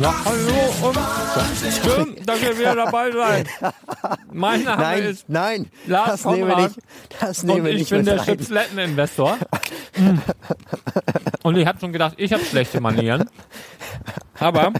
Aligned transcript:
Ja, 0.00 0.12
hallo 0.24 0.88
und 0.88 0.98
schön, 1.84 2.16
dass 2.26 2.42
ihr 2.42 2.58
wieder 2.58 2.74
dabei 2.74 3.12
seid. 3.12 3.46
Mein 4.32 4.64
Name 4.64 4.82
nein, 4.82 5.02
ist 5.04 5.28
nein, 5.28 5.70
Lars 5.86 6.22
das 6.22 6.24
nehmen 6.32 6.48
wir 6.48 6.56
nicht. 6.56 6.76
Das 7.20 7.42
nehmen 7.44 7.60
und 7.60 7.66
ich 7.68 7.88
bin 7.88 8.04
der. 8.04 8.18
Chipsletten-Investor. 8.24 9.38
und 11.44 11.56
ich 11.56 11.66
habe 11.66 11.78
schon 11.78 11.92
gedacht, 11.92 12.14
ich 12.16 12.32
habe 12.32 12.44
schlechte 12.44 12.80
Manieren. 12.80 13.30
Aber 14.40 14.72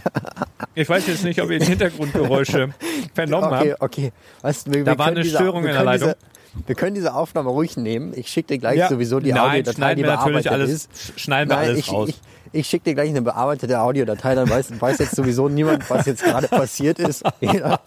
ich 0.73 0.87
weiß 0.89 1.07
jetzt 1.07 1.23
nicht, 1.23 1.41
ob 1.41 1.49
ihr 1.49 1.59
die 1.59 1.65
Hintergrundgeräusche 1.65 2.73
vernommen 3.13 3.53
Okay, 3.53 3.71
habt. 3.71 3.81
okay. 3.81 4.11
Weißt, 4.41 4.73
wir, 4.73 4.83
Da 4.83 4.91
wir 4.93 4.99
war 4.99 5.07
eine 5.07 5.21
diese- 5.21 5.37
Störung 5.37 5.65
in 5.65 5.71
der 5.73 5.83
Leitung. 5.83 6.13
Diese, 6.53 6.67
wir 6.67 6.75
können 6.75 6.95
diese 6.95 7.13
Aufnahme 7.13 7.49
ruhig 7.49 7.77
nehmen. 7.77 8.13
Ich 8.15 8.27
schicke 8.29 8.49
dir 8.53 8.59
gleich 8.59 8.77
Ja, 8.77 8.89
sowieso 8.89 9.19
die 9.21 9.31
nein, 9.31 9.41
Audiodatei, 9.41 9.75
schneiden 9.75 9.97
die 9.97 10.03
wir 10.03 10.15
natürlich 10.15 10.43
bearbeitet 10.43 10.51
alles- 10.51 10.71
ist. 10.71 11.19
schneiden 11.19 11.49
wir 11.49 11.55
Nein, 11.55 11.65
alles 11.67 11.79
ich, 11.79 11.91
raus. 11.91 12.09
Ich, 12.09 12.15
ich 12.55 12.67
schicke 12.67 12.85
dir 12.85 12.95
gleich 12.95 13.09
eine 13.09 13.21
bearbeitete 13.21 13.79
Audiodatei, 13.79 14.33
dann 14.35 14.49
weiß, 14.49 14.79
weiß 14.79 14.99
jetzt 14.99 15.15
sowieso 15.15 15.49
niemand, 15.49 15.89
was 15.89 16.05
jetzt 16.05 16.23
gerade 16.23 16.47
passiert 16.47 16.99
ist. 16.99 17.23
Ja. 17.41 17.79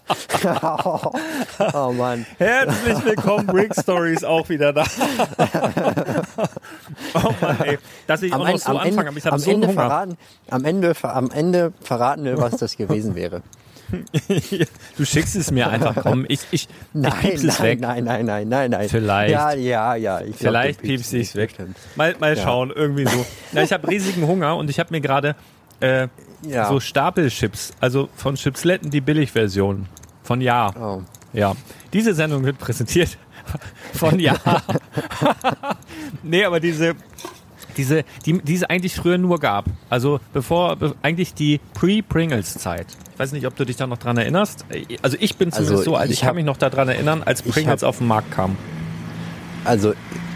oh 1.73 1.91
Mann. 1.91 2.25
Herzlich 2.37 3.03
willkommen, 3.03 3.47
Brick 3.47 3.73
Stories 3.75 4.23
auch 4.23 4.47
wieder 4.49 4.71
da. 4.71 4.83
oh 7.15 7.33
Mann, 7.41 7.59
ey. 7.61 7.79
Dass 8.07 8.21
ich 8.21 8.31
auch 8.31 8.37
noch 8.39 8.47
Ende- 8.47 8.59
so 8.59 8.77
anfange, 8.77 9.09
aber 9.09 9.17
ich 9.17 9.25
habe 9.25 9.33
am 9.33 9.39
so 9.39 9.51
Ende 9.51 9.67
Hunger. 9.67 9.81
verraten, 9.81 10.17
am 10.49 10.65
Ende, 10.65 10.93
am 11.01 11.31
Ende 11.31 11.73
verraten 11.81 12.23
wir, 12.23 12.37
was 12.37 12.57
das 12.57 12.77
gewesen 12.77 13.15
wäre. 13.15 13.41
Du 14.97 15.05
schickst 15.05 15.35
es 15.35 15.51
mir 15.51 15.69
einfach, 15.69 15.95
komm. 16.01 16.25
Ich, 16.27 16.39
ich, 16.51 16.63
ich 16.63 16.67
Nein, 16.93 17.11
piepse 17.21 17.47
es 17.47 17.59
nein, 17.59 17.67
weg. 17.67 17.79
nein, 17.79 18.03
nein, 18.03 18.25
nein, 18.25 18.49
nein, 18.49 18.71
nein. 18.71 18.89
Vielleicht. 18.89 19.31
Ja, 19.33 19.53
ja, 19.53 19.95
ja. 19.95 20.21
Ich 20.21 20.35
Vielleicht 20.37 20.79
du 20.81 20.87
piepst 20.87 21.13
ich 21.13 21.29
es 21.29 21.35
weg. 21.35 21.53
Mal, 21.95 22.15
mal 22.19 22.35
Ja. 22.37 22.43
schauen, 22.43 22.71
irgendwie 22.73 23.05
so. 23.05 23.25
Na, 23.51 23.63
ich 23.63 23.71
habe 23.73 23.87
riesigen 23.87 24.25
Hunger 24.27 24.57
und 24.57 24.69
ich 24.69 24.79
habe 24.79 24.91
mir 24.91 25.01
gerade 25.01 25.35
äh, 25.79 26.07
Ja. 26.47 26.67
so 26.69 26.79
Stapelchips, 26.79 27.73
also 27.79 28.09
von 28.15 28.35
Chipsletten 28.35 28.89
die 28.91 29.01
Billigversion 29.01 29.85
von 30.23 30.41
Ja. 30.41 30.71
Oh. 30.79 31.01
Ja. 31.33 31.55
Diese 31.93 32.13
Sendung 32.13 32.43
wird 32.43 32.57
präsentiert 32.59 33.17
von 33.93 34.19
Ja. 34.19 34.35
nee, 36.23 36.43
aber 36.43 36.59
diese 36.59 36.95
diese, 37.77 38.03
die, 38.25 38.41
die 38.41 38.55
es 38.55 38.63
eigentlich 38.63 38.95
früher 38.95 39.17
nur 39.17 39.39
gab. 39.39 39.65
Also 39.89 40.19
bevor, 40.33 40.75
be, 40.75 40.95
eigentlich 41.01 41.33
die 41.33 41.61
Pre-Pringles-Zeit. 41.75 42.87
Ich 43.19 43.23
weiß 43.23 43.33
nicht, 43.33 43.45
ob 43.47 43.55
du 43.57 43.65
dich 43.65 43.75
da 43.75 43.85
noch 43.85 43.97
dran 43.97 44.15
erinnerst. 44.17 44.63
Also 45.01 45.17
ich 45.19 45.35
bin 45.35 45.51
zumindest 45.51 45.71
Also 45.73 45.83
so 45.83 45.97
alt, 45.97 46.05
ich, 46.09 46.13
ich 46.13 46.19
kann 46.21 46.29
hab- 46.29 46.35
mich 46.35 46.45
noch 46.45 46.55
daran 46.55 46.87
erinnern, 46.87 47.21
als 47.21 47.41
Pringles 47.41 47.81
hab- 47.81 47.89
auf 47.89 47.97
den 47.97 48.07
Markt 48.07 48.31
kamen. 48.31 48.57
Also 49.65 49.91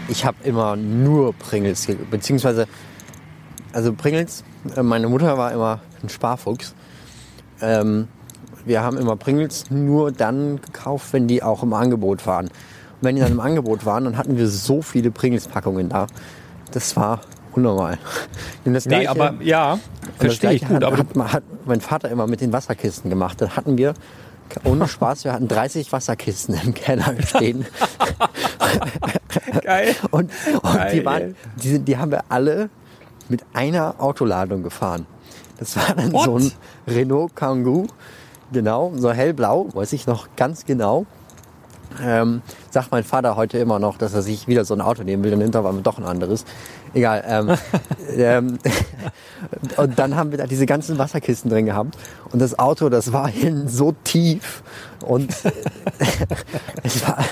ich 0.08 0.26
habe 0.26 0.36
immer 0.44 0.76
nur 0.76 1.32
Pringles, 1.32 1.88
beziehungsweise 2.10 2.68
also 3.72 3.94
Pringles. 3.94 4.44
äh, 4.76 4.82
Meine 4.82 5.08
Mutter 5.08 5.38
war 5.38 5.50
immer 5.52 5.80
ein 6.02 6.10
Sparfuchs. 6.10 6.74
Ähm, 7.62 8.08
wir 8.66 8.82
haben 8.82 8.98
immer 8.98 9.16
Pringles 9.16 9.70
nur 9.70 10.12
dann 10.12 10.60
gekauft, 10.60 11.14
wenn 11.14 11.26
die 11.26 11.42
auch 11.42 11.62
im 11.62 11.72
Angebot 11.72 12.26
waren. 12.26 12.48
Und 12.48 12.52
wenn 13.00 13.16
die 13.16 13.22
dann 13.22 13.32
im 13.32 13.40
Angebot 13.40 13.86
waren, 13.86 14.04
dann 14.04 14.18
hatten 14.18 14.36
wir 14.36 14.46
so 14.46 14.82
viele 14.82 15.10
Pringles-Packungen 15.10 15.88
da. 15.88 16.06
Das 16.72 16.94
war 16.96 17.22
unnormal. 17.54 17.98
Und 18.64 18.74
das 18.74 18.86
Nee, 18.86 19.06
aber 19.06 19.34
ja, 19.40 19.78
verstehe 20.18 20.52
ich 20.52 20.62
gut. 20.62 20.76
Hat, 20.76 20.84
Aber 20.84 20.98
hat, 20.98 21.32
hat 21.32 21.42
mein 21.66 21.80
Vater 21.80 22.10
immer 22.10 22.26
mit 22.26 22.40
den 22.40 22.52
Wasserkisten 22.52 23.10
gemacht. 23.10 23.40
Dann 23.40 23.56
hatten 23.56 23.78
wir, 23.78 23.94
ohne 24.64 24.88
Spaß, 24.88 25.24
wir 25.24 25.32
hatten 25.32 25.48
30 25.48 25.92
Wasserkisten 25.92 26.54
im 26.64 26.74
Keller 26.74 27.14
stehen. 27.26 27.66
geil. 29.62 29.94
Und, 30.10 30.30
und 30.62 30.74
Geil. 30.74 30.92
die, 30.92 31.04
waren, 31.04 31.36
die, 31.56 31.78
die 31.78 31.96
haben 31.96 32.10
wir 32.10 32.24
alle 32.28 32.70
mit 33.28 33.42
einer 33.52 33.94
Autoladung 33.98 34.62
gefahren. 34.62 35.06
Das 35.58 35.76
war 35.76 35.94
dann 35.94 36.12
What? 36.12 36.24
so 36.24 36.38
ein 36.38 36.52
Renault 36.86 37.36
Kangoo, 37.36 37.86
genau, 38.52 38.92
so 38.96 39.12
hellblau, 39.12 39.68
weiß 39.72 39.92
ich 39.92 40.06
noch 40.06 40.28
ganz 40.36 40.66
genau. 40.66 41.06
Ähm, 42.02 42.42
sagt 42.74 42.90
mein 42.90 43.04
Vater 43.04 43.36
heute 43.36 43.56
immer 43.56 43.78
noch, 43.78 43.96
dass 43.96 44.12
er 44.12 44.20
sich 44.20 44.46
wieder 44.46 44.64
so 44.64 44.74
ein 44.74 44.82
Auto 44.82 45.02
nehmen 45.02 45.24
will, 45.24 45.30
dann 45.30 45.40
hinter 45.40 45.64
war 45.64 45.72
doch 45.72 45.96
ein 45.96 46.04
anderes. 46.04 46.44
Egal. 46.92 47.24
Ähm, 47.26 47.56
ähm, 48.16 48.58
und 49.78 49.98
dann 49.98 50.16
haben 50.16 50.30
wir 50.32 50.38
da 50.38 50.46
diese 50.46 50.66
ganzen 50.66 50.98
Wasserkisten 50.98 51.50
drin 51.50 51.64
gehabt. 51.64 51.96
Und 52.30 52.40
das 52.40 52.58
Auto, 52.58 52.90
das 52.90 53.12
war 53.12 53.28
hinten 53.28 53.68
so 53.68 53.94
tief. 54.04 54.62
Und 55.00 55.32
es 56.82 57.06
war, 57.06 57.24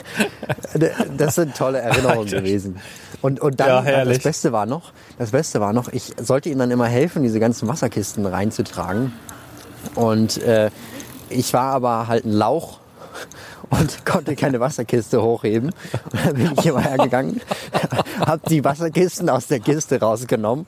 das 1.16 1.34
sind 1.34 1.56
tolle 1.56 1.80
Erinnerungen 1.80 2.28
gewesen. 2.28 2.80
Und, 3.20 3.40
und 3.40 3.60
dann, 3.60 3.86
Ja, 3.86 4.04
das 4.04 4.20
Beste 4.20 4.52
war 4.52 4.66
noch, 4.66 4.92
das 5.18 5.32
Beste 5.32 5.60
war 5.60 5.72
noch, 5.72 5.88
ich 5.92 6.14
sollte 6.20 6.48
ihm 6.48 6.58
dann 6.58 6.70
immer 6.70 6.86
helfen, 6.86 7.22
diese 7.22 7.40
ganzen 7.40 7.68
Wasserkisten 7.68 8.26
reinzutragen. 8.26 9.12
Und 9.94 10.40
äh, 10.42 10.70
ich 11.28 11.52
war 11.52 11.72
aber 11.72 12.06
halt 12.06 12.24
ein 12.24 12.32
Lauch 12.32 12.78
und 13.70 14.04
konnte 14.04 14.36
keine 14.36 14.60
Wasserkiste 14.60 15.22
hochheben. 15.22 15.70
Und 16.12 16.26
dann 16.26 16.34
bin 16.34 16.52
ich 16.58 16.66
immer 16.66 16.82
hergegangen, 16.82 17.40
habe 18.20 18.42
die 18.48 18.64
Wasserkisten 18.64 19.28
aus 19.28 19.46
der 19.46 19.60
Kiste 19.60 20.00
rausgenommen, 20.00 20.66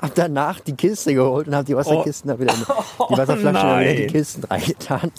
habe 0.00 0.12
danach 0.14 0.60
die 0.60 0.74
Kiste 0.74 1.14
geholt 1.14 1.48
und 1.48 1.54
habe 1.54 1.64
die 1.64 1.76
Wasserkisten 1.76 2.28
dann 2.28 2.38
wieder 2.40 2.54
in, 2.54 2.60
die 2.60 3.18
Wasserflaschen 3.18 3.52
dann 3.54 3.80
wieder 3.80 3.90
in 3.90 3.96
die. 3.96 4.06
Kisten 4.06 4.44
reingetan. 4.44 5.12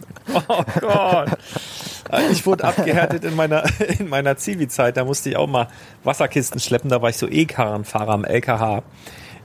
Oh 0.47 0.63
Gott. 0.79 1.29
Ich 2.31 2.45
wurde 2.45 2.63
abgehärtet 2.65 3.23
in 3.23 3.35
meiner, 3.35 3.63
in 3.99 4.09
meiner 4.09 4.35
Zivi-Zeit. 4.37 4.97
Da 4.97 5.05
musste 5.05 5.29
ich 5.29 5.37
auch 5.37 5.47
mal 5.47 5.67
Wasserkisten 6.03 6.59
schleppen. 6.59 6.89
Da 6.89 7.01
war 7.01 7.09
ich 7.09 7.17
so 7.17 7.27
E-Karrenfahrer 7.27 8.11
am 8.11 8.25
LKH. 8.25 8.83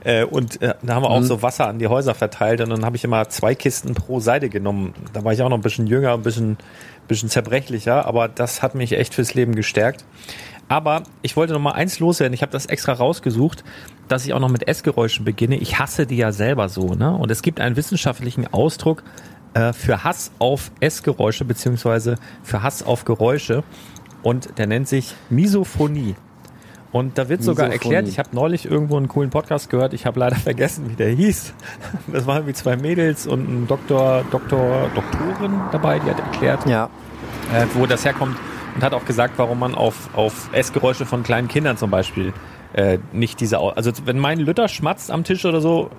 Äh, 0.03 0.23
Und 0.25 0.61
äh, 0.61 0.73
da 0.81 0.95
haben 0.95 1.03
wir 1.03 1.09
auch 1.09 1.21
so 1.23 1.41
Wasser 1.41 1.67
an 1.67 1.79
die 1.79 1.87
Häuser 1.87 2.13
verteilt. 2.13 2.61
Und 2.61 2.69
dann 2.69 2.85
habe 2.85 2.95
ich 2.95 3.03
immer 3.03 3.29
zwei 3.29 3.55
Kisten 3.55 3.93
pro 3.93 4.19
Seite 4.19 4.49
genommen. 4.49 4.93
Da 5.13 5.23
war 5.23 5.33
ich 5.33 5.41
auch 5.41 5.49
noch 5.49 5.57
ein 5.57 5.61
bisschen 5.61 5.87
jünger, 5.87 6.13
ein 6.13 6.23
bisschen, 6.23 6.57
bisschen 7.07 7.29
zerbrechlicher. 7.29 8.05
Aber 8.05 8.27
das 8.27 8.61
hat 8.61 8.75
mich 8.75 8.93
echt 8.93 9.13
fürs 9.13 9.33
Leben 9.33 9.55
gestärkt. 9.55 10.05
Aber 10.69 11.03
ich 11.21 11.35
wollte 11.37 11.53
noch 11.53 11.61
mal 11.61 11.71
eins 11.71 11.99
loswerden. 11.99 12.33
Ich 12.33 12.41
habe 12.41 12.51
das 12.51 12.65
extra 12.65 12.93
rausgesucht, 12.93 13.63
dass 14.07 14.25
ich 14.25 14.33
auch 14.33 14.39
noch 14.39 14.49
mit 14.49 14.67
Essgeräuschen 14.67 15.23
beginne. 15.23 15.55
Ich 15.55 15.79
hasse 15.79 16.05
die 16.05 16.17
ja 16.17 16.31
selber 16.31 16.69
so. 16.69 16.93
Ne? 16.93 17.15
Und 17.15 17.31
es 17.31 17.41
gibt 17.41 17.59
einen 17.59 17.75
wissenschaftlichen 17.75 18.47
Ausdruck 18.47 19.03
äh, 19.53 19.71
für 19.73 20.03
Hass 20.03 20.31
auf 20.39 20.71
Essgeräusche 20.79 21.45
beziehungsweise 21.45 22.15
für 22.43 22.63
Hass 22.63 22.83
auf 22.83 23.05
Geräusche. 23.05 23.63
Und 24.23 24.57
der 24.57 24.67
nennt 24.67 24.87
sich 24.87 25.15
Misophonie. 25.29 26.15
Und 26.91 27.17
da 27.17 27.27
wird 27.27 27.43
sogar 27.43 27.69
erklärt, 27.69 28.07
ich 28.07 28.17
habe 28.17 28.29
neulich 28.31 28.65
irgendwo 28.65 28.97
einen 28.97 29.09
coolen 29.09 29.29
Podcast 29.29 29.69
gehört, 29.69 29.93
ich 29.93 30.05
habe 30.05 30.19
leider 30.19 30.37
vergessen, 30.37 30.89
wie 30.89 30.95
der 30.95 31.09
hieß. 31.09 31.53
Das 32.13 32.25
waren 32.25 32.37
irgendwie 32.37 32.53
zwei 32.53 32.77
Mädels 32.77 33.27
und 33.27 33.47
ein 33.47 33.67
Doktor, 33.67 34.23
Doktor, 34.31 34.89
Doktorin 34.95 35.59
dabei, 35.71 35.99
die 35.99 36.09
hat 36.09 36.19
erklärt, 36.19 36.65
Ja, 36.65 36.89
äh, 37.53 37.65
wo 37.73 37.85
das 37.85 38.05
herkommt 38.05 38.37
und 38.75 38.83
hat 38.83 38.93
auch 38.93 39.05
gesagt, 39.05 39.33
warum 39.37 39.59
man 39.59 39.75
auf, 39.75 40.09
auf 40.15 40.49
Essgeräusche 40.53 41.05
von 41.05 41.23
kleinen 41.23 41.47
Kindern 41.47 41.77
zum 41.77 41.89
Beispiel 41.89 42.33
äh, 42.73 42.99
nicht 43.11 43.39
diese, 43.41 43.59
also 43.59 43.91
wenn 44.05 44.19
mein 44.19 44.39
Lütter 44.39 44.67
schmatzt 44.67 45.11
am 45.11 45.23
Tisch 45.23 45.45
oder 45.45 45.61
so, 45.61 45.89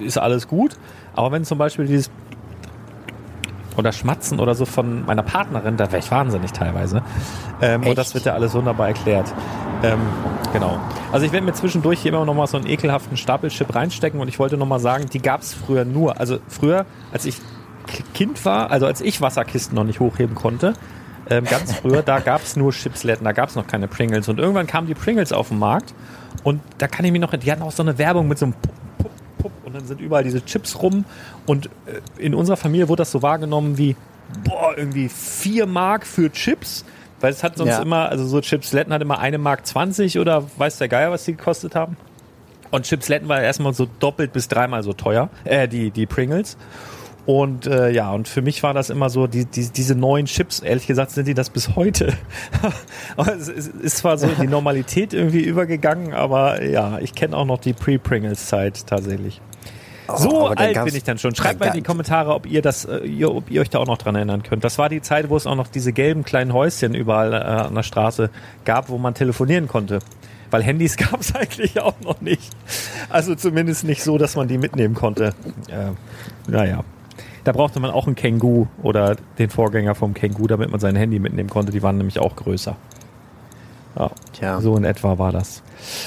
ist 0.00 0.18
alles 0.18 0.48
gut, 0.48 0.76
aber 1.14 1.32
wenn 1.32 1.44
zum 1.44 1.58
Beispiel 1.58 1.86
dieses 1.86 2.10
oder 3.78 3.92
Schmatzen 3.92 4.40
oder 4.40 4.54
so 4.54 4.64
von 4.64 5.06
meiner 5.06 5.22
Partnerin, 5.22 5.76
da 5.76 5.90
wäre 5.90 5.98
ich 5.98 6.10
wahnsinnig 6.10 6.52
teilweise. 6.52 7.02
Ähm, 7.62 7.84
und 7.86 7.96
das 7.96 8.14
wird 8.14 8.24
ja 8.24 8.34
alles 8.34 8.54
wunderbar 8.54 8.88
erklärt. 8.88 9.32
Ähm, 9.82 10.00
genau. 10.52 10.78
Also 11.12 11.24
ich 11.24 11.32
werde 11.32 11.46
mir 11.46 11.52
zwischendurch 11.52 12.00
hier 12.00 12.12
immer 12.12 12.24
noch 12.24 12.34
mal 12.34 12.46
so 12.46 12.56
einen 12.56 12.66
ekelhaften 12.66 13.16
Stapelchip 13.16 13.74
reinstecken 13.74 14.20
und 14.20 14.28
ich 14.28 14.38
wollte 14.38 14.56
noch 14.56 14.66
mal 14.66 14.80
sagen, 14.80 15.06
die 15.12 15.20
gab 15.20 15.42
es 15.42 15.54
früher 15.54 15.84
nur. 15.84 16.20
Also 16.20 16.38
früher, 16.48 16.86
als 17.12 17.24
ich 17.24 17.36
Kind 18.14 18.44
war, 18.44 18.70
also 18.70 18.86
als 18.86 19.00
ich 19.00 19.20
Wasserkisten 19.20 19.74
noch 19.74 19.84
nicht 19.84 20.00
hochheben 20.00 20.34
konnte, 20.34 20.74
ähm, 21.30 21.44
ganz 21.44 21.74
früher, 21.74 22.02
da 22.02 22.20
gab 22.20 22.42
es 22.42 22.56
nur 22.56 22.72
Chipsletten, 22.72 23.24
da 23.24 23.32
gab 23.32 23.48
es 23.50 23.54
noch 23.54 23.66
keine 23.66 23.86
Pringles. 23.86 24.28
Und 24.28 24.38
irgendwann 24.38 24.66
kamen 24.66 24.86
die 24.86 24.94
Pringles 24.94 25.32
auf 25.32 25.48
den 25.48 25.58
Markt 25.58 25.94
und 26.42 26.60
da 26.78 26.88
kann 26.88 27.04
ich 27.04 27.12
mich 27.12 27.20
noch, 27.20 27.34
die 27.34 27.52
hatten 27.52 27.62
auch 27.62 27.72
so 27.72 27.82
eine 27.82 27.98
Werbung 27.98 28.28
mit 28.28 28.38
so 28.38 28.46
einem 28.46 28.54
und 29.68 29.74
dann 29.74 29.86
sind 29.86 30.00
überall 30.00 30.24
diese 30.24 30.44
Chips 30.44 30.82
rum 30.82 31.04
und 31.46 31.66
äh, 31.66 31.70
in 32.18 32.34
unserer 32.34 32.56
Familie 32.56 32.88
wurde 32.88 33.02
das 33.02 33.10
so 33.12 33.22
wahrgenommen 33.22 33.78
wie, 33.78 33.94
boah, 34.44 34.72
irgendwie 34.76 35.08
vier 35.08 35.66
Mark 35.66 36.06
für 36.06 36.30
Chips. 36.32 36.84
Weil 37.20 37.32
es 37.32 37.42
hat 37.42 37.56
sonst 37.56 37.70
Ja. 37.70 37.82
immer, 37.82 38.08
also 38.08 38.24
so 38.26 38.40
Chipsletten 38.40 38.92
hat 38.92 39.02
immer 39.02 39.18
eine 39.18 39.38
Mark 39.38 39.66
20 39.66 40.18
oder 40.20 40.44
weiß 40.56 40.78
der 40.78 40.88
Geier, 40.88 41.10
was 41.10 41.24
die 41.24 41.36
gekostet 41.36 41.74
haben. 41.74 41.96
Und 42.70 42.84
Chipsletten 42.86 43.28
war 43.28 43.40
erstmal 43.42 43.74
so 43.74 43.88
doppelt 43.98 44.32
bis 44.32 44.46
dreimal 44.48 44.82
so 44.82 44.92
teuer, 44.92 45.28
äh, 45.44 45.66
die, 45.68 45.90
die 45.90 46.06
Pringles. 46.06 46.56
Und 47.26 47.66
äh, 47.66 47.90
ja, 47.90 48.10
und 48.12 48.26
für 48.26 48.40
mich 48.40 48.62
war 48.62 48.72
das 48.72 48.88
immer 48.88 49.10
so, 49.10 49.26
die, 49.26 49.44
die, 49.44 49.68
diese 49.68 49.94
neuen 49.94 50.24
Chips, 50.26 50.60
ehrlich 50.60 50.86
gesagt, 50.86 51.10
sind 51.10 51.28
die 51.28 51.34
das 51.34 51.50
bis 51.50 51.76
heute. 51.76 52.14
aber 53.18 53.34
es 53.34 53.48
ist, 53.48 53.68
ist 53.68 53.98
zwar 53.98 54.16
so 54.16 54.28
die 54.28 54.46
Normalität 54.46 55.12
irgendwie 55.12 55.42
übergegangen, 55.42 56.14
aber 56.14 56.62
ja, 56.64 56.98
ich 57.00 57.14
kenne 57.14 57.36
auch 57.36 57.44
noch 57.44 57.58
die 57.58 57.74
Pre-Pringles-Zeit 57.74 58.86
tatsächlich. 58.86 59.42
So 60.16 60.30
Oh, 60.30 60.46
alt 60.46 60.84
bin 60.84 60.94
ich 60.94 61.04
dann 61.04 61.18
schon. 61.18 61.34
Schreibt 61.34 61.60
mal 61.60 61.66
in 61.66 61.74
die 61.74 61.82
Kommentare, 61.82 62.34
ob 62.34 62.46
ihr 62.46 62.62
das, 62.62 62.84
äh, 62.84 62.98
ihr, 62.98 63.34
ob 63.34 63.50
ihr 63.50 63.60
euch 63.60 63.70
da 63.70 63.78
auch 63.78 63.86
noch 63.86 63.98
dran 63.98 64.14
erinnern 64.14 64.42
könnt. 64.42 64.64
Das 64.64 64.78
war 64.78 64.88
die 64.88 65.02
Zeit, 65.02 65.28
wo 65.28 65.36
es 65.36 65.46
auch 65.46 65.54
noch 65.54 65.68
diese 65.68 65.92
gelben 65.92 66.24
kleinen 66.24 66.52
Häuschen 66.52 66.94
überall 66.94 67.32
äh, 67.32 67.36
an 67.36 67.74
der 67.74 67.82
Straße 67.82 68.30
gab, 68.64 68.88
wo 68.88 68.98
man 68.98 69.14
telefonieren 69.14 69.68
konnte. 69.68 69.98
Weil 70.50 70.62
Handys 70.62 70.96
gab 70.96 71.20
es 71.20 71.34
eigentlich 71.34 71.80
auch 71.80 72.00
noch 72.02 72.20
nicht. 72.20 72.50
Also 73.10 73.34
zumindest 73.34 73.84
nicht 73.84 74.02
so, 74.02 74.18
dass 74.18 74.36
man 74.36 74.48
die 74.48 74.58
mitnehmen 74.58 74.94
konnte. 74.94 75.34
Äh, 75.68 75.92
naja. 76.50 76.84
Da 77.44 77.52
brauchte 77.52 77.80
man 77.80 77.90
auch 77.90 78.06
ein 78.06 78.14
Känguru 78.14 78.66
oder 78.82 79.16
den 79.38 79.48
Vorgänger 79.48 79.94
vom 79.94 80.12
Känguru, 80.12 80.48
damit 80.48 80.70
man 80.70 80.80
sein 80.80 80.96
Handy 80.96 81.18
mitnehmen 81.18 81.48
konnte. 81.48 81.72
Die 81.72 81.82
waren 81.82 81.96
nämlich 81.96 82.18
auch 82.18 82.36
größer. 82.36 82.76
Ja, 83.98 84.10
Tja. 84.32 84.60
so 84.60 84.76
in 84.76 84.84
etwa 84.84 85.18
war 85.18 85.32
das. 85.32 85.62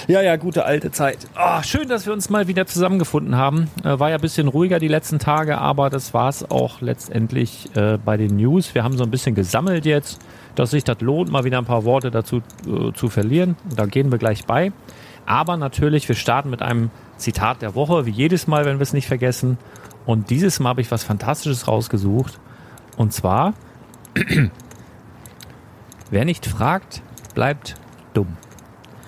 Ja, 0.08 0.22
ja, 0.22 0.38
gute 0.38 0.64
alte 0.66 0.92
Zeit. 0.92 1.18
Ah, 1.36 1.62
schön, 1.62 1.90
dass 1.90 2.06
wir 2.06 2.14
uns 2.14 2.30
mal 2.30 2.48
wieder 2.48 2.66
zusammengefunden 2.66 3.36
haben. 3.36 3.70
Äh, 3.84 4.00
war 4.00 4.10
ja 4.10 4.16
ein 4.16 4.22
bisschen 4.22 4.48
ruhiger 4.48 4.80
die 4.80 4.88
letzten 4.88 5.20
Tage, 5.20 5.58
aber 5.58 5.90
das 5.90 6.14
war 6.14 6.30
es 6.30 6.50
auch 6.50 6.80
letztendlich 6.80 7.70
äh, 7.76 7.98
bei 7.98 8.16
den 8.16 8.38
News. 8.38 8.74
Wir 8.76 8.84
haben 8.84 8.98
so 8.98 9.04
ein 9.04 9.12
bisschen 9.12 9.36
gesammelt 9.36 9.86
jetzt, 9.86 10.22
dass 10.56 10.72
sich 10.72 10.84
das 10.86 11.02
lohnt, 11.02 11.32
mal 11.32 11.44
wieder 11.44 11.58
ein 11.58 11.66
paar 11.66 11.84
Worte 11.84 12.12
dazu 12.12 12.38
äh, 12.66 12.94
zu 12.94 13.10
verlieren. 13.10 13.58
Da 13.76 13.86
gehen 13.86 14.12
wir 14.12 14.18
gleich 14.18 14.46
bei. 14.46 14.72
Aber 15.26 15.58
natürlich, 15.58 16.08
wir 16.08 16.16
starten 16.16 16.50
mit 16.50 16.62
einem 16.62 16.92
Zitat 17.18 17.62
der 17.62 17.76
Woche, 17.76 18.06
wie 18.06 18.12
jedes 18.12 18.48
Mal, 18.48 18.66
wenn 18.66 18.78
wir 18.80 18.84
es 18.84 18.94
nicht 18.94 19.08
vergessen. 19.08 19.58
Und 20.06 20.30
dieses 20.30 20.60
Mal 20.60 20.70
habe 20.70 20.82
ich 20.82 20.92
was 20.92 21.04
Fantastisches 21.04 21.68
rausgesucht. 21.68 22.40
Und 22.98 23.14
zwar, 23.14 23.54
wer 26.10 26.26
nicht 26.26 26.46
fragt, 26.46 27.02
bleibt 27.34 27.76
dumm. 28.14 28.38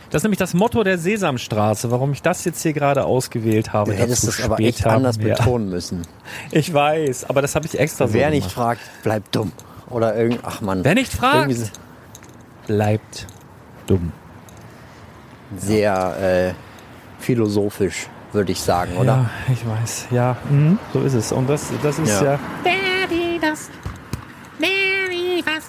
Das 0.09 0.19
ist 0.19 0.23
nämlich 0.25 0.37
das 0.39 0.53
Motto 0.53 0.83
der 0.83 0.99
Sesamstraße, 0.99 1.89
warum 1.89 2.11
ich 2.13 2.21
das 2.21 2.45
jetzt 2.45 2.61
hier 2.61 2.73
gerade 2.73 3.03
ausgewählt 3.05 3.73
habe. 3.73 3.91
Du 3.93 3.97
hättest 3.97 4.27
das 4.27 4.41
aber 4.43 4.59
echt 4.59 4.79
später 4.79 4.91
anders 4.95 5.17
mehr. 5.17 5.35
betonen 5.35 5.69
müssen. 5.69 6.03
Ich 6.51 6.71
weiß, 6.71 7.25
aber 7.29 7.41
das 7.41 7.55
habe 7.55 7.65
ich 7.65 7.79
extra 7.79 8.07
so 8.07 8.13
Wer 8.13 8.29
nicht 8.29 8.51
fragt, 8.51 8.81
bleibt 9.01 9.35
dumm. 9.35 9.51
Oder 9.89 10.15
irgend, 10.15 10.39
ach 10.43 10.61
man. 10.61 10.83
Wer 10.83 10.93
nicht 10.95 11.11
fragt, 11.11 11.51
so- 11.53 11.65
bleibt 12.67 13.25
dumm. 13.87 14.11
sehr 15.57 16.17
äh, 16.19 16.53
philosophisch, 17.19 18.07
würde 18.33 18.51
ich 18.51 18.61
sagen, 18.61 18.95
oder? 18.97 19.29
Ja, 19.47 19.53
ich 19.53 19.65
weiß. 19.67 20.07
Ja, 20.11 20.37
mhm, 20.49 20.77
so 20.93 21.01
ist 21.01 21.13
es. 21.13 21.31
Und 21.31 21.49
das, 21.49 21.69
das 21.81 21.97
ist 21.99 22.21
Ja. 22.21 22.33
ja. 22.33 22.39
Wer 22.63 23.09
wie 23.09 23.39
das? 23.39 23.69
Wer 24.59 24.69
wie 25.09 25.43
was? 25.45 25.65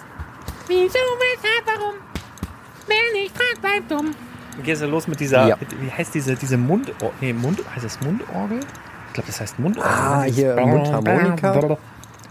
Wieso, 0.66 0.98
weshalb, 0.98 1.66
warum? 1.66 1.94
Wer 2.86 3.20
nicht 3.22 3.34
fragt, 3.36 3.60
bleibt 3.60 3.90
dumm. 3.90 4.14
Geht 4.62 4.78
ja 4.80 4.86
los 4.86 5.08
mit 5.08 5.18
dieser, 5.20 5.48
Ja. 5.48 5.56
wie 5.80 5.90
heißt 5.90 6.14
diese, 6.14 6.34
diese 6.36 6.56
Mundorgel? 6.56 7.10
Nee, 7.20 7.32
Mund, 7.32 7.60
heißt 7.74 7.84
das 7.84 8.00
Mundorgel? 8.00 8.60
Ich 9.08 9.12
glaube, 9.14 9.26
das 9.26 9.40
heißt 9.40 9.58
Mundorgel. 9.58 9.90
Ah, 9.92 10.24
ne? 10.24 10.32
hier 10.32 10.56
Mundharmonika? 10.56 11.76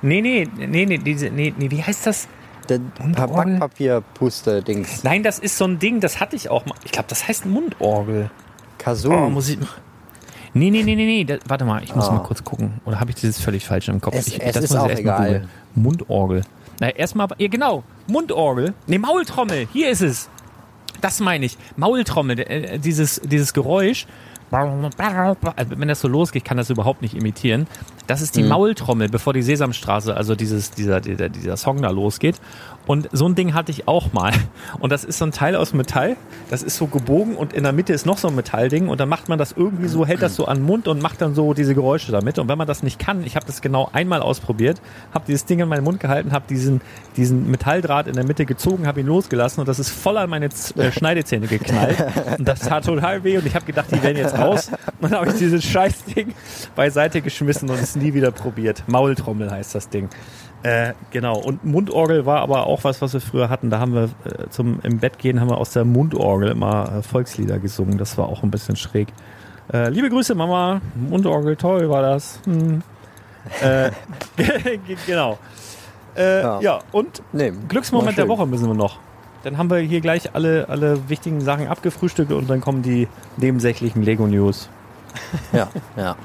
Nee, 0.01 0.21
nee, 0.21 0.47
nee, 0.57 0.85
nee, 0.85 0.97
diese, 0.97 1.29
nee, 1.29 1.53
nee, 1.57 1.69
wie 1.71 1.83
heißt 1.83 2.05
das? 2.07 2.27
Der 2.69 2.79
Mundorgel? 3.01 3.59
Backpapierpuste-Dings. 3.59 5.03
Nein, 5.03 5.23
das 5.23 5.39
ist 5.39 5.57
so 5.57 5.65
ein 5.65 5.79
Ding, 5.79 5.99
das 5.99 6.19
hatte 6.19 6.35
ich 6.35 6.49
auch 6.49 6.65
mal. 6.65 6.75
Ich 6.85 6.91
glaube, 6.91 7.07
das 7.09 7.27
heißt 7.27 7.45
Mundorgel. 7.45 8.29
Kazoo. 8.77 9.13
Oh, 9.13 9.29
muss 9.29 9.49
ich. 9.49 9.57
Nee, 10.53 10.69
nee, 10.69 10.83
nee, 10.83 10.95
nee, 10.95 11.05
nee. 11.05 11.23
Das, 11.25 11.39
warte 11.47 11.65
mal, 11.65 11.83
ich 11.83 11.95
muss 11.95 12.07
Ah. 12.09 12.13
mal 12.13 12.19
kurz 12.23 12.43
gucken. 12.43 12.79
Oder 12.85 12.99
habe 12.99 13.09
ich 13.11 13.17
das 13.19 13.39
völlig 13.39 13.65
falsch 13.65 13.87
im 13.89 13.99
Kopf? 14.01 14.15
Es- 14.15 14.27
ich, 14.27 14.41
es 14.41 14.53
das 14.53 14.65
ist 14.65 14.73
muss 14.73 14.85
ich 14.85 14.93
auch 14.93 14.99
egal. 14.99 15.47
Mundorgel. 15.75 16.41
Na, 16.79 16.89
erstmal, 16.89 17.27
ja 17.37 17.47
genau, 17.47 17.83
Mundorgel. 18.07 18.73
Nee, 18.87 18.97
Maultrommel, 18.97 19.67
hier 19.73 19.89
ist 19.89 20.01
es. 20.01 20.29
Das 21.03 21.19
meine 21.19 21.45
ich. 21.45 21.57
Maultrommel, 21.75 22.39
äh, 22.39 22.79
dieses, 22.79 23.19
dieses 23.25 23.53
Geräusch. 23.53 24.07
Wenn 24.53 25.87
das 25.87 26.01
so 26.01 26.07
losgeht, 26.07 26.45
kann 26.45 26.57
das 26.57 26.69
überhaupt 26.69 27.01
nicht 27.01 27.15
imitieren. 27.15 27.67
Das 28.07 28.21
ist 28.21 28.35
die 28.35 28.43
Maultrommel, 28.43 29.09
bevor 29.09 29.33
die 29.33 29.41
Sesamstraße, 29.41 30.15
also 30.15 30.35
dieses, 30.35 30.71
dieser, 30.71 30.99
dieser, 31.01 31.29
dieser 31.29 31.57
Song 31.57 31.81
da 31.81 31.89
losgeht. 31.89 32.39
Und 32.85 33.07
so 33.13 33.27
ein 33.27 33.35
Ding 33.35 33.53
hatte 33.53 33.71
ich 33.71 33.87
auch 33.87 34.11
mal. 34.11 34.33
Und 34.79 34.91
das 34.91 35.05
ist 35.05 35.17
so 35.17 35.25
ein 35.25 35.31
Teil 35.31 35.55
aus 35.55 35.73
Metall. 35.73 36.17
Das 36.49 36.63
ist 36.63 36.75
so 36.75 36.87
gebogen 36.87 37.35
und 37.35 37.53
in 37.53 37.63
der 37.63 37.71
Mitte 37.71 37.93
ist 37.93 38.05
noch 38.05 38.17
so 38.17 38.27
ein 38.27 38.35
Metallding. 38.35 38.89
Und 38.89 38.99
dann 38.99 39.07
macht 39.07 39.29
man 39.29 39.39
das 39.39 39.53
irgendwie 39.53 39.87
so, 39.87 40.05
hält 40.05 40.21
das 40.21 40.35
so 40.35 40.45
an 40.45 40.57
den 40.57 40.65
Mund 40.65 40.87
und 40.89 41.01
macht 41.01 41.21
dann 41.21 41.33
so 41.33 41.53
diese 41.53 41.75
Geräusche 41.75 42.11
damit. 42.11 42.39
Und 42.39 42.49
wenn 42.49 42.57
man 42.57 42.67
das 42.67 42.83
nicht 42.83 42.99
kann, 42.99 43.23
ich 43.23 43.37
habe 43.37 43.45
das 43.45 43.61
genau 43.61 43.89
einmal 43.93 44.21
ausprobiert, 44.21 44.81
habe 45.13 45.23
dieses 45.27 45.45
Ding 45.45 45.59
in 45.59 45.69
meinen 45.69 45.85
Mund 45.85 46.01
gehalten, 46.01 46.33
habe 46.33 46.45
diesen, 46.49 46.81
diesen 47.15 47.49
Metalldraht 47.49 48.07
in 48.07 48.15
der 48.15 48.25
Mitte 48.25 48.45
gezogen, 48.45 48.85
habe 48.85 48.99
ihn 48.99 49.07
losgelassen 49.07 49.61
und 49.61 49.69
das 49.69 49.79
ist 49.79 49.89
voll 49.89 50.17
an 50.17 50.29
meine 50.29 50.49
Z 50.49 50.77
äh, 50.77 50.91
Schneidezähne 50.91 51.47
geknallt. 51.47 52.03
Und 52.37 52.47
das 52.47 52.59
tat 52.59 52.85
total 52.85 53.23
weh 53.23 53.37
und 53.37 53.45
ich 53.45 53.55
habe 53.55 53.65
gedacht, 53.65 53.87
die 53.91 54.01
werden 54.01 54.17
jetzt 54.17 54.37
raus. 54.43 54.69
Und 55.01 55.11
dann 55.11 55.19
habe 55.19 55.29
ich 55.29 55.35
dieses 55.35 55.63
Scheißding 55.63 56.33
beiseite 56.75 57.21
geschmissen 57.21 57.69
und 57.69 57.79
es 57.79 57.95
nie 57.95 58.13
wieder 58.13 58.31
probiert. 58.31 58.83
Maultrommel 58.87 59.49
heißt 59.51 59.75
das 59.75 59.89
Ding. 59.89 60.09
Äh, 60.63 60.93
genau. 61.11 61.37
Und 61.39 61.65
Mundorgel 61.65 62.25
war 62.25 62.39
aber 62.41 62.67
auch 62.67 62.83
was, 62.85 63.01
was 63.01 63.13
wir 63.13 63.19
früher 63.21 63.49
hatten. 63.49 63.69
Da 63.69 63.79
haben 63.79 63.93
wir 63.93 64.03
äh, 64.25 64.49
zum 64.49 64.79
im 64.83 64.99
Bett 64.99 65.19
gehen 65.19 65.41
haben 65.41 65.49
wir 65.49 65.57
aus 65.57 65.71
der 65.71 65.83
Mundorgel 65.83 66.51
immer 66.51 66.99
äh, 66.99 67.01
Volkslieder 67.03 67.59
gesungen. 67.59 67.97
Das 67.97 68.17
war 68.17 68.29
auch 68.29 68.43
ein 68.43 68.51
bisschen 68.51 68.75
schräg. 68.77 69.09
Äh, 69.73 69.89
liebe 69.89 70.09
Grüße, 70.09 70.35
Mama. 70.35 70.79
Mundorgel, 70.95 71.55
toll 71.57 71.89
war 71.89 72.01
das. 72.01 72.39
Hm. 72.45 72.81
Äh, 73.61 73.91
ge- 74.37 74.79
genau. 75.05 75.37
Äh, 76.15 76.41
ja. 76.41 76.59
Ja. 76.61 76.79
und 76.93 77.21
Nee, 77.33 77.51
Glücksmoment 77.67 78.17
der. 78.17 78.27
Woche 78.29 78.45
müssen 78.45 78.67
wir 78.67 78.73
noch. 78.73 78.99
Dann 79.43 79.57
haben 79.57 79.69
wir 79.69 79.77
hier 79.79 79.99
gleich 79.99 80.33
alle, 80.33 80.69
alle 80.69 81.09
wichtigen 81.09 81.41
Sachen 81.41 81.67
abgefrühstückt 81.67 82.31
und 82.31 82.49
dann 82.49 82.61
kommen 82.61 82.81
die 82.81 83.07
nebensächlichen 83.37 84.01
Lego-News. 84.01 84.69
Ja, 85.51 85.69
ja. 85.95 86.15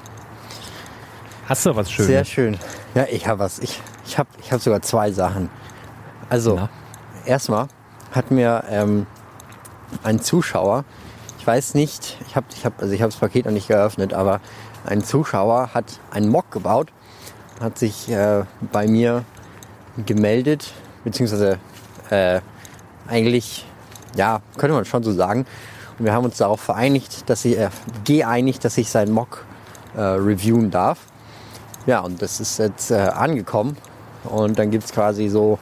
Hast 1.47 1.67
du 1.67 1.77
was 1.77 1.91
Schönes? 1.91 2.07
Sehr 2.07 2.25
schön. 2.25 2.59
Ja, 2.95 3.07
ich 3.11 3.27
habe 3.27 3.41
was. 3.41 3.59
Ich, 3.59 3.83
ich 4.07 4.19
habe 4.19 4.31
ich 4.41 4.51
hab 4.51 4.61
sogar 4.63 4.81
zwei 4.81 5.11
Sachen. 5.13 5.51
Also, 6.31 6.69
erstmal 7.27 7.69
hat 8.13 8.31
mir 8.31 8.65
ähm, 8.71 9.07
ein 10.03 10.21
Zuschauer, 10.21 10.85
ich 11.39 11.47
weiß 11.47 11.75
nicht, 11.75 12.17
ich 12.27 12.37
habe 12.37 12.47
ich 12.55 12.65
hab, 12.65 12.81
also 12.81 12.95
ich 12.95 13.03
hab 13.03 13.11
das 13.11 13.19
Paket 13.19 13.45
noch 13.45 13.53
nicht 13.53 13.69
geöffnet, 13.69 14.15
aber 14.15 14.41
ein 14.87 15.03
Zuschauer 15.03 15.75
hat 15.75 16.01
einen 16.11 16.29
Mock 16.29 16.51
gebaut, 16.51 16.89
hat 17.61 17.79
sich 17.79 18.11
äh, 18.11 18.45
bei 18.73 18.87
mir 18.87 19.25
gemeldet, 20.07 20.73
beziehungsweise 21.05 21.59
äh, 22.11 22.41
eigentlich, 23.09 23.67
ja, 24.17 24.41
könnte 24.57 24.75
man 24.75 24.85
schon 24.85 25.03
so 25.03 25.13
sagen. 25.13 25.47
Und 25.99 26.05
wir 26.05 26.13
haben 26.13 26.25
uns 26.25 26.37
darauf 26.37 26.61
vereinigt, 26.61 27.29
dass 27.29 27.45
ich, 27.45 27.59
äh, 27.59 27.71
geeinigt, 28.05 28.65
dass 28.65 28.79
ich 28.79 28.89
seinen 28.91 29.13
Mock 29.13 29.45
äh, 29.97 30.01
reviewen 30.01 30.71
darf. 30.71 30.99
Ja, 31.87 32.01
und 32.01 32.21
das 32.23 32.39
ist 32.41 32.59
jetzt 32.59 32.91
äh, 32.91 32.97
angekommen. 32.97 33.77
Und 34.25 34.59
dann 34.59 34.71
gibt 34.71 34.85
es 34.85 34.93
quasi 34.93 35.29
so 35.29 35.59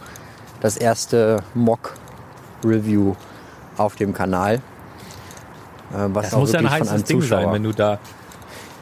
das 0.60 0.76
erste 0.76 1.42
Mock-Review 1.54 3.14
auf 3.76 3.94
dem 3.96 4.12
Kanal. 4.12 4.54
Äh, 4.56 4.60
was 6.08 6.30
Das 6.30 6.38
muss 6.38 6.52
ja 6.52 6.58
ein 6.60 6.70
heißes 6.70 7.04
Ding 7.04 7.20
sein, 7.22 7.44
Zuschauer- 7.44 7.52
wenn 7.52 7.62
du 7.62 7.72
da, 7.72 7.98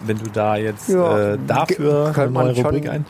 wenn 0.07 0.19
du 0.19 0.31
da 0.31 0.57
jetzt 0.57 0.89
Ja, 0.89 1.33
äh, 1.35 1.39
dafür 1.47 2.05
könnte 2.07 2.21
eine 2.23 2.31
man 2.31 2.47
neue 2.47 2.55
schon- 2.57 2.65
Rubrik 2.67 2.89
ein. 2.89 3.05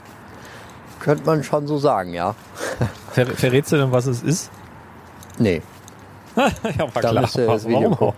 Könnte 1.00 1.24
man 1.26 1.44
schon 1.44 1.66
so 1.66 1.78
sagen, 1.78 2.14
ja. 2.14 2.34
Ver 3.12 3.26
verrätst 3.26 3.72
du 3.72 3.76
denn, 3.76 3.92
was 3.92 4.06
es 4.06 4.22
ist? 4.22 4.50
Nee. 5.38 5.62
ja, 6.36 6.42
war 6.44 6.88
Da 6.94 7.00
klar. 7.10 7.20
müsst 7.22 7.36
ihr 7.36 7.46
das 7.46 7.66
Video 7.66 7.90
Warum 7.92 8.08
auch? 8.08 8.14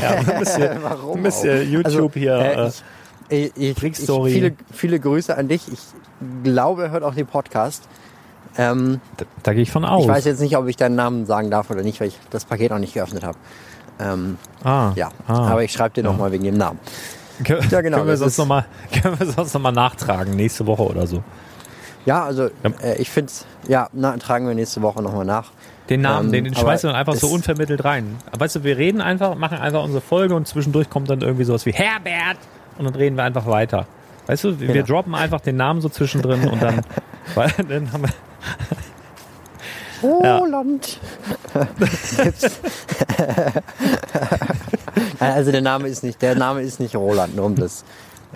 Ja, 0.00 0.10
ein 0.10 0.38
bisschen, 0.38 0.82
Warum 0.82 1.16
ein 1.18 1.22
bisschen 1.22 1.70
YouTube 1.70 1.84
Also, 1.86 2.10
hier. 2.14 2.34
äh, 2.38 2.70
Äh, 3.30 3.50
ich, 3.56 3.82
ich, 3.82 3.82
ich, 3.82 4.10
viele, 4.32 4.52
viele 4.72 5.00
Grüße 5.00 5.36
an 5.36 5.48
dich. 5.48 5.62
Ich 5.72 5.78
glaube, 6.44 6.84
er 6.84 6.90
hört 6.90 7.02
auch 7.02 7.14
den 7.14 7.26
Podcast. 7.26 7.84
Ähm, 8.58 9.00
da, 9.16 9.24
da 9.42 9.52
gehe 9.54 9.62
ich 9.62 9.70
von 9.70 9.84
aus. 9.84 10.02
ich 10.04 10.08
weiß 10.10 10.24
jetzt 10.26 10.40
nicht, 10.40 10.56
ob 10.56 10.66
ich 10.66 10.76
deinen 10.76 10.96
Namen 10.96 11.24
sagen 11.24 11.50
darf 11.50 11.70
oder 11.70 11.82
nicht, 11.82 12.00
weil 12.00 12.08
ich 12.08 12.18
das 12.30 12.44
Paket 12.44 12.70
noch 12.70 12.78
nicht 12.78 12.92
geöffnet 12.94 13.24
habe. 13.24 13.38
Ähm, 13.98 14.36
ah, 14.64 14.92
ja, 14.96 15.08
ah. 15.28 15.48
aber 15.48 15.62
ich 15.62 15.72
schreibe 15.72 15.94
dir 15.94 16.02
noch 16.02 16.18
mal 16.18 16.32
wegen 16.32 16.44
dem 16.44 16.56
Namen. 16.58 16.78
Kön- 17.44 17.62
Ja, 17.70 17.80
genau, 17.80 17.98
Können 17.98 18.08
wir 18.08 18.12
das 18.12 18.20
sonst 18.20 18.32
ist- 18.32 18.38
noch 18.38 18.46
mal, 18.46 18.66
können 19.02 19.18
wir 19.18 19.26
sonst 19.26 19.54
noch 19.54 19.60
mal 19.62 19.72
nachtragen 19.72 20.34
nächste 20.36 20.66
Woche 20.66 20.82
oder 20.82 21.06
so. 21.06 21.22
Ja, 22.04 22.24
also 22.24 22.44
Ja. 22.62 22.70
äh, 22.82 22.96
ich 23.00 23.08
finde 23.08 23.32
ja, 23.68 23.88
na, 23.92 24.16
tragen 24.18 24.46
wir 24.46 24.54
nächste 24.54 24.82
Woche 24.82 25.00
nochmal 25.02 25.24
nach. 25.24 25.52
Den 25.92 26.00
Namen, 26.02 26.26
Ähm, 26.28 26.32
den, 26.32 26.44
den 26.44 26.54
schmeißen 26.54 26.88
wir 26.88 26.92
dann 26.92 27.00
einfach 27.00 27.14
so 27.14 27.28
unvermittelt 27.28 27.84
rein. 27.84 28.16
Aber 28.30 28.40
Weißt 28.40 28.56
du, 28.56 28.64
wir 28.64 28.76
reden 28.78 29.00
einfach, 29.00 29.34
machen 29.36 29.58
einfach 29.58 29.82
unsere 29.84 30.00
Folge 30.00 30.34
und 30.34 30.46
zwischendurch 30.48 30.88
kommt 30.90 31.10
dann 31.10 31.20
irgendwie 31.20 31.44
sowas 31.44 31.66
wie 31.66 31.72
Herbert 31.72 32.38
und 32.78 32.84
dann 32.86 32.94
reden 32.94 33.16
wir 33.16 33.24
einfach 33.24 33.46
weiter. 33.46 33.86
Weißt 34.26 34.44
du, 34.44 34.60
wir, 34.60 34.68
wir 34.68 34.74
Genau. 34.82 34.86
droppen 34.86 35.14
einfach 35.14 35.40
den 35.40 35.56
Namen 35.56 35.80
so 35.80 35.88
zwischendrin 35.88 36.48
und 36.48 36.62
dann, 36.62 36.80
weil, 37.34 37.50
dann 37.68 37.92
haben 37.92 38.04
wir, 38.04 38.10
Roland. 40.02 40.98
Gibt's- 42.22 42.60
also 45.20 45.52
der 45.52 45.60
Name 45.60 45.88
ist 45.88 46.02
nicht, 46.02 46.20
der 46.22 46.34
Name 46.34 46.62
ist 46.62 46.80
nicht 46.80 46.96
Roland, 46.96 47.36
nur 47.36 47.46
um 47.46 47.54
das 47.56 47.84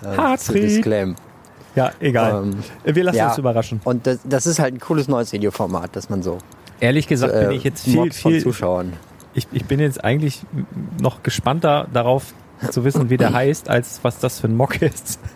äh, 0.03 0.37
zu 0.37 0.53
disclaimen. 0.53 1.15
ja, 1.75 1.91
egal. 1.99 2.43
Ähm, 2.43 2.63
wir 2.83 3.03
lassen 3.03 3.17
ja. 3.17 3.29
uns 3.29 3.37
überraschen. 3.37 3.81
Und 3.83 4.07
das, 4.07 4.19
das 4.23 4.47
ist 4.47 4.59
halt 4.59 4.75
ein 4.75 4.79
cooles 4.79 5.07
neues 5.07 5.31
Videoformat, 5.33 5.95
dass 5.95 6.09
man 6.09 6.23
so 6.23 6.37
Ehrlich 6.79 7.07
gesagt 7.07 7.33
äh, 7.33 7.47
bin 7.47 7.51
ich 7.57 7.63
jetzt 7.63 7.83
viel, 7.83 7.95
von 7.95 8.11
viel, 8.11 8.41
Zuschauern. 8.43 8.93
ich, 9.33 9.47
ich 9.51 9.65
bin 9.65 9.79
jetzt 9.79 10.03
eigentlich 10.03 10.41
noch 11.01 11.23
gespannter 11.23 11.87
darauf 11.93 12.33
zu 12.71 12.83
wissen, 12.83 13.09
wie 13.09 13.17
der 13.17 13.33
heißt, 13.33 13.69
als 13.69 13.99
was 14.03 14.19
das 14.19 14.39
für 14.39 14.47
ein 14.47 14.55
Mock 14.55 14.81
ist. 14.81 15.19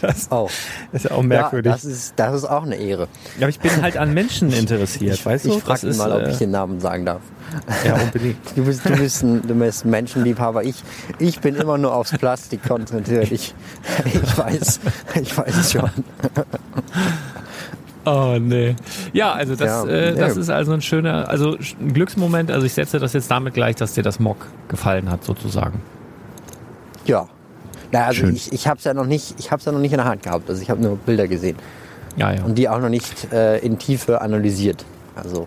Das 0.00 0.28
Oh, 0.30 0.48
ist 0.92 1.10
auch 1.10 1.22
merkwürdig. 1.22 1.68
Ja, 1.70 1.72
das 1.74 1.84
ist, 1.84 2.14
das 2.16 2.34
ist 2.36 2.44
auch 2.44 2.62
eine 2.62 2.76
Ehre. 2.76 3.02
Ja, 3.38 3.42
aber 3.42 3.48
ich 3.50 3.60
bin 3.60 3.82
halt 3.82 3.98
an 3.98 4.14
Menschen 4.14 4.50
interessiert, 4.52 5.24
weißt 5.24 5.44
du? 5.44 5.56
ich 5.56 5.62
frage 5.62 5.88
ihn 5.88 5.96
mal, 5.98 6.10
ob 6.12 6.22
äh, 6.22 6.30
ich 6.30 6.38
den 6.38 6.52
Namen 6.52 6.80
sagen 6.80 7.04
darf. 7.04 7.20
Ja, 7.84 7.94
unbedingt. 8.00 8.38
Du 8.56 8.64
bist, 8.64 8.84
du 8.88 8.96
bist 8.96 9.22
ein, 9.22 9.46
du 9.46 9.54
bist 9.54 9.84
ein 9.84 9.90
Menschenliebhaber. 9.90 10.64
Ich, 10.64 10.82
ich 11.18 11.40
bin 11.40 11.54
immer 11.54 11.76
nur 11.76 11.94
aufs 11.94 12.12
Plastik 12.12 12.62
konzentriert. 12.66 13.30
Ich, 13.30 13.54
ich 14.06 14.38
weiß, 14.38 14.80
ich 15.20 15.36
weiß 15.36 15.72
schon. 15.72 15.90
Oh, 18.06 18.36
nee. 18.38 18.76
Ja, 19.12 19.32
also 19.32 19.56
das, 19.56 19.84
Ja, 19.86 19.86
äh, 19.86 20.14
das 20.14 20.34
nee. 20.34 20.40
ist 20.42 20.50
also 20.50 20.72
ein 20.72 20.82
schöner, 20.82 21.28
also 21.28 21.56
ein 21.80 21.92
Glücksmoment. 21.94 22.50
Also 22.50 22.66
ich 22.66 22.74
setze 22.74 22.98
das 22.98 23.12
jetzt 23.14 23.30
damit 23.30 23.54
gleich, 23.54 23.76
dass 23.76 23.94
dir 23.94 24.02
das 24.02 24.20
Mock 24.20 24.46
gefallen 24.68 25.10
hat, 25.10 25.24
sozusagen. 25.24 25.80
Ja. 27.06 27.28
Na, 27.92 28.06
also 28.06 28.20
Schön. 28.20 28.34
ich, 28.34 28.52
ich 28.52 28.66
habe 28.66 28.78
es 28.78 28.84
ja 28.84 28.92
noch 28.94 29.06
nicht, 29.06 29.34
ich 29.38 29.50
habe 29.52 29.62
ja 29.64 29.72
noch 29.72 29.78
nicht 29.78 29.92
in 29.92 29.98
der 29.98 30.06
Hand 30.06 30.22
gehabt. 30.22 30.48
Also 30.50 30.60
ich 30.60 30.68
habe 30.70 30.82
nur 30.82 30.96
Bilder 30.96 31.28
gesehen 31.28 31.56
Ja, 32.16 32.32
ja. 32.32 32.42
und 32.44 32.56
die 32.56 32.68
auch 32.68 32.80
noch 32.80 32.88
nicht 32.88 33.32
äh, 33.32 33.58
in 33.58 33.78
Tiefe 33.78 34.20
analysiert. 34.20 34.84
Also 35.14 35.46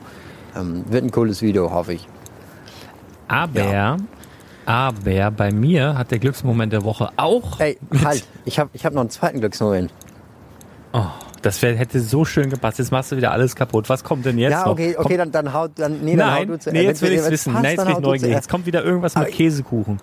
ähm, 0.55 0.83
wird 0.89 1.03
ein 1.03 1.11
cooles 1.11 1.41
Video, 1.41 1.71
hoffe 1.71 1.93
ich. 1.93 2.07
Aber, 3.27 3.97
aber 4.65 5.31
bei 5.31 5.51
mir 5.51 5.97
hat 5.97 6.11
der 6.11 6.19
Glücksmoment 6.19 6.71
der 6.71 6.83
Woche 6.85 7.09
auch. 7.17 7.59
Ey, 7.59 7.77
halt! 8.03 8.25
Ich 8.45 8.57
habe, 8.59 8.69
ich 8.73 8.85
habe 8.85 8.95
noch 8.95 9.01
einen 9.01 9.09
zweiten 9.09 9.39
Glücksmoment. 9.41 9.91
Oh, 10.93 11.03
das 11.47 11.61
wär, 11.61 11.75
hätte 11.75 11.99
so 11.99 12.25
schön 12.25 12.49
gepasst. 12.49 12.79
Jetzt 12.79 12.91
machst 12.91 13.11
du 13.11 13.17
wieder 13.17 13.31
alles 13.31 13.55
kaputt. 13.55 13.89
Was 13.89 14.03
kommt 14.03 14.25
denn 14.25 14.37
jetzt 14.37 14.51
ja, 14.51 14.65
noch? 14.65 14.71
okay, 14.73 14.95
okay, 14.97 15.17
Kommt- 15.17 15.19
dann, 15.19 15.45
dann 15.45 15.53
haut, 15.53 15.71
dann, 15.75 16.01
nee, 16.01 16.15
dann 16.15 16.31
hau 16.31 16.35
Nein, 16.39 16.47
du 16.47 16.59
zu 16.59 16.71
nee, 16.71 16.83
jetzt 16.83 17.01
will 17.01 17.11
ich's 17.11 17.23
wenn's 17.23 17.31
wissen. 17.31 17.53
passt, 17.53 17.63
Nein, 17.63 17.71
jetzt 17.75 17.81
bin 17.83 17.89
ich 17.89 17.95
hau 17.95 17.99
neugierig. 18.01 18.21
zuerst. 18.21 18.35
Jetzt 18.45 18.49
kommt 18.49 18.65
wieder 18.65 18.83
irgendwas 18.83 19.15
mit 19.15 19.31
Käsekuchen. 19.31 19.99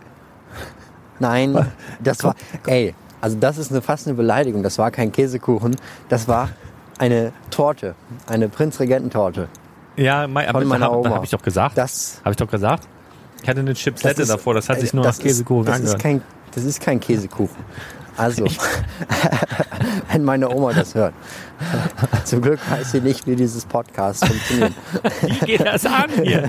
Nein, 1.20 1.66
das 2.02 2.24
war, 2.24 2.34
ey, 2.66 2.94
also 3.20 3.36
das 3.38 3.58
ist 3.58 3.70
eine 3.70 3.80
fast 3.82 4.06
eine 4.06 4.16
Beleidigung. 4.16 4.62
Das 4.62 4.78
war 4.78 4.90
kein 4.90 5.12
Käsekuchen, 5.12 5.76
das 6.08 6.26
war 6.28 6.48
eine 6.98 7.32
Torte, 7.50 7.94
eine 8.26 8.48
Prinzregententorte. 8.48 9.48
Ja, 9.96 10.26
mein, 10.26 10.48
aber 10.48 10.64
meiner 10.64 10.90
habe 10.90 11.08
hab 11.10 11.24
ich 11.24 11.30
doch 11.30 11.42
gesagt. 11.42 11.78
Das, 11.78 12.20
Habe 12.24 12.32
ich 12.32 12.36
doch 12.36 12.50
gesagt. 12.50 12.88
Ich 13.42 13.48
hatte 13.48 13.60
eine 13.60 13.74
Chipslette 13.74 14.22
ist- 14.22 14.28
davor. 14.28 14.54
Das 14.54 14.68
hat 14.68 14.80
sich 14.80 14.92
nur 14.92 15.04
das 15.04 15.18
nach 15.18 15.24
Käsekuchen 15.24 15.64
ist, 15.64 15.68
das 15.68 15.76
angehört. 15.76 15.96
ist 15.98 16.02
kein, 16.02 16.22
Das 16.54 16.64
ist 16.64 16.80
kein 16.80 16.98
Käsekuchen. 17.00 17.56
Also, 18.16 18.46
wenn 20.12 20.24
meine 20.24 20.48
Oma 20.48 20.72
das 20.72 20.94
hört. 20.94 21.14
Zum 22.24 22.42
Glück 22.42 22.60
weiß 22.70 22.92
sie 22.92 23.00
nicht, 23.00 23.26
wie 23.26 23.36
dieses 23.36 23.64
Podcast 23.64 24.24
funktioniert. 24.26 24.72
Wie 25.22 25.46
geht 25.46 25.60
das 25.66 25.84
an 25.86 26.10
hier? 26.22 26.48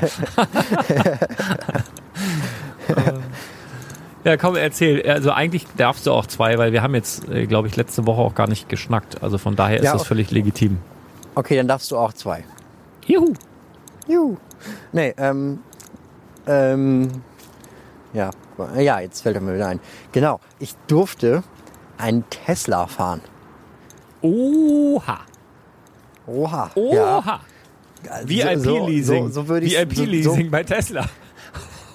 ja, 4.24 4.38
komm, 4.38 4.55
erzähl. 4.55 5.07
Also 5.10 5.31
eigentlich 5.31 5.65
darfst 5.77 6.05
du 6.07 6.12
auch 6.12 6.25
zwei, 6.25 6.57
weil 6.57 6.72
wir 6.72 6.81
haben 6.81 6.95
jetzt, 6.95 7.27
äh, 7.29 7.45
glaube 7.45 7.67
ich, 7.67 7.75
letzte 7.75 8.05
Woche 8.05 8.22
auch 8.22 8.36
gar 8.36 8.48
nicht 8.48 8.69
geschnackt. 8.69 9.22
Also 9.24 9.38
von 9.38 9.55
daher 9.55 9.77
ist 9.77 9.86
Ja, 9.86 9.93
das 9.93 10.01
okay. 10.01 10.10
völlig 10.10 10.31
legitim. 10.31 10.77
Okay, 11.36 11.57
dann 11.57 11.67
darfst 11.67 11.91
du 11.91 11.98
auch 11.98 12.13
zwei. 12.13 12.43
Juhu. 13.05 13.34
Juhu. 14.07 14.38
Nee, 14.91 15.13
ähm, 15.17 15.60
ähm, 16.48 17.10
Ja, 18.13 18.31
ja, 18.77 19.00
jetzt 19.01 19.22
fällt 19.22 19.36
er 19.36 19.41
mir 19.41 19.55
wieder 19.55 19.67
ein. 19.67 19.79
Genau, 20.12 20.39
ich 20.60 20.74
durfte 20.88 21.43
einen 21.97 22.23
Tesla 22.29 22.87
fahren. 22.87 23.21
Oha. 24.21 25.19
Oha. 26.27 26.71
Oha. 26.75 26.93
Ja. 26.95 27.39
VIP-Leasing. 28.23 29.31
So, 29.31 29.41
so, 29.41 29.47
so 29.47 29.55
VIP-Leasing 29.55 30.45
So, 30.45 30.51
bei 30.51 30.63
Tesla. 30.63 31.05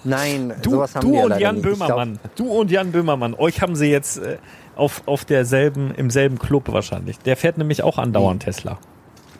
Nein, 0.04 0.54
Du, 0.62 0.70
sowas 0.70 0.94
haben 0.94 1.06
du 1.06 1.12
wir 1.12 1.24
und 1.24 1.38
Jan 1.38 1.56
nicht. 1.56 1.66
Ich 1.66 1.72
glaub, 1.74 1.88
Böhmermann. 1.88 2.18
Du 2.36 2.48
und 2.48 2.70
Jan 2.70 2.92
Böhmermann. 2.92 3.34
Euch 3.34 3.60
haben 3.60 3.76
sie 3.76 3.90
jetzt 3.90 4.18
äh, 4.18 4.38
auf, 4.76 5.02
auf 5.06 5.24
derselben, 5.24 5.92
im 5.94 6.10
selben 6.10 6.38
Club 6.38 6.72
wahrscheinlich. 6.72 7.18
Der 7.18 7.36
fährt 7.36 7.58
nämlich 7.58 7.82
auch 7.82 7.98
andauernd 7.98 8.42
Tesla. 8.44 8.78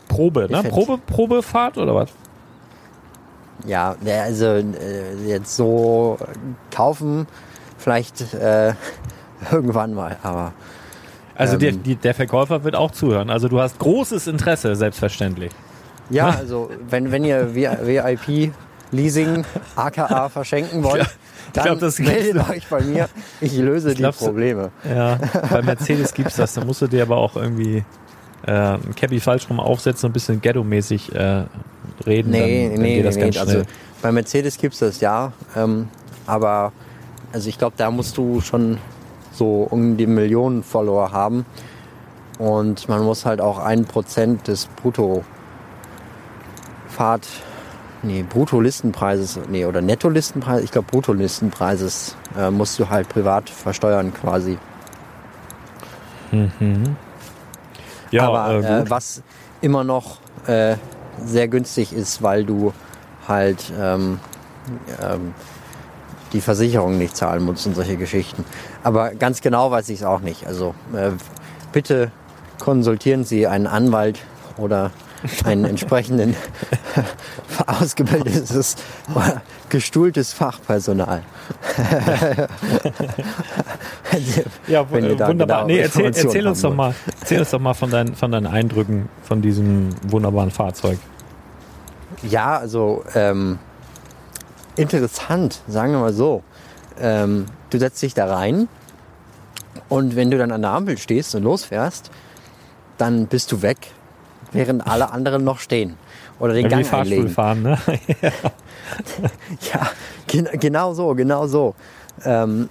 Probe, 0.09 0.49
ne? 0.51 0.63
Probe, 0.69 0.99
Probefahrt 0.99 1.79
oder 1.79 1.95
was? 1.95 2.11
Ja, 3.67 3.95
also 4.23 4.47
äh, 4.47 5.15
jetzt 5.27 5.55
so 5.55 6.19
kaufen, 6.71 7.27
vielleicht 7.79 8.35
äh, 8.35 8.75
irgendwann 9.53 9.95
mal, 9.95 10.17
aber 10.23 10.53
Also 11.35 11.55
Ähm. 11.55 11.61
der, 11.61 11.73
die, 11.73 11.97
der 11.97 12.15
Verkäufer 12.15 12.65
wird 12.65 12.75
auch 12.77 12.91
zuhören. 12.91 13.31
Also 13.31 13.49
du 13.49 13.61
hast 13.61 13.79
großes 13.79 14.27
Interesse, 14.27 14.75
selbstverständlich. 14.77 15.53
ja, 16.11 16.29
also 16.31 16.71
wenn, 16.89 17.11
wenn 17.13 17.25
ihr 17.25 17.55
VIP 17.55 18.53
Leasing 18.93 19.45
aka 19.77 20.29
verschenken 20.31 20.83
wollt, 20.83 21.07
dann 21.53 21.65
glaub, 21.65 21.79
das 21.81 21.99
meldet 21.99 22.49
euch 22.49 22.67
bei 22.69 22.81
mir. 22.81 23.09
Ich 23.41 23.57
löse 23.57 23.91
die 23.91 23.97
glaubst 24.03 24.21
du- 24.21 24.27
Probleme. 24.27 24.71
Ja, 24.89 25.19
bei 25.51 25.63
Mercedes 25.63 26.13
gibt's 26.15 26.37
das. 26.37 26.55
Da 26.55 26.65
musst 26.65 26.83
du 26.83 26.87
dir 26.89 27.03
aber 27.03 27.17
auch 27.17 27.37
irgendwie 27.37 27.85
äh, 28.47 28.53
ein 28.53 28.95
Cappy 28.97 29.21
falsch 29.21 29.49
rum 29.49 29.61
aufsetzen 29.61 30.07
und 30.07 30.11
ein 30.11 30.13
bisschen 30.15 30.41
ghetto-mäßig 30.41 31.15
äh, 31.15 31.45
reden. 32.07 32.31
Nee, 32.31 32.65
dann, 32.69 32.75
dann 32.75 32.83
nee, 32.83 32.97
geht 32.97 33.07
das 33.07 33.15
nee, 33.17 33.21
ganz 33.23 33.37
nee. 33.37 33.43
schnell. 33.43 33.57
Also 33.59 33.69
bei 34.03 34.13
Mercedes 34.13 34.59
gibt's 34.59 34.79
das 34.81 35.01
ja, 35.01 35.33
ähm, 35.57 35.89
aber 36.27 36.73
also 37.33 37.49
ich 37.49 37.59
glaube, 37.59 37.75
da 37.77 37.91
musst 37.91 38.17
du 38.17 38.41
schon 38.41 38.79
so 39.33 39.67
um 39.69 39.97
die 39.97 40.07
Millionen 40.07 40.63
Follower 40.63 41.13
haben 41.13 41.47
und 42.39 42.89
man 42.89 43.03
muss 43.03 43.27
halt 43.27 43.41
auch 43.41 43.59
ein 43.59 43.85
Prozent 43.85 44.49
des 44.49 44.67
Brutto 44.67 45.25
Fahrt, 46.89 47.27
nee, 48.03 48.25
Bruttolistenpreises, 48.29 49.41
nee, 49.49 49.65
oder 49.65 49.81
Nettolistenpreis, 49.83 50.63
ich 50.63 50.71
glaube 50.71 50.89
Bruttolistenpreises 50.91 52.17
äh, 52.39 52.51
musst 52.51 52.79
du 52.79 52.89
halt 52.89 53.09
privat 53.09 53.51
versteuern 53.51 54.13
quasi. 54.13 54.59
ja, 58.11 58.27
Aber 58.27 58.65
äh, 58.65 58.81
äh, 58.81 58.91
was 58.91 59.23
immer 59.61 59.85
noch 59.85 60.19
äh, 60.47 60.77
sehr 61.25 61.49
günstig 61.49 61.93
ist, 61.93 62.23
weil 62.23 62.45
du 62.45 62.73
halt 63.29 63.73
ähm, 63.79 64.19
ähm, 65.03 65.35
die 66.33 66.41
Versicherung 66.41 66.99
nicht 66.99 67.17
zahlen 67.17 67.43
musst 67.43 67.67
und 67.67 67.75
solche 67.75 67.97
Geschichten. 67.97 68.45
Aber 68.83 69.11
ganz 69.11 69.41
genau 69.41 69.71
weiß 69.71 69.89
ich 69.91 70.01
es 70.01 70.05
auch 70.05 70.21
nicht. 70.21 70.47
Also 70.47 70.75
äh, 70.95 71.11
bitte 71.73 72.11
konsultieren 72.59 73.25
Sie 73.25 73.47
einen 73.47 73.67
Anwalt 73.67 74.21
oder 74.57 74.91
einen 75.45 75.65
entsprechenden 75.65 76.35
ausgebildetes, 77.67 78.77
gestuhltes 79.69 80.33
Fachpersonal. 80.33 81.23
Ja, 84.67 84.89
wunderbar. 84.91 85.67
Nee, 85.67 85.79
erzähl, 85.79 86.07
erzähl 86.07 86.47
uns 86.47 86.61
doch 86.63 86.75
mal, 86.75 86.95
erzähl 87.21 87.39
uns 87.39 87.51
doch 87.51 87.61
mal 87.61 87.75
von 87.75 87.91
deinen, 87.91 88.15
von 88.17 88.33
deinen 88.33 88.47
Eindrücken 88.47 89.09
von 89.23 89.41
diesem 89.41 89.91
wunderbaren 90.11 90.51
Fahrzeug. 90.51 90.99
Ja, 92.23 92.59
also 92.59 93.05
ähm, 93.15 93.59
interessant, 94.77 95.61
sagen 95.69 95.93
wir 95.93 96.01
mal 96.01 96.13
so. 96.13 96.43
Ähm, 97.01 97.47
du 97.71 97.79
setzt 97.79 98.03
dich 98.03 98.15
da 98.15 98.27
rein 98.27 98.69
und 99.89 100.17
wenn 100.17 100.31
du 100.31 100.39
dann 100.39 100.53
an 100.53 100.63
der 100.63 100.71
Ampel 100.73 100.99
stehst 100.99 101.35
und 101.35 101.43
losfährst, 101.45 102.11
dann 102.99 103.27
bist 103.27 103.51
du 103.53 103.63
weg, 103.63 103.79
während 104.53 104.87
alle 104.87 105.11
anderen 105.13 105.45
noch 105.45 105.59
stehen 105.59 105.97
oder 106.39 106.53
den 106.55 106.65
Ja, 106.65 106.69
wie 106.69 106.71
Gang 106.71 106.87
Fahrstuhl 106.87 107.17
einlegen. 107.19 107.35
fahren, 107.35 107.63
ne? 107.63 107.79
Ja, 109.73 109.89
gen 110.27 110.49
genau 110.59 110.95
so, 110.95 111.15
genau 111.15 111.47
so. 111.47 111.75
Ähm, 112.25 112.69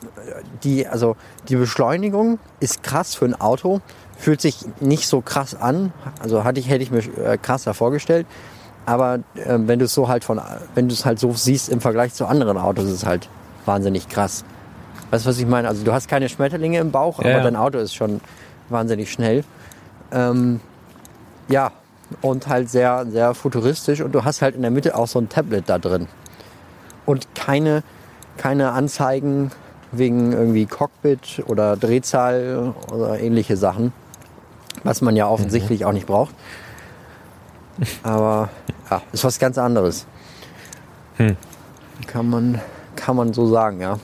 die, 0.63 0.85
also 0.85 1.15
die 1.47 1.55
Beschleunigung 1.55 2.39
ist 2.59 2.83
krass 2.83 3.15
für 3.15 3.25
ein 3.25 3.39
Auto, 3.39 3.81
fühlt 4.17 4.41
sich 4.41 4.57
nicht 4.79 5.07
so 5.07 5.21
krass 5.21 5.55
an. 5.55 5.93
Also 6.21 6.43
hatte 6.43 6.59
ich, 6.59 6.69
hätte 6.69 6.83
ich 6.83 6.91
mir 6.91 6.99
äh, 7.23 7.37
krasser 7.37 7.73
vorgestellt. 7.73 8.27
Aber 8.85 9.15
äh, 9.35 9.57
wenn 9.57 9.79
du 9.79 9.85
es 9.85 9.93
so 9.93 10.07
halt 10.07 10.23
von, 10.23 10.41
wenn 10.75 10.87
du 10.87 10.93
es 10.93 11.05
halt 11.05 11.19
so 11.19 11.31
siehst 11.33 11.69
im 11.69 11.81
Vergleich 11.81 12.13
zu 12.13 12.25
anderen 12.25 12.57
Autos, 12.57 12.85
ist 12.85 12.91
es 12.91 13.05
halt 13.05 13.29
wahnsinnig 13.65 14.07
krass. 14.09 14.43
Weißt 15.11 15.25
du, 15.25 15.29
was 15.29 15.39
ich 15.39 15.45
meine? 15.47 15.67
Also 15.67 15.83
du 15.83 15.91
hast 15.93 16.07
keine 16.07 16.29
Schmetterlinge 16.29 16.79
im 16.79 16.91
Bauch, 16.91 17.19
aber 17.19 17.29
Ja, 17.29 17.37
ja. 17.37 17.43
dein 17.43 17.55
Auto 17.55 17.77
ist 17.79 17.95
schon 17.95 18.21
wahnsinnig 18.69 19.11
schnell. 19.11 19.43
Ähm, 20.11 20.59
ja, 21.47 21.71
und 22.21 22.47
halt 22.47 22.69
sehr, 22.69 23.05
sehr 23.09 23.33
futuristisch. 23.33 24.01
Und 24.01 24.13
du 24.13 24.23
hast 24.23 24.41
halt 24.41 24.55
in 24.55 24.61
der 24.61 24.71
Mitte 24.71 24.95
auch 24.95 25.07
so 25.07 25.19
ein 25.19 25.29
Tablet 25.29 25.67
da 25.67 25.79
drin. 25.79 26.07
Und 27.05 27.33
keine, 27.35 27.83
keine 28.37 28.71
Anzeigen 28.71 29.51
wegen 29.91 30.31
irgendwie 30.31 30.65
Cockpit 30.67 31.43
oder 31.47 31.75
Drehzahl 31.75 32.73
oder 32.91 33.19
ähnliche 33.19 33.57
Sachen. 33.57 33.91
Was 34.83 35.01
man 35.01 35.15
ja 35.15 35.27
offensichtlich 35.27 35.85
auch 35.85 35.91
nicht 35.91 36.05
braucht. 36.05 36.35
Aber 38.03 38.49
ja, 38.91 39.01
ist 39.11 39.23
was 39.23 39.39
ganz 39.39 39.57
anderes. 39.57 40.05
Hm. 41.17 41.35
Kann 42.07 42.29
man, 42.29 42.61
kann 42.99 43.15
man 43.15 43.33
so 43.33 43.47
sagen, 43.47 43.81
ja. 43.81 43.97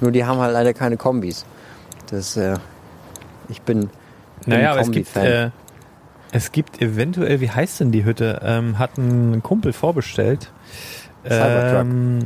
Nur 0.00 0.12
die 0.12 0.24
haben 0.24 0.38
halt 0.38 0.52
leider 0.52 0.74
keine 0.74 0.96
Kombis. 0.96 1.44
Das, 2.10 2.36
äh, 2.36 2.56
ich 3.48 3.62
bin, 3.62 3.80
bin 3.80 3.90
Naja, 4.46 4.72
aber 4.72 4.80
es 4.80 4.90
gibt, 4.90 5.16
äh, 5.16 5.50
es 6.32 6.52
gibt 6.52 6.82
eventuell, 6.82 7.40
wie 7.40 7.50
heißt 7.50 7.80
denn 7.80 7.92
die 7.92 8.04
Hütte? 8.04 8.40
Ähm, 8.44 8.78
hat 8.78 8.98
ein 8.98 9.42
Kumpel 9.42 9.72
vorbestellt. 9.72 10.52
Cybertruck. 11.24 11.80
Ähm, 11.80 12.18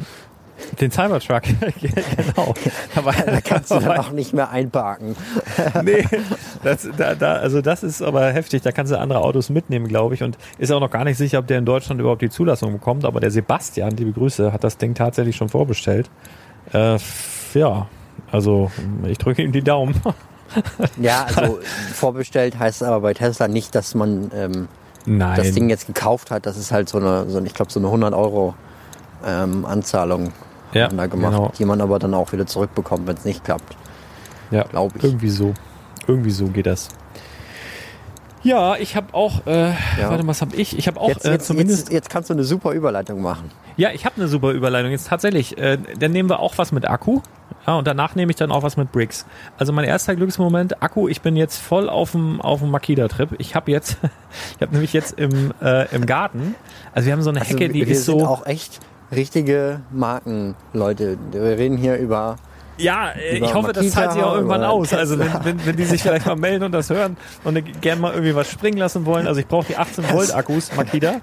den 0.80 0.90
Cybertruck, 0.90 1.42
genau. 1.80 2.54
Aber, 2.94 3.12
da 3.12 3.40
kannst 3.40 3.70
du 3.70 3.78
dann 3.78 3.98
auch 3.98 4.12
nicht 4.12 4.32
mehr 4.32 4.50
einparken. 4.50 5.16
nee, 5.84 6.04
das, 6.62 6.88
da, 6.96 7.14
da, 7.14 7.34
also 7.34 7.60
das 7.60 7.82
ist 7.82 8.02
aber 8.02 8.32
heftig. 8.32 8.62
Da 8.62 8.72
kannst 8.72 8.92
du 8.92 8.98
andere 8.98 9.20
Autos 9.20 9.50
mitnehmen, 9.50 9.88
glaube 9.88 10.14
ich. 10.14 10.22
Und 10.22 10.36
ist 10.58 10.70
auch 10.70 10.80
noch 10.80 10.90
gar 10.90 11.04
nicht 11.04 11.18
sicher, 11.18 11.38
ob 11.38 11.46
der 11.46 11.58
in 11.58 11.64
Deutschland 11.64 12.00
überhaupt 12.00 12.22
die 12.22 12.30
Zulassung 12.30 12.72
bekommt. 12.72 13.04
Aber 13.04 13.20
der 13.20 13.30
Sebastian, 13.30 13.96
liebe 13.96 14.12
Grüße, 14.12 14.52
hat 14.52 14.64
das 14.64 14.78
Ding 14.78 14.94
tatsächlich 14.94 15.36
schon 15.36 15.48
vorbestellt. 15.48 16.10
Äh, 16.72 16.98
ja, 17.54 17.86
also 18.30 18.70
ich 19.06 19.18
drücke 19.18 19.42
ihm 19.42 19.52
die 19.52 19.62
Daumen. 19.62 20.00
Ja, 20.98 21.26
also 21.34 21.58
vorbestellt 21.92 22.58
heißt 22.58 22.82
aber 22.82 23.00
bei 23.02 23.12
Tesla 23.12 23.48
nicht, 23.48 23.74
dass 23.74 23.94
man 23.94 24.30
ähm, 24.34 24.68
das 25.04 25.52
Ding 25.52 25.68
jetzt 25.68 25.86
gekauft 25.86 26.30
hat. 26.30 26.46
Das 26.46 26.56
ist 26.56 26.72
halt 26.72 26.88
so 26.88 26.96
eine, 26.96 27.28
so 27.28 27.38
ich 27.42 27.52
glaube, 27.52 27.70
so 27.70 27.78
eine 27.78 27.88
100 27.88 28.14
Euro 28.14 28.54
ähm, 29.26 29.66
Anzahlung 29.66 30.32
ja, 30.72 30.88
da 30.88 31.06
gemacht, 31.06 31.32
Genau. 31.34 31.52
die 31.58 31.64
man 31.64 31.80
aber 31.80 31.98
dann 31.98 32.14
auch 32.14 32.32
wieder 32.32 32.46
zurückbekommt, 32.46 33.06
wenn 33.06 33.16
es 33.16 33.24
nicht 33.24 33.44
klappt. 33.44 33.76
Ja, 34.50 34.64
glaub 34.64 34.94
ich. 34.96 35.02
Irgendwie 35.04 35.28
so. 35.30 35.54
Irgendwie 36.06 36.30
so 36.30 36.46
geht 36.46 36.66
das. 36.66 36.88
Ja, 38.42 38.76
ich 38.76 38.94
habe 38.94 39.12
auch, 39.14 39.46
äh, 39.46 39.70
Ja. 39.70 39.74
warte, 40.10 40.26
was 40.26 40.40
habe 40.40 40.54
ich? 40.56 40.78
Ich 40.78 40.86
habe 40.86 41.00
auch 41.00 41.08
Jetzt, 41.08 41.26
äh, 41.26 41.38
zumindest, 41.40 41.88
jetzt, 41.88 41.92
jetzt 41.92 42.10
kannst 42.10 42.30
du 42.30 42.34
eine 42.34 42.44
super 42.44 42.72
Überleitung 42.72 43.20
machen. 43.20 43.50
ja, 43.76 43.90
ich 43.92 44.04
habe 44.06 44.16
eine 44.16 44.28
super 44.28 44.52
Überleitung. 44.52 44.90
Jetzt 44.92 45.08
tatsächlich, 45.08 45.58
äh, 45.58 45.76
dann 45.98 46.12
nehmen 46.12 46.30
wir 46.30 46.38
auch 46.38 46.56
was 46.56 46.70
mit 46.72 46.88
Akku. 46.88 47.20
Ja, 47.66 47.74
und 47.74 47.86
danach 47.86 48.14
nehme 48.14 48.30
ich 48.30 48.36
dann 48.36 48.50
auch 48.52 48.62
was 48.62 48.76
mit 48.76 48.92
Bricks. 48.92 49.26
Also 49.58 49.72
mein 49.72 49.84
erster 49.84 50.14
Glücksmoment, 50.16 50.82
Akku, 50.82 51.08
ich 51.08 51.20
bin 51.20 51.36
jetzt 51.36 51.58
voll 51.58 51.88
auf 51.90 52.12
dem 52.12 52.40
auf 52.40 52.60
dem 52.60 52.70
Makita-Trip. 52.70 53.30
Ich 53.38 53.54
habe 53.56 53.70
jetzt, 53.72 53.98
ich 54.56 54.62
habe 54.62 54.72
nämlich 54.72 54.92
jetzt 54.92 55.18
im, 55.18 55.52
äh, 55.60 55.92
im 55.94 56.06
Garten, 56.06 56.54
also 56.94 57.06
wir 57.06 57.12
haben 57.12 57.22
so 57.22 57.30
eine 57.30 57.40
Also 57.40 57.52
Hecke, 57.52 57.68
die 57.68 57.80
wir 57.86 57.88
ist 57.88 58.04
sind 58.06 58.20
so, 58.20 58.26
auch 58.26 58.46
echt 58.46 58.78
richtige 59.12 59.80
Markenleute. 59.90 61.18
Wir 61.32 61.42
reden 61.58 61.76
hier 61.76 61.96
über 61.96 62.36
Ja, 62.76 63.12
über 63.36 63.46
ich 63.46 63.54
hoffe, 63.54 63.72
das 63.72 63.84
Makita, 63.84 63.94
zahlt 64.00 64.12
sich 64.12 64.22
auch 64.22 64.34
irgendwann 64.34 64.64
aus. 64.64 64.92
Also 64.92 65.18
wenn, 65.18 65.32
wenn, 65.42 65.66
wenn 65.66 65.76
die 65.76 65.84
sich 65.84 66.02
vielleicht 66.02 66.26
mal 66.26 66.36
melden 66.36 66.64
und 66.64 66.72
das 66.72 66.90
hören 66.90 67.16
und 67.44 67.80
gerne 67.80 68.00
mal 68.00 68.12
irgendwie 68.12 68.34
was 68.34 68.50
springen 68.50 68.78
lassen 68.78 69.06
wollen. 69.06 69.26
Also 69.26 69.40
ich 69.40 69.46
brauche 69.48 69.66
die 69.66 69.76
18 69.76 70.10
Volt 70.12 70.34
Akkus, 70.34 70.74
Makita. 70.76 71.14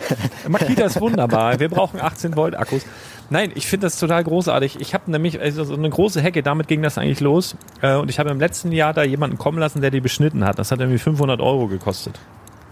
Makita 0.47 0.85
ist 0.85 0.99
wunderbar. 0.99 1.59
Wir 1.59 1.69
brauchen 1.69 1.99
18 2.01 2.35
Volt 2.35 2.55
Akkus. 2.57 2.85
Nein, 3.29 3.51
ich 3.55 3.65
finde 3.65 3.87
das 3.87 3.97
total 3.99 4.23
großartig. 4.23 4.79
Ich 4.81 4.93
habe 4.93 5.09
nämlich 5.09 5.39
also 5.39 5.63
so 5.63 5.73
eine 5.73 5.89
große 5.89 6.21
Hecke, 6.21 6.43
damit 6.43 6.67
ging 6.67 6.81
das 6.83 6.97
eigentlich 6.99 7.21
los. 7.21 7.55
Äh, 7.81 7.95
Und 7.95 8.09
ich 8.09 8.19
habe 8.19 8.29
im 8.29 8.39
letzten 8.39 8.71
Jahr 8.71 8.93
da 8.93 9.03
jemanden 9.03 9.37
kommen 9.39 9.57
lassen, 9.57 9.81
der 9.81 9.89
die 9.89 9.99
beschnitten 10.01 10.45
hat. 10.45 10.59
Das 10.59 10.71
hat 10.71 10.79
irgendwie 10.79 10.99
500 10.99 11.39
Euro 11.39 11.67
gekostet. 11.67 12.19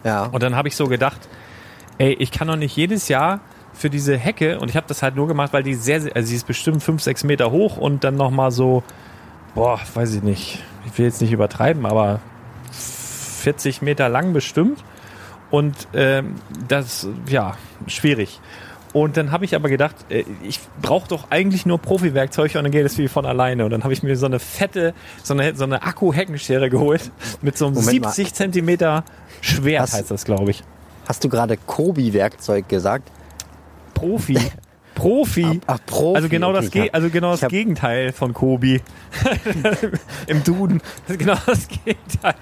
ja, 0.04 0.26
Und 0.26 0.44
dann 0.44 0.56
habe 0.56 0.68
ich 0.68 0.76
so 0.76 0.86
gedacht, 0.88 1.20
ey, 1.98 2.14
ich 2.14 2.30
kann 2.32 2.48
doch 2.50 2.56
nicht 2.56 2.76
jedes 2.76 3.08
Jahr 3.08 3.40
für 3.84 3.90
diese 3.90 4.16
Hecke, 4.18 4.62
und 4.62 4.70
ich 4.70 4.78
habe 4.78 4.88
das 4.88 5.04
halt 5.04 5.18
nur 5.18 5.28
gemacht, 5.28 5.52
weil 5.52 5.62
die 5.62 5.74
sehr, 5.74 6.00
sehr 6.00 6.16
also 6.16 6.26
sie 6.26 6.38
ist 6.38 6.48
bestimmt 6.48 6.82
5, 6.82 7.04
6 7.04 7.26
Meter 7.26 7.52
hoch 7.52 7.76
und 7.76 8.06
dann 8.06 8.16
nochmal 8.16 8.50
so, 8.50 8.82
boah, 9.56 9.78
weiß 9.94 10.16
ich 10.16 10.24
nicht, 10.24 10.64
ich 10.86 10.98
will 10.98 11.06
jetzt 11.06 11.20
nicht 11.20 11.34
übertreiben, 11.34 11.86
aber 11.86 12.22
40 12.72 13.82
Meter 13.82 14.08
lang 14.08 14.32
bestimmt. 14.32 14.82
Und 15.52 15.76
ähm, 15.94 16.36
das, 16.70 17.10
ja, 17.28 17.58
schwierig. 17.88 18.40
Und 18.94 19.18
dann 19.18 19.34
habe 19.34 19.44
ich 19.44 19.54
aber 19.54 19.68
gedacht, 19.68 19.98
äh, 20.08 20.24
ich 20.44 20.62
brauche 20.82 21.10
doch 21.10 21.30
eigentlich 21.30 21.66
nur 21.66 21.78
Profi-Werkzeug 21.78 22.56
und 22.56 22.64
dann 22.64 22.72
geht 22.72 22.86
es 22.86 22.98
wie 22.98 23.10
von 23.10 23.26
alleine. 23.26 23.66
Und 23.66 23.72
dann 23.72 23.84
habe 23.84 23.92
ich 23.92 24.02
mir 24.02 24.16
so 24.16 24.28
eine 24.28 24.40
fette, 24.40 24.94
so 25.24 25.34
eine, 25.34 25.58
so 25.58 25.66
eine 25.66 25.84
Akku-Heckenschere 25.84 26.70
geholt 26.70 27.12
mit 27.42 27.58
so 27.58 27.66
einem 27.66 27.76
Moment 27.76 28.04
mal. 28.04 28.14
70 28.14 28.34
Zentimeter 28.34 29.04
Schwert, 29.42 29.92
heißt 29.92 30.10
das, 30.10 30.24
glaube 30.24 30.52
ich. 30.52 30.64
Hast 31.06 31.22
du 31.26 31.28
gerade 31.28 31.58
Kobi-Werkzeug 31.58 32.70
gesagt? 32.70 33.12
Profi. 33.94 34.38
Profi. 34.96 35.60
Ach, 35.66 35.80
Profi. 35.86 36.16
Also 36.16 36.30
genau 36.30 36.54
das, 36.54 36.68
okay, 36.68 36.90
also 36.94 37.10
genau 37.10 37.36
das 37.36 37.48
Gegenteil 37.50 38.12
von 38.12 38.34
Kobi. 38.34 38.82
Im 40.28 40.44
Duden. 40.44 40.82
Genau 41.08 41.38
das 41.46 41.68
Gegenteil. 41.68 42.36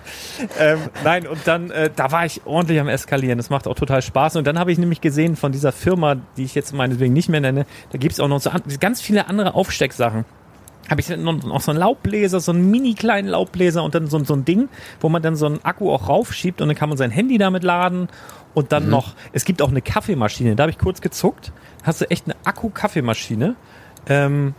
Ähm, 0.59 0.79
nein, 1.03 1.27
und 1.27 1.39
dann, 1.45 1.71
äh, 1.71 1.89
da 1.95 2.11
war 2.11 2.25
ich 2.25 2.41
ordentlich 2.45 2.79
am 2.79 2.87
Eskalieren. 2.87 3.37
Das 3.37 3.49
macht 3.49 3.67
auch 3.67 3.75
total 3.75 4.01
Spaß. 4.01 4.35
Und 4.35 4.47
dann 4.47 4.59
habe 4.59 4.71
ich 4.71 4.77
nämlich 4.77 5.01
gesehen 5.01 5.35
von 5.35 5.51
dieser 5.51 5.71
Firma, 5.71 6.15
die 6.37 6.43
ich 6.43 6.55
jetzt 6.55 6.73
meinetwegen 6.73 7.13
nicht 7.13 7.29
mehr 7.29 7.41
nenne, 7.41 7.65
da 7.91 7.97
gibt's 7.97 8.19
auch 8.19 8.27
noch 8.27 8.39
so 8.41 8.49
an, 8.49 8.61
ganz 8.79 9.01
viele 9.01 9.27
andere 9.27 9.53
Aufstecksachen. 9.55 10.25
Habe 10.89 10.99
ich 11.01 11.09
noch, 11.09 11.61
so 11.61 11.71
einen 11.71 11.79
Laubbläser, 11.79 12.39
so 12.41 12.51
einen 12.51 12.69
mini 12.69 12.95
kleinen 12.95 13.27
Laubbläser 13.29 13.81
und 13.83 13.95
dann 13.95 14.07
so, 14.07 14.21
so 14.23 14.33
ein 14.33 14.43
Ding, 14.45 14.67
wo 14.99 15.07
man 15.09 15.21
dann 15.21 15.35
so 15.35 15.45
einen 15.45 15.63
Akku 15.63 15.91
auch 15.91 16.09
raufschiebt 16.09 16.61
und 16.61 16.67
dann 16.67 16.75
kann 16.75 16.89
man 16.89 16.97
sein 16.97 17.11
Handy 17.11 17.37
damit 17.37 17.63
laden. 17.63 18.09
Und 18.53 18.65
Mhm. 18.65 18.69
dann 18.69 18.89
noch, 18.89 19.13
es 19.31 19.45
gibt 19.45 19.61
auch 19.61 19.69
eine 19.69 19.81
Kaffeemaschine. 19.81 20.55
Da 20.57 20.63
habe 20.63 20.71
ich 20.71 20.77
kurz 20.77 20.99
gezuckt. 20.99 21.53
Hast 21.83 22.01
du 22.01 22.09
echt 22.11 22.25
eine 22.25 22.35
Akku-Kaffeemaschine? 22.43 23.55
Ähm, 24.07 24.53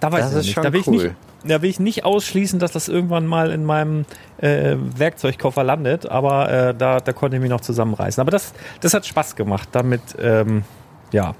da 0.00 0.10
weiß 0.12 0.30
Das 0.30 0.30
ich 0.30 0.36
nicht. 0.46 0.54
schon 0.54 0.62
da 0.62 0.72
will 0.72 0.80
ich 0.80 0.86
cool. 0.86 0.94
nicht. 1.04 1.14
Da 1.44 1.62
will 1.62 1.70
ich 1.70 1.78
nicht 1.78 2.04
ausschließen, 2.04 2.58
dass 2.58 2.72
das 2.72 2.88
irgendwann 2.88 3.26
mal 3.26 3.50
in 3.52 3.64
meinem 3.64 4.06
äh, 4.38 4.76
Werkzeugkoffer 4.96 5.62
landet, 5.62 6.08
aber 6.10 6.50
äh, 6.50 6.74
da, 6.74 6.98
da 7.00 7.12
konnte 7.12 7.36
ich 7.36 7.40
mich 7.42 7.50
noch 7.50 7.60
zusammenreißen. 7.60 8.20
Aber 8.20 8.30
das, 8.32 8.54
das 8.80 8.92
hat 8.94 9.06
Spaß 9.06 9.36
gemacht, 9.36 9.68
damit 9.72 10.00
ähm, 10.20 10.64
ja, 11.12 11.34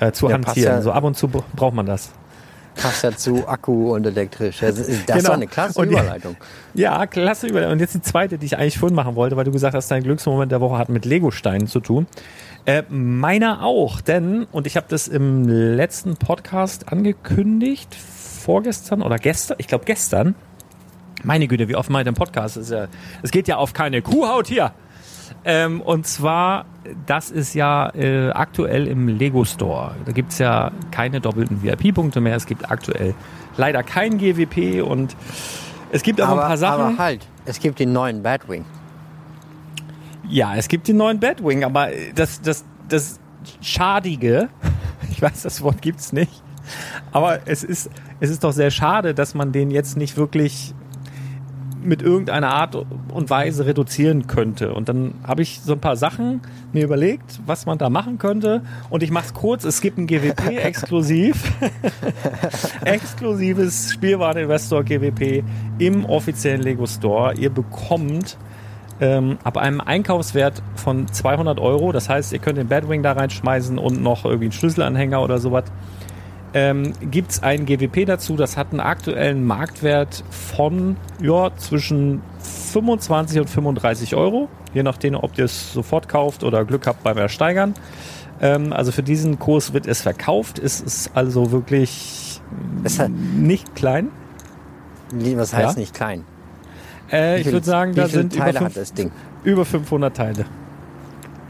äh, 0.00 0.10
zu 0.12 0.26
Ja, 0.28 0.34
hantieren. 0.34 0.76
ja- 0.76 0.82
So 0.82 0.90
ab 0.92 1.04
und 1.04 1.16
zu 1.16 1.28
br- 1.28 1.44
braucht 1.54 1.74
man 1.74 1.86
das. 1.86 2.10
Passt 2.80 3.02
ja 3.04 3.12
zu 3.16 3.46
Akku 3.48 3.94
und 3.94 4.06
elektrisch. 4.06 4.60
Das 4.60 4.78
ist, 4.78 5.08
das 5.08 5.16
Genau. 5.18 5.28
war 5.30 5.34
eine 5.36 5.46
klasse 5.46 5.78
Und 5.80 5.90
Überleitung. 5.90 6.36
Ja, 6.74 7.06
klasse 7.06 7.46
Überleitung. 7.48 7.72
Und 7.74 7.80
jetzt 7.80 7.94
die 7.94 8.02
zweite, 8.02 8.38
die 8.38 8.46
ich 8.46 8.56
eigentlich 8.56 8.78
vorhin 8.78 8.94
machen 8.94 9.14
wollte, 9.16 9.36
weil 9.36 9.44
du 9.44 9.50
gesagt 9.52 9.74
hast, 9.74 9.90
dein 9.90 10.02
Glücksmoment 10.02 10.50
der 10.52 10.60
Woche 10.60 10.78
hat 10.78 10.88
mit 10.88 11.04
Lego-Steinen 11.04 11.66
zu 11.66 11.80
tun. 11.80 12.06
Äh, 12.66 12.82
meiner 12.88 13.64
auch, 13.64 14.00
denn, 14.00 14.44
und 14.52 14.66
ich 14.66 14.76
habe 14.76 14.86
das 14.88 15.08
im 15.08 15.48
letzten 15.48 16.16
Podcast 16.16 16.92
angekündigt, 16.92 17.94
vorgestern 17.94 19.02
oder 19.02 19.16
gestern, 19.18 19.56
ich 19.58 19.66
glaube 19.68 19.84
gestern. 19.84 20.34
Meine 21.24 21.48
Güte, 21.48 21.68
wie 21.68 21.74
oft 21.74 21.90
meint 21.90 22.06
ein 22.06 22.14
Podcast? 22.14 22.56
Ist 22.56 22.70
ja, 22.70 22.86
es 23.22 23.30
geht 23.32 23.48
ja 23.48 23.56
auf 23.56 23.72
keine 23.72 24.02
Kuhhaut 24.02 24.46
hier. 24.46 24.72
Ähm, 25.44 25.80
und 25.80 26.06
zwar, 26.06 26.64
das 27.06 27.30
ist 27.30 27.54
ja 27.54 27.90
äh, 27.94 28.30
aktuell 28.30 28.86
im 28.86 29.08
Lego 29.08 29.44
Store. 29.44 29.94
Da 30.04 30.12
gibt's 30.12 30.38
ja 30.38 30.70
keine 30.90 31.20
doppelten 31.20 31.62
VIP-Punkte 31.62 32.20
mehr. 32.20 32.36
Es 32.36 32.46
gibt 32.46 32.70
aktuell 32.70 33.14
leider 33.56 33.82
kein 33.82 34.18
GWP 34.18 34.82
und 34.82 35.16
es 35.92 36.02
gibt 36.02 36.20
aber, 36.20 36.32
Aber, 36.32 36.42
ein 36.42 36.48
paar 36.48 36.58
Sachen. 36.58 36.82
aber 36.82 36.98
halt, 36.98 37.26
es 37.44 37.58
gibt 37.60 37.78
den 37.78 37.92
neuen 37.92 38.22
Batwing. 38.22 38.64
Ja, 40.28 40.56
es 40.56 40.68
gibt 40.68 40.88
den 40.88 40.98
neuen 40.98 41.18
Batwing, 41.20 41.64
aber 41.64 41.88
das, 42.14 42.42
das, 42.42 42.64
das 42.88 43.18
Schadige, 43.62 44.48
ich 45.10 45.22
weiß, 45.22 45.42
das 45.42 45.62
Wort 45.62 45.80
gibt's 45.80 46.12
nicht, 46.12 46.42
aber 47.12 47.40
es 47.46 47.64
ist, 47.64 47.90
es 48.20 48.30
ist 48.30 48.44
doch 48.44 48.52
sehr 48.52 48.70
schade, 48.70 49.14
dass 49.14 49.34
man 49.34 49.52
den 49.52 49.70
jetzt 49.70 49.96
nicht 49.96 50.16
wirklich 50.18 50.74
mit 51.82 52.02
irgendeiner 52.02 52.50
Art 52.50 52.76
und 53.12 53.30
Weise 53.30 53.66
reduzieren 53.66 54.26
könnte. 54.26 54.74
Und 54.74 54.88
dann 54.88 55.14
habe 55.26 55.42
ich 55.42 55.60
so 55.60 55.72
ein 55.72 55.80
paar 55.80 55.96
Sachen 55.96 56.40
mir 56.72 56.84
überlegt, 56.84 57.40
was 57.46 57.66
man 57.66 57.78
da 57.78 57.90
machen 57.90 58.18
könnte. 58.18 58.62
Und 58.90 59.02
ich 59.02 59.10
mache 59.10 59.26
es 59.26 59.34
kurz. 59.34 59.64
Es 59.64 59.80
gibt 59.80 59.98
ein 59.98 60.06
GWP 60.06 60.58
exklusiv. 60.64 61.52
Exklusives 62.84 63.92
Spielwareninvestor 63.92 64.84
GWP 64.84 65.44
im 65.78 66.04
offiziellen 66.04 66.62
Lego 66.62 66.86
Store. 66.86 67.34
Ihr 67.34 67.50
bekommt 67.50 68.38
ähm, 69.00 69.38
ab 69.44 69.56
einem 69.56 69.80
Einkaufswert 69.80 70.62
von 70.74 71.06
200 71.06 71.60
Euro, 71.60 71.92
das 71.92 72.08
heißt, 72.08 72.32
ihr 72.32 72.38
könnt 72.38 72.58
den 72.58 72.68
Batwing 72.68 73.02
da 73.02 73.12
reinschmeißen 73.12 73.78
und 73.78 74.02
noch 74.02 74.24
irgendwie 74.24 74.46
einen 74.46 74.52
Schlüsselanhänger 74.52 75.22
oder 75.22 75.38
sowas, 75.38 75.64
ähm, 76.54 76.92
gibt 77.10 77.30
es 77.32 77.42
ein 77.42 77.66
GWP 77.66 78.06
dazu, 78.06 78.36
das 78.36 78.56
hat 78.56 78.68
einen 78.70 78.80
aktuellen 78.80 79.46
Marktwert 79.46 80.24
von 80.30 80.96
ja, 81.20 81.50
zwischen 81.56 82.22
25 82.72 83.40
und 83.40 83.50
35 83.50 84.14
Euro, 84.14 84.48
je 84.74 84.82
nachdem, 84.82 85.14
ob 85.14 85.36
ihr 85.38 85.44
es 85.44 85.72
sofort 85.72 86.08
kauft 86.08 86.44
oder 86.44 86.64
Glück 86.64 86.86
habt 86.86 87.02
beim 87.02 87.18
Ersteigern. 87.18 87.74
Ähm, 88.40 88.72
also 88.72 88.92
für 88.92 89.02
diesen 89.02 89.38
Kurs 89.38 89.72
wird 89.72 89.86
es 89.86 90.02
verkauft, 90.02 90.58
es 90.58 90.80
ist 90.80 91.10
also 91.14 91.50
wirklich 91.52 92.40
hat, 92.98 93.10
nicht 93.10 93.74
klein. 93.74 94.08
was 95.12 95.52
heißt 95.52 95.76
Ja? 95.76 95.80
nicht 95.80 95.94
klein? 95.94 96.24
Äh, 97.10 97.40
ich 97.40 97.50
würde 97.50 97.66
sagen, 97.66 97.94
da 97.94 98.06
sind 98.08 98.34
über, 98.34 98.44
Teile 98.44 98.58
fünf, 98.58 98.74
das 98.74 98.92
Ding? 98.92 99.10
über 99.44 99.64
500 99.64 100.16
Teile. 100.16 100.44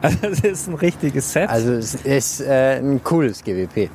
Also 0.00 0.18
es 0.28 0.40
ist 0.40 0.68
ein 0.68 0.74
richtiges 0.74 1.32
Set. 1.32 1.50
Also 1.50 1.72
es 1.72 1.96
ist 1.96 2.40
äh, 2.40 2.78
ein 2.78 3.02
cooles 3.02 3.42
GWP. 3.42 3.90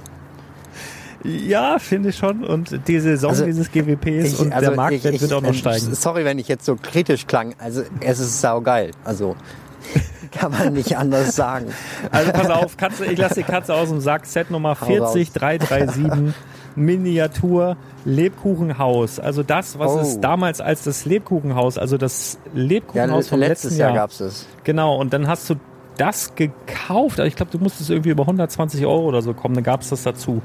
Ja, 1.23 1.77
finde 1.79 2.09
ich 2.09 2.17
schon. 2.17 2.43
Und 2.43 2.88
die 2.88 2.99
Saison 2.99 3.29
Also, 3.31 3.45
dieses 3.45 3.71
GWPs 3.71 4.33
Ich- 4.33 4.39
und 4.39 4.51
also 4.53 4.67
der 4.67 4.75
Marktwert 4.75 5.15
ich- 5.15 5.21
wird 5.21 5.33
auch 5.33 5.41
noch 5.41 5.53
steigen. 5.53 5.93
Sorry, 5.95 6.25
wenn 6.25 6.39
ich 6.39 6.47
jetzt 6.47 6.65
so 6.65 6.75
kritisch 6.75 7.27
klang. 7.27 7.55
Also 7.59 7.83
es 8.01 8.19
ist 8.19 8.41
saugeil. 8.41 8.91
Also 9.03 9.36
kann 10.31 10.51
man 10.51 10.73
nicht 10.73 10.97
anders 10.97 11.36
sagen. 11.36 11.67
Also 12.12 12.31
pass 12.31 12.49
auf, 12.49 12.77
Katze, 12.77 13.05
ich 13.05 13.17
lasse 13.17 13.36
die 13.36 13.43
Katze 13.43 13.73
aus 13.73 13.89
dem 13.89 13.99
Sack. 14.01 14.25
Set 14.25 14.49
Nummer 14.51 14.79
Hau 14.79 14.86
40337. 14.86 16.33
Miniatur 16.75 17.77
Lebkuchenhaus. 18.05 19.19
Also 19.19 19.43
das, 19.43 19.77
was 19.79 19.91
Oh. 19.91 19.99
es 19.99 20.19
damals 20.19 20.59
als 20.59 20.83
das 20.83 21.05
Lebkuchenhaus, 21.05 21.77
also 21.77 21.97
das 21.97 22.38
Ja, 22.53 22.62
Lebkuchenhaus 22.62 23.27
vom 23.29 23.39
letztes 23.39 23.71
letzten 23.71 23.79
Jahr, 23.79 23.89
Jahr. 23.89 23.97
gab's 23.99 24.19
es. 24.19 24.47
Genau, 24.63 24.97
und 24.99 25.13
dann 25.13 25.27
hast 25.27 25.49
du 25.49 25.55
das 25.97 26.33
gekauft. 26.36 27.19
Also 27.19 27.27
ich 27.27 27.36
glaube, 27.36 27.51
du 27.51 27.59
musstest 27.59 27.89
irgendwie 27.91 28.09
über 28.09 28.23
120 28.25 28.86
Euro 28.86 29.03
oder 29.05 29.21
so 29.21 29.33
kommen. 29.33 29.53
Dann 29.55 29.63
gab 29.63 29.81
es 29.81 29.89
das 29.89 30.01
dazu. 30.03 30.41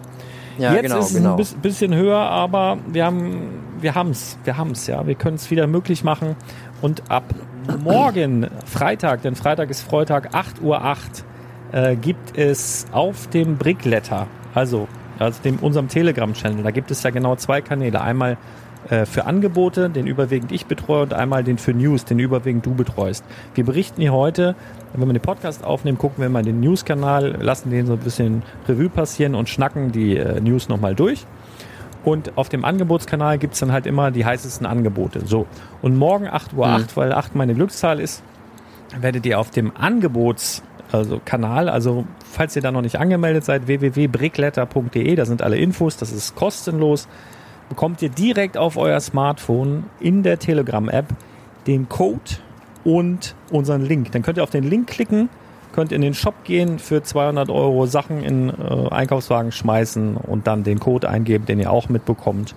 Ja, 0.59 0.73
Jetzt 0.75 0.83
genau, 0.83 0.99
ist 0.99 1.07
es 1.11 1.15
genau. 1.17 1.31
ein 1.31 1.37
bis- 1.37 1.55
bisschen 1.55 1.95
höher, 1.95 2.19
aber 2.19 2.79
wir 2.89 3.05
haben 3.05 3.65
wir 3.81 3.95
haben's, 3.95 4.37
wir 4.45 4.57
haben's 4.57 4.87
ja. 4.89 5.07
Wir 5.07 5.15
können 5.15 5.37
es 5.37 5.51
wieder 5.51 5.67
möglich 5.69 6.03
machen 6.05 6.35
und 6.83 7.11
ab 7.11 7.25
morgen 7.85 8.49
Freitag, 8.67 9.23
denn 9.23 9.37
Freitag 9.37 9.71
ist 9.71 9.83
Freitag 9.83 10.35
8 10.35 10.61
Uhr 10.63 10.83
8, 10.85 11.25
äh, 11.73 11.97
gibt 11.97 12.37
es 12.37 12.87
auf 12.93 13.29
dem 13.29 13.57
Brickletter, 13.57 14.27
also 14.55 14.89
also 15.21 15.43
dem 15.43 15.59
unserem 15.59 15.89
Telegram 15.89 16.33
Channel, 16.33 16.63
da 16.63 16.71
gibt 16.71 16.91
es 16.91 17.03
ja 17.03 17.11
genau 17.11 17.35
zwei 17.37 17.61
Kanäle, 17.61 18.01
einmal 18.01 18.37
für 19.07 19.27
Angebote, 19.27 19.91
den 19.91 20.07
überwiegend 20.07 20.53
ich 20.53 20.67
betreue 20.67 21.03
und 21.03 21.15
einmal 21.15 21.45
den 21.45 21.59
für 21.59 21.75
News, 21.75 22.05
den 22.05 22.19
überwiegend 22.19 22.65
du 22.65 22.75
betreust. 22.75 23.25
Wir 23.55 23.65
berichten 23.65 24.01
hier 24.01 24.13
heute, 24.13 24.55
wenn 24.95 25.07
wir 25.07 25.13
den 25.13 25.23
Podcast 25.23 25.65
aufnehmen, 25.65 25.99
gucken 25.99 26.23
wir 26.23 26.29
mal 26.29 26.43
den 26.43 26.61
News-Kanal, 26.61 27.37
lassen 27.41 27.71
den 27.71 27.87
so 27.87 27.95
ein 27.95 27.99
bisschen 27.99 28.43
Revue 28.69 28.89
passieren 28.89 29.35
und 29.35 29.49
schnacken 29.49 29.93
die 29.93 30.17
äh, 30.17 30.41
News 30.41 30.69
nochmal 30.69 30.95
durch. 30.95 31.27
Und 32.05 32.39
auf 32.39 32.49
dem 32.49 32.65
Angebotskanal 32.65 33.39
gibt's 33.39 33.59
dann 33.59 33.73
halt 33.73 33.87
immer 33.87 34.11
die 34.11 34.25
heißesten 34.25 34.67
Angebote. 34.67 35.27
So. 35.27 35.47
Und 35.83 35.97
morgen 35.97 36.27
8 36.27 36.55
Uhr, 36.55 36.67
8, 36.67 36.97
weil 36.97 37.13
8 37.13 37.35
meine 37.35 37.55
Glückszahl 37.55 38.01
ist, 38.01 38.23
werdet 38.99 39.27
ihr 39.27 39.39
auf 39.39 39.51
dem 39.51 39.77
Angebots 39.77 40.63
also 40.91 41.21
Kanal, 41.25 41.69
also 41.69 42.07
falls 42.25 42.57
ihr 42.57 42.63
da 42.63 42.71
noch 42.73 42.81
nicht 42.81 42.99
angemeldet 42.99 43.45
seid, 43.45 43.67
www.brickletter.de, 43.67 45.15
da 45.17 45.27
sind 45.27 45.43
alle 45.43 45.59
Infos, 45.59 45.97
das 45.97 46.13
ist 46.13 46.35
kostenlos, 46.35 47.09
bekommt 47.69 48.03
ihr 48.03 48.09
direkt 48.09 48.57
auf 48.57 48.77
euer 48.77 49.01
Smartphone 49.01 49.85
in 50.01 50.23
der 50.23 50.39
Telegram-App 50.39 51.07
den 51.67 51.89
Code 51.89 52.39
und 52.85 53.35
unseren 53.51 53.83
Link. 53.83 54.13
Dann 54.13 54.23
könnt 54.23 54.39
ihr 54.39 54.43
auf 54.43 54.51
den 54.51 54.65
Link 54.65 54.89
klicken, 54.89 55.29
könnt 55.73 55.93
in 55.93 56.01
den 56.01 56.15
Shop 56.15 56.45
gehen, 56.45 56.79
für 56.79 57.03
200 57.03 57.51
Euro 57.51 57.87
Sachen 57.87 58.23
in 58.23 58.49
äh, 58.49 58.89
Einkaufswagen 58.91 59.53
schmeißen 59.53 60.17
und 60.17 60.47
dann 60.47 60.65
den 60.65 60.81
Code 60.81 61.09
eingeben, 61.09 61.47
den 61.47 61.61
ihr 61.61 61.71
auch 61.71 61.89
mitbekommt. 61.89 62.55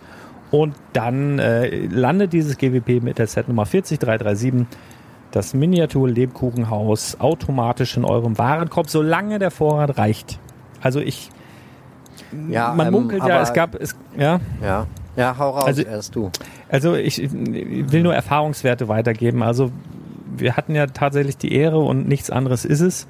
Und 0.49 0.75
dann 0.93 1.39
äh, 1.39 1.85
landet 1.87 2.33
dieses 2.33 2.57
GWP 2.57 3.01
mit 3.01 3.17
der 3.17 3.27
Set-Nummer 3.27 3.65
40337 3.65 4.65
das 5.31 5.53
Miniatur-Lebkuchenhaus 5.53 7.19
automatisch 7.19 7.95
in 7.95 8.03
eurem 8.03 8.37
Warenkorb, 8.37 8.89
solange 8.89 9.39
der 9.39 9.49
Vorrat 9.49 9.97
reicht. 9.97 10.39
Also 10.81 10.99
ich, 10.99 11.29
Ja, 12.49 12.73
man 12.73 12.87
ähm, 12.87 12.93
munkelt 12.93 13.23
ja, 13.25 13.41
es 13.41 13.53
gab, 13.53 13.75
es, 13.75 13.95
ja, 14.17 14.39
Ja, 14.61 14.87
ja 15.15 15.35
hau 15.37 15.51
raus 15.51 15.65
Also- 15.65 15.81
erst 15.83 16.15
du. 16.15 16.31
also 16.69 16.95
ich, 16.95 17.21
ich 17.21 17.31
will 17.33 18.03
nur 18.03 18.13
Erfahrungswerte 18.15 18.87
weitergeben. 18.87 19.43
Also 19.43 19.71
wir 20.35 20.55
hatten 20.55 20.75
ja 20.75 20.87
tatsächlich 20.87 21.37
die 21.37 21.53
Ehre 21.53 21.79
und 21.79 22.07
nichts 22.07 22.29
anderes 22.29 22.65
ist 22.65 22.79
es, 22.81 23.07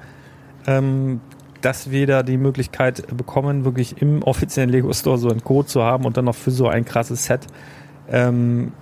ähm, 0.66 1.20
dass 1.60 1.90
wir 1.92 2.06
da 2.08 2.22
die 2.24 2.36
Möglichkeit 2.36 3.04
bekommen, 3.16 3.64
wirklich 3.64 4.02
im 4.02 4.22
offiziellen 4.22 4.70
Lego 4.70 4.92
Store 4.92 5.16
so 5.18 5.28
einen 5.30 5.44
Code 5.44 5.68
zu 5.68 5.82
haben 5.82 6.04
und 6.04 6.16
dann 6.16 6.24
noch 6.24 6.34
für 6.34 6.50
so 6.50 6.66
ein 6.68 6.84
krasses 6.84 7.24
Set. 7.26 7.46
Ähm, 8.10 8.72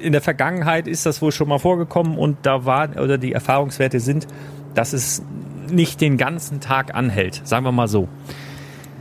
in 0.00 0.12
der 0.12 0.20
Vergangenheit 0.20 0.86
ist 0.88 1.06
das 1.06 1.22
wohl 1.22 1.32
schon 1.32 1.48
mal 1.48 1.58
vorgekommen 1.58 2.18
und 2.18 2.38
da 2.42 2.64
war 2.66 2.90
oder 3.00 3.16
die 3.16 3.32
Erfahrungswerte 3.32 4.00
sind, 4.00 4.26
dass 4.74 4.92
es 4.92 5.22
nicht 5.70 6.00
den 6.00 6.18
ganzen 6.18 6.60
Tag 6.60 6.94
anhält, 6.94 7.40
sagen 7.44 7.64
wir 7.64 7.72
mal 7.72 7.88
so. 7.88 8.08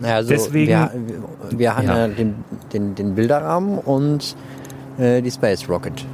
Naja, 0.02 0.16
also 0.16 0.30
Deswegen- 0.30 0.68
wir, 0.70 0.92
wir, 1.52 1.60
wir 1.60 1.76
haben 1.78 1.88
Ja. 1.88 1.98
ja 2.00 2.08
den, 2.08 2.36
den, 2.74 2.96
den 2.96 3.16
Bilderrahmen 3.16 3.78
und 3.78 4.36
äh, 4.98 5.22
die 5.22 5.32
Space 5.32 5.68
Rocket. 5.70 6.06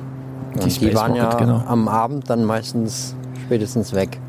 Und 0.53 0.65
die, 0.65 0.71
Space 0.71 0.95
waren 0.95 1.15
ja 1.15 1.25
Rocket, 1.25 1.39
genau. 1.39 1.63
am 1.67 1.87
Abend 1.87 2.29
dann 2.29 2.43
meistens 2.43 3.15
spätestens 3.45 3.93
weg. 3.93 4.19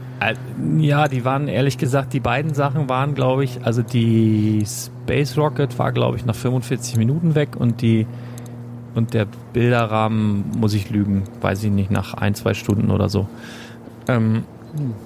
Ja, 0.79 1.09
die 1.09 1.25
waren 1.25 1.49
ehrlich 1.49 1.79
gesagt, 1.79 2.13
die 2.13 2.21
beiden 2.21 2.53
Sachen 2.53 2.91
waren, 2.91 3.15
glaube 3.15 3.43
ich, 3.45 3.65
also 3.65 3.81
die 3.83 4.63
Space 4.67 5.39
Rocket 5.39 5.79
war, 5.79 5.93
glaube 5.93 6.19
ich, 6.19 6.27
nach 6.27 6.35
45 6.35 6.99
Minuten 6.99 7.35
weg 7.35 7.51
und 7.59 7.81
die 7.81 8.07
und 8.95 9.15
der 9.15 9.27
Bilderrahmen, 9.53 10.45
muss 10.59 10.75
ich 10.75 10.91
lügen, 10.91 11.23
weiß 11.41 11.63
ich 11.65 11.71
nicht, 11.71 11.91
nach 11.91 12.13
ein, 12.15 12.35
zwei 12.35 12.55
Stunden 12.55 12.91
oder 12.91 13.09
so. 13.09 13.29
Ähm, 14.09 14.43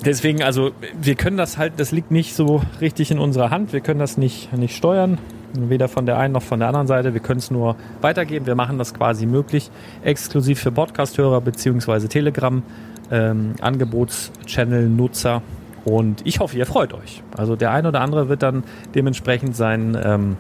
deswegen, 0.05 0.43
also 0.43 0.71
wir 1.01 1.15
können 1.15 1.37
das 1.37 1.59
halt, 1.59 1.75
das 1.77 1.93
liegt 1.93 2.11
nicht 2.11 2.35
so 2.35 2.63
richtig 2.81 3.11
in 3.11 3.19
unserer 3.19 3.51
Hand, 3.51 3.73
wir 3.73 3.81
können 3.81 4.01
das 4.01 4.17
nicht, 4.17 4.53
nicht 4.53 4.77
steuern, 4.77 5.19
weder 5.53 5.89
von 5.89 6.07
der 6.07 6.19
einen 6.19 6.33
noch 6.33 6.43
von 6.43 6.59
der 6.59 6.69
anderen 6.69 6.87
Seite, 6.87 7.15
wir 7.15 7.21
können 7.21 7.39
es 7.39 7.51
nur 7.51 7.77
weitergeben, 8.01 8.47
wir 8.47 8.55
machen 8.55 8.79
das 8.79 8.95
quasi 8.95 9.27
möglich, 9.27 9.71
exklusiv 10.03 10.61
für 10.61 10.73
Podcast-Hörer 10.73 11.41
beziehungsweise 11.41 12.09
Telegram, 12.09 12.63
ähm, 13.11 13.55
Angebots-Channel-Nutzer 13.61 15.43
und 15.85 16.23
ich 16.25 16.41
hoffe, 16.41 16.57
ihr 16.57 16.67
freut 16.67 16.95
euch. 16.95 17.23
Also 17.37 17.57
der 17.57 17.71
eine 17.71 17.89
oder 17.89 18.01
andere 18.01 18.29
wird 18.29 18.43
dann 18.43 18.65
dementsprechend 18.95 19.55
sein, 19.55 19.97
ähm, 20.03 20.37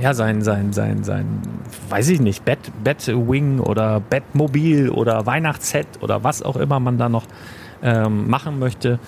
ja, 0.00 0.14
sein, 0.14 0.42
sein, 0.42 0.72
sein, 0.72 1.04
sein, 1.04 1.26
weiß 1.88 2.08
ich 2.08 2.20
nicht, 2.20 2.44
Bett, 2.44 2.58
Bettwing 2.82 3.60
oder 3.60 4.00
Bettmobil 4.00 4.90
oder 4.90 5.26
Weihnachtsset 5.26 5.86
oder 6.00 6.24
was 6.24 6.42
auch 6.42 6.56
immer 6.56 6.80
man 6.80 6.98
da 6.98 7.08
noch 7.08 7.24
ähm, 7.82 8.28
machen 8.28 8.58
möchte, 8.58 8.98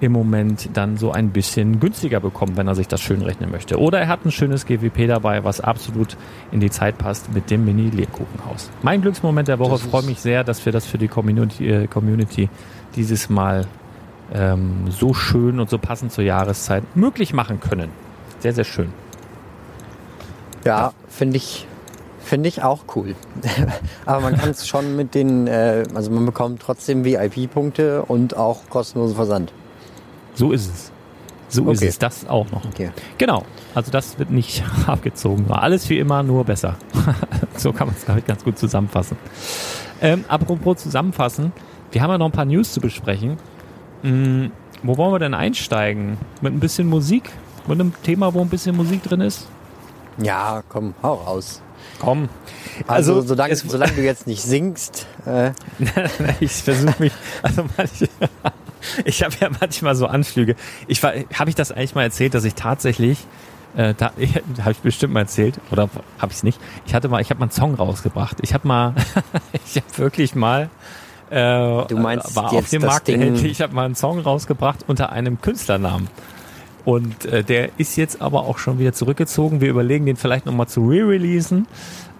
im 0.00 0.12
Moment 0.12 0.70
dann 0.72 0.96
so 0.96 1.12
ein 1.12 1.30
bisschen 1.30 1.78
günstiger 1.78 2.18
bekommen, 2.18 2.56
wenn 2.56 2.66
er 2.66 2.74
sich 2.74 2.88
das 2.88 3.00
schön 3.00 3.22
rechnen 3.22 3.50
möchte. 3.52 3.78
Oder 3.78 4.00
er 4.00 4.08
hat 4.08 4.24
ein 4.24 4.32
schönes 4.32 4.66
GWP 4.66 5.06
dabei, 5.06 5.44
was 5.44 5.60
absolut 5.60 6.16
in 6.50 6.58
die 6.58 6.70
Zeit 6.70 6.98
passt 6.98 7.32
mit 7.32 7.50
dem 7.50 7.64
Mini-Lebkuchenhaus. 7.64 8.70
Mein 8.82 9.00
Glücksmoment 9.00 9.46
der 9.46 9.60
Woche, 9.60 9.78
freue 9.78 10.02
mich 10.02 10.18
sehr, 10.20 10.42
dass 10.42 10.64
wir 10.66 10.72
das 10.72 10.86
für 10.86 10.98
die 10.98 11.06
Community, 11.06 11.68
äh, 11.68 11.86
Community 11.86 12.48
dieses 12.96 13.30
Mal 13.30 13.66
ähm, 14.34 14.90
so 14.90 15.14
schön 15.14 15.60
und 15.60 15.70
so 15.70 15.78
passend 15.78 16.10
zur 16.10 16.24
Jahreszeit 16.24 16.96
möglich 16.96 17.32
machen 17.32 17.60
können. 17.60 17.90
Sehr, 18.40 18.52
sehr 18.52 18.64
schön. 18.64 18.88
Ja, 20.64 20.92
finde 21.08 21.36
ich, 21.36 21.66
finde 22.32 22.48
ich 22.48 22.62
auch 22.62 22.84
cool. 22.96 23.14
Aber 24.06 24.22
man 24.22 24.38
kann 24.38 24.48
es 24.48 24.66
schon 24.66 24.96
mit 24.96 25.14
den, 25.14 25.46
äh, 25.46 25.84
also 25.94 26.10
man 26.10 26.24
bekommt 26.24 26.62
trotzdem 26.62 27.04
VIP-Punkte 27.04 28.06
und 28.06 28.38
auch 28.38 28.70
kostenlosen 28.70 29.14
Versand. 29.14 29.52
So 30.32 30.50
ist 30.50 30.72
es. 30.72 30.92
So 31.48 31.70
ist 31.70 31.80
Okay. 31.80 31.88
es. 31.88 31.98
Das 31.98 32.26
auch 32.26 32.50
noch. 32.50 32.64
Okay. 32.64 32.90
Genau. 33.18 33.42
Also 33.74 33.90
das 33.90 34.18
wird 34.18 34.30
nicht 34.30 34.64
abgezogen. 34.86 35.46
War 35.50 35.62
alles 35.62 35.90
wie 35.90 35.98
immer, 35.98 36.22
nur 36.22 36.46
besser. 36.46 36.76
so 37.58 37.70
kann 37.74 37.88
man 37.88 37.96
es, 37.98 38.06
glaube 38.06 38.20
ich, 38.20 38.26
ganz 38.26 38.42
gut 38.42 38.56
zusammenfassen. 38.58 39.18
Ähm, 40.00 40.24
apropos 40.28 40.78
zusammenfassen. 40.78 41.52
Wir 41.90 42.00
haben 42.00 42.12
ja 42.12 42.16
noch 42.16 42.30
ein 42.30 42.32
paar 42.32 42.46
News 42.46 42.72
zu 42.72 42.80
besprechen. 42.80 43.36
Hm, 44.00 44.52
wo 44.82 44.96
wollen 44.96 45.12
wir 45.12 45.18
denn 45.18 45.34
einsteigen? 45.34 46.16
Mit 46.40 46.54
ein 46.54 46.60
bisschen 46.60 46.88
Musik? 46.88 47.28
Mit 47.68 47.78
einem 47.78 47.92
Thema, 48.02 48.32
wo 48.32 48.40
ein 48.40 48.48
bisschen 48.48 48.74
Musik 48.74 49.02
drin 49.02 49.20
ist? 49.20 49.46
Ja, 50.16 50.62
komm, 50.70 50.94
hau 51.02 51.12
raus. 51.12 51.60
Komm. 52.02 52.28
Also, 52.86 53.14
Also, 53.16 53.28
solange, 53.28 53.52
es- 53.52 53.60
solange 53.60 53.92
du 53.92 54.02
jetzt 54.02 54.26
nicht 54.26 54.42
singst, 54.42 55.06
äh, 55.24 55.52
ich 56.40 56.52
versuche 56.52 56.94
mich, 56.98 57.12
also 57.42 57.64
manche, 57.76 58.08
ich 59.04 59.22
habe 59.22 59.34
ja 59.40 59.48
manchmal 59.60 59.94
so 59.94 60.06
Anflüge. 60.06 60.56
Ich 60.88 61.02
war, 61.02 61.12
habe 61.34 61.48
ich 61.50 61.56
das 61.56 61.70
eigentlich 61.72 61.94
mal 61.94 62.02
erzählt, 62.02 62.34
dass 62.34 62.44
ich 62.44 62.54
tatsächlich, 62.54 63.18
äh, 63.76 63.94
da, 63.96 64.12
habe 64.60 64.72
ich 64.72 64.78
bestimmt 64.78 65.14
mal 65.14 65.20
erzählt 65.20 65.58
oder 65.70 65.88
habe 66.18 66.32
ich 66.32 66.38
es 66.38 66.42
nicht? 66.42 66.58
Ich 66.86 66.94
hatte 66.94 67.08
mal, 67.08 67.20
ich 67.22 67.30
habe 67.30 67.38
mal 67.40 67.44
einen 67.46 67.52
Song 67.52 67.74
rausgebracht. 67.74 68.38
Ich 68.42 68.52
habe 68.52 68.66
mal, 68.68 68.94
ich 69.64 69.76
habe 69.76 69.86
wirklich 69.98 70.34
mal, 70.34 70.68
äh, 71.30 71.36
Du 71.86 71.96
meinst 71.98 72.34
war 72.36 72.46
auf 72.46 72.52
jetzt 72.52 72.72
dem 72.72 72.82
das 72.82 72.90
Markt 72.90 73.08
Ding-. 73.08 73.34
Ich 73.44 73.62
habe 73.62 73.74
mal 73.74 73.84
einen 73.86 73.94
Song 73.94 74.18
rausgebracht 74.18 74.80
unter 74.88 75.12
einem 75.12 75.40
Künstlernamen. 75.40 76.08
Und 76.84 77.24
äh, 77.26 77.44
der 77.44 77.70
ist 77.78 77.96
jetzt 77.96 78.20
aber 78.20 78.40
auch 78.42 78.58
schon 78.58 78.78
wieder 78.78 78.92
zurückgezogen. 78.92 79.60
Wir 79.60 79.70
überlegen, 79.70 80.06
den 80.06 80.16
vielleicht 80.16 80.46
nochmal 80.46 80.66
zu 80.66 80.86
re-releasen, 80.88 81.66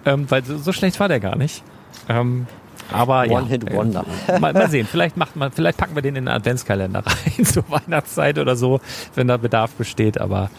ähm, 0.05 0.25
weil 0.29 0.43
so, 0.45 0.57
so 0.57 0.71
schlecht 0.71 0.99
war 0.99 1.07
der 1.07 1.19
gar 1.19 1.35
nicht. 1.35 1.63
Ähm, 2.07 2.47
aber 2.91 3.25
ja, 3.25 3.39
One-Hit-Wonder. 3.39 4.05
äh, 4.27 4.39
mal, 4.39 4.53
mal 4.53 4.69
sehen, 4.69 4.87
vielleicht 4.89 5.17
macht 5.17 5.35
man, 5.35 5.51
vielleicht 5.51 5.77
packen 5.77 5.95
wir 5.95 6.01
den 6.01 6.15
in 6.15 6.25
den 6.25 6.33
Adventskalender 6.33 7.03
rein, 7.05 7.45
zur 7.45 7.63
Weihnachtszeit 7.69 8.39
oder 8.39 8.55
so, 8.55 8.79
wenn 9.15 9.27
da 9.27 9.37
Bedarf 9.37 9.71
besteht. 9.73 10.19
Aber 10.19 10.49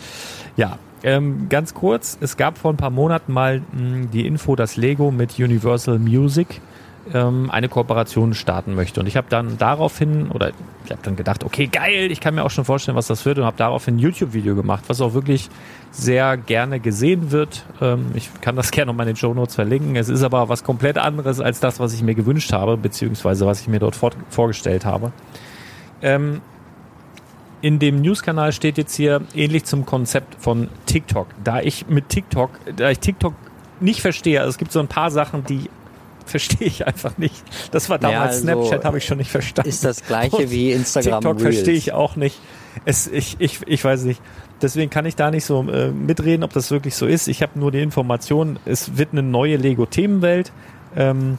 ja, 0.56 0.78
ähm, 1.02 1.48
ganz 1.48 1.74
kurz, 1.74 2.18
es 2.20 2.36
gab 2.36 2.58
vor 2.58 2.72
ein 2.72 2.76
paar 2.76 2.90
Monaten 2.90 3.32
mal 3.32 3.60
mh, 3.72 4.06
die 4.12 4.26
Info, 4.26 4.56
dass 4.56 4.76
Lego 4.76 5.10
mit 5.10 5.38
Universal 5.38 5.98
Music 5.98 6.60
ähm, 7.12 7.50
eine 7.50 7.68
Kooperation 7.68 8.34
starten 8.34 8.74
möchte. 8.74 9.00
Und 9.00 9.06
ich 9.06 9.16
habe 9.16 9.26
dann 9.28 9.58
daraufhin, 9.58 10.30
oder 10.30 10.52
ich 10.84 10.90
habe 10.90 11.02
dann 11.02 11.16
gedacht, 11.16 11.44
okay, 11.44 11.66
geil, 11.66 12.10
ich 12.10 12.20
kann 12.20 12.34
mir 12.34 12.44
auch 12.44 12.50
schon 12.50 12.64
vorstellen, 12.64 12.96
was 12.96 13.06
das 13.06 13.24
wird 13.24 13.38
und 13.38 13.44
habe 13.44 13.56
daraufhin 13.56 13.96
ein 13.96 13.98
YouTube-Video 13.98 14.54
gemacht, 14.54 14.84
was 14.88 15.00
auch 15.00 15.14
wirklich 15.14 15.50
sehr 15.90 16.36
gerne 16.36 16.80
gesehen 16.80 17.30
wird. 17.30 17.64
Ähm, 17.80 18.06
ich 18.14 18.30
kann 18.40 18.56
das 18.56 18.70
gerne 18.72 18.92
noch 18.92 18.96
mal 18.96 19.04
in 19.04 19.08
den 19.08 19.16
Show 19.16 19.34
Notes 19.34 19.54
verlinken. 19.54 19.96
Es 19.96 20.08
ist 20.08 20.22
aber 20.22 20.48
was 20.48 20.64
komplett 20.64 20.98
anderes 20.98 21.40
als 21.40 21.60
das, 21.60 21.80
was 21.80 21.92
ich 21.92 22.02
mir 22.02 22.14
gewünscht 22.14 22.52
habe, 22.52 22.76
beziehungsweise 22.76 23.46
was 23.46 23.60
ich 23.60 23.68
mir 23.68 23.80
dort 23.80 23.98
vorgestellt 24.30 24.84
habe. 24.84 25.12
Ähm, 26.02 26.40
in 27.60 27.78
dem 27.78 28.02
News-Kanal 28.02 28.52
steht 28.52 28.76
jetzt 28.76 28.94
hier 28.94 29.22
ähnlich 29.34 29.64
zum 29.64 29.86
Konzept 29.86 30.34
von 30.38 30.68
TikTok. 30.84 31.28
Da 31.42 31.60
ich 31.60 31.88
mit 31.88 32.10
TikTok, 32.10 32.50
da 32.76 32.90
ich 32.90 32.98
TikTok 32.98 33.32
nicht 33.80 34.02
verstehe, 34.02 34.40
also 34.40 34.50
es 34.50 34.58
gibt 34.58 34.70
so 34.70 34.80
ein 34.80 34.88
paar 34.88 35.10
Sachen, 35.10 35.44
die 35.44 35.70
verstehe 36.26 36.66
ich 36.66 36.86
einfach 36.86 37.16
nicht. 37.18 37.42
Das 37.70 37.88
war 37.90 37.96
Ja, 38.02 38.10
damals 38.10 38.36
also, 38.36 38.42
Snapchat, 38.44 38.84
habe 38.84 38.98
ich 38.98 39.04
schon 39.04 39.18
nicht 39.18 39.30
verstanden. 39.30 39.68
ist 39.68 39.84
das 39.84 40.02
gleiche 40.04 40.36
Und 40.36 40.50
wie 40.50 40.72
Instagram 40.72 41.20
TikTok 41.22 41.40
Reels. 41.42 41.54
verstehe 41.56 41.74
ich 41.74 41.92
auch 41.92 42.16
nicht. 42.16 42.38
Es, 42.84 43.06
ich, 43.06 43.36
ich, 43.38 43.60
ich 43.66 43.84
weiß 43.84 44.04
nicht. 44.04 44.20
Deswegen 44.62 44.90
kann 44.90 45.04
ich 45.06 45.16
da 45.16 45.30
nicht 45.30 45.44
so 45.44 45.62
äh, 45.68 45.90
mitreden, 45.90 46.42
ob 46.44 46.52
das 46.52 46.70
wirklich 46.70 46.94
so 46.94 47.06
ist. 47.06 47.28
Ich 47.28 47.42
habe 47.42 47.58
nur 47.58 47.70
die 47.70 47.80
Information, 47.82 48.58
es 48.64 48.96
wird 48.96 49.10
eine 49.12 49.22
neue 49.22 49.56
Lego-Themenwelt 49.56 50.52
ähm, 50.96 51.38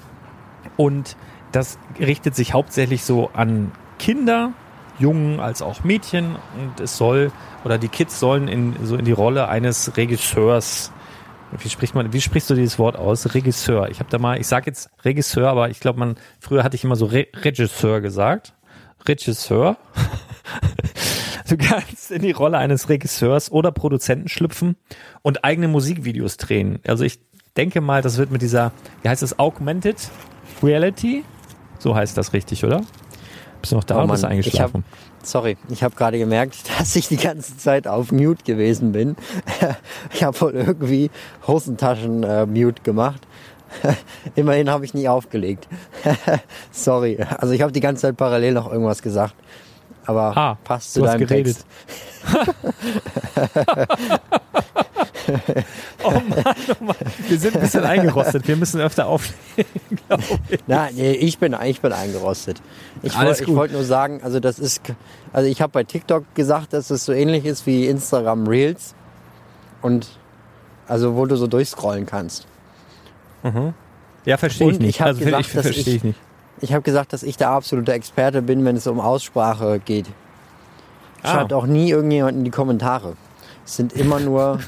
und 0.78 1.16
das 1.52 1.78
richtet 2.00 2.36
sich 2.36 2.54
hauptsächlich 2.54 3.04
so 3.04 3.30
an 3.34 3.72
Kinder, 4.00 4.52
Jungen 5.00 5.40
als 5.40 5.62
auch 5.62 5.84
Mädchen 5.84 6.36
und 6.58 6.80
es 6.82 6.98
soll 6.98 7.32
oder 7.64 7.78
die 7.78 7.88
Kids 7.90 8.20
sollen 8.20 8.48
in 8.48 8.76
so 8.84 8.96
in 8.96 9.06
die 9.06 9.12
Rolle 9.12 9.48
eines 9.50 9.96
Regisseurs 9.98 10.92
wie 11.60 11.70
spricht 11.70 11.96
man, 11.96 12.12
wie 12.14 12.22
sprichst 12.22 12.50
du 12.50 12.56
dieses 12.56 12.80
Wort 12.80 12.96
aus? 12.96 13.34
Regisseur. 13.34 13.90
Ich 13.90 14.00
habe 14.00 14.10
da 14.10 14.18
mal, 14.18 14.40
ich 14.40 14.48
sage 14.48 14.68
jetzt 14.68 14.90
Regisseur, 15.04 15.50
aber 15.50 15.70
ich 15.70 15.80
glaube, 15.80 16.00
man 16.00 16.16
früher 16.40 16.64
hatte 16.64 16.76
ich 16.76 16.84
immer 16.84 16.96
so 16.96 17.06
Re 17.06 17.28
Regisseur 17.34 18.02
gesagt. 18.02 18.54
Regisseur. 19.08 19.78
Du 21.48 21.58
kannst 21.58 22.10
in 22.10 22.24
die 22.24 22.32
Rolle 22.32 22.58
eines 22.58 22.90
Regisseurs 22.90 23.52
oder 23.52 23.72
Produzenten 23.72 24.30
schlüpfen 24.30 24.78
und 25.22 25.46
eigene 25.46 25.68
Musikvideos 25.68 26.38
drehen. 26.38 26.80
Also 26.88 27.04
ich 27.04 27.20
denke 27.56 27.82
mal, 27.82 28.02
das 28.02 28.18
wird 28.18 28.32
mit 28.32 28.42
dieser, 28.42 28.72
wie 29.04 29.10
heißt 29.10 29.22
das, 29.22 29.38
Augmented 29.38 30.10
Reality? 30.64 31.24
So 31.78 31.96
heißt 31.96 32.18
das 32.18 32.34
richtig, 32.34 32.66
oder? 32.66 32.82
Bist 33.66 33.72
du 33.72 33.78
noch 33.78 33.84
da 33.84 33.96
Oh 33.96 34.04
oder 34.04 34.12
bist 34.12 34.22
du 34.22 34.28
Mann, 34.28 34.38
ich 34.38 34.46
eingeschlafen? 34.46 34.84
hab, 35.20 35.26
sorry, 35.28 35.58
ich 35.70 35.82
habe 35.82 35.96
gerade 35.96 36.20
gemerkt, 36.20 36.56
dass 36.80 36.96
ich 36.96 37.08
die 37.08 37.18
ganze 37.18 37.58
Zeit 37.58 37.88
auf 37.88 38.12
Mute 38.12 38.44
gewesen 38.44 38.92
bin. 38.92 39.16
Ich 40.14 40.24
habe 40.24 40.40
wohl 40.40 40.52
irgendwie 40.54 41.10
Hosentaschen 41.48 42.22
äh, 42.22 42.46
Mute 42.46 42.84
gemacht. 42.84 43.26
Immerhin 44.36 44.70
habe 44.70 44.86
ich 44.86 44.94
nie 44.94 45.10
aufgelegt. 45.10 45.68
sorry, 46.72 47.18
also 47.40 47.54
ich 47.56 47.62
habe 47.64 47.72
die 47.72 47.80
ganze 47.80 48.04
Zeit 48.04 48.18
parallel 48.18 48.54
noch 48.54 48.72
irgendwas 48.72 49.02
gesagt. 49.02 49.34
Aber 50.06 50.38
Ah, 50.38 50.58
passt 50.64 50.94
zu 50.94 51.02
deinem 51.02 51.26
geredet. 51.26 51.58
Text. 51.58 51.66
Oh 56.04 56.12
Mann, 56.12 56.22
oh 56.80 56.84
Mann. 56.84 56.96
Wir 57.28 57.38
sind 57.40 57.56
ein 57.56 57.62
bisschen 57.62 57.84
eingerostet. 57.84 58.48
Wir 58.48 58.56
müssen 58.56 58.80
öfter 58.82 59.08
auflegen, 59.08 59.70
glaube 60.08 60.24
ich. 60.50 60.60
Na, 60.68 60.90
nee, 60.94 61.12
ich 61.14 61.38
bin, 61.40 61.56
ich 61.66 61.82
bin 61.82 61.92
eingerostet. 61.94 62.62
Ich 63.02 63.16
Alles 63.16 63.28
wollte 63.30 63.42
ich 63.42 63.48
gut. 63.48 63.56
wollte 63.56 63.74
nur 63.76 63.84
sagen, 63.84 64.22
also 64.24 64.40
das 64.40 64.60
ist, 64.60 64.82
also 65.34 65.50
ich 65.50 65.62
habe 65.62 65.72
bei 65.72 65.84
TikTok 65.84 66.24
gesagt, 66.36 66.74
dass 66.74 66.90
es 66.90 67.06
so 67.06 67.12
ähnlich 67.14 67.46
ist 67.46 67.66
wie 67.66 67.88
Instagram 67.88 68.48
Reels 68.48 68.94
und 69.82 70.08
also 70.88 71.16
wo 71.16 71.26
du 71.26 71.36
so 71.38 71.48
durchscrollen 71.48 72.06
kannst. 72.06 72.48
Ja, 74.26 74.38
verstehe 74.38 74.68
ich 74.70 74.74
Und 74.76 74.82
nicht. 74.82 74.96
ich 74.96 75.02
also 75.04 75.24
gesagt, 75.24 75.46
ich 75.48 75.54
dass 75.54 75.64
verstehe 75.64 75.82
ich- 75.82 75.96
ich 75.98 76.04
nicht. 76.04 76.20
Ich 76.62 76.72
habe 76.74 76.82
gesagt, 76.84 77.12
dass 77.12 77.22
ich 77.22 77.36
der 77.36 77.50
absolute 77.50 77.92
Experte 77.92 78.42
bin, 78.42 78.64
wenn 78.64 78.78
es 78.78 78.88
um 78.88 79.00
Aussprache 79.02 79.80
geht. 79.84 80.06
Ah. 81.22 81.34
Schreibt 81.34 81.52
auch 81.54 81.66
nie 81.66 81.90
irgendjemand 81.90 82.38
in 82.38 82.44
die 82.46 82.50
Kommentare. 82.50 83.16
Sind 83.66 83.94
immer 83.94 84.20
nur, 84.20 84.60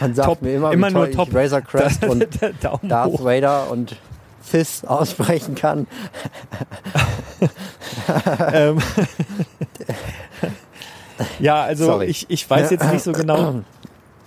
man 0.00 0.14
sagt 0.14 0.28
Top. 0.28 0.42
mir 0.42 0.54
immer, 0.54 0.72
Immer 0.72 0.90
nur 0.90 1.10
top. 1.10 1.34
Razor 1.34 1.60
Crest 1.62 2.04
und 2.08 2.40
Der 2.40 2.52
Daumen 2.54 2.88
Darth 2.88 3.12
hoch. 3.12 3.24
Vader 3.24 3.70
und 3.70 3.96
Fist 4.42 4.86
aussprechen 4.86 5.54
kann. 5.56 5.86
ähm, 8.52 8.78
ja, 11.38 11.62
also 11.62 11.86
Sorry. 11.86 12.06
ich, 12.06 12.26
ich 12.28 12.48
weiß 12.48 12.70
jetzt 12.70 12.90
nicht 12.92 13.02
so 13.02 13.12
genau. 13.12 13.62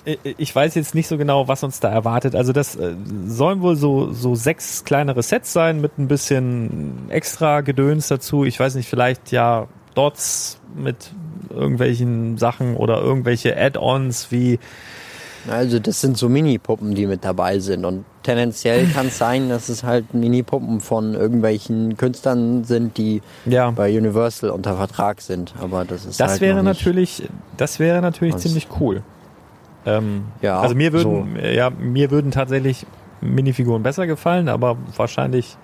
ich- 0.06 0.19
Ich 0.38 0.56
weiß 0.56 0.75
jetzt 0.75 0.95
nicht 0.95 1.08
so 1.08 1.17
genau, 1.17 1.47
was 1.47 1.63
uns 1.63 1.80
da 1.80 1.89
erwartet. 1.89 2.36
Also 2.36 2.52
das 2.52 2.75
äh, 2.75 2.95
sollen 3.28 3.62
wohl 3.62 3.75
so, 3.75 4.12
so 4.12 4.36
sechs 4.36 4.84
kleinere 4.84 5.21
Sets 5.23 5.54
sein 5.54 5.82
mit 5.82 5.97
ein 5.97 6.08
bisschen 6.08 7.10
extra 7.10 7.62
Gedöns 7.62 8.08
dazu. 8.08 8.43
Ich 8.43 8.60
weiß 8.60 8.75
nicht, 8.75 8.89
vielleicht 8.89 9.32
ja 9.32 9.67
Dots 9.95 10.60
mit 10.75 11.12
irgendwelchen 11.50 12.38
Sachen 12.38 12.76
oder 12.76 13.02
irgendwelche 13.02 13.56
Add-ons 13.58 14.32
wie 14.32 14.60
Also 15.50 15.80
das 15.80 16.02
sind 16.02 16.18
so 16.18 16.30
Mini-Puppen, 16.30 16.96
die 16.96 17.08
mit 17.08 17.24
dabei 17.24 17.60
sind. 17.60 17.86
Und 17.86 18.04
tendenziell 18.24 18.86
kann 18.88 19.08
es 19.08 19.18
sein, 19.18 19.50
dass 19.50 19.70
es 19.70 19.84
halt 19.84 20.14
Mini-Puppen 20.14 20.80
von 20.82 21.14
irgendwelchen 21.16 21.98
Künstlern 21.98 22.64
sind, 22.66 22.98
die 22.98 23.22
ja 23.46 23.72
bei 23.72 23.98
Universal 23.98 24.50
unter 24.50 24.76
Vertrag 24.76 25.22
sind. 25.22 25.54
Aber 25.60 25.86
das 25.86 26.06
ist 26.06 26.20
Das 26.20 26.32
halt 26.32 26.42
wäre 26.42 26.62
natürlich, 26.64 27.24
das 27.58 27.80
wäre 27.80 28.02
natürlich 28.02 28.36
ziemlich 28.38 28.68
cool. 28.80 29.02
Ähm, 29.86 30.26
Ja, 30.42 30.60
also 30.60 30.76
mir 30.76 30.92
würden, 30.92 31.38
ja, 31.42 31.70
mir 31.70 32.12
würden 32.12 32.32
tatsächlich 32.32 32.86
Minifiguren 33.22 33.82
besser 33.82 34.08
gefallen, 34.08 34.50
aber 34.50 34.78
wahrscheinlich 34.96 35.58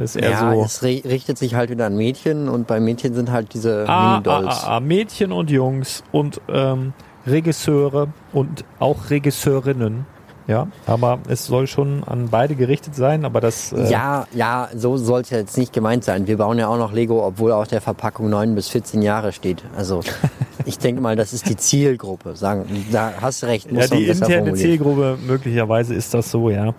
es 0.00 0.16
eher 0.16 0.30
ja, 0.30 0.54
so. 0.54 0.62
es 0.62 0.82
ri- 0.82 1.04
richtet 1.08 1.38
sich 1.38 1.54
halt 1.54 1.70
wieder 1.70 1.86
an 1.86 1.96
Mädchen 1.96 2.48
und 2.48 2.66
bei 2.66 2.80
Mädchen 2.80 3.14
sind 3.14 3.30
halt 3.30 3.52
diese 3.54 3.84
Ah, 3.88 3.92
ah, 3.92 4.10
Mini-Dolls. 4.12 4.64
ah, 4.64 4.76
ah, 4.76 4.80
Mädchen 4.80 5.32
und 5.32 5.50
Jungs 5.50 6.02
und 6.12 6.40
ähm, 6.48 6.92
Regisseure 7.26 8.08
und 8.32 8.64
auch 8.78 9.10
Regisseurinnen. 9.10 10.06
Ja, 10.48 10.66
aber 10.86 11.20
es 11.28 11.46
soll 11.46 11.68
schon 11.68 12.02
an 12.02 12.28
beide 12.28 12.56
gerichtet 12.56 12.96
sein, 12.96 13.24
aber 13.24 13.40
das. 13.40 13.72
Äh, 13.72 13.88
Ja, 13.88 14.26
ja, 14.34 14.68
so 14.74 14.96
soll 14.96 15.20
es 15.20 15.30
ja 15.30 15.38
jetzt 15.38 15.56
nicht 15.56 15.72
gemeint 15.72 16.02
sein. 16.02 16.26
Wir 16.26 16.36
bauen 16.36 16.58
ja 16.58 16.66
auch 16.66 16.76
noch 16.78 16.92
Lego, 16.92 17.24
obwohl 17.24 17.52
auf 17.52 17.68
der 17.68 17.80
Verpackung 17.80 18.28
9 18.28 18.56
bis 18.56 18.68
14 18.68 19.02
Jahre 19.02 19.30
steht. 19.32 19.62
Also 19.76 20.00
ich 20.64 20.78
denke 20.78 21.00
mal, 21.00 21.14
das 21.14 21.32
ist 21.32 21.48
die 21.48 21.56
Zielgruppe. 21.56 22.34
Sagen, 22.34 22.64
da 22.90 23.12
hast 23.20 23.44
du 23.44 23.46
recht. 23.46 23.70
Muss 23.70 23.88
Ja, 23.88 23.96
die 23.96 24.08
interne. 24.08 24.54
Zielgruppe, 24.54 25.16
möglicherweise 25.24 25.94
ist 25.94 26.12
das 26.12 26.28
so, 26.32 26.50
ja. 26.50 26.74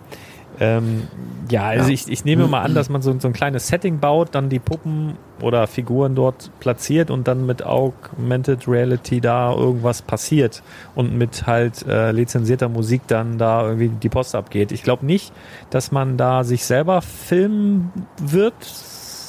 Ähm, 0.60 1.08
ja, 1.50 1.64
also 1.64 1.90
Ich, 1.90 2.08
ich 2.08 2.24
nehme 2.24 2.46
mal 2.46 2.62
an, 2.62 2.74
dass 2.74 2.88
man 2.88 3.02
so, 3.02 3.18
so 3.18 3.28
ein 3.28 3.34
kleines 3.34 3.68
Setting 3.68 3.98
baut, 3.98 4.34
dann 4.34 4.48
die 4.48 4.58
Puppen 4.58 5.16
oder 5.40 5.66
Figuren 5.66 6.14
dort 6.14 6.50
platziert 6.60 7.10
und 7.10 7.28
dann 7.28 7.46
mit 7.46 7.64
Augmented 7.64 8.66
Reality 8.68 9.20
da 9.20 9.52
irgendwas 9.52 10.02
passiert 10.02 10.62
und 10.94 11.16
mit 11.16 11.46
halt 11.46 11.86
äh, 11.86 12.12
lizenzierter 12.12 12.68
Musik 12.68 13.02
dann 13.06 13.38
da 13.38 13.64
irgendwie 13.66 13.88
die 13.88 14.08
Post 14.08 14.34
abgeht. 14.34 14.72
Ich 14.72 14.82
glaube 14.82 15.04
nicht, 15.04 15.32
dass 15.70 15.92
man 15.92 16.16
da 16.16 16.44
sich 16.44 16.64
selber 16.64 17.02
filmen 17.02 17.92
wird, 18.20 18.54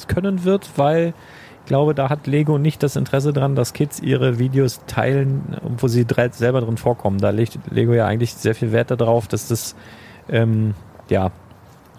können 0.08 0.44
wird, 0.44 0.70
weil 0.76 1.12
ich 1.66 1.68
glaube, 1.68 1.96
da 1.96 2.08
hat 2.08 2.28
Lego 2.28 2.58
nicht 2.58 2.84
das 2.84 2.94
Interesse 2.94 3.32
dran, 3.32 3.56
dass 3.56 3.72
Kids 3.72 3.98
ihre 3.98 4.38
Videos 4.38 4.82
teilen, 4.86 5.56
wo 5.78 5.88
sie 5.88 6.06
selber 6.30 6.60
drin 6.60 6.76
vorkommen. 6.76 7.18
Da 7.18 7.30
legt 7.30 7.58
Lego 7.68 7.92
ja 7.92 8.06
eigentlich 8.06 8.34
sehr 8.34 8.54
viel 8.54 8.70
Wert 8.70 8.92
darauf, 8.92 9.26
dass 9.26 9.48
das 9.48 9.74
ähm, 10.28 10.74
ja 11.08 11.30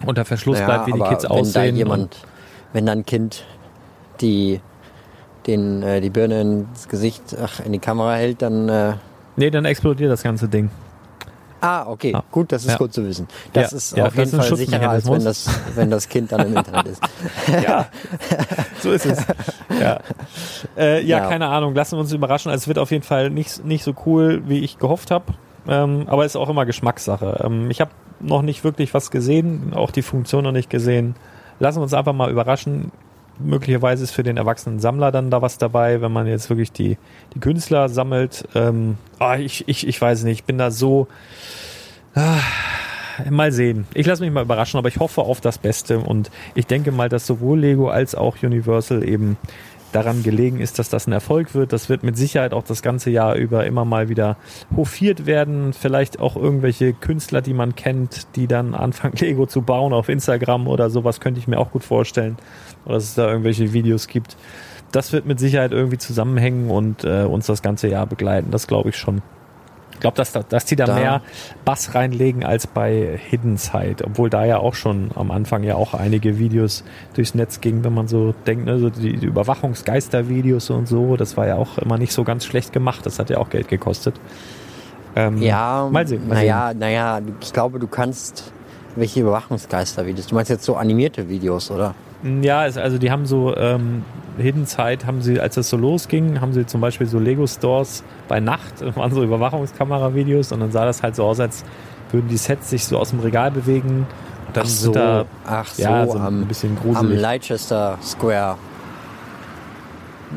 unter 0.05 0.25
Verschluss 0.25 0.59
Naja, 0.59 0.65
bleibt, 0.83 0.87
wie 0.87 0.91
die 0.93 1.09
Kids 1.09 1.23
wenn 1.23 1.31
aussehen. 1.31 1.53
Da 1.53 1.69
und- 1.69 1.75
jemand, 1.77 2.17
wenn 2.73 2.85
dann 2.85 2.99
ein 2.99 3.05
Kind 3.05 3.45
die, 4.21 4.61
den, 5.47 5.81
äh, 5.83 6.01
die 6.01 6.09
Birne 6.09 6.41
ins 6.41 6.87
Gesicht, 6.87 7.35
ach, 7.41 7.59
in 7.65 7.71
die 7.71 7.79
Kamera 7.79 8.13
hält, 8.15 8.41
dann. 8.41 8.69
Äh, 8.69 8.93
nee, 9.37 9.49
dann 9.49 9.65
explodiert 9.65 10.11
das 10.11 10.21
ganze 10.23 10.47
Ding. 10.47 10.69
ah, 11.61 11.87
okay, 11.87 12.13
Ah. 12.13 12.23
gut, 12.31 12.51
das 12.51 12.63
ist 12.65 12.71
Ja. 12.71 12.77
gut 12.77 12.93
zu 12.93 13.03
wissen. 13.07 13.27
Das 13.53 13.71
Ja, 13.71 13.77
ist 13.77 13.97
ja, 13.97 14.05
auf 14.05 14.15
jeden 14.15 14.29
ist 14.29 14.35
Fall 14.47 14.55
sicherer, 14.57 14.89
als 14.91 15.09
wenn 15.09 15.23
das, 15.23 15.49
wenn 15.75 15.89
das 15.89 16.07
Kind 16.07 16.31
dann 16.31 16.41
im 16.47 16.55
Internet 16.57 16.85
ist. 16.87 17.01
Ja, 17.63 17.87
so 18.79 18.91
ist 18.91 19.05
es. 19.07 19.25
Ja. 19.81 19.99
Äh, 20.77 21.01
ja, 21.03 21.17
Ja. 21.19 21.29
keine 21.29 21.47
Ahnung. 21.47 21.73
Lassen 21.73 21.93
wir 21.97 22.01
uns 22.01 22.13
überraschen. 22.13 22.51
Also 22.51 22.63
es 22.63 22.67
wird 22.67 22.77
auf 22.77 22.91
jeden 22.91 23.03
Fall 23.03 23.31
nicht, 23.31 23.65
nicht 23.65 23.83
so 23.83 23.93
cool, 24.05 24.43
wie 24.45 24.59
ich 24.59 24.77
gehofft 24.77 25.09
habe. 25.09 25.33
Ähm, 25.67 26.05
aber 26.07 26.25
ist 26.25 26.35
auch 26.35 26.49
immer 26.49 26.65
Geschmackssache. 26.65 27.43
Ähm, 27.43 27.69
ich 27.69 27.81
habe 27.81 27.91
noch 28.19 28.41
nicht 28.41 28.63
wirklich 28.63 28.93
was 28.93 29.11
gesehen, 29.11 29.73
auch 29.73 29.91
die 29.91 30.01
Funktion 30.01 30.43
noch 30.43 30.51
nicht 30.51 30.69
gesehen. 30.69 31.15
Lassen 31.59 31.79
wir 31.79 31.83
uns 31.83 31.93
einfach 31.93 32.13
mal 32.13 32.31
überraschen. 32.31 32.91
Möglicherweise 33.39 34.03
ist 34.03 34.11
für 34.11 34.23
den 34.23 34.37
erwachsenen 34.37 34.79
Sammler 34.79 35.11
dann 35.11 35.29
da 35.29 35.41
was 35.41 35.57
dabei, 35.57 36.01
wenn 36.01 36.11
man 36.11 36.25
jetzt 36.25 36.49
wirklich 36.49 36.71
die, 36.71 36.97
die 37.35 37.39
Künstler 37.39 37.89
sammelt. 37.89 38.47
Ähm, 38.55 38.97
ah, 39.19 39.37
ich, 39.37 39.67
ich, 39.67 39.87
ich 39.87 40.01
weiß 40.01 40.23
nicht, 40.23 40.39
ich 40.39 40.43
bin 40.45 40.57
da 40.57 40.71
so. 40.71 41.07
Ah, 42.15 42.39
mal 43.29 43.51
sehen. 43.51 43.85
Ich 43.93 44.07
lasse 44.07 44.23
mich 44.23 44.31
mal 44.31 44.43
überraschen, 44.43 44.77
aber 44.77 44.89
ich 44.89 44.99
hoffe 44.99 45.21
auf 45.21 45.41
das 45.41 45.57
Beste 45.57 45.99
und 45.99 46.31
ich 46.55 46.65
denke 46.65 46.91
mal, 46.91 47.09
dass 47.09 47.27
sowohl 47.27 47.59
Lego 47.59 47.89
als 47.89 48.15
auch 48.15 48.41
Universal 48.41 49.07
eben 49.07 49.37
daran 49.91 50.23
gelegen 50.23 50.59
ist, 50.59 50.79
dass 50.79 50.89
das 50.89 51.07
ein 51.07 51.11
Erfolg 51.11 51.53
wird. 51.55 51.73
Das 51.73 51.89
wird 51.89 52.03
mit 52.03 52.17
Sicherheit 52.17 52.53
auch 52.53 52.63
das 52.63 52.81
ganze 52.81 53.09
Jahr 53.09 53.35
über 53.35 53.65
immer 53.65 53.85
mal 53.85 54.09
wieder 54.09 54.37
hofiert 54.75 55.25
werden. 55.25 55.73
Vielleicht 55.73 56.19
auch 56.19 56.35
irgendwelche 56.35 56.93
Künstler, 56.93 57.41
die 57.41 57.53
man 57.53 57.75
kennt, 57.75 58.35
die 58.35 58.47
dann 58.47 58.73
anfangen, 58.73 59.15
Lego 59.19 59.45
zu 59.45 59.61
bauen 59.61 59.93
auf 59.93 60.09
Instagram 60.09 60.67
oder 60.67 60.89
sowas, 60.89 61.19
könnte 61.19 61.39
ich 61.39 61.47
mir 61.47 61.59
auch 61.59 61.71
gut 61.71 61.83
vorstellen. 61.83 62.37
Oder 62.85 62.95
dass 62.95 63.05
es 63.05 63.15
da 63.15 63.27
irgendwelche 63.29 63.73
Videos 63.73 64.07
gibt. 64.07 64.37
Das 64.91 65.11
wird 65.11 65.25
mit 65.25 65.39
Sicherheit 65.39 65.71
irgendwie 65.71 65.97
zusammenhängen 65.97 66.69
und 66.69 67.03
äh, 67.03 67.23
uns 67.23 67.45
das 67.45 67.61
ganze 67.61 67.87
Jahr 67.87 68.07
begleiten. 68.07 68.51
Das 68.51 68.67
glaube 68.67 68.89
ich 68.89 68.97
schon. 68.97 69.21
Ich 69.97 70.01
glaube, 70.01 70.15
dass, 70.17 70.31
da- 70.31 70.43
dass 70.47 70.65
die 70.65 70.75
da, 70.75 70.85
Da- 70.85 70.95
mehr 70.95 71.21
Bass 71.65 71.95
reinlegen 71.95 72.43
als 72.45 72.67
bei 72.67 73.19
Hidden 73.29 73.57
Side, 73.57 73.97
obwohl 74.05 74.29
da 74.29 74.45
ja 74.45 74.59
auch 74.59 74.75
schon 74.75 75.09
am 75.15 75.31
Anfang 75.31 75.63
ja 75.63 75.73
auch 75.75 75.95
einige 75.95 76.37
Videos 76.37 76.83
durchs 77.15 77.33
Netz 77.33 77.61
gingen, 77.61 77.83
wenn 77.83 77.95
man 77.95 78.07
so 78.07 78.33
denkt, 78.45 78.65
ne, 78.65 78.77
so 78.77 78.89
die, 78.91 79.17
die 79.17 79.25
Überwachungsgeister-Videos 79.25 80.69
und 80.69 80.87
so, 80.87 81.15
das 81.17 81.35
war 81.35 81.47
ja 81.47 81.55
auch 81.55 81.77
immer 81.79 81.97
nicht 81.97 82.13
so 82.13 82.23
ganz 82.23 82.45
schlecht 82.45 82.73
gemacht, 82.73 83.05
das 83.05 83.17
hat 83.19 83.29
ja 83.31 83.37
auch 83.39 83.49
Geld 83.49 83.67
gekostet. 83.69 84.15
Ähm, 85.15 85.41
Ja, 85.41 85.87
mal 85.91 86.07
sehen. 86.07 86.27
Mal 86.27 86.35
naja, 86.35 86.73
naja, 86.75 87.19
ich 87.41 87.51
glaube, 87.51 87.79
du 87.79 87.87
kannst 87.87 88.51
welche 88.95 89.21
Überwachungsgeister-Videos. 89.21 90.27
Du 90.27 90.35
meinst 90.35 90.49
jetzt 90.51 90.63
so 90.63 90.75
animierte 90.75 91.27
Videos, 91.29 91.71
oder? 91.71 91.95
Ja, 92.41 92.65
es, 92.65 92.77
also 92.77 92.97
die 92.97 93.11
haben 93.11 93.25
so 93.25 93.55
ähm, 93.55 94.03
Hidden 94.37 94.65
Side, 94.65 95.05
haben 95.05 95.21
sie, 95.21 95.39
als 95.39 95.55
das 95.55 95.69
so 95.69 95.77
losging, 95.77 96.41
haben 96.41 96.53
sie 96.53 96.65
zum 96.65 96.81
Beispiel 96.81 97.07
so 97.07 97.19
Lego-Stores 97.19 98.03
bei 98.27 98.39
Nacht, 98.39 98.81
das 98.81 98.95
waren 98.95 99.11
so 99.13 99.23
Überwachungskamera-Videos 99.23 100.51
und 100.51 100.59
dann 100.61 100.71
sah 100.71 100.85
das 100.85 101.03
halt 101.03 101.15
so 101.15 101.23
aus, 101.25 101.39
als 101.39 101.63
würden 102.11 102.27
die 102.29 102.37
Sets 102.37 102.69
sich 102.69 102.85
so 102.85 102.97
aus 102.97 103.11
dem 103.11 103.19
Regal 103.19 103.51
bewegen 103.51 104.07
und 104.47 104.55
dann 104.57 104.63
Ach 104.65 104.69
so, 104.69 104.83
sind 104.85 104.95
da 104.95 105.25
ach 105.45 105.67
so, 105.67 105.81
ja, 105.83 106.07
so 106.07 106.17
am, 106.17 106.41
ein 106.41 106.47
bisschen 106.47 106.75
am 106.77 106.83
gruselig. 106.93 107.19
Leicester 107.19 107.97
Square. 108.01 108.55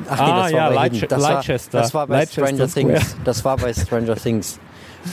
Ach 0.09 0.21
Ah, 0.21 0.49
ja, 0.49 0.71
bei 0.71 0.89
Hidden. 0.91 1.09
das 1.09 1.23
war, 1.23 1.35
Leicester. 1.35 1.79
das 1.79 1.95
war 1.95 2.07
bei 2.07 2.19
Leicester 2.19 2.47
Stranger 2.47 2.69
Square. 2.69 2.87
Things. 2.95 3.17
Das 3.25 3.45
war 3.45 3.57
bei 3.57 3.73
Stranger 3.73 4.15
Things. 4.17 4.59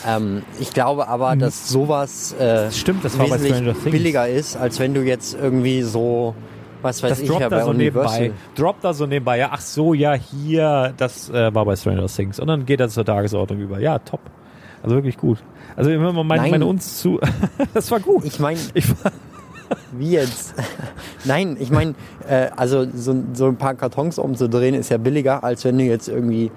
Ähm, 0.06 0.44
ich 0.60 0.74
glaube 0.74 1.08
aber, 1.08 1.36
dass 1.38 1.70
sowas 1.70 2.34
äh, 2.34 2.70
Stimmt, 2.72 3.06
das 3.06 3.18
war 3.18 3.28
bei 3.28 3.42
wesentlich 3.42 3.78
billiger 3.86 4.28
ist, 4.28 4.58
als 4.58 4.80
wenn 4.80 4.94
du 4.94 5.02
jetzt 5.02 5.38
irgendwie 5.42 5.82
so, 5.82 6.36
was 6.88 7.04
weiß 7.04 7.10
Das 7.12 7.20
ich, 7.20 7.28
droppt 7.28 7.42
ja, 7.42 7.50
da 7.50 7.64
so 7.64 7.70
Universal. 7.70 8.22
nebenbei. 8.22 8.40
Droppt 8.56 8.84
da 8.84 8.94
so 8.94 9.06
nebenbei. 9.06 9.38
Ja, 9.38 9.50
ach 9.52 9.62
so, 9.62 9.94
ja, 9.94 10.14
hier, 10.14 10.94
das 10.98 11.30
äh, 11.30 11.54
war 11.54 11.66
bei 11.66 11.76
Stranger 11.76 12.08
Things. 12.08 12.40
Und 12.40 12.48
dann 12.48 12.66
geht 12.66 12.80
er 12.80 12.90
zur 12.90 13.06
Tagesordnung 13.06 13.60
über. 13.60 13.80
Ja, 13.80 14.00
top. 14.00 14.22
Also 14.84 14.96
wirklich 14.96 15.18
gut. 15.18 15.44
Also 15.76 15.90
wenn 15.90 16.02
man 16.02 16.26
meine, 16.26 16.50
meine 16.50 16.66
uns 16.66 17.00
zu. 17.00 17.20
das 17.74 17.92
war 17.92 18.00
gut. 18.00 18.24
Ich 18.26 18.40
meine, 18.40 18.60
Ich, 18.74 18.86
wie 19.92 20.12
jetzt? 20.12 20.56
Nein, 21.26 21.58
ich 21.60 21.70
meine, 21.72 21.96
äh, 22.28 22.48
also 22.56 22.86
so, 22.94 23.16
so 23.34 23.48
ein 23.48 23.58
paar 23.58 23.76
Kartons 23.76 24.18
umzudrehen 24.18 24.76
ist 24.76 24.90
ja 24.90 24.98
billiger, 24.98 25.44
als 25.44 25.66
wenn 25.66 25.78
du 25.78 25.84
jetzt 25.84 26.08
irgendwie 26.08 26.52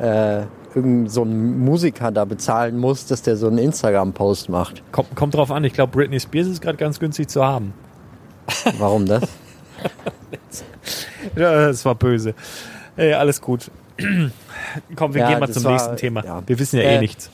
äh, 0.00 0.42
irgend 0.74 1.10
so 1.10 1.22
einen 1.22 1.58
Musiker 1.64 2.10
da 2.10 2.24
bezahlen 2.24 2.78
musst, 2.78 3.10
dass 3.10 3.22
der 3.22 3.36
so 3.36 3.48
einen 3.48 3.58
Instagram-Post 3.58 4.48
macht. 4.48 4.82
kommt, 4.92 5.14
kommt 5.16 5.34
drauf 5.34 5.50
an. 5.50 5.64
Ich 5.64 5.72
glaube, 5.72 5.92
Britney 5.92 6.20
Spears 6.20 6.46
ist 6.46 6.60
gerade 6.62 6.78
ganz 6.78 6.98
günstig 7.00 7.28
zu 7.28 7.44
haben. 7.44 7.72
Warum 8.78 9.06
das? 9.06 9.22
Ja, 11.36 11.66
das 11.68 11.84
war 11.84 11.94
böse. 11.94 12.34
Ey, 12.96 13.12
alles 13.14 13.40
gut. 13.40 13.70
Komm, 14.96 15.14
wir 15.14 15.22
Ja, 15.22 15.28
gehen 15.30 15.40
mal 15.40 15.50
zum 15.50 15.64
war- 15.64 15.72
nächsten 15.72 15.96
Thema. 15.96 16.24
ja. 16.24 16.42
Wir 16.46 16.58
wissen 16.58 16.76
ja 16.78 16.82
eh 16.84 16.96
Äh, 16.96 17.00
nichts. 17.00 17.30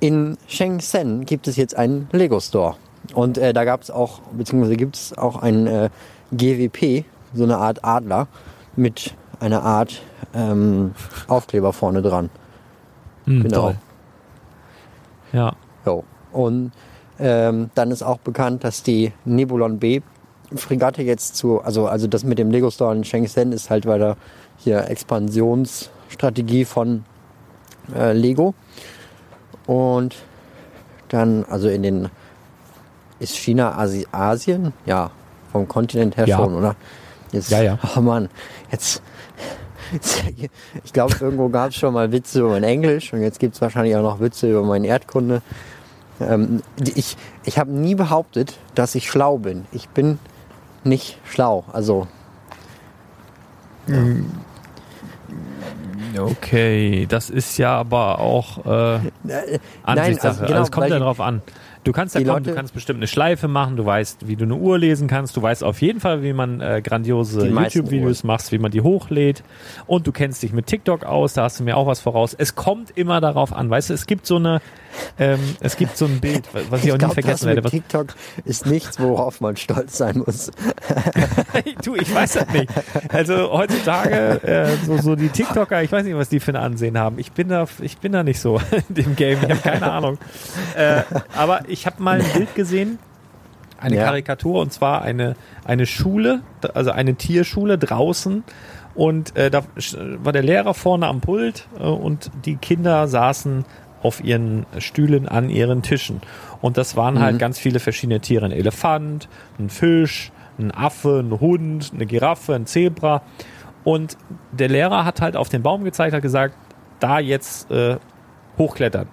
In 0.00 0.36
Shenzhen 0.46 1.24
gibt 1.24 1.48
es 1.48 1.56
jetzt 1.56 1.76
einen 1.76 2.08
Lego-Store. 2.12 2.76
Und 3.14 3.38
äh, 3.38 3.52
da 3.52 3.64
gab 3.64 3.82
es 3.82 3.90
auch, 3.90 4.20
beziehungsweise 4.32 4.76
gibt 4.76 4.96
es 4.96 5.16
auch 5.16 5.36
ein 5.42 5.66
äh, 5.66 5.90
GWP, 6.32 7.04
so 7.34 7.44
eine 7.44 7.56
Art 7.58 7.84
Adler, 7.84 8.28
mit 8.74 9.14
einer 9.40 9.62
Art 9.62 10.02
ähm, 10.34 10.94
Aufkleber 11.28 11.72
vorne 11.72 12.02
dran. 12.02 12.30
Hm, 13.26 13.42
genau. 13.44 13.60
toll. 13.62 13.76
Ja. 15.32 15.52
Jo. 15.84 16.04
Und 16.32 16.72
ähm, 17.18 17.70
dann 17.74 17.90
ist 17.90 18.02
auch 18.02 18.18
bekannt, 18.18 18.64
dass 18.64 18.82
die 18.82 19.12
Nebulon 19.24 19.78
B 19.78 20.00
Fregatte 20.54 21.02
jetzt 21.02 21.36
zu, 21.36 21.60
also, 21.60 21.86
also 21.86 22.06
das 22.06 22.24
mit 22.24 22.38
dem 22.38 22.50
Lego 22.50 22.70
Store 22.70 22.94
in 22.94 23.04
Shenzhen 23.04 23.52
ist 23.52 23.70
halt 23.70 23.86
weiter 23.86 24.16
hier 24.58 24.88
Expansionsstrategie 24.88 26.64
von 26.64 27.04
äh, 27.94 28.12
Lego. 28.12 28.54
Und 29.66 30.14
dann, 31.08 31.44
also 31.44 31.68
in 31.68 31.82
den, 31.82 32.08
ist 33.18 33.36
China 33.36 33.76
Asi 33.76 34.06
Asien? 34.12 34.72
Ja, 34.86 35.10
vom 35.52 35.66
Kontinent 35.68 36.16
her 36.16 36.26
Ja. 36.26 36.36
schon, 36.38 36.54
oder? 36.54 36.76
Jetzt, 37.32 37.50
Ja, 37.50 37.62
ja. 37.62 37.78
Oh 37.96 38.00
Mann, 38.00 38.28
jetzt. 38.70 39.02
jetzt 39.92 40.22
ich 40.84 40.92
glaube, 40.92 41.14
irgendwo 41.20 41.48
gab 41.48 41.70
es 41.70 41.76
schon 41.76 41.92
mal 41.94 42.12
Witze 42.12 42.40
über 42.40 42.50
mein 42.50 42.62
Englisch 42.64 43.12
und 43.12 43.22
jetzt 43.22 43.38
gibt 43.40 43.54
es 43.56 43.60
wahrscheinlich 43.60 43.96
auch 43.96 44.02
noch 44.02 44.20
Witze 44.20 44.50
über 44.50 44.62
meine 44.62 44.86
Erdkunde. 44.86 45.42
Ähm, 46.20 46.62
ich 46.94 47.16
ich 47.44 47.58
habe 47.58 47.70
nie 47.72 47.94
behauptet, 47.94 48.58
dass 48.74 48.94
ich 48.94 49.10
schlau 49.10 49.38
bin. 49.38 49.66
Ich 49.72 49.88
bin 49.88 50.18
nicht 50.86 51.18
schlau. 51.24 51.64
Also, 51.72 52.06
Okay, 56.18 57.06
das 57.08 57.30
ist 57.30 57.58
ja 57.58 57.76
aber 57.76 58.20
auch 58.20 58.64
äh, 58.64 59.00
Ansichtssache. 59.82 60.28
also 60.28 60.44
genau, 60.44 60.52
also 60.52 60.62
es 60.62 60.72
kommt 60.72 60.88
ja 60.88 60.98
darauf 60.98 61.20
an. 61.20 61.42
Du 61.84 61.92
kannst 61.92 62.16
ja 62.16 62.24
kommen, 62.24 62.42
du 62.42 62.52
kannst 62.52 62.74
bestimmt 62.74 62.98
eine 62.98 63.06
Schleife 63.06 63.46
machen, 63.46 63.76
du 63.76 63.86
weißt, 63.86 64.26
wie 64.26 64.34
du 64.34 64.44
eine 64.44 64.56
Uhr 64.56 64.76
lesen 64.76 65.06
kannst, 65.06 65.36
du 65.36 65.42
weißt 65.42 65.62
auf 65.62 65.80
jeden 65.82 66.00
Fall, 66.00 66.22
wie 66.22 66.32
man 66.32 66.60
äh, 66.60 66.82
grandiose 66.82 67.46
YouTube-Videos 67.46 68.24
machst, 68.24 68.50
wie 68.50 68.58
man 68.58 68.72
die 68.72 68.80
hochlädt 68.80 69.44
und 69.86 70.04
du 70.06 70.10
kennst 70.10 70.42
dich 70.42 70.52
mit 70.52 70.66
TikTok 70.66 71.04
aus, 71.04 71.34
da 71.34 71.44
hast 71.44 71.60
du 71.60 71.64
mir 71.64 71.76
auch 71.76 71.86
was 71.86 72.00
voraus. 72.00 72.34
Es 72.36 72.56
kommt 72.56 72.90
immer 72.96 73.20
darauf 73.20 73.52
an, 73.52 73.70
weißt 73.70 73.90
du, 73.90 73.94
es 73.94 74.06
gibt 74.06 74.26
so 74.26 74.36
eine, 74.36 74.60
ähm, 75.18 75.40
es 75.60 75.76
gibt 75.76 75.96
so 75.96 76.06
ein 76.06 76.20
Bild, 76.20 76.44
was 76.70 76.84
ich, 76.84 76.90
auch 76.90 76.96
nie 76.96 77.00
glaub, 77.00 77.14
vergessen 77.14 77.46
das 77.46 77.56
werde. 77.56 77.70
TikTok 77.70 78.08
ist 78.44 78.66
nichts, 78.66 79.00
worauf 79.00 79.40
man 79.40 79.56
stolz 79.56 79.96
sein 79.96 80.22
muss. 80.24 80.50
du, 81.84 81.94
ich 81.94 82.14
weiß 82.14 82.34
das 82.34 82.48
nicht. 82.52 82.70
Also 83.08 83.50
heutzutage, 83.52 84.42
äh, 84.42 84.76
so, 84.84 84.98
so 84.98 85.16
die 85.16 85.28
TikToker, 85.28 85.82
ich 85.82 85.92
weiß 85.92 86.04
nicht, 86.04 86.16
was 86.16 86.28
die 86.28 86.40
für 86.40 86.52
ein 86.52 86.56
Ansehen 86.56 86.98
haben. 86.98 87.18
Ich 87.18 87.32
bin 87.32 87.48
da, 87.48 87.66
ich 87.80 87.98
bin 87.98 88.12
da 88.12 88.22
nicht 88.22 88.40
so 88.40 88.60
in 88.88 88.94
dem 88.94 89.16
Game. 89.16 89.38
Ich 89.42 89.50
habe 89.50 89.60
keine 89.60 89.90
Ahnung. 89.90 90.18
Äh, 90.76 91.02
aber 91.34 91.60
ich 91.68 91.86
habe 91.86 92.02
mal 92.02 92.20
ein 92.20 92.32
Bild 92.34 92.54
gesehen, 92.54 92.98
eine 93.78 93.96
Ja. 93.96 94.04
Karikatur, 94.04 94.60
und 94.60 94.72
zwar 94.72 95.02
eine, 95.02 95.36
eine 95.64 95.86
Schule, 95.86 96.40
also 96.74 96.90
eine 96.90 97.14
Tierschule 97.14 97.78
draußen. 97.78 98.44
Und 98.94 99.36
äh, 99.36 99.50
da 99.50 99.62
war 100.22 100.32
der 100.32 100.42
Lehrer 100.42 100.72
vorne 100.72 101.06
am 101.06 101.20
Pult 101.20 101.68
äh, 101.78 101.82
und 101.82 102.30
die 102.46 102.56
Kinder 102.56 103.06
saßen 103.08 103.64
auf 104.02 104.22
ihren 104.22 104.66
Stühlen 104.78 105.26
an 105.28 105.48
ihren 105.50 105.82
Tischen. 105.82 106.20
Und 106.60 106.76
das 106.76 106.96
waren 106.96 107.18
halt 107.20 107.38
ganz 107.38 107.58
viele 107.58 107.80
verschiedene 107.80 108.20
Tiere. 108.20 108.44
Ein 108.46 108.52
Elefant, 108.52 109.28
ein 109.58 109.68
Fisch, 109.70 110.30
ein 110.58 110.70
Affe, 110.70 111.20
ein 111.24 111.40
Hund, 111.40 111.92
eine 111.94 112.06
Giraffe, 112.06 112.54
ein 112.54 112.66
Zebra. 112.66 113.22
Und 113.84 114.16
der 114.52 114.68
Lehrer 114.68 115.04
hat 115.04 115.20
halt 115.20 115.36
auf 115.36 115.48
den 115.48 115.62
Baum 115.62 115.84
gezeigt, 115.84 116.14
hat 116.14 116.22
gesagt, 116.22 116.54
da 117.00 117.18
jetzt 117.18 117.70
äh, 117.70 117.96
hochklettern. 118.58 119.08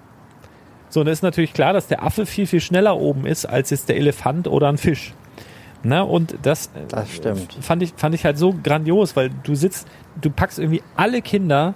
So, 0.88 1.00
und 1.00 1.06
es 1.08 1.18
ist 1.18 1.22
natürlich 1.22 1.52
klar, 1.52 1.72
dass 1.72 1.86
der 1.88 2.02
Affe 2.04 2.24
viel, 2.24 2.46
viel 2.46 2.60
schneller 2.60 2.96
oben 2.96 3.26
ist, 3.26 3.46
als 3.46 3.70
jetzt 3.70 3.88
der 3.88 3.96
Elefant 3.96 4.46
oder 4.48 4.68
ein 4.68 4.78
Fisch. 4.78 5.12
Ne? 5.82 6.04
Und 6.04 6.36
das, 6.42 6.66
äh, 6.68 6.86
Das 6.88 7.10
stimmt. 7.10 7.58
fand 7.60 7.82
ich, 7.82 7.92
fand 7.96 8.14
ich 8.14 8.24
halt 8.24 8.38
so 8.38 8.54
grandios, 8.62 9.16
weil 9.16 9.30
du 9.42 9.54
sitzt, 9.54 9.86
du 10.20 10.30
packst 10.30 10.58
irgendwie 10.58 10.82
alle 10.96 11.20
Kinder 11.20 11.74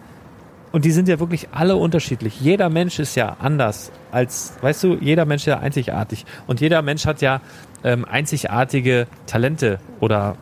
und 0.72 0.84
die 0.84 0.90
sind 0.90 1.08
ja 1.08 1.18
wirklich 1.20 1.48
alle 1.52 1.76
unterschiedlich. 1.76 2.40
Jeder 2.40 2.68
Mensch 2.68 2.98
ist 2.98 3.14
ja 3.14 3.36
anders 3.40 3.90
als, 4.12 4.54
weißt 4.60 4.84
du, 4.84 4.94
jeder 5.00 5.24
Mensch 5.24 5.42
ist 5.42 5.46
ja 5.46 5.58
einzigartig. 5.58 6.24
Und 6.46 6.60
jeder 6.60 6.82
Mensch 6.82 7.06
hat 7.06 7.20
ja 7.20 7.40
ähm, 7.84 8.04
einzigartige 8.04 9.06
Talente 9.26 9.78
oder 10.00 10.36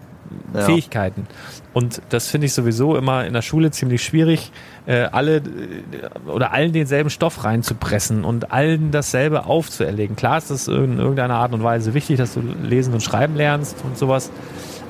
Ja. 0.55 0.63
Fähigkeiten. 0.63 1.27
Und 1.73 2.03
das 2.09 2.29
finde 2.29 2.47
ich 2.47 2.53
sowieso 2.53 2.97
immer 2.97 3.27
in 3.27 3.33
der 3.33 3.43
Schule 3.43 3.71
ziemlich 3.71 4.03
schwierig, 4.03 4.51
äh, 4.87 5.03
alle 5.13 5.37
äh, 5.37 5.43
oder 6.29 6.53
allen 6.53 6.73
denselben 6.73 7.11
Stoff 7.11 7.45
reinzupressen 7.45 8.25
und 8.25 8.51
allen 8.51 8.91
dasselbe 8.91 9.47
aufzuerlegen. 9.47 10.17
Klar 10.17 10.39
ist 10.39 10.51
das 10.51 10.67
in 10.67 10.99
irgendeiner 10.99 11.35
Art 11.37 11.53
und 11.53 11.63
Weise 11.63 11.95
wichtig, 11.95 12.17
dass 12.19 12.35
du 12.35 12.41
lesen 12.41 12.93
und 12.95 13.03
schreiben 13.03 13.37
lernst 13.37 13.77
und 13.85 13.97
sowas. 13.97 14.31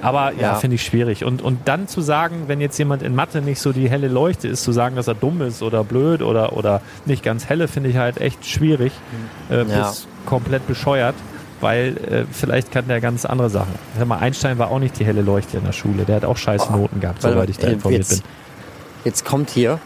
Aber 0.03 0.33
ja, 0.33 0.41
Ja. 0.41 0.55
finde 0.57 0.75
ich 0.77 0.83
schwierig. 0.83 1.25
Und, 1.25 1.43
und 1.43 1.61
dann 1.67 1.89
zu 1.89 2.01
sagen, 2.01 2.45
wenn 2.47 2.61
jetzt 2.61 2.79
jemand 2.79 3.03
in 3.03 3.15
Mathe 3.15 3.41
nicht 3.41 3.61
so 3.61 3.73
die 3.73 3.89
helle 3.91 4.09
Leuchte 4.09 4.47
ist, 4.49 4.63
zu 4.63 4.73
sagen, 4.73 4.95
dass 4.97 5.09
er 5.09 5.15
dumm 5.15 5.41
ist 5.43 5.63
oder 5.63 5.83
blöd 5.85 6.23
oder, 6.23 6.53
oder 6.57 6.81
nicht 7.07 7.23
ganz 7.23 7.47
helle, 7.47 7.67
finde 7.69 7.91
ich 7.91 7.97
halt 7.97 8.21
echt 8.21 8.45
schwierig. 8.47 8.93
Äh, 9.51 9.65
Ja. 9.65 9.89
Bis 9.89 10.07
komplett 10.27 10.67
bescheuert, 10.67 11.15
weil 11.61 11.97
äh, 12.11 12.25
vielleicht 12.31 12.71
kann 12.73 12.87
der 12.89 13.01
ganz 13.01 13.25
andere 13.25 13.49
Sachen. 13.51 13.75
Sag 13.99 14.07
mal, 14.07 14.19
Einstein 14.19 14.59
war 14.59 14.71
auch 14.71 14.79
nicht 14.79 14.99
die 14.99 15.05
helle 15.05 15.23
Leuchte 15.23 15.57
in 15.59 15.65
der 15.65 15.73
Schule. 15.73 16.05
Der 16.05 16.17
hat 16.17 16.25
auch 16.25 16.37
scheiß 16.37 16.69
Oh, 16.71 16.77
Noten 16.77 17.01
gehabt, 17.01 17.23
soweit 17.23 17.49
ich 17.49 17.59
da 17.59 17.69
informiert 17.69 18.03
jetzt, 18.03 18.23
bin. 18.23 18.31
Jetzt 19.05 19.25
kommt 19.25 19.51
hier 19.51 19.79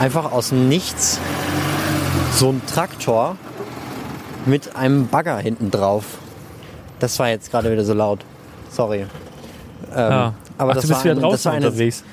einfach 0.00 0.32
aus 0.32 0.48
dem 0.50 0.68
Nichts 0.68 1.20
so 2.32 2.50
ein 2.50 2.60
Traktor 2.66 3.36
mit 4.44 4.76
einem 4.76 5.06
Bagger 5.08 5.38
hinten 5.38 5.70
drauf. 5.70 6.04
Das 6.98 7.18
war 7.18 7.28
jetzt 7.28 7.50
gerade 7.50 7.70
wieder 7.70 7.84
so 7.84 7.94
laut. 7.94 8.24
Sorry. 8.70 9.06
Ähm, 9.94 10.10
Ja. 10.10 10.34
Aber 10.58 10.70
Ach, 10.70 10.74
das 10.76 10.82
du 10.84 10.88
bist 10.88 10.98
war 11.00 11.04
wieder 11.04 11.14
ein- 11.14 11.20
draußen 11.20 11.52
eine, 11.52 11.66
unterwegs. 11.66 12.04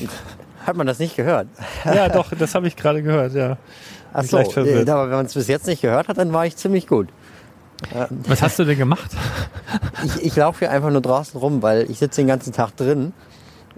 Hat 0.66 0.76
man 0.76 0.86
das 0.86 0.98
nicht 0.98 1.16
gehört? 1.16 1.48
Ja, 1.84 2.08
doch, 2.08 2.30
das 2.38 2.54
habe 2.54 2.68
ich 2.68 2.76
gerade 2.76 3.02
gehört, 3.02 3.34
ja. 3.34 3.56
Ach 4.12 4.22
so, 4.22 4.38
aber 4.38 4.54
wenn 4.64 4.86
man 5.16 5.26
es 5.26 5.34
bis 5.34 5.48
jetzt 5.48 5.66
nicht 5.66 5.82
gehört 5.82 6.06
hat, 6.08 6.18
dann 6.18 6.32
war 6.32 6.46
ich 6.46 6.56
ziemlich 6.56 6.86
gut. 6.86 7.08
Was 8.26 8.42
hast 8.42 8.58
du 8.58 8.64
denn 8.64 8.78
gemacht? 8.78 9.10
Ich, 10.04 10.24
ich 10.26 10.36
laufe 10.36 10.60
hier 10.60 10.70
einfach 10.70 10.90
nur 10.90 11.00
draußen 11.00 11.38
rum, 11.38 11.62
weil 11.62 11.88
ich 11.90 11.98
sitze 11.98 12.20
den 12.20 12.26
ganzen 12.28 12.52
Tag 12.52 12.76
drin 12.76 13.12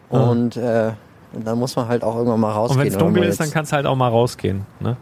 und 0.09 0.57
äh, 0.57 0.92
dann 1.32 1.59
muss 1.59 1.76
man 1.76 1.86
halt 1.88 2.03
auch 2.03 2.16
irgendwann 2.16 2.40
mal 2.40 2.49
Und 2.51 2.57
rausgehen. 2.57 2.80
wenn 2.80 2.88
es 2.92 2.99
dunkel 2.99 3.22
ist, 3.24 3.40
dann 3.40 3.51
kannst 3.51 3.72
du 3.72 3.76
halt 3.76 3.86
auch 3.86 3.95
mal 3.97 4.09
rausgehen. 4.09 4.64
Ne? 4.80 4.97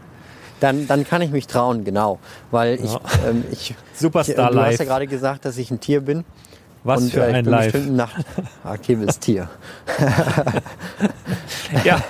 dann, 0.61 0.87
dann 0.87 1.05
kann 1.07 1.23
ich 1.23 1.31
mich 1.31 1.47
trauen, 1.49 1.85
genau. 1.85 2.19
Weil 2.51 2.75
ich, 2.83 2.93
Ja. 2.93 3.01
ähm, 3.29 3.45
ich, 3.53 3.75
Superstar 3.95 4.51
ich 4.51 4.57
du 4.57 4.63
hast 4.63 4.79
ja 4.79 4.85
gerade 4.85 5.07
gesagt, 5.07 5.45
dass 5.45 5.59
ich 5.59 5.71
ein 5.71 5.81
Tier 5.81 6.01
bin. 6.01 6.25
Was 6.85 7.03
und, 7.03 7.13
für 7.13 7.21
äh, 7.25 7.31
ich 7.31 7.37
ein 7.37 7.45
Live. 7.45 7.75
ein 7.75 7.97
nachtaktives 7.97 9.19
Tier. 9.21 9.49
Ja. 11.85 12.01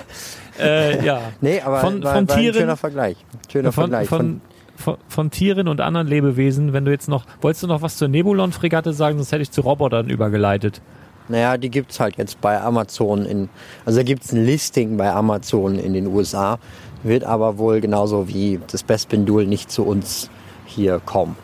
Äh, 0.59 1.03
ja. 1.05 1.19
Nee, 1.41 1.61
aber 1.61 1.79
Von- 1.79 2.03
war, 2.03 2.13
von 2.15 2.27
war 2.29 2.35
ein 2.35 2.39
Tieren- 2.41 2.53
schöner 2.55 2.77
Vergleich. 2.77 3.17
Schöner 3.51 3.71
Von, 3.71 3.89
Vergleich. 3.89 4.07
von, 4.09 4.41
von, 4.75 4.97
von 5.07 5.31
Tieren 5.31 5.67
und 5.67 5.81
anderen 5.81 6.07
Lebewesen, 6.07 6.73
wenn 6.73 6.85
du 6.85 6.91
jetzt 6.91 7.07
noch, 7.07 7.25
wolltest 7.41 7.63
du 7.63 7.67
noch 7.67 7.81
was 7.81 7.97
zur 7.97 8.07
Nebulon-Fregatte 8.07 8.93
sagen, 8.93 9.17
sonst 9.17 9.31
hätte 9.31 9.41
ich 9.41 9.51
zu 9.51 9.61
Robotern 9.61 10.09
übergeleitet. 10.09 10.81
Naja, 11.29 11.57
die 11.57 11.69
gibt's 11.69 11.99
halt 11.99 12.17
jetzt 12.17 12.41
bei 12.41 12.59
Amazon 12.59 13.25
in, 13.25 13.49
also 13.85 13.99
da 13.99 14.03
gibt's 14.03 14.31
ein 14.33 14.43
Listing 14.45 14.97
bei 14.97 15.11
Amazon 15.11 15.79
in 15.79 15.93
den 15.93 16.07
USA, 16.07 16.59
wird 17.01 17.23
aber 17.23 17.57
wohl 17.57 17.79
genauso 17.79 18.27
wie 18.27 18.59
das 18.71 18.83
Bespendul 18.83 19.45
nicht 19.47 19.71
zu 19.71 19.83
uns 19.85 20.29
hier 20.65 20.99
kommen. 21.03 21.35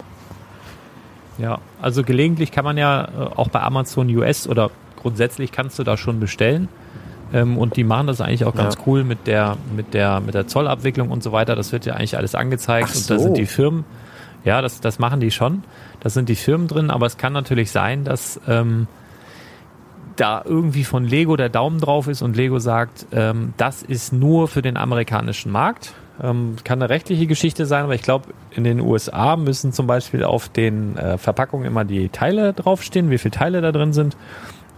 Ja, 1.39 1.59
also 1.81 2.03
gelegentlich 2.03 2.51
kann 2.51 2.65
man 2.65 2.77
ja 2.77 3.05
äh, 3.05 3.07
auch 3.35 3.47
bei 3.49 3.61
Amazon 3.61 4.09
US 4.15 4.47
oder 4.47 4.69
grundsätzlich 5.01 5.51
kannst 5.51 5.79
du 5.79 5.83
da 5.83 5.95
schon 5.97 6.19
bestellen. 6.19 6.67
Ähm, 7.31 7.57
und 7.57 7.77
die 7.77 7.83
machen 7.83 8.07
das 8.07 8.21
eigentlich 8.21 8.43
auch 8.45 8.55
ganz 8.55 8.75
Ja. 8.75 8.81
cool 8.87 9.03
mit 9.03 9.27
der, 9.27 9.55
mit 9.75 9.93
der, 9.93 10.19
mit 10.19 10.33
der 10.33 10.47
Zollabwicklung 10.47 11.09
und 11.11 11.23
so 11.23 11.31
weiter. 11.31 11.55
Das 11.55 11.71
wird 11.71 11.85
ja 11.85 11.93
eigentlich 11.93 12.17
alles 12.17 12.35
angezeigt 12.35 12.89
Ach 12.91 12.95
und 12.95 13.09
da 13.09 13.17
so. 13.17 13.23
sind 13.23 13.37
die 13.37 13.45
Firmen, 13.45 13.85
ja, 14.43 14.61
das, 14.61 14.81
das 14.81 14.99
machen 14.99 15.19
die 15.19 15.31
schon. 15.31 15.63
Da 16.01 16.09
sind 16.09 16.27
die 16.27 16.35
Firmen 16.35 16.67
drin, 16.67 16.89
aber 16.91 17.05
es 17.05 17.17
kann 17.17 17.31
natürlich 17.33 17.71
sein, 17.71 18.03
dass 18.03 18.39
ähm, 18.47 18.87
da 20.15 20.41
irgendwie 20.43 20.83
von 20.83 21.05
Lego 21.05 21.35
der 21.37 21.49
Daumen 21.49 21.79
drauf 21.79 22.07
ist 22.07 22.21
und 22.21 22.35
Lego 22.35 22.59
sagt, 22.59 23.05
ähm, 23.11 23.53
das 23.57 23.83
ist 23.83 24.11
nur 24.11 24.47
für 24.47 24.61
den 24.61 24.75
amerikanischen 24.75 25.51
Markt. 25.51 25.93
Ähm, 26.21 26.57
kann 26.63 26.81
eine 26.81 26.89
rechtliche 26.89 27.27
Geschichte 27.27 27.65
sein, 27.65 27.83
aber 27.85 27.95
ich 27.95 28.01
glaube, 28.01 28.25
in 28.51 28.63
den 28.65 28.79
USA 28.81 29.35
müssen 29.37 29.71
zum 29.71 29.87
Beispiel 29.87 30.23
auf 30.23 30.49
den 30.49 30.97
äh, 30.97 31.17
Verpackungen 31.17 31.65
immer 31.65 31.85
die 31.85 32.09
Teile 32.09 32.53
draufstehen, 32.53 33.09
wie 33.09 33.17
viele 33.17 33.31
Teile 33.31 33.61
da 33.61 33.71
drin 33.71 33.93
sind. 33.93 34.17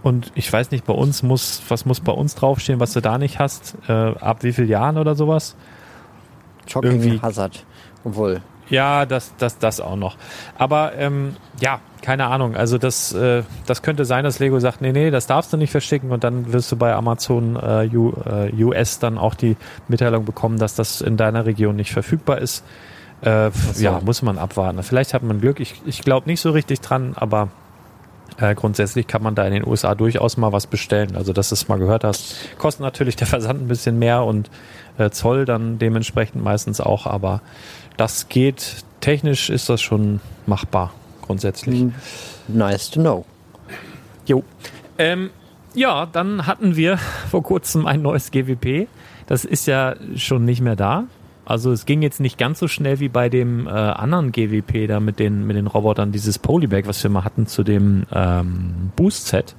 Und 0.04 0.32
ich 0.34 0.52
weiß 0.52 0.70
nicht, 0.70 0.84
bei 0.84 0.92
uns 0.94 1.22
muss, 1.22 1.62
was 1.68 1.84
muss 1.84 2.00
bei 2.00 2.12
uns 2.12 2.34
draufstehen, 2.34 2.80
was 2.80 2.92
du 2.92 3.00
da 3.00 3.18
nicht 3.18 3.38
hast, 3.38 3.76
äh, 3.88 3.92
ab 3.92 4.38
wie 4.42 4.52
viel 4.52 4.68
Jahren 4.68 4.98
oder 4.98 5.14
sowas? 5.14 5.56
Shocking 6.68 6.90
Irgendwie- 6.92 7.20
Hazard. 7.20 7.64
Obwohl, 8.04 8.40
Ja, 8.68 9.04
das, 9.06 9.34
das, 9.38 9.58
das 9.58 9.80
auch 9.80 9.96
noch. 9.96 10.16
Aber 10.58 10.92
ähm, 10.96 11.36
ja, 11.60 11.80
keine 12.02 12.26
Ahnung. 12.26 12.56
Also 12.56 12.78
das, 12.78 13.12
äh, 13.12 13.42
das 13.66 13.82
könnte 13.82 14.04
sein, 14.04 14.24
dass 14.24 14.38
Lego 14.38 14.58
sagt, 14.58 14.82
nee, 14.82 14.92
nee, 14.92 15.10
das 15.10 15.26
darfst 15.26 15.52
du 15.52 15.56
nicht 15.56 15.70
verschicken 15.70 16.10
und 16.10 16.24
dann 16.24 16.52
wirst 16.52 16.70
du 16.70 16.76
bei 16.76 16.92
Amazon 16.94 17.56
äh, 17.56 17.88
U, 17.96 18.12
äh, 18.26 18.52
US 18.64 18.98
dann 18.98 19.16
auch 19.16 19.34
die 19.34 19.56
Mitteilung 19.88 20.24
bekommen, 20.24 20.58
dass 20.58 20.74
das 20.74 21.00
in 21.00 21.16
deiner 21.16 21.46
Region 21.46 21.76
nicht 21.76 21.92
verfügbar 21.92 22.38
ist. 22.38 22.64
Äh, 23.22 23.50
so. 23.72 23.82
Ja, 23.82 24.00
muss 24.04 24.20
man 24.22 24.36
abwarten. 24.36 24.82
Vielleicht 24.82 25.14
hat 25.14 25.22
man 25.22 25.40
Glück. 25.40 25.60
Ich, 25.60 25.80
ich 25.86 26.02
glaube 26.02 26.28
nicht 26.28 26.40
so 26.40 26.50
richtig 26.50 26.80
dran, 26.80 27.12
aber 27.14 27.48
äh, 28.38 28.54
grundsätzlich 28.54 29.06
kann 29.06 29.22
man 29.22 29.34
da 29.34 29.44
in 29.46 29.52
den 29.52 29.66
USA 29.66 29.94
durchaus 29.94 30.36
mal 30.36 30.52
was 30.52 30.66
bestellen. 30.66 31.16
Also, 31.16 31.32
dass 31.32 31.50
du 31.50 31.54
es 31.54 31.68
mal 31.68 31.78
gehört 31.78 32.04
hast. 32.04 32.58
Kostet 32.58 32.82
natürlich 32.82 33.16
der 33.16 33.26
Versand 33.26 33.62
ein 33.62 33.68
bisschen 33.68 33.98
mehr 33.98 34.24
und 34.24 34.50
äh, 34.98 35.10
Zoll 35.10 35.44
dann 35.44 35.78
dementsprechend 35.78 36.42
meistens 36.42 36.80
auch, 36.80 37.06
aber 37.06 37.40
das 37.96 38.28
geht. 38.28 38.84
Technisch 39.00 39.50
ist 39.50 39.68
das 39.68 39.80
schon 39.80 40.20
machbar, 40.46 40.92
grundsätzlich. 41.22 41.86
nice 42.48 42.90
to 42.90 43.00
know. 43.00 43.24
Jo. 44.26 44.44
Ähm, 44.98 45.30
ja, 45.74 46.06
dann 46.06 46.46
hatten 46.46 46.76
wir 46.76 46.98
vor 47.30 47.42
kurzem 47.42 47.86
ein 47.86 48.02
neues 48.02 48.30
GWP. 48.30 48.88
Das 49.26 49.44
ist 49.44 49.66
ja 49.66 49.94
schon 50.16 50.44
nicht 50.44 50.60
mehr 50.60 50.76
da. 50.76 51.04
Also 51.44 51.72
es 51.72 51.86
ging 51.86 52.02
jetzt 52.02 52.20
nicht 52.20 52.38
ganz 52.38 52.58
so 52.60 52.68
schnell 52.68 53.00
wie 53.00 53.08
bei 53.08 53.28
dem 53.28 53.66
äh, 53.66 53.70
anderen 53.70 54.30
GWP 54.30 54.86
da 54.86 55.00
mit 55.00 55.18
den, 55.18 55.46
mit 55.46 55.56
den 55.56 55.66
Robotern, 55.66 56.12
dieses 56.12 56.38
Polybag, 56.38 56.82
was 56.86 57.02
wir 57.02 57.10
mal 57.10 57.24
hatten 57.24 57.46
zu 57.46 57.64
dem 57.64 58.04
ähm, 58.12 58.92
Boost-Set. 58.94 59.56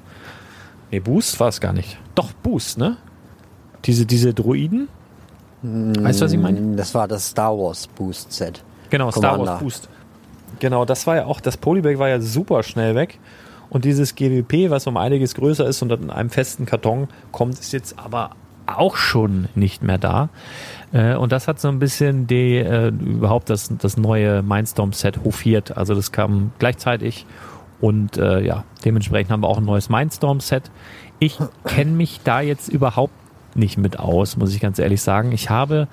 Nee, 0.92 1.00
Boost 1.00 1.40
war 1.40 1.50
es 1.50 1.60
gar 1.60 1.74
nicht. 1.74 1.98
Doch, 2.16 2.32
Boost, 2.32 2.78
ne? 2.78 2.98
Diese, 3.86 4.06
diese 4.06 4.34
Droiden. 4.34 4.88
Weißt 5.62 6.22
du, 6.22 6.26
was 6.26 6.34
ich 6.34 6.40
meine? 6.40 6.76
Das 6.76 6.94
war 6.94 7.08
das 7.08 7.30
Star 7.30 7.58
Wars 7.58 7.88
Boost 7.88 8.32
Set. 8.32 8.64
Genau, 8.90 9.12
Star 9.12 9.32
Commander. 9.32 9.54
Wars 9.54 9.60
Boost. 9.62 9.90
Genau, 10.60 10.86
das 10.86 11.08
war 11.08 11.16
ja 11.16 11.26
auch, 11.26 11.42
das 11.42 11.58
Polybag 11.58 11.98
war 11.98 12.10
ja 12.10 12.20
super 12.20 12.64
schnell 12.64 12.96
weg. 12.96 13.20
Und 13.70 13.86
dieses 13.86 14.16
GWP, 14.16 14.70
was 14.70 14.86
um 14.86 14.98
einiges 14.98 15.34
größer 15.34 15.66
ist 15.66 15.82
und 15.82 15.92
in 15.92 16.10
einem 16.10 16.30
festen 16.30 16.66
Karton 16.66 17.08
kommt, 17.32 17.60
ist 17.60 17.74
jetzt 17.74 17.98
aber 17.98 18.32
auch 18.68 18.96
schon 18.96 19.48
nicht 19.56 19.84
mehr 19.84 19.98
da. 19.98 20.30
Äh, 20.92 21.16
und 21.16 21.32
das 21.32 21.48
hat 21.48 21.60
so 21.60 21.70
ein 21.70 21.80
bisschen 21.80 22.28
die, 22.28 22.58
äh, 22.58 22.90
überhaupt 22.90 23.50
das, 23.50 23.74
das 23.78 23.98
neue 23.98 24.42
Mindstorm-Set 24.42 25.24
hofiert. 25.24 25.76
Also 25.76 25.96
das 25.96 26.12
kam 26.12 26.52
gleichzeitig 26.60 27.26
und 27.82 28.18
äh, 28.18 28.42
ja, 28.42 28.64
dementsprechend 28.86 29.32
haben 29.32 29.42
wir 29.42 29.50
auch 29.50 29.58
ein 29.58 29.66
neues 29.66 29.90
Mindstorm-Set. 29.90 30.72
Ich 31.20 31.38
kenne 31.66 31.92
mich 31.92 32.22
da 32.24 32.42
jetzt 32.42 32.70
überhaupt 32.70 33.14
nicht 33.56 33.78
mit 33.78 34.00
aus, 34.00 34.38
muss 34.38 34.54
ich 34.54 34.62
ganz 34.62 34.80
ehrlich 34.80 35.02
sagen. 35.02 35.32
Ich 35.32 35.50
habe, 35.50 35.88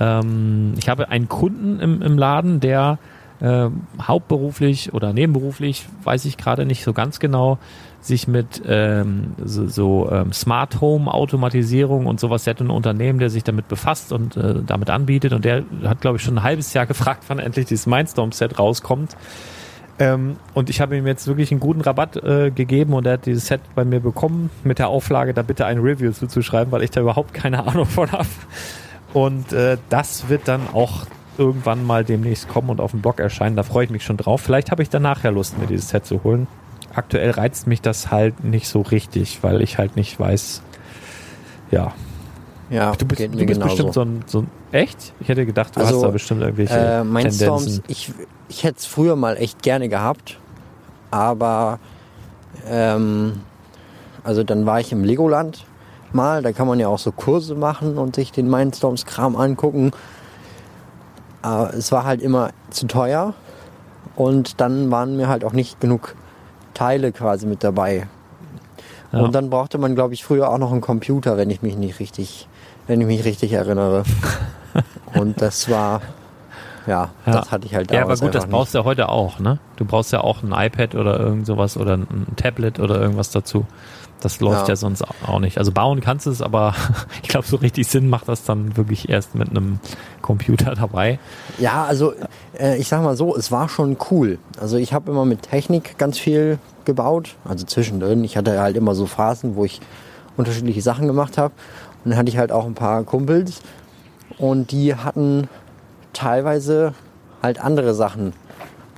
ähm, 0.00 0.74
ich 0.78 0.88
habe 0.88 1.10
einen 1.10 1.28
Kunden 1.28 1.78
im, 1.80 2.02
im 2.02 2.18
Laden, 2.18 2.60
der 2.60 2.98
äh, 3.42 3.68
hauptberuflich 4.00 4.94
oder 4.94 5.12
nebenberuflich, 5.12 5.86
weiß 6.04 6.24
ich 6.26 6.36
gerade 6.36 6.64
nicht 6.64 6.84
so 6.84 6.92
ganz 6.92 7.18
genau, 7.18 7.58
sich 8.00 8.26
mit 8.26 8.62
ähm, 8.66 9.34
so, 9.44 9.66
so 9.68 10.10
ähm, 10.10 10.32
Smart 10.32 10.80
Home 10.80 11.12
Automatisierung 11.12 12.06
und 12.06 12.20
sowas, 12.20 12.44
der 12.44 12.54
hat 12.54 12.60
ein 12.60 12.70
Unternehmen, 12.70 13.18
der 13.18 13.30
sich 13.30 13.44
damit 13.44 13.68
befasst 13.68 14.12
und 14.12 14.36
äh, 14.36 14.54
damit 14.66 14.90
anbietet 14.90 15.32
und 15.32 15.44
der 15.44 15.64
hat, 15.84 16.00
glaube 16.00 16.16
ich, 16.16 16.22
schon 16.22 16.38
ein 16.38 16.42
halbes 16.42 16.72
Jahr 16.72 16.86
gefragt, 16.92 17.24
wann 17.28 17.38
endlich 17.38 17.66
dieses 17.66 17.86
Mindstorm 17.86 18.32
Set 18.32 18.58
rauskommt. 18.58 19.16
Ähm, 19.98 20.36
und 20.54 20.70
ich 20.70 20.80
habe 20.80 20.96
ihm 20.96 21.06
jetzt 21.06 21.26
wirklich 21.26 21.50
einen 21.50 21.60
guten 21.60 21.80
Rabatt 21.80 22.16
äh, 22.16 22.50
gegeben 22.50 22.94
und 22.94 23.06
er 23.06 23.14
hat 23.14 23.26
dieses 23.26 23.46
Set 23.46 23.60
bei 23.74 23.84
mir 23.84 24.00
bekommen 24.00 24.50
mit 24.64 24.78
der 24.78 24.88
Auflage, 24.88 25.34
da 25.34 25.42
bitte 25.42 25.66
ein 25.66 25.78
Review 25.78 26.12
zuzuschreiben, 26.12 26.72
weil 26.72 26.82
ich 26.82 26.90
da 26.90 27.00
überhaupt 27.00 27.34
keine 27.34 27.64
Ahnung 27.66 27.86
von 27.86 28.10
habe. 28.10 28.26
Und 29.12 29.52
äh, 29.52 29.76
das 29.90 30.28
wird 30.28 30.48
dann 30.48 30.62
auch 30.72 31.06
irgendwann 31.38 31.84
mal 31.86 32.04
demnächst 32.04 32.48
kommen 32.48 32.68
und 32.70 32.80
auf 32.80 32.90
dem 32.92 33.00
Blog 33.00 33.20
erscheinen. 33.20 33.56
Da 33.56 33.62
freue 33.62 33.84
ich 33.84 33.90
mich 33.90 34.04
schon 34.04 34.16
drauf. 34.16 34.40
Vielleicht 34.40 34.70
habe 34.70 34.82
ich 34.82 34.90
dann 34.90 35.02
nachher 35.02 35.32
Lust, 35.32 35.58
mir 35.58 35.66
dieses 35.66 35.88
Set 35.88 36.04
zu 36.06 36.22
holen. 36.24 36.46
Aktuell 36.94 37.30
reizt 37.30 37.66
mich 37.66 37.80
das 37.80 38.10
halt 38.10 38.44
nicht 38.44 38.68
so 38.68 38.82
richtig, 38.82 39.42
weil 39.42 39.62
ich 39.62 39.78
halt 39.78 39.96
nicht 39.96 40.18
weiß. 40.20 40.62
Ja, 41.70 41.92
Ja, 42.68 42.92
du 42.96 43.06
bist, 43.06 43.20
du 43.20 43.28
bist 43.30 43.46
genauso. 43.46 43.64
bestimmt 43.68 43.94
so 43.94 44.00
ein, 44.02 44.24
so 44.26 44.38
ein. 44.40 44.50
Echt? 44.72 45.12
Ich 45.20 45.28
hätte 45.28 45.46
gedacht, 45.46 45.74
du 45.76 45.80
Also, 45.80 45.96
hast 45.96 46.02
da 46.02 46.08
bestimmt 46.10 46.42
irgendwelche 46.42 46.74
Äh, 46.74 47.04
Mindstorms, 47.04 47.64
Tendenzen. 47.64 47.84
ich, 47.88 48.12
ich 48.48 48.64
hätte 48.64 48.78
es 48.78 48.86
früher 48.86 49.16
mal 49.16 49.36
echt 49.36 49.62
gerne 49.62 49.88
gehabt, 49.88 50.38
aber 51.10 51.78
ähm, 52.68 53.40
also 54.24 54.44
dann 54.44 54.66
war 54.66 54.80
ich 54.80 54.92
im 54.92 55.02
Legoland 55.04 55.64
mal, 56.12 56.42
da 56.42 56.52
kann 56.52 56.66
man 56.66 56.78
ja 56.78 56.88
auch 56.88 56.98
so 56.98 57.10
Kurse 57.12 57.54
machen 57.54 57.96
und 57.98 58.16
sich 58.16 58.32
den 58.32 58.48
Mindstorms-Kram 58.50 59.34
angucken. 59.36 59.92
Aber 61.42 61.74
es 61.74 61.92
war 61.92 62.04
halt 62.04 62.22
immer 62.22 62.50
zu 62.70 62.86
teuer 62.86 63.34
und 64.16 64.60
dann 64.60 64.90
waren 64.90 65.16
mir 65.16 65.28
halt 65.28 65.44
auch 65.44 65.52
nicht 65.52 65.80
genug 65.80 66.14
Teile 66.74 67.12
quasi 67.12 67.46
mit 67.46 67.64
dabei. 67.64 68.06
Ja. 69.12 69.20
Und 69.20 69.34
dann 69.34 69.50
brauchte 69.50 69.78
man, 69.78 69.94
glaube 69.94 70.14
ich, 70.14 70.24
früher 70.24 70.48
auch 70.48 70.58
noch 70.58 70.72
einen 70.72 70.80
Computer, 70.80 71.36
wenn 71.36 71.50
ich 71.50 71.62
mich 71.62 71.76
nicht 71.76 72.00
richtig, 72.00 72.48
wenn 72.86 73.00
ich 73.00 73.06
mich 73.06 73.24
richtig 73.24 73.52
erinnere. 73.52 74.04
und 75.14 75.42
das 75.42 75.70
war, 75.70 76.00
ja, 76.86 77.10
Ja. 77.26 77.32
das 77.32 77.50
hatte 77.50 77.66
ich 77.66 77.74
halt 77.74 77.90
Ja, 77.90 78.02
aber 78.02 78.16
gut, 78.16 78.34
das 78.34 78.46
brauchst 78.46 78.74
du 78.74 78.78
ja 78.78 78.84
heute 78.84 79.08
auch, 79.10 79.38
ne? 79.38 79.58
Du 79.76 79.84
brauchst 79.84 80.12
ja 80.12 80.20
auch 80.22 80.42
ein 80.42 80.52
iPad 80.52 80.94
oder 80.94 81.20
irgend 81.20 81.46
sowas 81.46 81.76
oder 81.76 81.96
ein 81.96 82.26
Tablet 82.36 82.80
oder 82.80 83.00
irgendwas 83.00 83.30
dazu. 83.30 83.66
Das 84.24 84.40
läuft 84.40 84.62
ja, 84.62 84.68
Ja. 84.68 84.76
sonst 84.76 85.02
auch 85.26 85.38
nicht. 85.40 85.58
Also 85.58 85.72
bauen 85.72 86.00
kannst 86.00 86.26
du 86.26 86.30
es, 86.30 86.40
aber 86.42 86.74
ich 87.22 87.28
glaube, 87.28 87.46
so 87.46 87.56
richtig 87.56 87.86
Sinn 87.86 88.08
macht 88.08 88.28
das 88.28 88.44
dann 88.44 88.76
wirklich 88.76 89.08
erst 89.08 89.34
mit 89.34 89.50
einem 89.50 89.78
Computer 90.22 90.74
dabei. 90.76 91.18
Ja, 91.58 91.84
also 91.84 92.14
äh, 92.58 92.76
ich 92.78 92.88
sag 92.88 93.02
mal 93.02 93.16
so, 93.16 93.36
es 93.36 93.50
war 93.52 93.68
schon 93.68 93.96
cool. 94.10 94.38
Also 94.60 94.76
ich 94.76 94.92
habe 94.92 95.10
immer 95.10 95.24
mit 95.24 95.42
Technik 95.42 95.98
ganz 95.98 96.18
viel 96.18 96.58
gebaut, 96.84 97.36
also 97.44 97.64
zwischendrin. 97.66 98.24
Ich 98.24 98.36
hatte 98.36 98.60
halt 98.60 98.76
immer 98.76 98.94
so 98.94 99.06
Phasen, 99.06 99.56
wo 99.56 99.64
ich 99.64 99.80
unterschiedliche 100.36 100.82
Sachen 100.82 101.06
gemacht 101.06 101.38
habe. 101.38 101.54
Und 102.04 102.10
dann 102.10 102.18
hatte 102.18 102.30
ich 102.30 102.38
halt 102.38 102.50
auch 102.52 102.66
ein 102.66 102.74
paar 102.74 103.04
Kumpels 103.04 103.60
und 104.38 104.72
die 104.72 104.94
hatten 104.96 105.48
teilweise 106.12 106.94
halt 107.42 107.60
andere 107.62 107.94
Sachen 107.94 108.32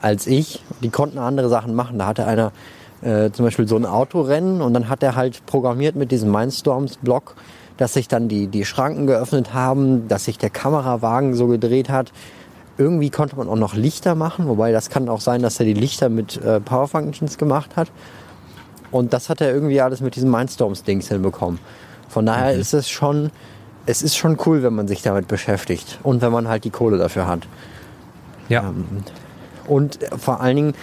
als 0.00 0.26
ich. 0.26 0.62
Die 0.82 0.90
konnten 0.90 1.18
andere 1.18 1.48
Sachen 1.48 1.74
machen. 1.74 1.98
Da 1.98 2.06
hatte 2.06 2.26
einer 2.26 2.52
äh, 3.04 3.30
zum 3.32 3.44
Beispiel 3.44 3.68
so 3.68 3.76
ein 3.76 3.86
Autorennen 3.86 4.60
und 4.60 4.74
dann 4.74 4.88
hat 4.88 5.02
er 5.02 5.14
halt 5.14 5.44
programmiert 5.46 5.94
mit 5.94 6.10
diesem 6.10 6.30
Mindstorms-Block, 6.30 7.34
dass 7.76 7.92
sich 7.92 8.08
dann 8.08 8.28
die, 8.28 8.46
die 8.46 8.64
Schranken 8.64 9.06
geöffnet 9.06 9.52
haben, 9.52 10.08
dass 10.08 10.24
sich 10.24 10.38
der 10.38 10.50
Kamerawagen 10.50 11.34
so 11.34 11.46
gedreht 11.46 11.88
hat. 11.88 12.12
Irgendwie 12.78 13.10
konnte 13.10 13.36
man 13.36 13.48
auch 13.48 13.56
noch 13.56 13.74
Lichter 13.74 14.14
machen, 14.14 14.48
wobei 14.48 14.72
das 14.72 14.90
kann 14.90 15.08
auch 15.08 15.20
sein, 15.20 15.42
dass 15.42 15.60
er 15.60 15.66
die 15.66 15.74
Lichter 15.74 16.08
mit 16.08 16.42
äh, 16.42 16.60
Power 16.60 16.88
Functions 16.88 17.38
gemacht 17.38 17.76
hat. 17.76 17.92
Und 18.90 19.12
das 19.12 19.28
hat 19.28 19.40
er 19.40 19.52
irgendwie 19.52 19.80
alles 19.80 20.00
mit 20.00 20.16
diesem 20.16 20.30
Mindstorms-Dings 20.30 21.08
hinbekommen. 21.08 21.58
Von 22.08 22.26
daher 22.26 22.52
ist 22.52 22.74
es 22.74 22.88
schon, 22.88 23.30
es 23.86 24.02
ist 24.02 24.16
schon 24.16 24.38
cool, 24.46 24.62
wenn 24.62 24.74
man 24.74 24.88
sich 24.88 25.02
damit 25.02 25.28
beschäftigt 25.28 25.98
und 26.02 26.22
wenn 26.22 26.32
man 26.32 26.48
halt 26.48 26.64
die 26.64 26.70
Kohle 26.70 26.96
dafür 26.96 27.26
hat. 27.26 27.40
Ja. 28.48 28.72
Und 29.66 30.02
äh, 30.02 30.16
vor 30.16 30.40
allen 30.40 30.56
Dingen, 30.56 30.74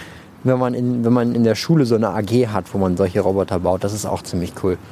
wenn 0.44 0.58
man 0.58 0.74
in, 0.74 1.04
wenn 1.04 1.12
man 1.12 1.34
in 1.34 1.44
der 1.44 1.54
Schule 1.54 1.84
so 1.86 1.94
eine 1.94 2.10
AG 2.10 2.48
hat, 2.48 2.72
wo 2.72 2.78
man 2.78 2.96
solche 2.96 3.20
Roboter 3.20 3.58
baut, 3.60 3.84
das 3.84 3.92
ist 3.92 4.06
auch 4.06 4.22
ziemlich 4.22 4.52
cool. 4.62 4.78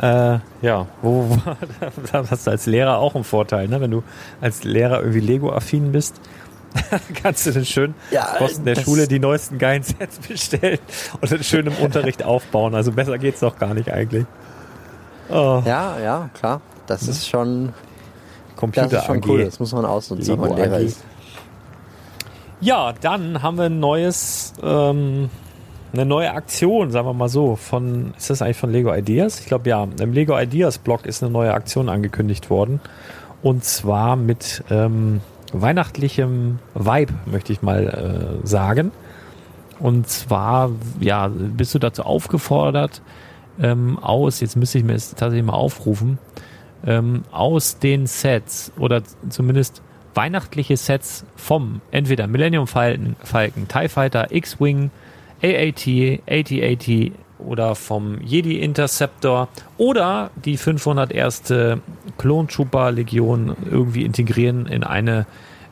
Äh, 0.00 0.38
ja, 0.62 0.86
wo, 1.02 1.28
wo 1.28 1.36
da 2.12 2.24
hast 2.30 2.46
du 2.46 2.52
als 2.52 2.66
Lehrer 2.66 2.98
auch 2.98 3.16
einen 3.16 3.24
Vorteil, 3.24 3.66
ne? 3.66 3.80
Wenn 3.80 3.90
du 3.90 4.04
als 4.40 4.62
Lehrer 4.62 5.00
irgendwie 5.00 5.18
Lego-affin 5.18 5.90
bist, 5.90 6.20
kannst 7.22 7.46
du 7.46 7.50
dann 7.50 7.64
schön 7.64 7.94
Ja, 8.12 8.36
Kosten 8.38 8.64
der 8.64 8.76
Schule 8.76 9.08
die 9.08 9.18
neuesten 9.18 9.58
geilen 9.58 9.82
Sets 9.82 10.20
bestellen 10.20 10.78
und 11.20 11.32
dann 11.32 11.42
schön 11.42 11.66
im 11.66 11.74
Unterricht 11.84 12.22
aufbauen. 12.22 12.76
Also 12.76 12.92
besser 12.92 13.18
geht's 13.18 13.40
doch 13.40 13.58
gar 13.58 13.74
nicht 13.74 13.90
eigentlich. 13.90 14.24
Oh, 15.30 15.62
Ja, 15.66 15.98
ja, 15.98 16.30
klar. 16.32 16.60
Das 16.86 17.08
ist 17.08 17.28
schon, 17.28 17.72
Computer 18.54 18.86
das 18.86 19.00
ist 19.00 19.06
schon 19.06 19.16
AG. 19.18 19.26
cool. 19.26 19.44
Das 19.46 19.58
muss 19.58 19.72
man 19.72 19.84
ausnutzen, 19.84 20.34
wenn 20.34 20.48
man 20.48 20.56
Lehrer 20.56 20.76
AG. 20.76 20.82
ist. 20.82 21.00
Ja, 22.60 22.92
dann 23.00 23.40
haben 23.42 23.56
wir 23.56 23.66
ein 23.66 23.78
neues, 23.78 24.52
ähm, 24.62 25.30
eine 25.92 26.04
neue 26.04 26.32
Aktion, 26.32 26.90
sagen 26.90 27.06
wir 27.06 27.12
mal 27.12 27.28
so, 27.28 27.54
von, 27.54 28.14
ist 28.16 28.30
das 28.30 28.42
eigentlich 28.42 28.56
von 28.56 28.72
Lego 28.72 28.92
Ideas? 28.92 29.38
Ich 29.38 29.46
glaube 29.46 29.68
ja, 29.70 29.86
im 30.00 30.12
Lego 30.12 30.36
Ideas 30.36 30.78
Blog 30.78 31.06
ist 31.06 31.22
eine 31.22 31.30
neue 31.30 31.54
Aktion 31.54 31.88
angekündigt 31.88 32.50
worden. 32.50 32.80
Und 33.42 33.64
zwar 33.64 34.16
mit 34.16 34.64
ähm, 34.70 35.20
weihnachtlichem 35.52 36.58
Vibe, 36.74 37.14
möchte 37.26 37.52
ich 37.52 37.62
mal 37.62 38.40
äh, 38.42 38.46
sagen. 38.46 38.90
Und 39.78 40.08
zwar, 40.08 40.72
ja, 40.98 41.28
bist 41.28 41.76
du 41.76 41.78
dazu 41.78 42.02
aufgefordert, 42.02 43.02
ähm, 43.60 44.00
aus, 44.00 44.40
jetzt 44.40 44.56
müsste 44.56 44.78
ich 44.78 44.84
mir 44.84 44.94
es 44.94 45.10
tatsächlich 45.10 45.46
mal 45.46 45.52
aufrufen, 45.52 46.18
ähm, 46.84 47.22
aus 47.30 47.78
den 47.78 48.06
Sets 48.06 48.72
oder 48.78 49.02
zumindest 49.28 49.80
weihnachtliche 50.18 50.76
Sets 50.76 51.24
vom 51.36 51.80
entweder 51.92 52.26
Millennium 52.26 52.66
Falcon, 52.66 53.14
Falcon 53.22 53.68
TIE 53.68 53.88
Fighter, 53.88 54.32
X-Wing, 54.32 54.90
AAT, 55.40 55.86
AT-AT 56.28 57.12
oder 57.38 57.76
vom 57.76 58.20
Jedi 58.20 58.58
Interceptor 58.58 59.46
oder 59.76 60.32
die 60.44 60.56
501. 60.56 61.54
Clone 62.18 62.48
Trooper 62.48 62.90
Legion 62.90 63.56
irgendwie 63.70 64.02
integrieren 64.02 64.66
in 64.66 64.82
eine 64.82 65.24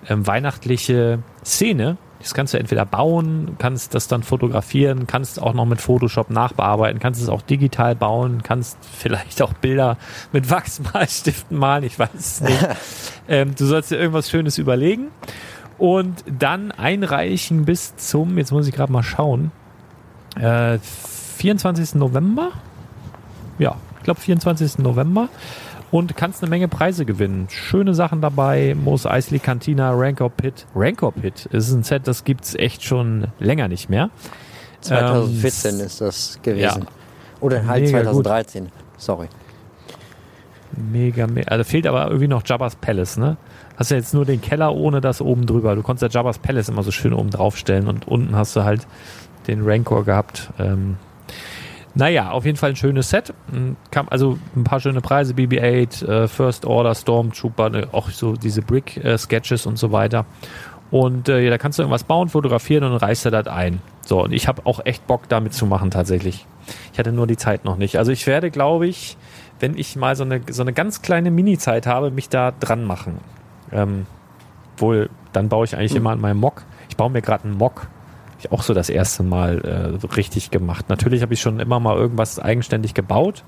ähm, 0.09 0.25
weihnachtliche 0.29 1.19
Szene. 1.45 1.97
Das 2.21 2.35
kannst 2.35 2.55
du 2.55 2.59
entweder 2.59 2.87
bauen, 2.87 3.57
kannst 3.59 3.95
das 3.95 4.09
dann 4.09 4.23
fotografieren, 4.23 5.07
kannst 5.07 5.41
auch 5.41 5.55
noch 5.55 5.67
mit 5.67 5.81
Photoshop 5.81 6.31
nachbearbeiten, 6.31 6.99
kannst 6.99 7.23
es 7.23 7.29
auch 7.29 7.43
digital 7.43 7.95
bauen, 7.95 8.43
kannst 8.43 8.79
vielleicht 8.99 9.43
auch 9.43 9.53
Bilder 9.53 9.99
mit 10.33 10.51
Wachsmalstiften 10.51 11.59
malen, 11.59 11.85
ich 11.85 11.99
weiß 11.99 12.15
es 12.15 12.41
nicht. 12.41 12.67
ähm, 13.29 13.55
du 13.55 13.67
sollst 13.67 13.91
dir 13.91 13.97
irgendwas 13.97 14.31
Schönes 14.31 14.59
überlegen 14.59 15.09
und 15.79 16.25
dann 16.27 16.73
einreichen 16.73 17.65
bis 17.65 17.97
zum, 17.97 18.39
jetzt 18.39 18.51
muss 18.51 18.67
ich 18.67 18.75
gerade 18.75 18.93
mal 18.93 19.03
schauen, 19.03 19.53
äh, 20.41 20.79
24. 21.37 21.97
November. 21.97 22.51
Ja, 23.59 23.77
ich 23.99 24.05
glaube 24.05 24.21
24. 24.21 24.79
November. 24.79 25.29
Und 25.97 26.15
kannst 26.15 26.43
eine 26.43 26.51
Menge 26.51 26.69
Preise 26.69 27.07
gewinnen. 27.07 27.47
Schöne 27.49 27.95
Sachen 27.95 28.21
dabei. 28.21 28.77
Mos 28.79 29.07
Eisley 29.07 29.39
Cantina, 29.39 29.93
Rancor 29.95 30.29
Pit. 30.29 30.67
Rancor 30.75 31.11
Pit 31.13 31.47
ist 31.47 31.73
ein 31.73 31.85
Set, 31.85 32.07
das 32.07 32.25
gibt's 32.25 32.55
echt 32.55 32.85
schon 32.85 33.29
länger 33.39 33.67
nicht 33.69 33.89
mehr. 33.89 34.11
2014 34.83 35.75
Ähm, 35.81 35.87
ist 35.87 36.01
das 36.03 36.39
gewesen. 36.43 36.61
ja. 36.83 36.87
Oder 37.41 37.67
halt 37.67 37.85
Mega 37.85 37.99
gut. 38.01 38.25
2013. 38.25 38.69
Sorry. 38.99 39.29
Mega, 40.93 41.27
mega. 41.27 41.49
Also 41.49 41.65
fehlt 41.65 41.87
aber 41.87 42.05
irgendwie 42.07 42.29
noch 42.29 42.43
Jabba's 42.45 42.77
Palace, 42.77 43.17
ne? 43.17 43.39
Hast 43.79 43.91
ja 43.91 43.97
jetzt 43.97 44.13
nur 44.13 44.27
den 44.27 44.43
Keller 44.43 44.75
ohne 44.75 45.01
das 45.01 45.23
oben 45.23 45.47
drüber. 45.47 45.75
Du 45.77 45.83
konntest 45.83 46.03
ja 46.15 46.21
Jabba's 46.21 46.39
Palace 46.39 46.69
immer 46.69 46.83
so 46.83 46.91
schön 46.91 47.15
oben 47.15 47.31
drauf 47.31 47.57
stellen 47.57 47.89
und 47.89 48.07
unten 48.07 48.37
hast 48.37 48.55
du 48.55 48.65
halt 48.65 48.87
den 49.47 49.63
Rancor 49.65 50.05
gehabt. 50.05 50.51
Ähm, 50.59 50.97
Naja, 51.97 52.31
auf 52.31 52.45
jeden 52.45 52.59
Fall 52.59 52.71
ein 52.71 52.77
schönes 52.77 53.09
Set. 53.09 53.33
Kam, 53.91 54.09
also 54.11 54.39
ein 54.55 54.65
paar 54.65 54.81
schöne 54.81 55.01
Preise, 55.01 55.33
BB-8, 55.33 56.07
äh, 56.07 56.29
First 56.29 56.67
Order, 56.67 56.95
Stormtrooper, 56.95 57.71
ne, 57.71 57.89
auch 57.93 58.11
so 58.11 58.35
diese 58.35 58.61
Brick-Sketches 58.61 59.65
und 59.65 59.79
so 59.79 59.93
weiter. 59.93 60.27
Und 60.91 61.31
äh, 61.31 61.41
ja, 61.41 61.49
da 61.49 61.57
kannst 61.57 61.79
du 61.79 61.83
irgendwas 61.83 62.05
bauen, 62.05 62.29
fotografieren 62.29 62.85
und 62.85 62.91
dann 62.91 63.01
reißt 63.01 63.25
er 63.25 63.31
das 63.31 63.47
ein. 63.47 63.81
So, 64.03 64.23
und 64.23 64.33
ich 64.33 64.47
habe 64.47 64.67
auch 64.67 64.85
echt 64.85 65.07
Bock 65.07 65.29
damit 65.31 65.55
zu 65.55 65.65
machen 65.65 65.91
tatsächlich. 65.91 66.47
Ich 66.93 66.99
hatte 66.99 67.13
nur 67.13 67.27
die 67.27 67.39
Zeit 67.39 67.65
noch 67.65 67.79
nicht. 67.79 67.97
Also 67.97 68.13
ich 68.13 68.27
werde, 68.27 68.51
glaube 68.51 68.87
ich, 68.87 69.17
wenn 69.59 69.77
ich 69.79 69.97
mal 69.97 70.17
so 70.17 70.25
eine, 70.25 70.43
so 70.51 70.63
eine 70.63 70.75
ganz 70.75 71.01
kleine 71.01 71.31
Mini-Zeit 71.31 71.87
habe, 71.87 72.11
mich 72.11 72.29
da 72.29 72.53
dran 72.53 72.85
machen. 72.85 73.21
Ähm, 73.73 74.07
wohl, 74.77 75.09
dann 75.33 75.49
baue 75.49 75.65
ich 75.65 75.75
eigentlich 75.77 75.97
immer 75.97 76.11
an 76.11 76.21
meinem 76.21 76.41
Mock. 76.41 76.65
Ich 76.91 76.97
baue 76.97 77.11
mir 77.11 77.23
gerade 77.23 77.45
einen 77.45 77.57
Mock. 77.57 77.89
Ich 78.39 78.53
auch 78.53 78.63
so 78.63 78.75
das 78.75 78.91
erste 78.91 79.23
Mal 79.23 80.01
äh, 80.03 80.07
richtig 80.15 80.51
gemacht. 80.51 80.89
Natürlich 80.89 81.23
habe 81.23 81.35
ich 81.35 81.41
schon 81.41 81.61
immer 81.61 81.81
mal 81.81 81.97
irgendwas 81.97 82.39
eigenständig 82.39 82.95
gebaut. 82.95 83.45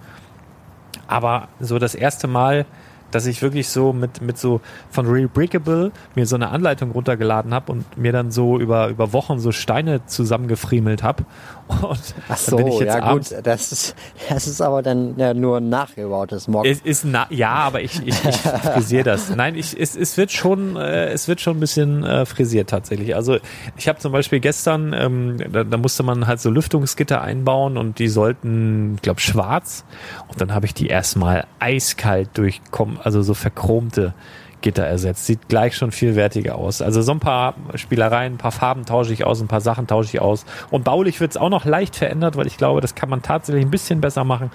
Aber 1.06 1.48
so 1.60 1.78
das 1.78 1.94
erste 1.94 2.26
Mal, 2.26 2.66
dass 3.10 3.26
ich 3.26 3.42
wirklich 3.42 3.68
so 3.68 3.92
mit, 3.92 4.20
mit 4.20 4.38
so 4.38 4.60
von 4.90 5.06
Rebrickable 5.06 5.92
mir 6.14 6.26
so 6.26 6.36
eine 6.36 6.50
Anleitung 6.50 6.90
runtergeladen 6.90 7.54
habe 7.54 7.72
und 7.72 7.96
mir 7.96 8.12
dann 8.12 8.30
so 8.30 8.58
über, 8.58 8.88
über 8.88 9.12
Wochen 9.12 9.38
so 9.38 9.52
Steine 9.52 10.04
zusammengefriemelt 10.06 11.02
habe. 11.02 11.24
Und 11.68 12.14
Ach 12.28 12.38
dann 12.46 12.56
bin 12.56 12.66
ich 12.66 12.74
so, 12.74 12.80
jetzt 12.80 12.94
ja 12.94 13.02
abends, 13.02 13.30
gut, 13.30 13.46
das 13.46 13.72
ist, 13.72 13.94
das 14.28 14.46
ist 14.46 14.60
aber 14.60 14.82
dann 14.82 15.14
ja 15.18 15.34
nur 15.34 15.58
ein 15.58 15.68
nachgebautes 15.68 16.48
Mock. 16.48 16.64
Es 16.66 16.80
ist 16.80 17.04
na, 17.04 17.26
ja, 17.30 17.50
aber 17.50 17.82
ich, 17.82 18.00
ich, 18.06 18.24
ich 18.24 18.36
frisiere 18.36 19.04
das. 19.04 19.34
Nein, 19.34 19.54
ich, 19.54 19.78
es, 19.78 19.94
es 19.94 20.16
wird 20.16 20.32
schon, 20.32 20.76
äh, 20.76 21.08
es 21.08 21.28
wird 21.28 21.40
schon 21.40 21.58
ein 21.58 21.60
bisschen 21.60 22.04
äh, 22.04 22.24
frisiert 22.26 22.70
tatsächlich. 22.70 23.14
Also 23.14 23.36
ich 23.76 23.88
habe 23.88 23.98
zum 23.98 24.12
Beispiel 24.12 24.40
gestern, 24.40 24.94
ähm, 24.94 25.36
da, 25.52 25.64
da 25.64 25.76
musste 25.76 26.02
man 26.02 26.26
halt 26.26 26.40
so 26.40 26.50
Lüftungsgitter 26.50 27.20
einbauen 27.20 27.76
und 27.76 27.98
die 27.98 28.08
sollten, 28.08 28.94
ich 28.96 29.02
glaube, 29.02 29.20
schwarz. 29.20 29.84
Und 30.28 30.40
dann 30.40 30.54
habe 30.54 30.66
ich 30.66 30.74
die 30.74 30.86
erstmal 30.86 31.46
eiskalt 31.58 32.30
durchkommen, 32.34 32.98
also 33.02 33.22
so 33.22 33.34
verchromte 33.34 34.14
Gitter 34.60 34.84
ersetzt. 34.84 35.26
Sieht 35.26 35.48
gleich 35.48 35.76
schon 35.76 35.92
viel 35.92 36.16
wertiger 36.16 36.56
aus. 36.56 36.82
Also 36.82 37.02
so 37.02 37.12
ein 37.12 37.20
paar 37.20 37.54
Spielereien, 37.74 38.34
ein 38.34 38.38
paar 38.38 38.52
Farben 38.52 38.84
tausche 38.84 39.12
ich 39.12 39.24
aus, 39.24 39.40
ein 39.40 39.48
paar 39.48 39.60
Sachen 39.60 39.86
tausche 39.86 40.16
ich 40.16 40.20
aus. 40.20 40.44
Und 40.70 40.84
baulich 40.84 41.20
wird 41.20 41.32
es 41.32 41.36
auch 41.36 41.50
noch 41.50 41.64
leicht 41.64 41.96
verändert, 41.96 42.36
weil 42.36 42.46
ich 42.46 42.56
glaube, 42.56 42.80
das 42.80 42.94
kann 42.94 43.08
man 43.08 43.22
tatsächlich 43.22 43.64
ein 43.64 43.70
bisschen 43.70 44.00
besser 44.00 44.24
machen. 44.24 44.50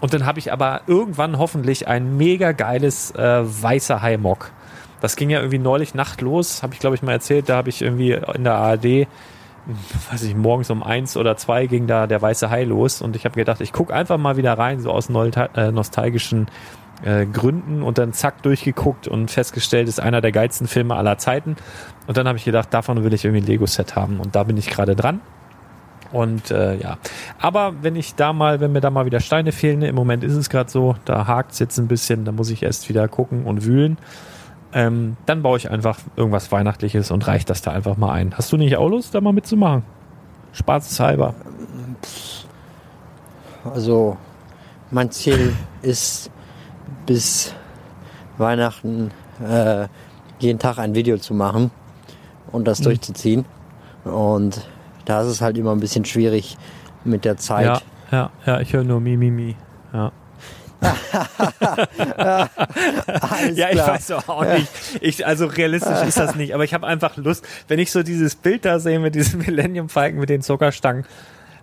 Und 0.00 0.14
dann 0.14 0.26
habe 0.26 0.38
ich 0.38 0.52
aber 0.52 0.82
irgendwann 0.86 1.38
hoffentlich 1.38 1.88
ein 1.88 2.16
mega 2.16 2.52
geiles 2.52 3.10
äh, 3.12 3.42
weißer 3.44 4.00
Hai-Mock. 4.02 4.52
Das 5.00 5.16
ging 5.16 5.30
ja 5.30 5.38
irgendwie 5.38 5.58
neulich 5.58 5.94
Nacht 5.94 6.20
los, 6.20 6.62
habe 6.62 6.74
ich 6.74 6.80
glaube 6.80 6.96
ich 6.96 7.02
mal 7.02 7.12
erzählt. 7.12 7.48
Da 7.48 7.56
habe 7.56 7.68
ich 7.68 7.82
irgendwie 7.82 8.12
in 8.12 8.44
der 8.44 8.54
ARD, 8.54 9.06
weiß 10.10 10.22
ich, 10.22 10.34
morgens 10.34 10.70
um 10.70 10.82
eins 10.82 11.16
oder 11.16 11.36
zwei 11.36 11.66
ging 11.66 11.86
da 11.86 12.06
der 12.06 12.22
weiße 12.22 12.50
Hai 12.50 12.64
los. 12.64 13.02
Und 13.02 13.16
ich 13.16 13.24
habe 13.24 13.34
gedacht, 13.34 13.60
ich 13.60 13.72
gucke 13.72 13.92
einfach 13.92 14.18
mal 14.18 14.36
wieder 14.36 14.54
rein, 14.54 14.80
so 14.80 14.90
aus 14.90 15.08
äh, 15.10 15.72
nostalgischen 15.72 16.46
äh, 17.04 17.26
Gründen. 17.26 17.82
Und 17.82 17.98
dann 17.98 18.12
zack 18.12 18.42
durchgeguckt 18.42 19.08
und 19.08 19.30
festgestellt, 19.30 19.88
ist 19.88 20.00
einer 20.00 20.20
der 20.20 20.32
geilsten 20.32 20.66
Filme 20.66 20.96
aller 20.96 21.18
Zeiten. 21.18 21.56
Und 22.06 22.16
dann 22.16 22.26
habe 22.26 22.38
ich 22.38 22.44
gedacht, 22.44 22.72
davon 22.72 23.04
will 23.04 23.12
ich 23.12 23.24
irgendwie 23.24 23.44
ein 23.44 23.46
Lego-Set 23.46 23.94
haben. 23.94 24.20
Und 24.20 24.34
da 24.34 24.44
bin 24.44 24.56
ich 24.56 24.70
gerade 24.70 24.96
dran. 24.96 25.20
Und 26.10 26.50
äh, 26.50 26.76
ja, 26.76 26.96
aber 27.38 27.74
wenn 27.82 27.94
ich 27.94 28.14
da 28.14 28.32
mal, 28.32 28.60
wenn 28.60 28.72
mir 28.72 28.80
da 28.80 28.90
mal 28.90 29.04
wieder 29.04 29.20
Steine 29.20 29.52
fehlen, 29.52 29.82
im 29.82 29.94
Moment 29.94 30.24
ist 30.24 30.34
es 30.34 30.48
gerade 30.48 30.70
so, 30.70 30.96
da 31.04 31.26
hakt 31.26 31.52
es 31.52 31.58
jetzt 31.58 31.78
ein 31.78 31.86
bisschen, 31.86 32.24
da 32.24 32.32
muss 32.32 32.48
ich 32.50 32.62
erst 32.62 32.88
wieder 32.88 33.08
gucken 33.08 33.44
und 33.44 33.64
wühlen. 33.64 33.98
Ähm, 34.72 35.16
dann 35.26 35.42
baue 35.42 35.56
ich 35.56 35.70
einfach 35.70 35.98
irgendwas 36.16 36.52
Weihnachtliches 36.52 37.10
und 37.10 37.26
reiche 37.26 37.46
das 37.46 37.62
da 37.62 37.72
einfach 37.72 37.96
mal 37.96 38.12
ein. 38.12 38.34
Hast 38.36 38.52
du 38.52 38.56
nicht 38.56 38.76
auch 38.76 38.88
Lust, 38.88 39.14
da 39.14 39.20
mal 39.20 39.32
mitzumachen? 39.32 39.82
Spaßeshalber. 40.52 41.34
Also 43.64 44.16
mein 44.90 45.10
Ziel 45.10 45.54
ist 45.82 46.30
bis 47.06 47.54
Weihnachten 48.36 49.10
äh, 49.46 49.88
jeden 50.38 50.58
Tag 50.58 50.78
ein 50.78 50.94
Video 50.94 51.18
zu 51.18 51.34
machen 51.34 51.70
und 52.52 52.66
das 52.66 52.80
durchzuziehen. 52.80 53.44
Und 54.04 54.66
da 55.04 55.22
ist 55.22 55.28
es 55.28 55.40
halt 55.40 55.58
immer 55.58 55.72
ein 55.72 55.80
bisschen 55.80 56.04
schwierig 56.04 56.56
mit 57.04 57.24
der 57.24 57.36
Zeit. 57.36 57.66
Ja, 57.66 57.80
ja, 58.10 58.30
ja, 58.46 58.60
ich 58.60 58.72
höre 58.72 58.84
nur 58.84 59.00
Mi, 59.00 59.16
Mi, 59.16 59.30
Mi. 59.30 59.56
Ja. 59.92 60.12
Ja, 60.80 62.48
ich 63.52 63.72
klar. 63.72 63.88
weiß 63.88 64.06
doch 64.08 64.28
auch 64.28 64.44
nicht. 64.44 64.68
Ich, 65.00 65.26
also 65.26 65.46
realistisch 65.46 66.02
ist 66.06 66.18
das 66.18 66.34
nicht, 66.34 66.54
aber 66.54 66.64
ich 66.64 66.74
habe 66.74 66.86
einfach 66.86 67.16
Lust, 67.16 67.46
wenn 67.68 67.78
ich 67.78 67.90
so 67.92 68.02
dieses 68.02 68.34
Bild 68.36 68.64
da 68.64 68.78
sehe 68.78 68.98
mit 69.00 69.14
diesem 69.14 69.40
Millennium 69.46 69.88
Falcon 69.88 70.20
mit 70.20 70.28
den 70.28 70.42
Zuckerstangen. 70.42 71.04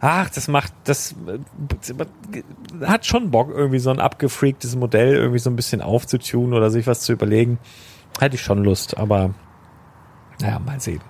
Ach, 0.01 0.29
das 0.29 0.47
macht, 0.47 0.73
das 0.83 1.15
äh, 1.27 2.85
hat 2.85 3.05
schon 3.05 3.31
Bock, 3.31 3.49
irgendwie 3.49 3.79
so 3.79 3.89
ein 3.89 3.99
abgefreaktes 3.99 4.75
Modell 4.75 5.15
irgendwie 5.15 5.39
so 5.39 5.49
ein 5.49 5.55
bisschen 5.55 5.81
aufzutunen 5.81 6.53
oder 6.53 6.69
sich 6.69 6.85
was 6.85 7.01
zu 7.01 7.13
überlegen. 7.13 7.57
Hätte 8.19 8.35
ich 8.35 8.41
schon 8.41 8.63
Lust, 8.63 8.97
aber 8.97 9.33
naja, 10.41 10.59
mal 10.59 10.79
sehen. 10.79 11.01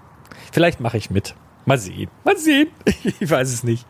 Vielleicht 0.52 0.80
mache 0.80 0.98
ich 0.98 1.10
mit. 1.10 1.36
Mal 1.66 1.78
sehen. 1.80 2.10
Mal 2.24 2.38
sehen. 2.38 2.68
Ich 3.20 3.30
weiß 3.30 3.52
es 3.52 3.64
nicht. 3.64 3.86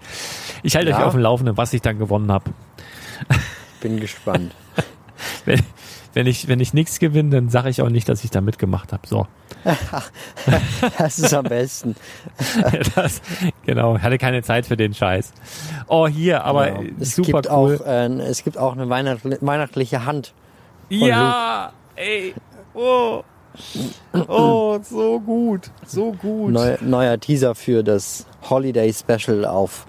Ich 0.64 0.76
halte 0.78 0.90
Ja. 0.92 0.98
euch 1.00 1.04
auf 1.04 1.14
dem 1.14 1.22
Laufenden, 1.22 1.58
was 1.58 1.74
ich 1.74 1.82
dann 1.82 2.00
gewonnen 2.00 2.32
habe. 2.32 2.52
Bin 3.82 4.00
gespannt. 4.00 4.54
Wenn, 5.46 5.62
wenn 6.14 6.28
ich, 6.28 6.48
wenn 6.50 6.60
ich 6.60 6.74
nichts 6.74 7.00
gewinne, 7.00 7.30
dann 7.30 7.50
sage 7.50 7.70
ich 7.70 7.82
auch 7.82 7.90
nicht, 7.90 8.10
dass 8.10 8.24
ich 8.24 8.32
da 8.32 8.42
mitgemacht 8.42 8.92
habe. 8.94 9.08
So. 9.08 9.28
Das 10.98 11.20
ist 11.20 11.34
am 11.34 11.46
besten. 11.46 11.96
Das, 12.96 13.22
genau, 13.66 13.98
hatte 14.00 14.18
keine 14.18 14.44
Zeit 14.44 14.66
für 14.66 14.76
den 14.78 14.94
Scheiß. 14.94 15.32
Oh, 15.88 16.08
hier, 16.08 16.44
aber 16.44 16.72
Genau. 16.72 16.90
Es 17.00 17.16
super 17.16 17.42
gibt 17.42 17.48
cool. 17.52 17.80
auch, 17.82 17.86
äh, 17.88 18.08
es 18.24 18.44
gibt 18.44 18.58
auch 18.58 18.74
eine 18.74 18.90
weihnachtli 18.90 19.38
weihnachtliche 19.42 20.06
Hand. 20.06 20.34
ja, 20.90 21.72
ey, 21.96 22.34
oh, 22.74 23.24
oh, 24.28 24.80
so 24.84 25.20
gut, 25.20 25.72
so 25.86 26.12
gut. 26.12 26.52
Neu, 26.52 26.78
neuer 26.82 27.20
Teaser 27.20 27.56
für 27.56 27.84
das 27.84 28.26
Holiday 28.50 28.94
Special 28.94 29.46
auf 29.46 29.86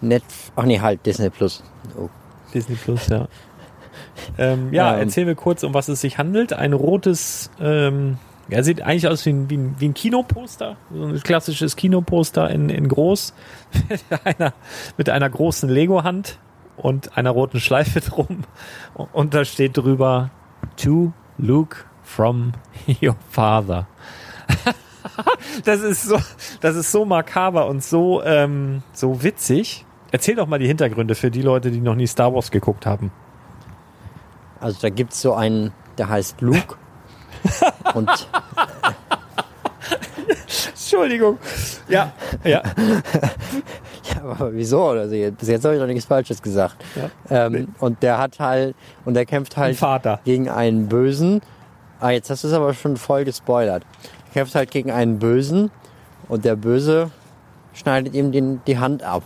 Net. 0.00 0.22
Ach 0.54 0.64
nee, 0.64 0.80
halt 0.80 1.04
Disney 1.06 1.30
Plus. 1.30 1.62
Oh. 1.98 2.08
Disney 2.56 2.76
Plus, 2.76 3.08
ja. 3.08 3.28
Ähm, 4.38 4.72
ja, 4.72 4.94
Ähm. 4.94 5.00
erzähl 5.00 5.26
mir 5.26 5.34
kurz, 5.34 5.62
um 5.62 5.74
was 5.74 5.88
es 5.88 6.00
sich 6.00 6.16
handelt. 6.16 6.52
Ein 6.54 6.72
rotes, 6.72 7.50
ähm, 7.60 8.18
ja, 8.48 8.62
sieht 8.62 8.80
eigentlich 8.80 9.08
aus 9.08 9.26
wie 9.26 9.30
ein, 9.30 9.50
wie 9.50 9.56
ein, 9.58 9.76
wie 9.78 9.88
ein 9.88 9.94
Kinoposter. 9.94 10.76
So 10.92 11.04
ein 11.04 11.22
klassisches 11.22 11.76
Kinoposter 11.76 12.48
in, 12.50 12.70
in 12.70 12.88
groß. 12.88 13.34
mit, 13.88 14.02
einer, 14.24 14.52
mit 14.96 15.10
einer 15.10 15.28
großen 15.28 15.68
Lego-Hand 15.68 16.38
und 16.76 17.16
einer 17.18 17.30
roten 17.30 17.60
Schleife 17.60 18.00
drum. 18.10 18.44
Und 18.94 19.34
da 19.34 19.44
steht 19.44 19.76
drüber, 19.76 20.30
to 20.76 21.12
Luke 21.36 21.76
from 22.02 22.52
your 23.02 23.16
father. 23.30 23.86
das 25.64 25.80
ist 25.82 26.04
so, 26.04 26.18
das 26.60 26.76
ist 26.76 26.90
so 26.90 27.04
makaber 27.04 27.66
und 27.66 27.84
so, 27.84 28.22
ähm, 28.22 28.82
so 28.92 29.22
witzig. 29.22 29.84
Erzähl 30.16 30.34
doch 30.34 30.46
mal 30.46 30.58
die 30.58 30.66
Hintergründe 30.66 31.14
für 31.14 31.30
die 31.30 31.42
Leute, 31.42 31.70
die 31.70 31.78
noch 31.78 31.94
nie 31.94 32.06
Star 32.06 32.32
Wars 32.32 32.50
geguckt 32.50 32.86
haben. 32.86 33.12
Also 34.60 34.78
da 34.80 34.88
gibt's 34.88 35.20
so 35.20 35.34
einen, 35.34 35.74
der 35.98 36.08
heißt 36.08 36.40
Luke. 36.40 36.76
Und 37.94 38.08
Entschuldigung. 40.68 41.36
Ja, 41.90 42.12
ja. 42.44 42.62
ja, 44.14 44.22
aber 44.22 44.54
wieso? 44.54 44.86
Also 44.88 45.14
jetzt, 45.14 45.36
bis 45.36 45.50
jetzt 45.50 45.66
habe 45.66 45.74
ich 45.74 45.80
noch 45.82 45.86
nichts 45.86 46.06
Falsches 46.06 46.40
gesagt. 46.40 46.82
Ja. 47.28 47.48
Ähm, 47.48 47.74
Und 47.78 48.02
der 48.02 48.16
hat 48.16 48.40
halt, 48.40 48.74
und 49.04 49.12
der 49.12 49.26
kämpft 49.26 49.58
Ein 49.58 49.64
halt 49.64 49.76
Vater. 49.76 50.20
gegen 50.24 50.48
einen 50.48 50.88
Bösen. 50.88 51.42
Ah, 52.00 52.08
jetzt 52.08 52.30
hast 52.30 52.42
du 52.42 52.48
es 52.48 52.54
aber 52.54 52.72
schon 52.72 52.96
voll 52.96 53.26
gespoilert. 53.26 53.84
Er 54.28 54.32
kämpft 54.32 54.54
halt 54.54 54.70
gegen 54.70 54.90
einen 54.90 55.18
Bösen 55.18 55.70
und 56.26 56.46
der 56.46 56.56
Böse 56.56 57.10
schneidet 57.74 58.14
ihm 58.14 58.32
den, 58.32 58.62
die 58.66 58.78
Hand 58.78 59.02
ab. 59.02 59.22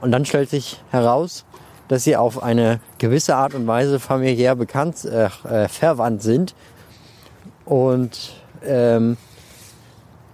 Und 0.00 0.12
dann 0.12 0.24
stellt 0.24 0.50
sich 0.50 0.82
heraus, 0.90 1.44
dass 1.88 2.04
sie 2.04 2.16
auf 2.16 2.42
eine 2.42 2.80
gewisse 2.98 3.36
Art 3.36 3.54
und 3.54 3.66
Weise 3.66 3.98
familiär 3.98 4.54
bekannt, 4.54 5.04
äh, 5.04 5.28
äh, 5.48 5.68
verwandt 5.68 6.22
sind. 6.22 6.54
Und 7.64 8.32
ähm, 8.64 9.16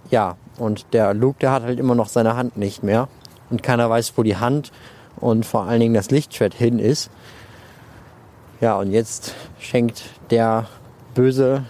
ja, 0.09 0.35
und 0.57 0.85
der 0.93 1.13
Luke, 1.13 1.39
der 1.39 1.51
hat 1.51 1.63
halt 1.63 1.79
immer 1.79 1.95
noch 1.95 2.09
seine 2.09 2.35
Hand 2.35 2.57
nicht 2.57 2.83
mehr. 2.83 3.07
Und 3.49 3.63
keiner 3.63 3.89
weiß, 3.89 4.13
wo 4.15 4.23
die 4.23 4.37
Hand 4.37 4.71
und 5.17 5.45
vor 5.45 5.63
allen 5.63 5.79
Dingen 5.79 5.93
das 5.93 6.11
Lichtschwert 6.11 6.53
hin 6.53 6.79
ist. 6.79 7.09
Ja, 8.61 8.77
und 8.77 8.91
jetzt 8.91 9.35
schenkt 9.59 10.03
der 10.29 10.67
Böse, 11.13 11.65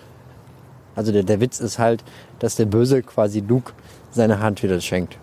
also 0.96 1.12
der, 1.12 1.24
der 1.24 1.40
Witz 1.40 1.60
ist 1.60 1.80
halt, 1.80 2.04
dass 2.40 2.56
der 2.56 2.66
Böse 2.66 3.04
quasi 3.04 3.40
Luke 3.40 3.74
seine 4.12 4.40
Hand 4.40 4.64
wieder 4.64 4.80
schenkt. 4.82 5.18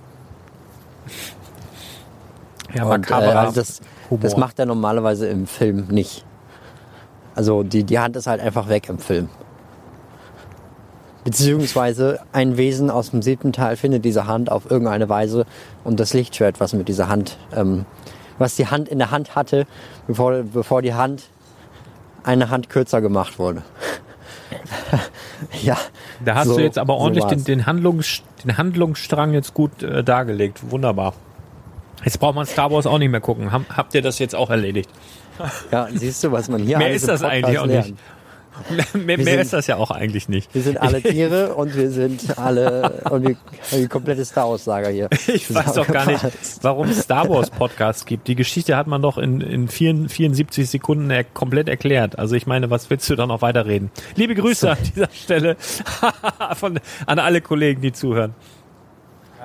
Ja, 2.75 2.85
Und, 2.85 3.11
äh, 3.11 3.15
also 3.15 3.55
das, 3.55 3.81
das 4.11 4.37
macht 4.37 4.59
er 4.59 4.67
normalerweise 4.67 5.29
im 5.29 5.47
Film 5.47 5.87
nicht. 5.89 6.25
Also 7.35 7.63
die, 7.63 7.85
die 7.85 7.99
Hand 7.99 8.17
ist 8.17 8.27
halt 8.27 8.41
einfach 8.41 8.69
weg 8.69 8.89
im 8.89 8.99
Film. 8.99 9.29
Beziehungsweise 11.25 12.21
ein 12.33 12.57
Wesen 12.57 12.91
aus 12.91 13.11
dem 13.11 13.23
siebten 13.23 13.53
Teil 13.53 13.77
findet 13.77 14.05
diese 14.05 14.27
Hand 14.27 14.53
auf 14.53 14.71
irgendeine 14.71 15.09
Weise 15.09 15.47
und 15.83 15.99
das 15.99 16.13
Lichtschwert, 16.13 16.61
was 16.61 16.75
mit 16.75 16.87
dieser 16.89 17.09
Hand 17.09 17.39
ähm, 17.55 17.87
was 18.39 18.57
die 18.57 18.67
Hand 18.67 18.89
in 18.89 18.99
der 18.99 19.11
Hand 19.11 19.35
hatte, 19.37 19.67
bevor, 20.07 20.43
bevor 20.43 20.83
die 20.83 20.95
Hand 20.95 21.29
eine 22.23 22.51
Hand 22.51 22.71
kürzer 22.71 23.01
gemacht 23.01 23.39
wurde. 23.39 23.63
ja. 25.63 25.77
Da 26.25 26.37
hast 26.37 26.49
so- 26.49 26.57
du 26.57 26.63
jetzt 26.63 26.79
aber 26.79 26.95
so 26.95 27.01
ordentlich 27.01 27.25
den, 27.25 27.39
war's. 27.39 27.45
den, 27.45 27.67
Handlungs, 27.67 28.23
den 28.43 28.57
Handlungsstrang 28.57 29.33
jetzt 29.35 29.55
gut 29.55 29.83
äh, 29.83 30.03
dargelegt. 30.03 30.71
Wunderbar. 30.71 31.15
Jetzt 32.05 32.19
braucht 32.19 32.35
man 32.35 32.47
Star 32.47 32.71
Wars 32.71 32.87
auch 32.87 32.99
nicht 32.99 33.11
mehr 33.11 33.21
gucken. 33.21 33.51
Habt 33.53 33.95
ihr 33.95 34.03
das 34.03 34.19
jetzt 34.19 34.35
auch 34.35 34.51
erledigt? 34.51 34.91
Ja, 35.73 35.89
siehst 35.93 36.23
du, 36.23 36.31
was 36.33 36.49
man 36.49 36.63
hier 36.63 36.79
Mehr 36.79 36.93
ist 36.93 37.09
das 37.09 37.21
Podcast 37.23 37.33
eigentlich 37.45 37.59
auch 37.59 37.67
lernt. 37.67 37.87
nicht. 37.89 37.99
mehr 38.95 39.17
mehr 39.17 39.27
sind- 39.27 39.41
ist 39.41 39.53
das 39.53 39.67
ja 39.67 39.75
auch 39.79 39.91
eigentlich 39.91 40.29
nicht. 40.29 40.55
Wir 40.55 40.63
sind 40.63 40.81
alle 40.81 41.03
Tiere 41.03 41.55
und 41.57 41.75
wir 41.75 41.91
sind 41.91 42.39
alle 42.39 43.03
und 43.11 43.27
wir 43.27 43.37
die 43.73 43.89
komplette 43.89 44.25
Star 44.25 44.49
Wars 44.49 44.63
Saga 44.65 44.91
hier. 44.91 45.09
Ich 45.27 45.53
weiß 45.53 45.73
doch 45.73 45.89
gar 45.89 46.07
nicht, 46.07 46.23
warum 46.63 46.89
es 46.89 47.01
Star 47.03 47.29
Wars 47.29 47.51
Podcasts 47.51 48.05
gibt. 48.07 48.29
Die 48.29 48.37
Geschichte 48.37 48.77
hat 48.77 48.87
man 48.87 49.03
doch 49.03 49.19
in, 49.19 49.41
in 49.41 49.67
4, 49.67 50.09
74 50.09 50.71
Sekunden 50.71 51.11
er 51.11 51.25
komplett 51.25 51.69
erklärt. 51.69 52.17
Also 52.17 52.37
ich 52.37 52.47
meine, 52.47 52.71
was 52.71 52.89
willst 52.91 53.11
du 53.11 53.17
da 53.17 53.27
noch 53.27 53.43
weiterreden? 53.43 53.91
Liebe 54.15 54.37
Grüße 54.37 54.71
an 54.71 54.79
dieser 54.95 55.09
Stelle 55.13 55.57
von, 56.55 56.79
an 57.07 57.19
alle 57.19 57.41
Kollegen, 57.41 57.81
die 57.83 57.93
zuhören. 57.93 58.35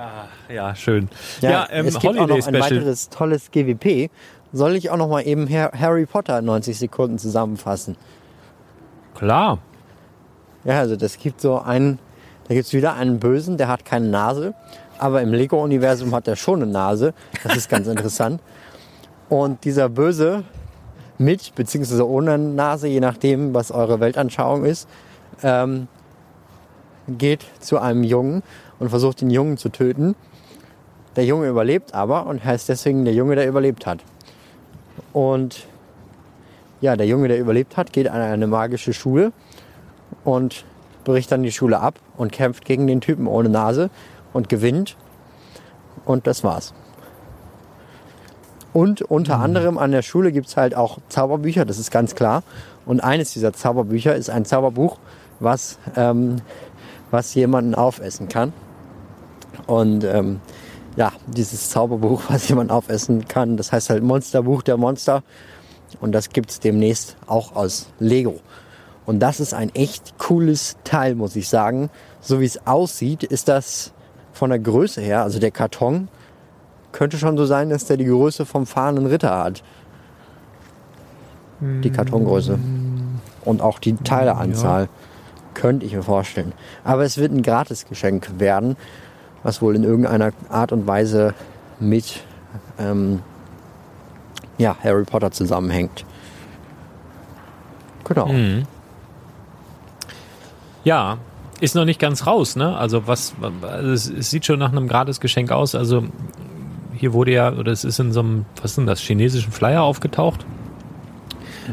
Ah, 0.02 0.24
ja, 0.50 0.74
schön. 0.74 1.10
Ja, 1.42 1.66
ähm, 1.70 1.84
es 1.86 1.98
gibt 1.98 2.04
auch 2.16 2.20
Holiday 2.22 2.38
noch 2.38 2.46
ein 2.46 2.54
Special. 2.54 2.80
weiteres 2.80 3.08
tolles 3.10 3.50
GWP. 3.50 4.08
Soll 4.50 4.74
ich 4.76 4.88
auch 4.88 4.96
noch 4.96 5.08
mal 5.08 5.20
eben 5.26 5.46
Har- 5.46 5.72
Harry 5.78 6.06
Potter 6.06 6.38
in 6.38 6.46
90 6.46 6.78
Sekunden 6.78 7.18
zusammenfassen? 7.18 7.96
Klar. 9.14 9.58
Ja, 10.64 10.78
also 10.78 10.96
das 10.96 11.18
gibt 11.18 11.42
so 11.42 11.58
einen, 11.58 11.98
da 12.48 12.54
gibt's 12.54 12.72
wieder 12.72 12.94
einen 12.94 13.20
Bösen, 13.20 13.58
der 13.58 13.68
hat 13.68 13.84
keine 13.84 14.08
Nase, 14.08 14.54
aber 14.98 15.20
im 15.20 15.34
Lego-Universum 15.34 16.14
hat 16.14 16.26
er 16.28 16.36
schon 16.36 16.62
eine 16.62 16.72
Nase. 16.72 17.12
Das 17.42 17.56
ist 17.56 17.68
ganz 17.68 17.86
interessant. 17.86 18.40
Und 19.28 19.64
dieser 19.64 19.90
Böse 19.90 20.44
mit 21.18 21.54
beziehungsweise 21.54 22.08
ohne 22.08 22.38
Nase, 22.38 22.88
je 22.88 23.00
nachdem, 23.00 23.52
was 23.52 23.70
eure 23.70 24.00
Weltanschauung 24.00 24.64
ist, 24.64 24.88
ähm, 25.42 25.88
geht 27.06 27.44
zu 27.60 27.78
einem 27.78 28.02
Jungen 28.02 28.42
und 28.80 28.88
versucht 28.88 29.20
den 29.20 29.30
Jungen 29.30 29.56
zu 29.56 29.68
töten. 29.68 30.16
Der 31.14 31.24
Junge 31.24 31.48
überlebt 31.48 31.94
aber 31.94 32.26
und 32.26 32.44
heißt 32.44 32.68
deswegen 32.68 33.04
der 33.04 33.14
Junge, 33.14 33.36
der 33.36 33.46
überlebt 33.46 33.86
hat. 33.86 34.00
Und 35.12 35.66
ja, 36.80 36.96
der 36.96 37.06
Junge, 37.06 37.28
der 37.28 37.38
überlebt 37.38 37.76
hat, 37.76 37.92
geht 37.92 38.08
an 38.08 38.20
eine 38.20 38.46
magische 38.46 38.92
Schule 38.92 39.32
und 40.24 40.64
bricht 41.04 41.30
dann 41.30 41.42
die 41.42 41.52
Schule 41.52 41.80
ab 41.80 41.98
und 42.16 42.32
kämpft 42.32 42.64
gegen 42.64 42.86
den 42.86 43.00
Typen 43.00 43.26
ohne 43.26 43.48
Nase 43.48 43.90
und 44.32 44.48
gewinnt. 44.48 44.96
Und 46.04 46.26
das 46.26 46.42
war's. 46.42 46.72
Und 48.72 49.02
unter 49.02 49.40
anderem 49.40 49.78
an 49.78 49.90
der 49.90 50.02
Schule 50.02 50.32
gibt's 50.32 50.56
halt 50.56 50.76
auch 50.76 50.98
Zauberbücher, 51.08 51.64
das 51.64 51.78
ist 51.78 51.90
ganz 51.90 52.14
klar. 52.14 52.42
Und 52.86 53.00
eines 53.00 53.32
dieser 53.32 53.52
Zauberbücher 53.52 54.14
ist 54.14 54.30
ein 54.30 54.44
Zauberbuch, 54.44 54.98
was, 55.40 55.78
ähm, 55.96 56.36
was 57.10 57.34
jemanden 57.34 57.74
aufessen 57.74 58.28
kann. 58.28 58.52
Und 59.70 60.02
ähm, 60.02 60.40
ja, 60.96 61.12
dieses 61.28 61.70
Zauberbuch, 61.70 62.22
was 62.28 62.48
jemand 62.48 62.72
aufessen 62.72 63.28
kann, 63.28 63.56
das 63.56 63.70
heißt 63.70 63.90
halt 63.90 64.02
Monsterbuch 64.02 64.62
der 64.62 64.76
Monster. 64.76 65.22
Und 66.00 66.12
das 66.12 66.30
gibt's 66.30 66.58
demnächst 66.58 67.16
auch 67.26 67.54
aus 67.54 67.88
Lego. 68.00 68.40
Und 69.06 69.20
das 69.20 69.38
ist 69.38 69.54
ein 69.54 69.72
echt 69.74 70.18
cooles 70.18 70.76
Teil, 70.82 71.14
muss 71.14 71.36
ich 71.36 71.48
sagen. 71.48 71.88
So 72.20 72.40
wie 72.40 72.44
es 72.44 72.66
aussieht, 72.66 73.22
ist 73.22 73.48
das 73.48 73.92
von 74.32 74.50
der 74.50 74.58
Größe 74.58 75.00
her, 75.00 75.22
also 75.22 75.38
der 75.38 75.50
Karton, 75.50 76.08
könnte 76.92 77.18
schon 77.18 77.36
so 77.36 77.46
sein, 77.46 77.70
dass 77.70 77.84
der 77.84 77.96
die 77.96 78.06
Größe 78.06 78.46
vom 78.46 78.66
fahrenden 78.66 79.06
Ritter 79.06 79.36
hat. 79.36 79.62
Die 81.60 81.90
Kartongröße. 81.90 82.58
Und 83.44 83.62
auch 83.62 83.78
die 83.78 83.94
Teileanzahl. 83.94 84.88
Könnte 85.54 85.86
ich 85.86 85.94
mir 85.94 86.02
vorstellen. 86.02 86.52
Aber 86.84 87.02
es 87.04 87.18
wird 87.18 87.32
ein 87.32 87.42
Gratisgeschenk 87.42 88.38
werden, 88.38 88.76
was 89.42 89.62
wohl 89.62 89.76
in 89.76 89.84
irgendeiner 89.84 90.32
Art 90.48 90.72
und 90.72 90.86
Weise 90.86 91.34
mit 91.78 92.20
ähm, 92.78 93.20
ja, 94.58 94.76
Harry 94.82 95.04
Potter 95.04 95.30
zusammenhängt. 95.30 96.04
Genau. 98.04 98.28
Ja, 100.84 101.18
ist 101.60 101.74
noch 101.74 101.84
nicht 101.84 102.00
ganz 102.00 102.26
raus, 102.26 102.56
ne? 102.56 102.76
Also 102.76 103.06
was, 103.06 103.34
also 103.62 103.90
es, 103.90 104.10
es 104.10 104.30
sieht 104.30 104.46
schon 104.46 104.58
nach 104.58 104.72
einem 104.72 104.88
Gratisgeschenk 104.88 105.52
aus. 105.52 105.74
Also 105.74 106.04
hier 106.94 107.12
wurde 107.12 107.32
ja, 107.32 107.52
oder 107.52 107.70
es 107.70 107.84
ist 107.84 107.98
in 107.98 108.12
so 108.12 108.20
einem, 108.20 108.46
was 108.56 108.72
ist 108.72 108.78
denn 108.78 108.86
das, 108.86 109.00
chinesischen 109.00 109.52
Flyer 109.52 109.82
aufgetaucht. 109.82 110.44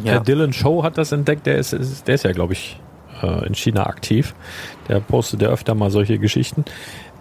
Der 0.06 0.20
Dylan 0.20 0.54
Show 0.54 0.84
hat 0.84 0.98
das 0.98 1.12
entdeckt, 1.12 1.48
der 1.48 1.58
ist, 1.58 1.74
ist 1.74 2.08
der 2.08 2.16
ist 2.16 2.24
ja, 2.24 2.32
glaube 2.32 2.54
ich, 2.54 2.80
äh, 3.22 3.48
in 3.48 3.56
China 3.56 3.88
aktiv. 3.88 4.36
Der 4.88 5.00
postet 5.00 5.42
ja 5.42 5.50
öfter 5.50 5.74
mal 5.74 5.90
solche 5.90 6.20
Geschichten. 6.20 6.66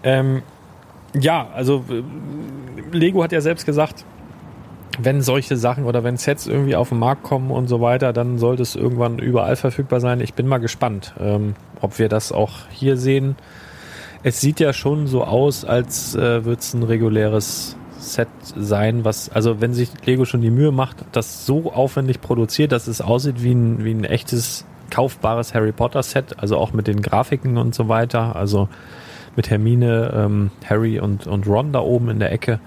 Ähm, 0.07 0.41
ja, 1.19 1.49
also 1.53 1.83
äh, 1.89 2.01
Lego 2.95 3.21
hat 3.21 3.33
ja 3.33 3.41
selbst 3.41 3.65
gesagt, 3.65 4.05
wenn 4.99 5.21
solche 5.21 5.57
Sachen 5.57 5.83
oder 5.83 6.05
wenn 6.05 6.15
Sets 6.15 6.47
irgendwie 6.47 6.77
auf 6.77 6.89
den 6.89 6.99
Markt 6.99 7.23
kommen 7.23 7.51
und 7.51 7.67
so 7.67 7.81
weiter, 7.81 8.13
dann 8.13 8.39
sollte 8.39 8.63
es 8.63 8.77
irgendwann 8.77 9.19
überall 9.19 9.57
verfügbar 9.57 9.99
sein. 9.99 10.21
Ich 10.21 10.33
bin 10.33 10.47
mal 10.47 10.59
gespannt, 10.59 11.13
ähm, 11.19 11.55
ob 11.81 11.99
wir 11.99 12.07
das 12.07 12.31
auch 12.31 12.53
hier 12.71 12.95
sehen. 12.95 13.35
Es 14.23 14.39
sieht 14.39 14.61
ja 14.61 14.71
schon 14.71 15.07
so 15.07 15.25
aus, 15.25 15.65
als 15.65 16.15
äh, 16.15 16.45
würde 16.45 16.61
es 16.61 16.73
ein 16.73 16.83
reguläres 16.83 17.75
Set 17.99 18.29
sein, 18.55 19.03
was, 19.03 19.29
also 19.29 19.59
wenn 19.59 19.73
sich 19.73 19.89
Lego 20.05 20.23
schon 20.23 20.41
die 20.41 20.51
Mühe 20.51 20.71
macht, 20.71 20.97
das 21.11 21.45
so 21.45 21.73
aufwendig 21.73 22.21
produziert, 22.21 22.71
dass 22.71 22.87
es 22.87 23.01
aussieht 23.01 23.43
wie 23.43 23.53
ein, 23.53 23.83
wie 23.83 23.91
ein 23.91 24.05
echtes 24.05 24.65
kaufbares 24.89 25.53
Harry 25.53 25.73
Potter 25.73 26.01
Set, 26.01 26.39
also 26.39 26.57
auch 26.57 26.71
mit 26.71 26.87
den 26.87 27.01
Grafiken 27.01 27.57
und 27.57 27.75
so 27.75 27.89
weiter, 27.89 28.37
also 28.37 28.69
mit 29.37 29.49
Hermine, 29.49 30.11
ähm, 30.13 30.51
Harry 30.69 30.99
und, 30.99 31.27
und 31.27 31.47
Ron 31.47 31.71
da 31.71 31.79
oben 31.79 32.09
in 32.09 32.19
der 32.19 32.31
Ecke. 32.31 32.59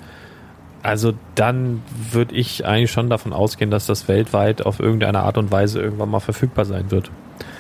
Also 0.83 1.13
dann 1.35 1.83
würde 2.11 2.35
ich 2.35 2.65
eigentlich 2.65 2.91
schon 2.91 3.11
davon 3.11 3.35
ausgehen, 3.35 3.71
dass 3.71 3.85
das 3.87 4.09
weltweit 4.09 4.65
auf 4.65 4.81
irgendeine 4.81 5.21
Art 5.21 5.37
und 5.37 5.51
Weise 5.51 5.81
irgendwann 5.81 6.09
mal 6.09 6.21
verfügbar 6.21 6.65
sein 6.65 6.91
wird. 6.91 7.11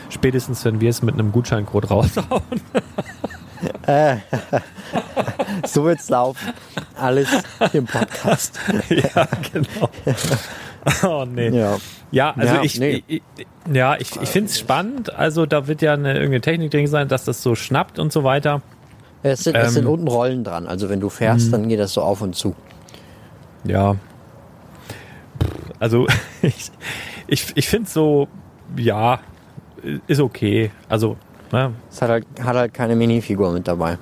Spätestens, 0.08 0.64
wenn 0.64 0.80
wir 0.80 0.88
es 0.88 1.02
mit 1.02 1.14
einem 1.14 1.30
Gutscheincode 1.32 1.90
raushauen. 1.90 2.42
So 5.66 5.84
wird's 5.84 6.08
laufen. 6.08 6.52
Alles 6.96 7.28
im 7.72 7.86
Podcast. 7.86 8.58
ja, 8.88 9.28
genau. 9.52 9.90
Oh 11.02 11.24
nee. 11.26 11.50
Ja. 11.50 11.76
Ja, 12.10 12.34
also 12.36 12.54
Ja, 12.54 12.62
ich, 12.62 12.80
nee. 12.80 13.04
ich, 13.06 13.22
ja, 13.72 13.96
ich, 13.96 14.16
ich 14.20 14.28
finde 14.28 14.50
es 14.50 14.58
spannend. 14.58 15.14
Also 15.14 15.46
da 15.46 15.66
wird 15.66 15.82
ja 15.82 15.92
eine, 15.92 16.14
irgendeine 16.14 16.40
Technik 16.40 16.70
drin 16.70 16.86
sein, 16.86 17.08
dass 17.08 17.24
das 17.24 17.42
so 17.42 17.54
schnappt 17.54 17.98
und 17.98 18.12
so 18.12 18.24
weiter. 18.24 18.62
Es 19.22 19.44
sind, 19.44 19.54
es 19.56 19.74
sind 19.74 19.84
Ähm. 19.84 19.92
Unten 19.92 20.08
Rollen 20.08 20.44
dran. 20.44 20.66
Also 20.66 20.88
wenn 20.88 21.00
du 21.00 21.08
fährst, 21.08 21.52
dann 21.52 21.68
geht 21.68 21.78
das 21.78 21.92
so 21.92 22.02
auf 22.02 22.22
und 22.22 22.34
zu. 22.34 22.54
Ja. 23.64 23.96
Also 25.78 26.06
ich, 26.42 26.70
ich, 27.26 27.46
ich 27.54 27.68
finde 27.68 27.88
so, 27.90 28.28
ja, 28.76 29.20
ist 30.06 30.20
okay. 30.20 30.70
Also, 30.88 31.16
ne, 31.52 31.72
Es 31.90 32.00
hat 32.02 32.10
halt, 32.10 32.26
hat 32.42 32.56
halt 32.56 32.74
keine 32.74 32.96
Minifigur 32.96 33.52
mit 33.52 33.66
dabei. 33.68 33.98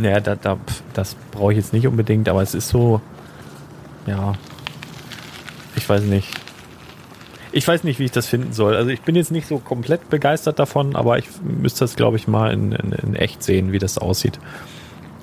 ja, 0.00 0.20
da, 0.20 0.34
da, 0.34 0.58
das 0.94 1.16
brauche 1.32 1.52
ich 1.52 1.58
jetzt 1.58 1.72
nicht 1.72 1.86
unbedingt, 1.86 2.28
aber 2.28 2.42
es 2.42 2.54
ist 2.54 2.68
so, 2.68 3.00
ja, 4.06 4.32
ich 5.76 5.88
weiß 5.88 6.02
nicht. 6.02 6.28
Ich 7.52 7.66
weiß 7.66 7.84
nicht, 7.84 7.98
wie 7.98 8.04
ich 8.04 8.10
das 8.12 8.26
finden 8.26 8.52
soll. 8.52 8.76
Also 8.76 8.90
ich 8.90 9.00
bin 9.02 9.16
jetzt 9.16 9.30
nicht 9.30 9.48
so 9.48 9.58
komplett 9.58 10.10
begeistert 10.10 10.58
davon, 10.58 10.94
aber 10.96 11.18
ich 11.18 11.26
müsste 11.42 11.80
das, 11.80 11.96
glaube 11.96 12.16
ich, 12.16 12.28
mal 12.28 12.52
in, 12.52 12.72
in, 12.72 12.92
in 12.92 13.14
echt 13.16 13.42
sehen, 13.42 13.72
wie 13.72 13.78
das 13.78 13.96
aussieht. 13.98 14.38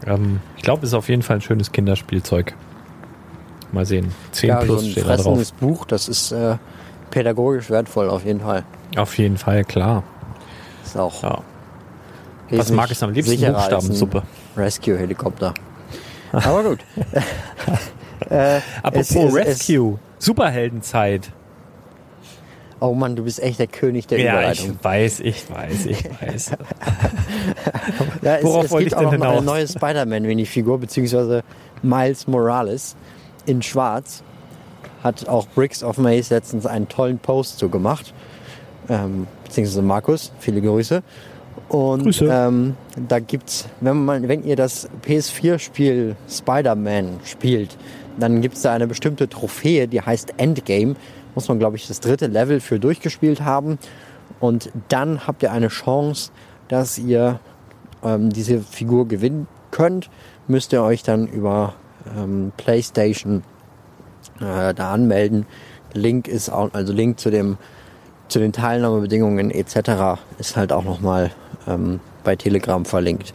Ähm, 0.05 0.39
ich 0.57 0.63
glaube, 0.63 0.83
es 0.83 0.89
ist 0.89 0.93
auf 0.95 1.07
jeden 1.09 1.21
Fall 1.21 1.37
ein 1.37 1.41
schönes 1.41 1.71
Kinderspielzeug. 1.71 2.53
Mal 3.71 3.85
sehen. 3.85 4.11
10 4.31 4.49
Ja, 4.49 4.55
plus 4.57 4.81
so 4.81 4.85
ein 4.87 4.91
steht 4.91 5.07
da 5.07 5.17
drauf. 5.17 5.51
Buch, 5.59 5.85
das 5.85 6.07
ist 6.07 6.31
äh, 6.31 6.57
pädagogisch 7.11 7.69
wertvoll 7.69 8.09
auf 8.09 8.25
jeden 8.25 8.39
Fall. 8.41 8.63
Auf 8.97 9.17
jeden 9.17 9.37
Fall, 9.37 9.63
klar. 9.63 10.03
Ist 10.83 10.97
auch 10.97 11.21
Ja. 11.23 11.41
Was 12.51 12.71
mag 12.71 12.91
es 12.91 13.01
am 13.03 13.11
liebsten? 13.11 13.39
Buchstabensuppe. 13.53 14.23
Rescue-Helikopter. 14.55 15.53
Aber 16.31 16.63
gut. 16.63 16.79
äh, 18.29 18.59
Apropos 18.83 19.09
es- 19.11 19.15
es- 19.15 19.35
Rescue. 19.35 19.99
Superheldenzeit. 20.19 21.31
Oh 22.85 22.93
Mann, 22.93 23.15
du 23.15 23.23
bist 23.23 23.41
echt 23.41 23.59
der 23.59 23.67
König 23.67 24.07
der 24.07 24.19
Ja, 24.19 24.51
ich 24.51 24.59
Überleitung. 24.63 24.79
weiß, 24.81 25.19
ich 25.21 25.49
weiß, 25.49 25.85
ich 25.87 26.03
weiß. 26.21 26.51
Ja, 28.21 28.37
es, 28.37 28.43
Worauf 28.43 28.65
es 28.65 28.71
wollte 28.71 28.89
gibt 28.89 28.99
ich 28.99 29.05
auch 29.05 29.11
denn 29.11 29.19
noch 29.19 29.27
mal 29.27 29.37
eine 29.37 29.45
neue 29.45 29.67
Spider-Man-Minifigur, 29.67 30.79
beziehungsweise 30.79 31.43
Miles 31.83 32.27
Morales 32.27 32.95
in 33.45 33.61
schwarz. 33.61 34.23
Hat 35.03 35.27
auch 35.27 35.47
Bricks 35.49 35.83
of 35.83 35.97
Maze 35.97 36.33
letztens 36.33 36.65
einen 36.65 36.87
tollen 36.87 37.19
Post 37.19 37.59
zu 37.59 37.69
gemacht. 37.69 38.13
Ähm, 38.89 39.27
beziehungsweise 39.43 39.81
Markus, 39.83 40.31
viele 40.39 40.61
Grüße. 40.61 41.03
Und 41.69 42.03
Grüße. 42.03 42.25
Ähm, 42.31 42.75
da 43.07 43.19
gibt's, 43.19 43.67
wenn 43.81 44.05
man, 44.05 44.27
wenn 44.27 44.43
ihr 44.43 44.55
das 44.55 44.89
PS4-Spiel 45.07 46.15
Spider-Man 46.29 47.19
spielt, 47.23 47.77
dann 48.19 48.41
gibt 48.41 48.55
es 48.55 48.61
da 48.63 48.73
eine 48.73 48.87
bestimmte 48.87 49.27
Trophäe, 49.29 49.87
die 49.87 50.01
heißt 50.01 50.33
Endgame. 50.37 50.95
Muss 51.35 51.47
man, 51.47 51.59
glaube 51.59 51.75
ich, 51.75 51.87
das 51.87 51.99
dritte 51.99 52.27
Level 52.27 52.59
für 52.59 52.79
durchgespielt 52.79 53.41
haben. 53.41 53.77
Und 54.39 54.71
dann 54.89 55.27
habt 55.27 55.43
ihr 55.43 55.51
eine 55.51 55.67
Chance, 55.67 56.31
dass 56.67 56.97
ihr 56.97 57.39
ähm, 58.03 58.31
diese 58.31 58.59
Figur 58.59 59.07
gewinnen 59.07 59.47
könnt. 59.71 60.09
Müsst 60.47 60.73
ihr 60.73 60.81
euch 60.81 61.03
dann 61.03 61.27
über 61.27 61.73
ähm, 62.17 62.51
PlayStation 62.57 63.43
äh, 64.39 64.73
da 64.73 64.93
anmelden. 64.93 65.45
Link 65.93 66.27
ist 66.27 66.49
auch, 66.49 66.73
also 66.73 66.93
Link 66.93 67.19
zu 67.19 67.29
dem 67.29 67.57
zu 68.27 68.39
den 68.39 68.53
Teilnahmebedingungen 68.53 69.51
etc. 69.51 70.19
ist 70.39 70.57
halt 70.57 70.71
auch 70.71 70.83
nochmal 70.83 71.31
ähm, 71.67 71.99
bei 72.23 72.35
Telegram 72.35 72.83
verlinkt. 72.83 73.33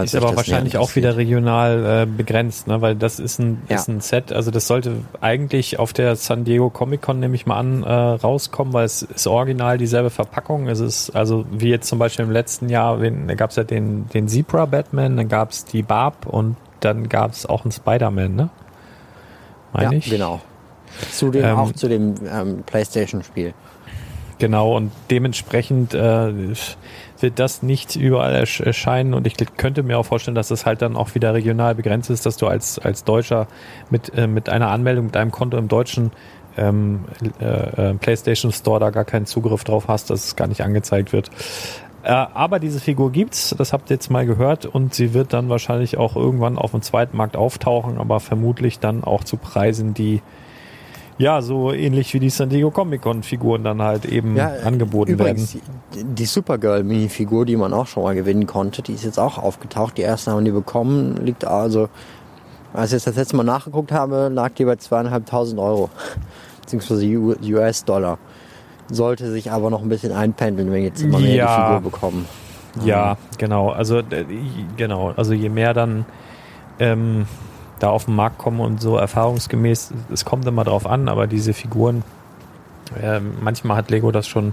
Falls 0.00 0.14
Ist 0.14 0.22
aber 0.22 0.36
wahrscheinlich 0.36 0.76
auch 0.76 0.94
wieder 0.96 1.16
regional 1.16 2.02
äh, 2.02 2.06
begrenzt, 2.06 2.66
ne? 2.66 2.80
weil 2.80 2.96
das 2.96 3.18
ist 3.18 3.38
ein, 3.38 3.62
Ja. 3.68 3.76
ist 3.76 3.88
ein 3.88 4.00
Set, 4.00 4.32
also 4.32 4.50
das 4.50 4.66
sollte 4.66 4.96
eigentlich 5.20 5.78
auf 5.78 5.92
der 5.92 6.16
San 6.16 6.44
Diego 6.44 6.70
Comic 6.70 7.02
Con, 7.02 7.20
nehme 7.20 7.34
ich 7.34 7.46
mal 7.46 7.58
an, 7.58 7.82
äh, 7.82 7.92
rauskommen, 7.92 8.72
weil 8.72 8.84
es 8.84 9.02
ist 9.02 9.26
original 9.26 9.78
dieselbe 9.78 10.10
Verpackung. 10.10 10.68
Es 10.68 10.80
ist, 10.80 11.10
also 11.10 11.44
wie 11.50 11.68
jetzt 11.68 11.88
zum 11.88 11.98
Beispiel 11.98 12.24
im 12.24 12.30
letzten 12.30 12.68
Jahr, 12.68 12.98
da 12.98 13.34
gab 13.34 13.50
es 13.50 13.56
ja 13.56 13.64
den, 13.64 14.08
den 14.08 14.28
Zebra 14.28 14.66
Batman, 14.66 15.16
dann 15.16 15.28
gab 15.28 15.50
es 15.50 15.64
die 15.64 15.82
Barb 15.82 16.26
und 16.26 16.56
dann 16.80 17.08
gab 17.08 17.32
es 17.32 17.46
auch 17.46 17.64
einen 17.64 17.72
Spider-Man, 17.72 18.34
ne? 18.34 18.50
Meine 19.72 19.92
ja, 19.92 19.98
ich? 19.98 20.10
genau. 20.10 20.40
Zu 21.12 21.30
dem, 21.30 21.44
Ähm, 21.44 21.56
auch 21.56 21.72
zu 21.72 21.88
dem 21.88 22.14
ähm, 22.30 22.62
PlayStation-Spiel. 22.64 23.54
Genau, 24.38 24.76
und 24.76 24.90
dementsprechend 25.10 25.94
äh, 25.94 26.32
wird 27.22 27.38
das 27.38 27.62
nicht 27.62 27.96
überall 27.96 28.34
ersch 28.34 28.60
erscheinen 28.60 29.14
und 29.14 29.26
ich 29.26 29.36
könnte 29.56 29.82
mir 29.82 29.98
auch 29.98 30.06
vorstellen, 30.06 30.34
dass 30.34 30.48
das 30.48 30.66
halt 30.66 30.82
dann 30.82 30.96
auch 30.96 31.14
wieder 31.14 31.34
regional 31.34 31.74
begrenzt 31.74 32.10
ist, 32.10 32.26
dass 32.26 32.36
du 32.36 32.46
als, 32.46 32.78
als 32.78 33.04
Deutscher 33.04 33.46
mit, 33.90 34.16
äh, 34.16 34.26
mit 34.26 34.48
einer 34.48 34.70
Anmeldung, 34.70 35.06
mit 35.06 35.16
einem 35.16 35.30
Konto 35.30 35.56
im 35.56 35.68
deutschen 35.68 36.12
ähm, 36.56 37.04
äh, 37.40 37.90
äh, 37.90 37.94
PlayStation 37.94 38.52
Store 38.52 38.80
da 38.80 38.90
gar 38.90 39.04
keinen 39.04 39.26
Zugriff 39.26 39.64
drauf 39.64 39.88
hast, 39.88 40.10
dass 40.10 40.24
es 40.24 40.36
gar 40.36 40.48
nicht 40.48 40.62
angezeigt 40.62 41.12
wird. 41.12 41.30
Äh, 42.02 42.10
aber 42.12 42.58
diese 42.58 42.80
Figur 42.80 43.12
gibt's, 43.12 43.54
das 43.56 43.72
habt 43.72 43.90
ihr 43.90 43.94
jetzt 43.94 44.10
mal 44.10 44.26
gehört 44.26 44.66
und 44.66 44.94
sie 44.94 45.14
wird 45.14 45.32
dann 45.32 45.48
wahrscheinlich 45.48 45.98
auch 45.98 46.16
irgendwann 46.16 46.56
auf 46.56 46.70
dem 46.70 46.82
Zweitmarkt 46.82 47.36
auftauchen, 47.36 47.98
aber 47.98 48.20
vermutlich 48.20 48.78
dann 48.78 49.04
auch 49.04 49.24
zu 49.24 49.36
Preisen, 49.36 49.94
die 49.94 50.22
ja, 51.20 51.42
so 51.42 51.70
ähnlich 51.70 52.14
wie 52.14 52.18
die 52.18 52.30
San 52.30 52.48
Diego 52.48 52.70
Comic 52.70 53.02
Con 53.02 53.22
Figuren 53.22 53.62
dann 53.62 53.82
halt 53.82 54.06
eben 54.06 54.40
angeboten 54.40 55.12
übrigens, 55.12 55.54
werden. 55.54 55.66
Die, 55.94 56.04
die 56.04 56.24
Supergirl-Minifigur, 56.24 57.44
die 57.44 57.56
man 57.56 57.74
auch 57.74 57.86
schon 57.86 58.02
mal 58.02 58.14
gewinnen 58.14 58.46
konnte, 58.46 58.80
die 58.80 58.94
ist 58.94 59.04
jetzt 59.04 59.18
auch 59.18 59.36
aufgetaucht. 59.36 59.98
Die 59.98 60.02
ersten 60.02 60.30
haben 60.32 60.44
die 60.46 60.50
bekommen, 60.50 61.16
liegt 61.22 61.44
also, 61.44 61.88
als 62.72 62.88
ich 62.90 62.92
jetzt 62.94 63.06
das 63.06 63.16
letzte 63.16 63.36
Mal 63.36 63.42
nachgeguckt 63.44 63.92
habe, 63.92 64.30
lag 64.32 64.52
die 64.54 64.64
bei 64.64 64.76
zweieinhalbtausend 64.76 65.60
Euro. 65.60 65.90
Beziehungsweise 66.62 67.06
US-Dollar. 67.06 68.18
Sollte 68.90 69.30
sich 69.30 69.50
aber 69.50 69.68
noch 69.70 69.82
ein 69.82 69.88
bisschen 69.88 70.12
einpendeln, 70.12 70.72
wenn 70.72 70.82
jetzt 70.84 71.02
immer 71.02 71.18
mehr 71.20 71.34
Ja. 71.34 71.56
die 71.56 71.74
Figur 71.76 71.90
bekommen. 71.90 72.26
Ja, 72.84 73.16
genau. 73.38 73.70
Also 73.70 73.98
äh, 73.98 74.24
genau. 74.76 75.12
Also 75.16 75.32
je 75.34 75.48
mehr 75.48 75.74
dann 75.74 76.06
ähm, 76.78 77.26
da 77.80 77.90
auf 77.90 78.04
den 78.04 78.14
Markt 78.14 78.38
kommen 78.38 78.60
und 78.60 78.80
so 78.80 78.96
erfahrungsgemäß, 78.96 79.92
es 80.12 80.24
kommt 80.24 80.46
immer 80.46 80.64
drauf 80.64 80.86
an, 80.86 81.08
aber 81.08 81.26
diese 81.26 81.52
Figuren, 81.52 82.04
äh, 83.00 83.20
manchmal 83.20 83.76
hat 83.76 83.90
Lego 83.90 84.12
das 84.12 84.28
schon 84.28 84.52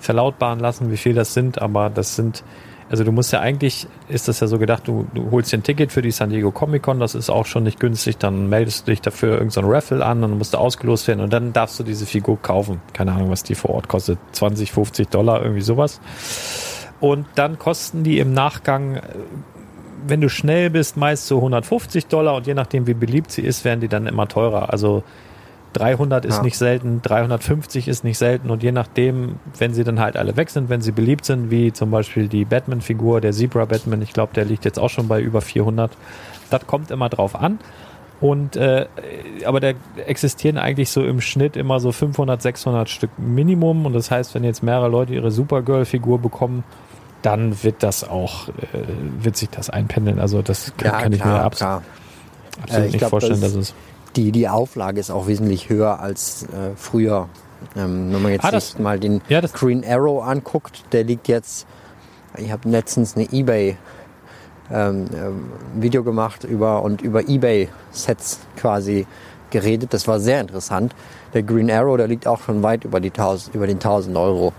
verlautbaren 0.00 0.60
lassen, 0.60 0.90
wie 0.90 0.96
viel 0.96 1.14
das 1.14 1.34
sind, 1.34 1.62
aber 1.62 1.88
das 1.88 2.16
sind, 2.16 2.44
also 2.90 3.04
du 3.04 3.12
musst 3.12 3.32
ja 3.32 3.40
eigentlich, 3.40 3.86
ist 4.08 4.28
das 4.28 4.40
ja 4.40 4.46
so 4.46 4.58
gedacht, 4.58 4.86
du, 4.86 5.06
du 5.14 5.30
holst 5.30 5.52
dir 5.52 5.58
ein 5.58 5.62
Ticket 5.62 5.92
für 5.92 6.02
die 6.02 6.10
San 6.10 6.30
Diego 6.30 6.50
Comic 6.50 6.82
Con, 6.82 7.00
das 7.00 7.14
ist 7.14 7.30
auch 7.30 7.46
schon 7.46 7.62
nicht 7.62 7.80
günstig, 7.80 8.18
dann 8.18 8.48
meldest 8.48 8.86
du 8.86 8.92
dich 8.92 9.00
dafür 9.00 9.32
irgendein 9.32 9.64
so 9.64 9.70
Raffle 9.70 10.04
an 10.04 10.22
und 10.22 10.36
musst 10.36 10.54
du 10.54 10.58
ausgelost 10.58 11.08
werden 11.08 11.20
und 11.20 11.32
dann 11.32 11.52
darfst 11.52 11.78
du 11.80 11.84
diese 11.84 12.06
Figur 12.06 12.40
kaufen. 12.40 12.82
Keine 12.92 13.12
Ahnung, 13.12 13.30
was 13.30 13.42
die 13.42 13.54
vor 13.54 13.70
Ort 13.70 13.88
kostet, 13.88 14.18
20, 14.32 14.72
50 14.72 15.08
Dollar, 15.08 15.42
irgendwie 15.42 15.62
sowas. 15.62 16.00
Und 17.00 17.26
dann 17.34 17.58
kosten 17.58 18.04
die 18.04 18.18
im 18.18 18.32
Nachgang, 18.32 18.96
äh, 18.96 19.00
wenn 20.06 20.20
du 20.20 20.28
schnell 20.28 20.70
bist, 20.70 20.96
meist 20.96 21.26
so 21.26 21.36
150 21.36 22.06
Dollar 22.06 22.34
und 22.36 22.46
je 22.46 22.54
nachdem, 22.54 22.86
wie 22.86 22.94
beliebt 22.94 23.30
sie 23.30 23.42
ist, 23.42 23.64
werden 23.64 23.80
die 23.80 23.88
dann 23.88 24.06
immer 24.06 24.28
teurer. 24.28 24.70
Also 24.72 25.02
300 25.74 26.24
ist 26.24 26.36
Ja. 26.36 26.42
nicht 26.42 26.56
selten, 26.56 27.02
350 27.02 27.88
ist 27.88 28.04
nicht 28.04 28.16
selten 28.18 28.50
und 28.50 28.62
je 28.62 28.70
nachdem, 28.72 29.36
wenn 29.58 29.74
sie 29.74 29.82
dann 29.82 29.98
halt 30.00 30.16
alle 30.16 30.36
weg 30.36 30.50
sind, 30.50 30.68
wenn 30.68 30.80
sie 30.82 30.92
beliebt 30.92 31.24
sind, 31.24 31.50
wie 31.50 31.72
zum 31.72 31.90
Beispiel 31.90 32.28
die 32.28 32.44
Batman-Figur, 32.44 33.20
der 33.20 33.32
Zebra 33.32 33.64
Batman, 33.64 34.00
ich 34.02 34.12
glaube, 34.12 34.32
der 34.34 34.44
liegt 34.44 34.64
jetzt 34.64 34.78
auch 34.78 34.90
schon 34.90 35.08
bei 35.08 35.20
über 35.20 35.40
400. 35.40 35.90
Das 36.50 36.66
kommt 36.66 36.90
immer 36.92 37.08
drauf 37.08 37.34
an. 37.34 37.58
Und 38.20 38.54
äh, 38.56 38.86
aber 39.44 39.58
da 39.60 39.72
existieren 40.06 40.56
eigentlich 40.56 40.90
so 40.90 41.04
im 41.04 41.20
Schnitt 41.20 41.56
immer 41.56 41.80
so 41.80 41.90
500, 41.90 42.40
600 42.40 42.88
Stück 42.88 43.10
Minimum. 43.18 43.84
Und 43.84 43.92
das 43.92 44.10
heißt, 44.10 44.34
wenn 44.34 44.44
jetzt 44.44 44.62
mehrere 44.62 44.88
Leute 44.88 45.12
ihre 45.12 45.32
Supergirl-Figur 45.32 46.20
bekommen, 46.20 46.62
dann 47.24 47.62
wird 47.62 47.82
das 47.82 48.04
auch, 48.04 48.48
äh, 48.48 48.52
wird 49.20 49.36
sich 49.36 49.48
das 49.50 49.70
einpendeln. 49.70 50.18
Also 50.20 50.42
das 50.42 50.72
kann, 50.76 50.92
kann 50.92 51.12
ich 51.12 51.24
mir 51.24 51.32
abs 51.42 51.58
klar. 51.58 51.82
absolut 52.62 52.70
Äh, 52.82 52.86
ich 52.86 52.92
nicht 52.92 52.98
glaub, 52.98 53.10
vorstellen, 53.10 53.40
das 53.40 53.52
dass 53.54 53.60
es. 53.70 53.74
Die, 54.16 54.30
die 54.30 54.48
Auflage 54.48 55.00
ist 55.00 55.10
auch 55.10 55.26
wesentlich 55.26 55.68
höher 55.70 55.98
als 56.00 56.44
äh, 56.44 56.76
früher. 56.76 57.28
Ähm, 57.76 58.12
wenn 58.12 58.22
man 58.22 58.32
jetzt 58.32 58.44
Ah, 58.44 58.50
das- 58.50 58.78
mal 58.78 59.00
den 59.00 59.22
Ja, 59.28 59.40
Green 59.40 59.84
Arrow 59.88 60.22
anguckt, 60.22 60.84
der 60.92 61.04
liegt 61.04 61.26
jetzt, 61.28 61.66
ich 62.36 62.52
habe 62.52 62.68
letztens 62.68 63.16
eine 63.16 63.32
Ebay 63.32 63.76
ähm, 64.70 65.06
ähm, 65.16 65.52
Video 65.74 66.04
gemacht 66.04 66.44
über 66.44 66.82
und 66.82 67.02
über 67.02 67.28
Ebay 67.28 67.68
Sets 67.90 68.40
quasi 68.56 69.06
geredet. 69.50 69.92
Das 69.94 70.06
war 70.08 70.20
sehr 70.20 70.40
interessant. 70.40 70.94
Der 71.32 71.42
Green 71.42 71.70
Arrow, 71.70 71.96
der 71.96 72.06
liegt 72.08 72.26
auch 72.26 72.40
schon 72.42 72.62
weit 72.62 72.84
über 72.84 73.00
die 73.00 73.10
1000, 73.10 73.54
über 73.54 73.66
den 73.66 73.76
1000 73.76 74.16
Euro 74.16 74.52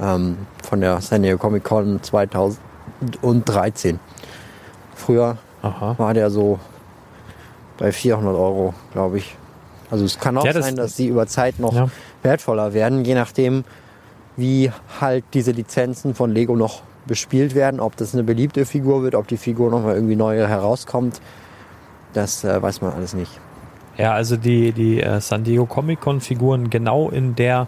ähm, 0.00 0.36
von 0.62 0.80
der 0.80 1.00
San 1.00 1.22
Diego 1.22 1.38
Comic 1.38 1.64
Con 1.64 2.02
2013. 2.02 3.98
Früher 4.94 5.38
Aha. 5.62 5.94
war 5.98 6.14
der 6.14 6.30
so 6.30 6.58
bei 7.78 7.92
400 7.92 8.34
Euro, 8.34 8.74
glaube 8.92 9.18
ich. 9.18 9.36
Also 9.90 10.04
es 10.04 10.18
kann 10.18 10.36
auch 10.36 10.44
Ja, 10.44 10.52
das- 10.52 10.66
sein, 10.66 10.76
dass 10.76 10.96
sie 10.96 11.08
über 11.08 11.26
Zeit 11.26 11.58
noch 11.58 11.74
Ja. 11.74 11.88
wertvoller 12.22 12.74
werden, 12.74 13.04
je 13.04 13.14
nachdem, 13.14 13.64
wie 14.36 14.70
halt 15.00 15.24
diese 15.34 15.50
Lizenzen 15.52 16.14
von 16.14 16.30
Lego 16.32 16.54
noch 16.56 16.82
bespielt 17.06 17.54
werden, 17.54 17.80
ob 17.80 17.96
das 17.96 18.12
eine 18.14 18.22
beliebte 18.22 18.64
Figur 18.66 19.02
wird, 19.02 19.14
ob 19.14 19.26
die 19.26 19.36
Figur 19.38 19.70
nochmal 19.70 19.94
irgendwie 19.94 20.16
neu 20.16 20.36
herauskommt. 20.46 21.20
Das 22.12 22.44
äh, 22.44 22.60
weiß 22.62 22.82
man 22.82 22.92
alles 22.92 23.14
nicht. 23.14 23.32
Ja, 23.96 24.12
also 24.12 24.36
die, 24.36 24.72
die 24.72 25.00
äh, 25.02 25.20
San 25.20 25.42
Diego 25.44 25.64
Comic 25.66 26.00
Con 26.00 26.20
Figuren 26.20 26.70
genau 26.70 27.08
in 27.08 27.34
der 27.34 27.66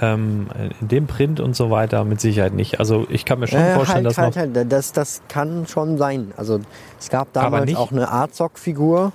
ähm, 0.00 0.48
in 0.80 0.88
dem 0.88 1.06
Print 1.06 1.40
und 1.40 1.54
so 1.56 1.70
weiter 1.70 2.04
mit 2.04 2.20
Sicherheit 2.20 2.52
nicht. 2.54 2.78
Also 2.80 3.06
ich 3.10 3.24
kann 3.24 3.38
mir 3.40 3.46
schon 3.46 3.60
Äh, 3.60 3.74
vorstellen, 3.74 3.96
halt, 4.04 4.06
dass 4.06 4.18
halt, 4.18 4.36
noch 4.36 4.56
halt, 4.56 4.72
das, 4.72 4.92
das 4.92 5.22
kann 5.28 5.66
schon 5.66 5.98
sein. 5.98 6.32
Also 6.36 6.60
es 6.98 7.08
gab 7.10 7.32
damals 7.32 7.74
auch 7.76 7.90
eine 7.92 8.08
Artsock-Figur, 8.10 9.12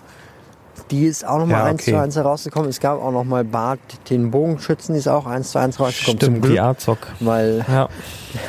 die 0.92 1.06
ist 1.06 1.26
auch 1.26 1.38
nochmal 1.40 1.60
Ja, 1.60 1.64
eins 1.66 1.82
okay. 1.84 1.92
zu 1.92 2.00
eins 2.00 2.16
herausgekommen. 2.16 2.70
Es 2.70 2.80
gab 2.80 3.02
auch 3.02 3.12
nochmal 3.12 3.44
Bart, 3.44 3.80
den 4.10 4.32
Bogenschützen, 4.32 4.94
die 4.96 5.00
ist 5.00 5.08
auch 5.08 5.26
eins 5.26 5.52
zu 5.52 5.60
eins 5.60 5.80
rausgekommen. 5.80 6.18
stimmt, 6.20 6.36
zum 6.36 6.42
die 6.42 6.48
Glück, 6.50 6.60
Artzock. 6.60 6.98
weil 7.20 7.66
Ja. 7.72 7.88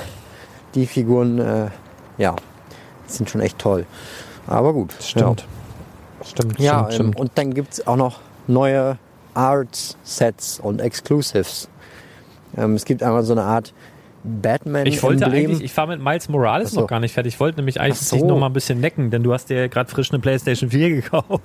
die 0.74 0.86
Figuren, 0.86 1.38
äh, 1.38 1.68
ja, 2.18 2.34
sind 3.06 3.30
schon 3.30 3.40
echt 3.40 3.58
toll. 3.58 3.86
Aber 4.46 4.72
gut. 4.72 4.94
Stimmt. 5.00 5.46
Stimmt, 6.24 6.58
Ja, 6.58 6.78
stimmt, 6.78 6.88
ähm, 6.88 6.92
stimmt. 6.94 7.20
und 7.20 7.30
dann 7.36 7.54
gibt 7.54 7.74
es 7.74 7.86
auch 7.86 7.96
noch 7.96 8.20
neue 8.46 8.98
Art-Sets 9.34 10.60
und 10.60 10.80
Exclusives. 10.80 11.68
Ähm, 12.56 12.74
es 12.74 12.84
gibt 12.84 13.02
einmal 13.02 13.22
so 13.22 13.32
eine 13.32 13.42
Art 13.42 13.72
Batman. 14.24 14.86
Ich 14.86 15.02
wollte 15.02 15.24
Emblem. 15.24 15.50
eigentlich, 15.50 15.62
ich 15.62 15.76
war 15.76 15.86
mit 15.86 16.02
Miles 16.02 16.28
Morales 16.28 16.72
so. 16.72 16.80
noch 16.80 16.86
gar 16.88 17.00
nicht 17.00 17.12
fertig. 17.12 17.34
Ich 17.34 17.40
wollte 17.40 17.58
nämlich 17.58 17.80
eigentlich 17.80 18.00
so. 18.00 18.16
dich 18.16 18.24
noch 18.24 18.38
mal 18.38 18.46
ein 18.46 18.52
bisschen 18.52 18.80
necken, 18.80 19.10
denn 19.10 19.22
du 19.22 19.32
hast 19.32 19.50
dir 19.50 19.58
ja 19.58 19.66
gerade 19.66 19.90
frisch 19.90 20.10
eine 20.10 20.20
PlayStation 20.20 20.70
4 20.70 20.90
gekauft. 21.02 21.42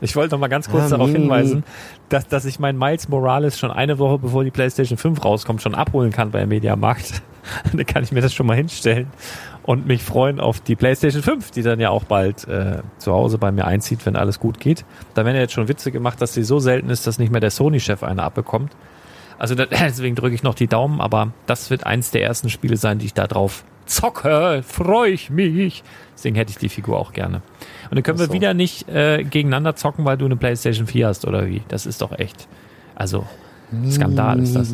Ich 0.00 0.14
wollte 0.14 0.34
noch 0.34 0.40
mal 0.40 0.46
ganz 0.48 0.70
kurz 0.70 0.84
Ah, 0.84 0.90
darauf 0.90 1.10
hinweisen, 1.10 1.64
dass, 2.08 2.28
dass 2.28 2.44
ich 2.44 2.60
meinen 2.60 2.78
Miles 2.78 3.08
Morales 3.08 3.58
schon 3.58 3.70
eine 3.70 3.98
Woche 3.98 4.18
bevor 4.18 4.44
die 4.44 4.52
PlayStation 4.52 4.96
5 4.96 5.22
rauskommt, 5.24 5.60
schon 5.60 5.74
abholen 5.74 6.12
kann 6.12 6.30
bei 6.30 6.46
Mediamarkt. 6.46 7.22
da 7.72 7.84
kann 7.84 8.04
ich 8.04 8.12
mir 8.12 8.20
das 8.20 8.32
schon 8.32 8.46
mal 8.46 8.56
hinstellen 8.56 9.08
und 9.64 9.86
mich 9.86 10.02
freuen 10.02 10.40
auf 10.40 10.60
die 10.60 10.76
PlayStation 10.76 11.22
5, 11.22 11.50
die 11.50 11.62
dann 11.62 11.80
ja 11.80 11.90
auch 11.90 12.04
bald 12.04 12.46
äh, 12.48 12.78
zu 12.98 13.12
Hause 13.12 13.38
bei 13.38 13.50
mir 13.50 13.66
einzieht, 13.66 14.06
wenn 14.06 14.16
alles 14.16 14.38
gut 14.38 14.60
geht. 14.60 14.84
Da 15.14 15.24
werden 15.24 15.36
ja 15.36 15.42
jetzt 15.42 15.52
schon 15.52 15.68
Witze 15.68 15.90
gemacht, 15.90 16.22
dass 16.22 16.34
sie 16.34 16.44
so 16.44 16.60
selten 16.60 16.88
ist, 16.88 17.06
dass 17.06 17.18
nicht 17.18 17.32
mehr 17.32 17.40
der 17.40 17.50
Sony-Chef 17.50 18.02
eine 18.02 18.22
abbekommt. 18.22 18.72
Also 19.38 19.54
da, 19.54 19.66
deswegen 19.70 20.14
drücke 20.14 20.34
ich 20.34 20.42
noch 20.42 20.54
die 20.54 20.66
Daumen, 20.66 21.00
aber 21.00 21.32
das 21.46 21.70
wird 21.70 21.84
eins 21.84 22.10
der 22.10 22.22
ersten 22.22 22.50
Spiele 22.50 22.76
sein, 22.76 22.98
die 22.98 23.06
ich 23.06 23.14
da 23.14 23.26
drauf 23.26 23.64
zocke. 23.86 24.62
Freue 24.66 25.12
ich 25.12 25.30
mich. 25.30 25.82
Deswegen 26.14 26.36
hätte 26.36 26.50
ich 26.50 26.58
die 26.58 26.68
Figur 26.68 26.98
auch 26.98 27.12
gerne. 27.12 27.42
Und 27.90 27.96
dann 27.96 28.02
können 28.02 28.18
so. 28.18 28.28
wir 28.28 28.32
wieder 28.32 28.54
nicht 28.54 28.88
äh, 28.88 29.22
gegeneinander 29.22 29.76
zocken, 29.76 30.04
weil 30.04 30.16
du 30.16 30.24
eine 30.24 30.36
PlayStation 30.36 30.86
4 30.86 31.08
hast 31.08 31.26
oder 31.26 31.46
wie? 31.46 31.62
Das 31.68 31.86
ist 31.86 32.02
doch 32.02 32.12
echt. 32.18 32.48
Also 32.94 33.26
Skandal 33.90 34.40
ist 34.40 34.54
das. 34.54 34.72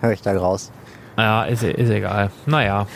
Hör 0.00 0.12
ich 0.12 0.22
da 0.22 0.36
raus. 0.36 0.70
Ja, 1.16 1.44
ist, 1.44 1.62
ist 1.62 1.90
egal. 1.90 2.30
Naja, 2.46 2.86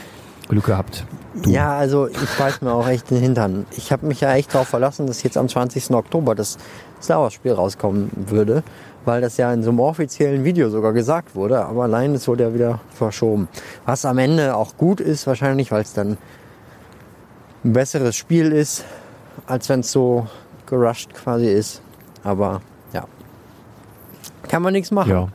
Glück 0.48 0.66
gehabt. 0.66 1.04
Du. 1.42 1.50
Ja, 1.50 1.76
also 1.76 2.08
ich 2.08 2.40
weiß 2.40 2.62
mir 2.62 2.72
auch 2.72 2.88
echt 2.88 3.10
den 3.10 3.20
Hintern. 3.20 3.66
Ich 3.76 3.92
habe 3.92 4.06
mich 4.06 4.20
ja 4.20 4.34
echt 4.34 4.54
darauf 4.54 4.68
verlassen, 4.68 5.06
dass 5.06 5.22
jetzt 5.22 5.36
am 5.36 5.48
20. 5.48 5.90
Oktober 5.90 6.34
das 6.34 6.56
Star 7.02 7.20
Wars 7.20 7.34
Spiel 7.34 7.52
rauskommen 7.52 8.10
würde 8.14 8.62
weil 9.06 9.20
das 9.22 9.36
ja 9.38 9.52
in 9.52 9.62
so 9.62 9.70
einem 9.70 9.80
offiziellen 9.80 10.44
Video 10.44 10.68
sogar 10.68 10.92
gesagt 10.92 11.34
wurde, 11.34 11.64
aber 11.64 11.84
allein 11.84 12.14
es 12.14 12.28
wurde 12.28 12.44
ja 12.44 12.52
wieder 12.54 12.80
verschoben. 12.90 13.48
Was 13.86 14.04
am 14.04 14.18
Ende 14.18 14.54
auch 14.54 14.76
gut 14.76 15.00
ist 15.00 15.26
wahrscheinlich, 15.26 15.70
weil 15.72 15.82
es 15.82 15.92
dann 15.94 16.18
ein 17.64 17.72
besseres 17.72 18.16
Spiel 18.16 18.52
ist, 18.52 18.84
als 19.46 19.68
wenn 19.68 19.80
es 19.80 19.90
so 19.92 20.26
gerusht 20.66 21.14
quasi 21.14 21.46
ist. 21.46 21.80
Aber 22.24 22.60
ja, 22.92 23.04
kann 24.48 24.62
man 24.62 24.72
nichts 24.72 24.90
machen. 24.90 25.10
Ja. 25.10 25.28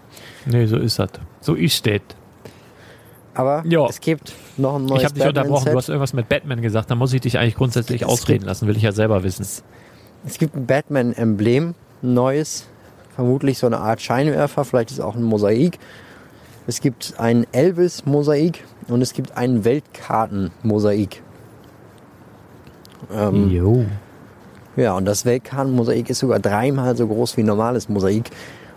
Nee, 0.45 0.65
so 0.65 0.78
ist 0.78 0.99
das. 0.99 1.09
So 1.39 1.55
ist 1.55 1.86
das. 1.86 2.01
Aber 3.34 3.63
Ja. 3.65 3.86
es 3.88 4.01
gibt 4.01 4.34
noch 4.57 4.76
ein 4.76 4.86
neues 4.86 4.99
Ich 5.01 5.05
habe 5.05 5.15
dich 5.15 5.26
unterbrochen. 5.28 5.72
Du 5.72 5.78
hast 5.78 5.88
irgendwas 5.88 6.13
mit 6.13 6.28
Batman 6.28 6.61
gesagt. 6.61 6.91
Da 6.91 6.95
muss 6.95 7.13
ich 7.13 7.22
dich 7.22 7.38
eigentlich 7.39 7.55
grundsätzlich 7.55 8.01
Es 8.01 8.07
ausreden 8.07 8.39
gibt- 8.39 8.47
lassen. 8.47 8.67
Will 8.67 8.76
ich 8.76 8.84
ja 8.84 8.91
selber 8.91 9.24
wissen. 9.24 9.45
Es 10.26 10.38
gibt 10.38 10.55
ein 10.55 10.65
Batman-Emblem, 10.65 11.74
neues, 12.01 12.67
vermutlich 13.16 13.57
so 13.57 13.68
eine 13.68 13.80
Art 13.80 14.01
Scheinwerfer, 14.01 14.66
vielleicht 14.66 14.91
ist 14.91 14.99
es 14.99 15.03
auch 15.03 15.16
ein 15.16 15.24
Mosaik. 15.24 15.80
Es 16.68 16.80
gibt 16.82 17.16
ein 17.18 17.45
Elvis-Mosaik 17.51 18.64
und 18.88 19.01
es 19.01 19.14
gibt 19.14 19.36
ein 19.36 19.66
Weltkarten-Mosaik. 19.66 21.22
Ähm, 23.12 23.49
Jo. 23.49 23.86
ja, 24.76 24.93
und 24.95 25.05
das 25.05 25.26
Weltkarten-Mosaik 25.26 26.09
ist 26.09 26.20
sogar 26.20 26.39
dreimal 26.39 26.95
so 26.95 27.07
groß 27.07 27.36
wie 27.38 27.41
ein 27.41 27.47
normales 27.47 27.89
Mosaik 27.89 28.30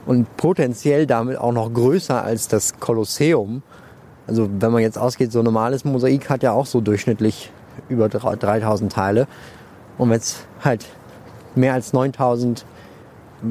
und 0.06 0.36
potenziell 0.36 1.06
damit 1.06 1.38
auch 1.38 1.52
noch 1.52 1.72
größer 1.72 2.22
als 2.22 2.48
das 2.48 2.80
Kolosseum. 2.80 3.62
Also 4.26 4.48
wenn 4.58 4.72
man 4.72 4.82
jetzt 4.82 4.98
ausgeht, 4.98 5.30
so 5.30 5.40
ein 5.40 5.44
normales 5.44 5.84
Mosaik 5.84 6.30
hat 6.30 6.42
ja 6.42 6.52
auch 6.52 6.66
so 6.66 6.80
durchschnittlich 6.80 7.52
über 7.88 8.08
3000 8.08 8.92
Teile. 8.92 9.26
Und 9.98 10.10
wenn 10.10 10.18
es 10.18 10.44
halt 10.64 10.86
mehr 11.54 11.74
als 11.74 11.92
9000 11.92 12.64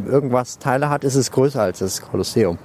irgendwas 0.08 0.60
Teile 0.60 0.90
hat, 0.90 1.04
ist 1.04 1.16
es 1.16 1.32
größer 1.32 1.62
als 1.62 1.80
das 1.80 2.02
Kolosseum. 2.02 2.58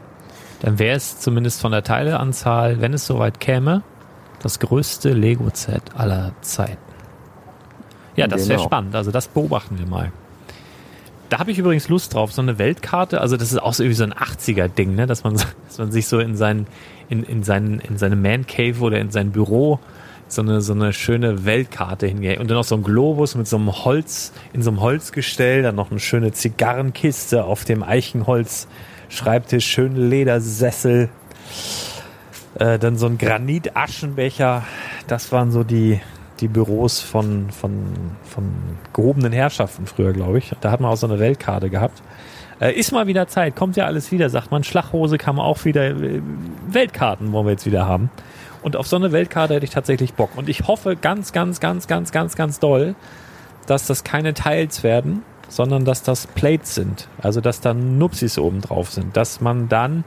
Dann 0.60 0.78
wäre 0.78 0.96
es 0.96 1.20
zumindest 1.20 1.60
von 1.60 1.72
der 1.72 1.84
Teileanzahl, 1.84 2.80
wenn 2.80 2.92
es 2.92 3.06
soweit 3.06 3.38
käme, 3.40 3.82
das 4.42 4.58
größte 4.58 5.12
Lego-Set 5.12 5.82
aller 5.96 6.32
Zeiten. 6.40 6.76
Ja, 8.16 8.26
das 8.26 8.48
wäre 8.48 8.58
Genau. 8.58 8.68
spannend. 8.68 8.94
Also 8.96 9.10
das 9.10 9.28
beobachten 9.28 9.78
wir 9.78 9.86
mal. 9.86 10.12
Da 11.28 11.38
habe 11.38 11.50
ich 11.50 11.58
übrigens 11.58 11.88
Lust 11.88 12.14
drauf, 12.14 12.32
so 12.32 12.40
eine 12.42 12.58
Weltkarte. 12.58 13.20
Also 13.20 13.36
das 13.36 13.52
ist 13.52 13.58
auch 13.58 13.74
so 13.74 13.82
irgendwie 13.82 13.96
so 13.98 14.04
ein 14.04 14.14
80er-Ding, 14.14 14.94
ne? 14.94 15.06
dass, 15.06 15.24
man, 15.24 15.34
dass 15.34 15.78
man 15.78 15.92
sich 15.92 16.08
so 16.08 16.18
in, 16.18 16.36
seinen, 16.36 16.66
in, 17.08 17.22
in, 17.22 17.42
seinen, 17.42 17.80
in 17.80 17.98
seine 17.98 18.16
Man 18.16 18.46
Cave 18.46 18.80
oder 18.80 18.98
in 18.98 19.10
sein 19.10 19.30
Büro 19.30 19.78
so 20.28 20.42
eine, 20.42 20.60
so 20.60 20.72
eine 20.72 20.92
schöne 20.92 21.44
Weltkarte 21.44 22.06
hingeht. 22.06 22.38
Und 22.38 22.48
dann 22.50 22.56
noch 22.56 22.64
so 22.64 22.74
ein 22.74 22.82
Globus 22.82 23.34
mit 23.34 23.46
so 23.48 23.56
einem 23.56 23.84
Holz, 23.84 24.32
in 24.52 24.62
so 24.62 24.70
einem 24.70 24.80
Holzgestell, 24.80 25.62
dann 25.62 25.74
noch 25.74 25.90
eine 25.90 26.00
schöne 26.00 26.32
Zigarrenkiste 26.32 27.44
auf 27.44 27.64
dem 27.64 27.82
Eichenholz, 27.82 28.68
Schreibtisch, 29.10 29.66
schöne 29.66 29.98
Ledersessel, 29.98 31.08
äh, 32.58 32.78
dann 32.78 32.96
so 32.98 33.06
ein 33.06 33.16
Granit-Aschenbecher. 33.16 34.64
Das 35.06 35.32
waren 35.32 35.50
so 35.50 35.64
die, 35.64 36.00
die 36.40 36.48
Büros 36.48 37.00
von, 37.00 37.50
von, 37.50 37.72
von 38.22 38.52
gehobenen 38.92 39.32
Herrschaften 39.32 39.86
früher, 39.86 40.12
glaube 40.12 40.38
ich. 40.38 40.52
Da 40.60 40.70
hat 40.70 40.80
man 40.80 40.90
auch 40.90 40.96
so 40.96 41.06
eine 41.06 41.18
Weltkarte 41.18 41.70
gehabt. 41.70 42.02
Äh, 42.60 42.72
ist 42.72 42.92
mal 42.92 43.06
wieder 43.06 43.28
Zeit, 43.28 43.56
kommt 43.56 43.76
ja 43.76 43.86
alles 43.86 44.10
wieder, 44.12 44.28
sagt 44.30 44.50
man. 44.50 44.64
Schlachhose 44.64 45.16
kann 45.16 45.36
man 45.36 45.46
auch 45.46 45.64
wieder, 45.64 45.86
äh, 45.86 46.20
Weltkarten 46.68 47.32
wollen 47.32 47.46
wir 47.46 47.52
jetzt 47.52 47.66
wieder 47.66 47.86
haben. 47.86 48.10
Und 48.68 48.76
auf 48.76 48.86
so 48.86 48.96
eine 48.96 49.12
Weltkarte 49.12 49.54
hätte 49.54 49.64
ich 49.64 49.70
tatsächlich 49.70 50.12
Bock. 50.12 50.36
Und 50.36 50.50
ich 50.50 50.68
hoffe 50.68 50.94
ganz, 50.94 51.32
ganz, 51.32 51.58
ganz, 51.58 51.86
ganz, 51.86 52.12
ganz, 52.12 52.36
ganz 52.36 52.60
doll, 52.60 52.96
dass 53.64 53.86
das 53.86 54.04
keine 54.04 54.34
Tiles 54.34 54.82
werden, 54.82 55.22
sondern 55.48 55.86
dass 55.86 56.02
das 56.02 56.26
Plates 56.26 56.74
sind. 56.74 57.08
Also, 57.22 57.40
dass 57.40 57.62
da 57.62 57.72
Nupsis 57.72 58.38
oben 58.38 58.60
drauf 58.60 58.90
sind. 58.90 59.16
Dass 59.16 59.40
man 59.40 59.70
dann 59.70 60.04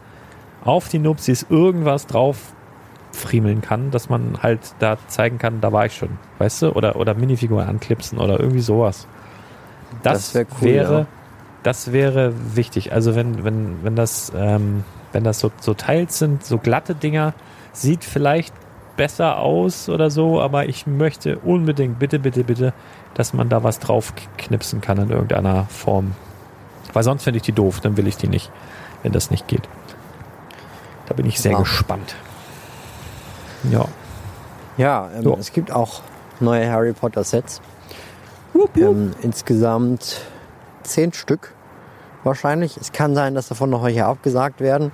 auf 0.64 0.90
die 0.90 1.00
Nupsis 1.00 1.44
irgendwas 1.50 2.06
drauf 2.06 2.54
friemeln 3.14 3.62
kann, 3.62 3.90
dass 3.90 4.10
man 4.10 4.44
halt 4.44 4.60
da 4.78 5.00
zeigen 5.08 5.40
kann, 5.40 5.60
da 5.60 5.74
war 5.74 5.88
ich 5.88 5.96
schon. 5.96 6.20
Weißt 6.38 6.62
du? 6.62 6.74
Oder, 6.74 6.98
oder 6.98 7.16
Minifiguren 7.16 7.68
anklipsen 7.68 8.20
oder 8.20 8.40
irgendwie 8.40 8.62
sowas. 8.62 9.08
Das, 10.04 10.34
Das 10.34 10.36
wär 10.36 10.46
cool, 10.62 10.68
wäre, 10.68 11.00
ja. 11.00 11.06
das 11.64 11.92
wäre 11.92 12.32
wichtig. 12.54 12.94
Also 12.94 13.16
wenn, 13.16 13.44
wenn, 13.44 13.84
wenn 13.84 13.96
das, 13.96 14.32
ähm, 14.36 14.84
wenn 15.14 15.24
das 15.24 15.40
so, 15.40 15.52
so 15.60 15.74
Teils 15.74 16.20
sind, 16.20 16.46
so 16.46 16.60
glatte 16.60 16.94
Dinger, 16.94 17.34
sieht 17.74 18.04
vielleicht 18.04 18.54
besser 18.98 19.38
aus 19.40 19.90
oder 19.90 20.10
so, 20.10 20.42
aber 20.42 20.68
ich 20.68 20.86
möchte 20.86 21.38
unbedingt, 21.40 21.98
bitte, 22.00 22.20
bitte, 22.20 22.44
bitte, 22.44 22.74
dass 23.14 23.34
man 23.34 23.50
da 23.50 23.64
was 23.64 23.80
drauf 23.80 24.14
knipsen 24.38 24.82
kann 24.82 24.98
in 24.98 25.10
irgendeiner 25.10 25.66
Form. 25.66 26.14
Weil 26.94 27.04
sonst 27.04 27.24
finde 27.24 27.38
ich 27.38 27.44
die 27.44 27.52
doof, 27.54 27.80
dann 27.80 27.96
will 27.98 28.08
ich 28.08 28.18
die 28.18 28.28
nicht, 28.28 28.52
wenn 29.04 29.12
das 29.12 29.32
nicht 29.32 29.48
geht. 29.48 29.68
Da 31.08 31.14
bin 31.14 31.26
ich 31.26 31.40
sehr 31.40 31.54
Ja. 31.54 31.60
gespannt. 31.60 32.16
Ja. 33.70 33.86
Ja, 34.78 35.10
ähm, 35.16 35.24
Ja. 35.30 35.34
es 35.40 35.52
gibt 35.54 35.72
auch 35.72 36.02
neue 36.40 36.70
Harry 36.72 36.94
Potter 36.94 37.24
Sets. 37.24 37.62
Ähm, 38.76 39.12
insgesamt 39.22 40.22
zehn 40.84 41.14
Stück 41.14 41.54
wahrscheinlich. 42.24 42.78
Es 42.78 42.92
kann 42.92 43.16
sein, 43.16 43.34
dass 43.36 43.48
davon 43.48 43.70
noch 43.70 43.84
welche 43.84 44.06
abgesagt 44.06 44.60
werden, 44.60 44.92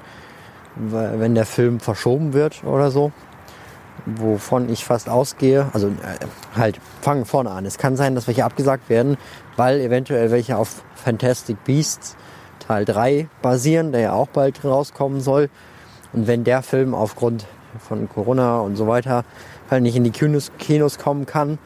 wenn 0.80 1.36
der 1.36 1.46
Film 1.46 1.80
verschoben 1.80 2.34
wird 2.34 2.64
oder 2.64 2.92
so. 2.92 3.12
Wovon 4.06 4.70
ich 4.70 4.86
fast 4.86 5.10
ausgehe. 5.10 5.68
Also 5.74 5.88
äh, 5.88 6.26
halt, 6.56 6.80
fangen 7.02 7.26
vorne 7.26 7.52
an. 7.52 7.66
Es 7.66 7.78
kann 7.78 7.96
sein, 7.96 8.16
dass 8.16 8.28
welche 8.28 8.46
abgesagt 8.46 8.90
werden, 8.90 9.18
weil 9.56 9.82
eventuell 9.82 10.32
welche 10.32 10.58
auf 10.58 10.84
Fantastic 10.96 11.64
Beasts 11.64 12.16
Teil 12.60 12.86
3 12.86 13.28
basieren, 13.42 13.92
der 13.92 14.02
ja 14.02 14.14
auch 14.14 14.28
bald 14.28 14.64
rauskommen 14.64 15.22
soll. 15.22 15.50
Und 16.14 16.28
wenn 16.28 16.44
der 16.44 16.62
Film 16.62 16.94
aufgrund 16.94 17.46
von 17.80 18.10
Corona 18.10 18.60
und 18.60 18.76
so 18.76 18.88
weiter 18.88 19.26
halt 19.70 19.84
nicht 19.84 19.96
in 19.96 20.04
die 20.04 20.12
Kinos, 20.12 20.52
Kinos 20.58 20.98
kommen 20.98 21.26
kann, 21.26 21.58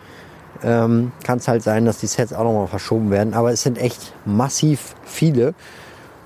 ähm, 0.64 1.12
kann 1.24 1.39
es 1.39 1.47
halt 1.47 1.64
sein, 1.64 1.86
dass 1.86 1.99
die 1.99 2.07
Sets 2.07 2.34
auch 2.34 2.43
nochmal 2.43 2.68
verschoben 2.68 3.12
werden. 3.12 3.34
Aber 3.34 3.51
es 3.51 3.64
sind 3.64 3.78
echt 3.78 4.14
massiv 4.26 4.95
viele. 5.03 5.53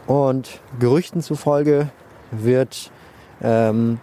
Und 0.08 0.62
Gerüchten 0.80 1.22
zufolge 1.22 1.90
wird 2.32 2.92
ähm, 3.42 4.00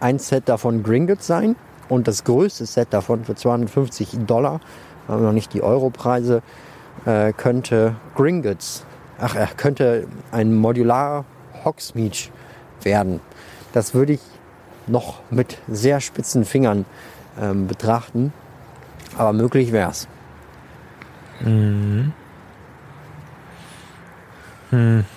ein 0.00 0.18
Set 0.18 0.48
davon 0.48 0.82
Gringotts 0.82 1.26
sein 1.26 1.56
und 1.88 2.08
das 2.08 2.24
größte 2.24 2.66
Set 2.66 2.88
davon 2.90 3.24
für 3.24 3.34
250 3.34 4.26
Dollar, 4.26 4.60
haben 5.08 5.20
wir 5.20 5.26
noch 5.26 5.32
nicht 5.32 5.52
die 5.54 5.62
Europreise, 5.62 6.42
äh, 7.04 7.32
könnte 7.32 7.96
Gringotts, 8.14 8.84
ach, 9.18 9.34
er 9.34 9.48
könnte 9.48 10.06
ein 10.30 10.54
modularer 10.54 11.24
Hogsmeade 11.64 12.30
werden. 12.82 13.20
Das 13.72 13.94
würde 13.94 14.14
ich 14.14 14.20
noch 14.86 15.20
mit 15.30 15.58
sehr 15.68 16.00
spitzen 16.00 16.44
Fingern 16.44 16.84
ähm, 17.40 17.66
betrachten, 17.66 18.32
aber 19.16 19.32
möglich 19.32 19.72
wäre 19.72 19.90
es. 19.90 20.08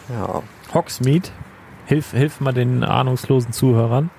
Ja, 0.09 0.43
Hogsmeade, 0.73 1.29
hilf, 1.85 2.11
hilf 2.11 2.39
mal 2.41 2.53
den 2.53 2.83
ahnungslosen 2.83 3.51
Zuhörern. 3.51 4.09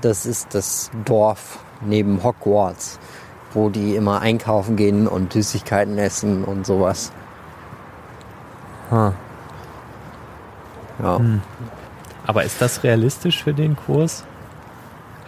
das 0.00 0.26
ist 0.26 0.54
das 0.54 0.90
Dorf 1.04 1.58
neben 1.80 2.22
Hogwarts, 2.22 2.98
wo 3.52 3.68
die 3.68 3.96
immer 3.96 4.20
einkaufen 4.20 4.76
gehen 4.76 5.06
und 5.08 5.32
Süßigkeiten 5.32 5.98
essen 5.98 6.44
und 6.44 6.66
sowas. 6.66 7.12
Huh. 8.90 9.12
Ja. 11.02 11.20
Aber 12.26 12.44
ist 12.44 12.60
das 12.60 12.82
realistisch 12.84 13.42
für 13.42 13.54
den 13.54 13.76
Kurs? 13.76 14.24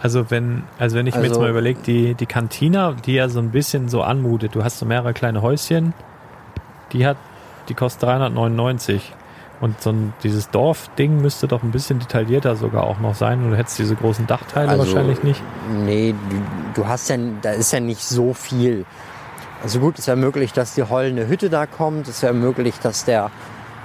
Also 0.01 0.29
wenn, 0.31 0.63
also 0.79 0.95
wenn 0.97 1.05
ich 1.07 1.15
mir 1.15 1.21
jetzt 1.23 1.31
Also- 1.31 1.41
mal 1.41 1.49
überlege, 1.49 1.79
die, 1.85 2.13
die 2.15 2.25
Cantina, 2.25 2.93
die 2.93 3.13
ja 3.13 3.29
so 3.29 3.39
ein 3.39 3.51
bisschen 3.51 3.87
so 3.89 4.01
anmutet, 4.01 4.55
du 4.55 4.63
hast 4.63 4.79
so 4.79 4.85
mehrere 4.85 5.13
kleine 5.13 5.41
Häuschen, 5.41 5.93
die 6.91 7.05
hat, 7.05 7.17
die 7.69 7.73
kostet 7.75 8.03
399. 8.03 9.13
Und 9.61 9.79
so 9.79 9.91
ein, 9.91 10.13
dieses 10.23 10.49
Dorfding 10.49 11.21
müsste 11.21 11.47
doch 11.47 11.61
ein 11.61 11.69
bisschen 11.71 11.99
detaillierter 11.99 12.55
sogar 12.55 12.83
auch 12.83 12.99
noch 12.99 13.13
sein. 13.15 13.43
Und 13.43 13.51
du 13.51 13.57
hättest 13.57 13.77
diese 13.79 13.95
großen 13.95 14.25
Dachteile 14.27 14.69
Also- 14.69 14.85
wahrscheinlich 14.85 15.21
nicht. 15.23 15.41
Nee, 15.69 16.15
du, 16.29 16.81
du 16.81 16.87
hast 16.87 17.09
ja, 17.09 17.17
da 17.41 17.51
ist 17.51 17.71
ja 17.71 17.79
nicht 17.79 18.03
so 18.03 18.33
viel. 18.33 18.85
Also 19.63 19.79
gut, 19.79 19.99
es 19.99 20.07
wäre 20.07 20.17
möglich, 20.17 20.51
dass 20.53 20.73
die 20.73 20.81
heulende 20.83 21.27
Hütte 21.27 21.51
da 21.51 21.67
kommt. 21.67 22.07
Es 22.07 22.23
wäre 22.23 22.33
möglich, 22.33 22.73
dass 22.81 23.05
der 23.05 23.29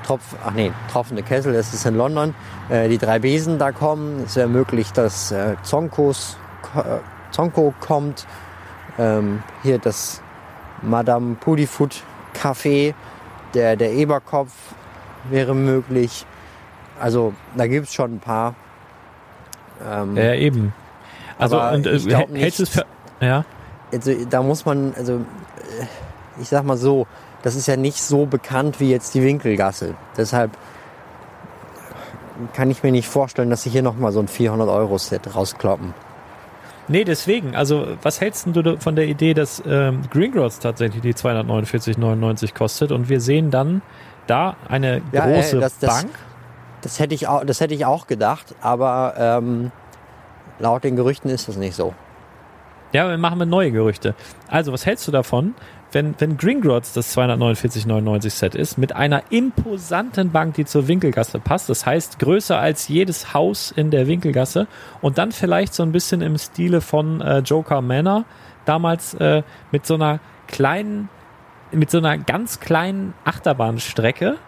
Tropf, 0.07 0.23
ach 0.45 0.53
nee, 0.53 0.73
tropfende 0.91 1.23
Kessel, 1.23 1.53
das 1.53 1.75
ist 1.75 1.85
in 1.85 1.95
London, 1.97 2.35
äh, 2.71 2.89
die 2.89 2.97
drei 2.97 3.19
Besen 3.19 3.59
da 3.59 3.73
kommen. 3.73 4.23
Es 4.25 4.37
wäre 4.37 4.49
möglich, 4.49 4.93
dass 4.93 5.31
äh, 5.33 5.57
Zonkos, 5.63 6.39
äh, 6.75 6.81
Zonko 7.33 7.75
kommt. 7.81 8.27
Ähm, 8.99 9.43
hier 9.63 9.79
das 9.79 10.23
Madame 10.81 11.35
Pudifut 11.35 12.03
Café, 12.35 12.95
der, 13.53 13.77
der 13.77 13.93
Eberkopf 13.93 14.53
wäre 15.31 15.55
möglich. 15.55 16.27
Also 17.01 17.35
da 17.57 17.67
gibt 17.67 17.89
es 17.89 17.95
schon 17.95 18.15
ein 18.15 18.21
paar. 18.21 18.55
Ähm, 19.85 20.17
Ja, 20.17 20.35
eben. 20.35 20.73
Also, 21.39 21.61
und 21.61 21.87
äh, 21.87 21.97
ich 21.97 22.07
glaub 22.07 22.31
hältst 22.35 22.61
du 22.61 22.63
es 22.63 22.71
für, 22.71 22.87
ja? 23.21 23.45
also 23.93 24.13
da 24.29 24.43
muss 24.43 24.65
man, 24.65 24.95
also 24.97 25.15
äh, 25.17 26.41
ich 26.41 26.49
sag 26.49 26.65
mal 26.65 26.77
so, 26.77 27.07
das 27.43 27.55
ist 27.55 27.69
ja 27.69 27.77
nicht 27.77 28.01
so 28.01 28.27
bekannt 28.27 28.81
wie 28.81 28.91
jetzt 28.91 29.15
die 29.15 29.23
Winkelgasse. 29.23 29.95
Deshalb 30.17 30.53
kann 32.55 32.71
ich 32.71 32.83
mir 32.83 32.93
nicht 32.93 33.09
vorstellen, 33.09 33.51
dass 33.51 33.63
sie 33.63 33.71
hier 33.71 33.83
nochmal 33.83 34.13
so 34.13 34.21
ein 34.21 34.29
400-Euro-Set 34.29 35.35
rauskloppen. 35.35 35.95
Nee, 36.89 37.05
deswegen. 37.05 37.57
Also, 37.57 37.87
was 38.03 38.21
hältst 38.21 38.47
du 38.47 38.77
von 38.79 38.95
der 38.95 39.07
Idee, 39.07 39.35
dass 39.35 39.63
ähm, 39.67 40.03
Greengrots 40.11 40.61
tatsächlich 40.61 41.03
die 41.03 41.15
249,99 41.15 42.55
kostet 42.55 42.93
und 42.93 43.09
wir 43.09 43.21
sehen 43.21 43.51
dann 43.51 43.83
da 44.27 44.57
eine 44.69 45.03
Ja, 45.13 45.27
äh, 45.27 45.35
große 45.35 45.61
das- 45.61 45.79
das- 45.79 46.03
Bank? 46.03 46.11
Das 46.83 47.01
hätte 47.01 47.15
ich 47.15 47.27
auch, 47.27 47.45
das 47.45 47.61
hätte 47.61 47.75
ich 47.75 47.85
auch 47.85 48.07
gedacht, 48.07 48.55
aber 48.61 49.15
ähm, 49.19 49.73
laut 50.59 50.85
den 50.85 50.95
Gerüchten 50.95 51.29
ist 51.31 51.49
das 51.49 51.57
nicht 51.57 51.75
so. 51.75 51.95
Ja, 52.93 53.09
wir 53.09 53.19
machen 53.19 53.39
wir 53.39 53.47
neue 53.47 53.73
Gerüchte. 53.73 54.15
Also, 54.49 54.73
was 54.73 54.87
hältst 54.87 55.07
du 55.09 55.13
davon, 55.13 55.55
wenn, 55.91 56.15
wenn 56.19 56.37
Greengrots 56.37 56.93
das 56.93 57.17
249,99 57.17 58.31
Set 58.31 58.55
ist, 58.55 58.79
mit 58.79 58.95
einer 58.95 59.23
imposanten 59.31 60.31
Bank, 60.31 60.55
die 60.55 60.65
zur 60.65 60.87
Winkelgasse 60.87 61.41
passt, 61.41 61.69
das 61.69 61.85
heißt 61.85 62.19
größer 62.21 62.59
als 62.59 62.87
jedes 62.89 63.35
Haus 63.35 63.73
in 63.75 63.91
der 63.91 64.07
Winkelgasse 64.07 64.67
und 65.01 65.19
dann 65.19 65.33
vielleicht 65.33 65.75
so 65.75 65.83
ein 65.83 65.93
bisschen 65.93 66.21
im 66.23 66.39
Stile 66.39 66.81
von 66.81 67.21
äh, 67.21 67.39
Joker 67.39 67.81
Manor, 67.83 68.25
damals 68.65 69.15
äh, 69.15 69.43
mit 69.73 69.87
so 69.87 69.95
einer 69.95 70.21
kleinen, 70.47 71.09
mit 71.73 71.91
so 71.91 71.99
einer 71.99 72.19
ganz 72.19 72.61
kleinen 72.61 73.15
Achterbahnstrecke, 73.25 74.39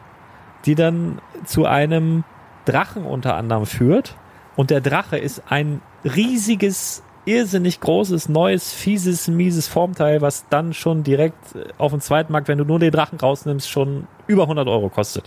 die 0.65 0.75
dann 0.75 1.21
zu 1.45 1.67
einem 1.67 2.25
Drachen 2.65 3.05
unter 3.05 3.37
anderem 3.37 3.67
führt. 3.67 4.17
Und 4.57 4.71
der 4.71 4.81
Drache 4.81 5.19
ist 5.19 5.43
ein 5.49 5.81
riesiges, 6.05 7.03
irrsinnig 7.25 7.81
großes, 7.81 8.29
neues, 8.29 8.73
fieses, 8.73 9.29
mieses 9.29 9.69
Formteil, 9.69 10.21
was 10.21 10.47
dann 10.49 10.73
schon 10.75 11.03
direkt 11.03 11.55
äh, 11.55 11.69
auf 11.79 11.93
dem 11.93 12.01
Zweitmarkt, 12.01 12.49
wenn 12.49 12.59
du 12.59 12.65
nur 12.65 12.79
den 12.79 12.91
Drachen 12.91 13.19
rausnimmst, 13.19 13.69
schon 13.69 14.07
über 14.27 14.43
100 14.43 14.67
Euro 14.69 14.89
kostet. 14.89 15.25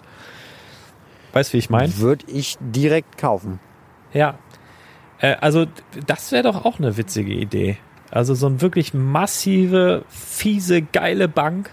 Weißt 1.34 1.52
du, 1.52 1.54
wie 1.54 1.60
ich 1.60 1.70
meine? 1.70 1.98
Würde 1.98 2.26
ich 2.28 2.58
direkt 2.60 3.18
kaufen. 3.18 3.60
Ja. 4.14 4.36
Äh, 5.20 5.36
also, 5.40 5.66
das 6.06 6.32
wäre 6.32 6.44
doch 6.44 6.66
auch 6.66 6.80
eine 6.80 6.98
witzige 6.98 7.34
Idee. 7.34 7.78
Also 8.12 8.36
so 8.36 8.48
ein 8.48 8.60
wirklich 8.60 8.94
massive, 8.94 10.04
fiese, 10.10 10.82
geile 10.82 11.30
Bank 11.30 11.72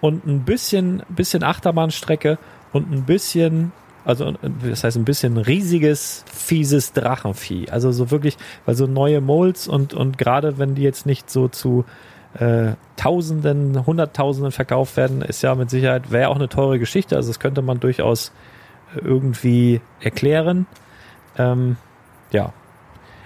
und 0.00 0.26
ein 0.26 0.44
bisschen, 0.44 1.02
bisschen 1.08 1.42
Achterbahnstrecke 1.42 2.38
und 2.72 2.90
ein 2.90 3.04
bisschen, 3.04 3.72
also 4.04 4.32
das 4.66 4.84
heißt 4.84 4.96
ein 4.96 5.04
bisschen 5.04 5.36
riesiges, 5.36 6.24
fieses 6.32 6.92
Drachenvieh. 6.92 7.68
Also 7.70 7.92
so 7.92 8.10
wirklich, 8.10 8.36
weil 8.64 8.74
so 8.74 8.86
neue 8.86 9.20
Molds 9.20 9.68
und, 9.68 9.94
und 9.94 10.18
gerade 10.18 10.58
wenn 10.58 10.74
die 10.74 10.82
jetzt 10.82 11.06
nicht 11.06 11.30
so 11.30 11.48
zu 11.48 11.84
äh, 12.34 12.72
Tausenden, 12.96 13.86
Hunderttausenden 13.86 14.52
verkauft 14.52 14.96
werden, 14.96 15.22
ist 15.22 15.42
ja 15.42 15.54
mit 15.54 15.70
Sicherheit, 15.70 16.10
wäre 16.10 16.28
auch 16.28 16.36
eine 16.36 16.48
teure 16.48 16.78
Geschichte. 16.78 17.16
Also 17.16 17.30
das 17.30 17.40
könnte 17.40 17.62
man 17.62 17.80
durchaus 17.80 18.32
äh, 18.94 19.00
irgendwie 19.00 19.80
erklären. 20.00 20.66
Ähm, 21.36 21.76
ja. 22.32 22.52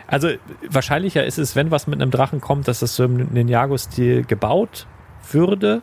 Also 0.06 0.28
wahrscheinlicher 0.68 1.24
ist 1.24 1.38
es, 1.38 1.56
wenn 1.56 1.70
was 1.70 1.86
mit 1.86 2.00
einem 2.00 2.10
Drachen 2.10 2.40
kommt, 2.40 2.68
dass 2.68 2.80
das 2.80 2.94
so 2.94 3.04
im 3.04 3.32
Ninjago-Stil 3.32 4.24
gebaut 4.24 4.86
würde. 5.32 5.82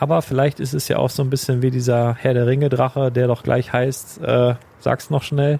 Aber 0.00 0.22
vielleicht 0.22 0.60
ist 0.60 0.74
es 0.74 0.86
ja 0.88 0.98
auch 0.98 1.10
so 1.10 1.22
ein 1.22 1.30
bisschen 1.30 1.60
wie 1.60 1.70
dieser 1.70 2.14
Herr 2.14 2.34
der 2.34 2.46
Ringe-Drache, 2.46 3.10
der 3.10 3.26
doch 3.26 3.42
gleich 3.42 3.72
heißt, 3.72 4.22
äh, 4.22 4.54
sag's 4.78 5.10
noch 5.10 5.22
schnell, 5.24 5.58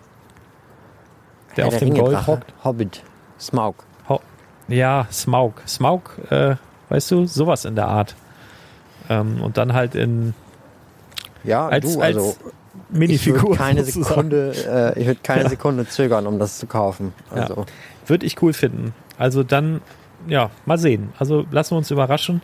der 1.57 1.65
Herr 1.65 1.69
auf 1.73 1.79
der 1.79 1.89
dem 1.89 1.97
Gold 1.99 2.27
hockt. 2.27 2.53
Hobbit, 2.63 3.03
Smaug. 3.41 3.85
Ho 4.09 4.21
ja, 4.69 5.07
Smaug. 5.11 5.55
Smaug, 5.67 6.19
äh, 6.31 6.55
weißt 6.89 7.11
du, 7.11 7.27
sowas 7.27 7.65
in 7.65 7.75
der 7.75 7.89
Art. 7.89 8.15
Ähm, 9.11 9.41
und 9.43 9.57
dann 9.57 9.73
halt 9.73 9.95
in 9.97 10.35
Ja, 11.43 11.67
als, 11.67 11.95
du, 11.95 12.01
also 12.01 12.21
als 12.21 12.37
ich 12.37 12.45
würde 12.45 12.99
Minifigur. 12.99 13.57
keine. 13.57 13.83
Sekunde, 13.85 14.53
äh, 14.97 15.01
ich 15.01 15.07
würde 15.07 15.21
keine 15.23 15.43
Ja. 15.45 15.49
Sekunde 15.49 15.89
zögern, 15.89 16.27
um 16.29 16.39
das 16.39 16.59
zu 16.59 16.67
kaufen. 16.67 17.13
Ja. 17.35 17.43
Also 17.43 17.67
Würde 18.07 18.25
ich 18.25 18.41
cool 18.41 18.53
finden. 18.53 18.95
Also 19.19 19.43
dann, 19.43 19.81
ja, 20.29 20.51
mal 20.65 20.79
sehen. 20.79 21.13
Also 21.19 21.45
lassen 21.51 21.73
wir 21.73 21.79
uns 21.79 21.91
überraschen. 21.91 22.41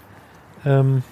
Ähm, 0.66 1.02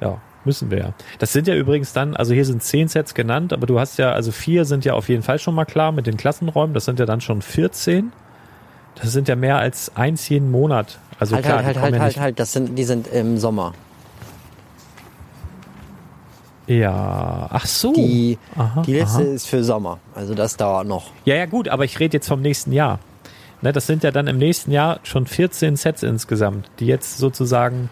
ja, 0.00 0.18
müssen 0.44 0.70
wir 0.70 0.78
ja. 0.78 0.92
Das 1.18 1.32
sind 1.32 1.46
ja 1.46 1.54
übrigens 1.54 1.92
dann, 1.92 2.16
also 2.16 2.32
hier 2.34 2.44
sind 2.44 2.62
zehn 2.62 2.88
Sets 2.88 3.14
genannt, 3.14 3.52
aber 3.52 3.66
du 3.66 3.78
hast 3.78 3.98
ja, 3.98 4.12
also 4.12 4.32
vier 4.32 4.64
sind 4.64 4.84
ja 4.84 4.94
auf 4.94 5.08
jeden 5.08 5.22
Fall 5.22 5.38
schon 5.38 5.54
mal 5.54 5.64
klar 5.64 5.92
mit 5.92 6.06
den 6.06 6.16
Klassenräumen. 6.16 6.74
Das 6.74 6.84
sind 6.84 6.98
ja 6.98 7.06
dann 7.06 7.20
schon 7.20 7.42
14. 7.42 8.12
Das 8.96 9.12
sind 9.12 9.28
ja 9.28 9.36
mehr 9.36 9.58
als 9.58 9.96
eins 9.96 10.28
jeden 10.28 10.50
Monat. 10.50 10.98
Also 11.18 11.34
halt, 11.36 11.44
klar, 11.44 11.56
halt, 11.58 11.66
halt, 11.66 11.76
halt, 11.80 11.94
ja 11.94 12.00
halt, 12.00 12.08
nicht- 12.12 12.20
halt, 12.20 12.40
das 12.40 12.52
sind, 12.52 12.76
die 12.76 12.84
sind 12.84 13.06
im 13.08 13.38
Sommer. 13.38 13.72
Ja, 16.66 17.48
ach 17.50 17.66
so. 17.66 17.92
Die, 17.92 18.38
Aha, 18.56 18.82
die 18.82 18.94
letzte 18.94 19.22
aha. 19.22 19.32
ist 19.32 19.46
für 19.46 19.64
Sommer. 19.64 19.98
Also 20.14 20.34
das 20.34 20.56
dauert 20.56 20.86
noch. 20.86 21.10
Ja, 21.24 21.34
ja, 21.34 21.46
gut, 21.46 21.68
aber 21.68 21.84
ich 21.84 21.98
rede 21.98 22.16
jetzt 22.16 22.28
vom 22.28 22.42
nächsten 22.42 22.72
Jahr. 22.72 23.00
Ne, 23.62 23.72
das 23.72 23.86
sind 23.86 24.04
ja 24.04 24.10
dann 24.10 24.26
im 24.28 24.38
nächsten 24.38 24.70
Jahr 24.70 25.00
schon 25.02 25.26
14 25.26 25.76
Sets 25.76 26.02
insgesamt, 26.02 26.70
die 26.78 26.86
jetzt 26.86 27.18
sozusagen 27.18 27.90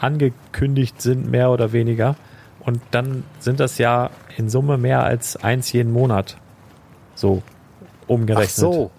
angekündigt 0.00 1.00
sind, 1.00 1.30
mehr 1.30 1.50
oder 1.50 1.72
weniger. 1.72 2.16
Und 2.60 2.80
dann 2.90 3.24
sind 3.38 3.60
das 3.60 3.78
ja 3.78 4.10
in 4.36 4.48
Summe 4.50 4.76
mehr 4.78 5.02
als 5.04 5.36
eins 5.36 5.72
jeden 5.72 5.92
Monat. 5.92 6.36
So 7.14 7.42
umgerechnet. 8.06 8.50
Ach 8.68 8.72
so. 8.72 8.90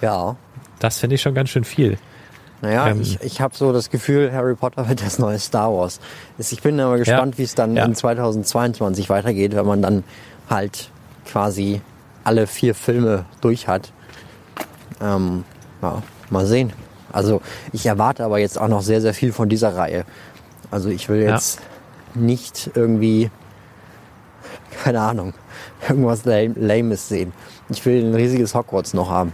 Ja. 0.00 0.36
Das 0.80 0.98
finde 0.98 1.14
ich 1.16 1.22
schon 1.22 1.34
ganz 1.34 1.50
schön 1.50 1.64
viel. 1.64 1.98
Naja, 2.62 2.88
Ähm. 2.88 3.00
ich, 3.00 3.20
ich 3.22 3.40
habe 3.40 3.54
so 3.54 3.72
das 3.72 3.90
Gefühl, 3.90 4.32
Harry 4.32 4.54
Potter 4.54 4.88
wird 4.88 5.02
das 5.04 5.18
neue 5.18 5.38
Star 5.38 5.72
Wars. 5.72 6.00
Ich 6.38 6.62
bin 6.62 6.80
aber 6.80 6.98
gespannt, 6.98 7.38
wie 7.38 7.42
es 7.42 7.54
dann 7.54 7.76
Ja. 7.76 7.84
in 7.84 7.94
2022 7.94 9.08
weitergeht, 9.10 9.54
wenn 9.54 9.66
man 9.66 9.82
dann 9.82 10.04
halt 10.48 10.90
quasi 11.26 11.80
alle 12.24 12.46
vier 12.46 12.74
Filme 12.74 13.24
durch 13.40 13.68
hat. 13.68 13.92
Ähm, 15.00 15.44
ja, 15.82 16.02
mal 16.30 16.46
sehen. 16.46 16.72
Also 17.14 17.40
ich 17.72 17.86
erwarte 17.86 18.24
aber 18.24 18.38
jetzt 18.38 18.58
auch 18.60 18.68
noch 18.68 18.82
sehr, 18.82 19.00
sehr 19.00 19.14
viel 19.14 19.32
von 19.32 19.48
dieser 19.48 19.76
Reihe. 19.76 20.04
Also 20.70 20.88
ich 20.88 21.08
will 21.08 21.22
Ja. 21.22 21.34
jetzt 21.34 21.60
nicht 22.14 22.70
irgendwie, 22.74 23.30
keine 24.82 25.00
Ahnung, 25.00 25.32
irgendwas 25.88 26.24
lame, 26.24 26.54
Lames 26.56 27.08
sehen. 27.08 27.32
Ich 27.68 27.84
will 27.86 28.04
ein 28.04 28.14
riesiges 28.14 28.54
Hogwarts 28.54 28.94
noch 28.94 29.08
haben. 29.10 29.32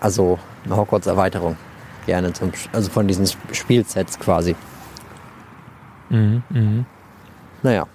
Also 0.00 0.38
eine 0.64 0.76
Hogwarts-Erweiterung. 0.76 1.56
Gerne 2.06 2.32
zum, 2.32 2.52
also 2.72 2.90
von 2.90 3.08
diesen 3.08 3.26
Spielsets 3.52 4.18
quasi. 4.18 4.54
Mhm, 6.10 6.84
Naja. 7.62 7.86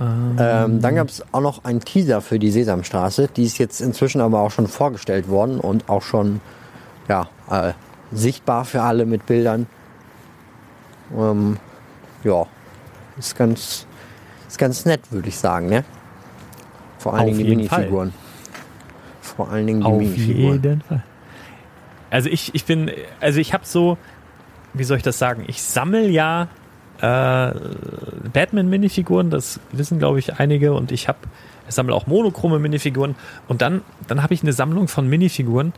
Ähm, 0.00 0.80
dann 0.80 0.94
gab 0.96 1.08
es 1.08 1.22
auch 1.32 1.40
noch 1.40 1.64
einen 1.64 1.80
Teaser 1.80 2.20
für 2.20 2.38
die 2.38 2.50
Sesamstraße. 2.50 3.28
Die 3.36 3.44
ist 3.44 3.58
jetzt 3.58 3.80
inzwischen 3.80 4.20
aber 4.20 4.40
auch 4.40 4.50
schon 4.50 4.66
vorgestellt 4.66 5.28
worden 5.28 5.60
und 5.60 5.88
auch 5.88 6.02
schon 6.02 6.40
ja, 7.08 7.28
äh, 7.50 7.72
sichtbar 8.12 8.64
für 8.64 8.82
alle 8.82 9.06
mit 9.06 9.26
Bildern. 9.26 9.66
Ähm, 11.16 11.58
ja, 12.24 12.46
ist 13.18 13.36
ganz, 13.36 13.86
ist 14.48 14.58
ganz 14.58 14.84
nett, 14.84 15.00
würde 15.10 15.28
ich 15.28 15.38
sagen, 15.38 15.68
ne? 15.68 15.84
Vor 16.98 17.14
allen 17.14 17.30
Auf 17.30 17.36
Dingen 17.36 17.58
die 17.58 17.68
Fall. 17.68 17.78
Minifiguren. 17.80 18.14
Vor 19.20 19.50
allen 19.50 19.66
Dingen 19.66 19.80
die 19.80 19.86
Auf 19.86 19.98
Minifiguren. 19.98 20.62
jeden 20.62 20.80
Fall. 20.82 21.02
Also 22.10 22.28
ich, 22.28 22.54
ich 22.54 22.64
bin, 22.64 22.90
also 23.20 23.40
ich 23.40 23.54
habe 23.54 23.64
so, 23.66 23.96
wie 24.74 24.84
soll 24.84 24.98
ich 24.98 25.02
das 25.02 25.18
sagen? 25.18 25.44
Ich 25.48 25.62
sammle 25.62 26.08
ja 26.08 26.48
äh, 27.00 27.52
Batman-Minifiguren, 28.32 29.30
das 29.30 29.60
wissen 29.72 29.98
glaube 29.98 30.18
ich 30.18 30.38
einige, 30.38 30.74
und 30.74 30.92
ich 30.92 31.08
habe, 31.08 31.18
ich 31.68 31.74
sammle 31.74 31.94
auch 31.94 32.06
monochrome 32.06 32.58
Minifiguren. 32.58 33.16
Und 33.48 33.62
dann, 33.62 33.82
dann 34.06 34.22
habe 34.22 34.34
ich 34.34 34.42
eine 34.42 34.52
Sammlung 34.52 34.88
von 34.88 35.08
Minifiguren, 35.08 35.72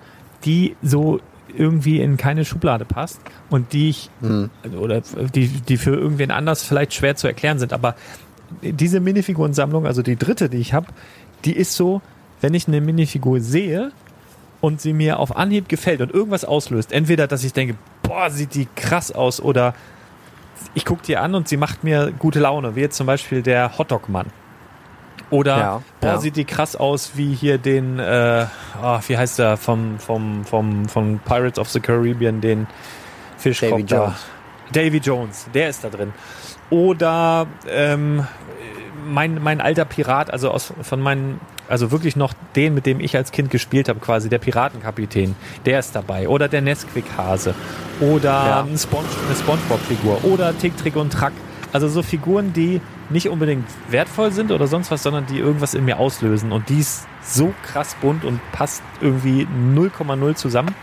die 0.44 0.76
so 0.82 1.20
irgendwie 1.56 2.00
in 2.00 2.16
keine 2.16 2.44
Schublade 2.44 2.84
passt 2.84 3.20
und 3.50 3.72
die 3.72 3.90
ich 3.90 4.10
oder 4.78 5.02
die, 5.34 5.48
die 5.48 5.76
für 5.76 5.94
irgendwen 5.94 6.30
anders 6.30 6.64
vielleicht 6.64 6.94
schwer 6.94 7.16
zu 7.16 7.26
erklären 7.26 7.58
sind. 7.58 7.72
Aber 7.72 7.94
diese 8.62 9.00
Minifigurensammlung, 9.00 9.86
also 9.86 10.02
die 10.02 10.16
dritte, 10.16 10.48
die 10.48 10.58
ich 10.58 10.72
habe, 10.72 10.86
die 11.44 11.52
ist 11.52 11.74
so, 11.74 12.02
wenn 12.40 12.54
ich 12.54 12.68
eine 12.68 12.80
Minifigur 12.80 13.40
sehe 13.40 13.92
und 14.60 14.80
sie 14.80 14.92
mir 14.92 15.18
auf 15.18 15.36
Anhieb 15.36 15.68
gefällt 15.68 16.00
und 16.00 16.12
irgendwas 16.12 16.44
auslöst, 16.44 16.92
entweder, 16.92 17.26
dass 17.26 17.44
ich 17.44 17.52
denke, 17.52 17.76
boah, 18.02 18.30
sieht 18.30 18.54
die 18.54 18.66
krass 18.74 19.12
aus 19.12 19.40
oder 19.40 19.74
ich 20.74 20.84
gucke 20.84 21.02
die 21.06 21.16
an 21.16 21.34
und 21.34 21.48
sie 21.48 21.56
macht 21.56 21.84
mir 21.84 22.12
gute 22.18 22.40
Laune, 22.40 22.76
wie 22.76 22.80
jetzt 22.80 22.96
zum 22.96 23.06
Beispiel 23.06 23.42
der 23.42 23.78
Hotdog-Mann. 23.78 24.26
Oder, 25.30 25.56
Ja, 25.58 25.82
boah, 26.00 26.06
ja. 26.08 26.18
sieht 26.18 26.36
die 26.36 26.44
krass 26.44 26.76
aus 26.76 27.12
wie 27.14 27.34
hier 27.34 27.58
den, 27.58 27.98
äh, 27.98 28.46
ah, 28.80 29.00
wie 29.06 29.16
heißt 29.16 29.38
der, 29.38 29.56
vom, 29.56 29.98
vom, 29.98 30.44
vom, 30.44 30.88
von 30.88 31.18
Pirates 31.24 31.58
of 31.58 31.70
the 31.70 31.80
Caribbean, 31.80 32.40
den 32.40 32.66
Fischkopf 33.38 33.70
Davy 33.70 33.84
da. 33.84 33.96
Jones. 34.04 34.16
Davy 34.72 34.98
Jones, 34.98 35.46
der 35.54 35.68
ist 35.70 35.84
da 35.84 35.88
drin. 35.90 36.12
Oder 36.70 37.46
ähm, 37.68 38.26
mein, 39.06 39.42
mein 39.42 39.60
alter 39.60 39.84
Pirat, 39.84 40.30
also 40.32 40.50
aus, 40.50 40.72
von 40.82 41.00
meinen, 41.00 41.40
also 41.68 41.90
wirklich 41.90 42.16
noch 42.16 42.32
den, 42.56 42.74
mit 42.74 42.86
dem 42.86 43.00
ich 43.00 43.16
als 43.16 43.32
Kind 43.32 43.50
gespielt 43.50 43.88
habe, 43.88 44.00
quasi 44.00 44.28
der 44.28 44.38
Piratenkapitän, 44.38 45.34
der 45.66 45.78
ist 45.78 45.94
dabei. 45.94 46.28
Oder 46.28 46.48
der 46.48 46.62
Nesquik-Hase. 46.62 47.54
Oder 48.00 48.30
Ja. 48.30 48.60
ein 48.62 48.78
Sponge, 48.78 49.04
eine 49.26 49.36
Spongebob-Figur. 49.36 50.24
Oder 50.24 50.56
Tick, 50.58 50.76
Trick 50.76 50.96
und 50.96 51.12
Track. 51.12 51.32
Also 51.74 51.88
so 51.88 52.02
Figuren, 52.02 52.52
die 52.52 52.80
nicht 53.10 53.28
unbedingt 53.28 53.66
wertvoll 53.90 54.30
sind 54.30 54.52
oder 54.52 54.68
sonst 54.68 54.92
was, 54.92 55.02
sondern 55.02 55.26
die 55.26 55.38
irgendwas 55.38 55.74
in 55.74 55.84
mir 55.84 55.98
auslösen. 55.98 56.52
Und 56.52 56.68
die 56.68 56.78
ist 56.78 57.06
so 57.22 57.52
krass 57.66 57.96
bunt 58.00 58.24
und 58.24 58.40
passt 58.52 58.82
irgendwie 59.00 59.46
0,0 59.74 60.34
zusammen. 60.36 60.74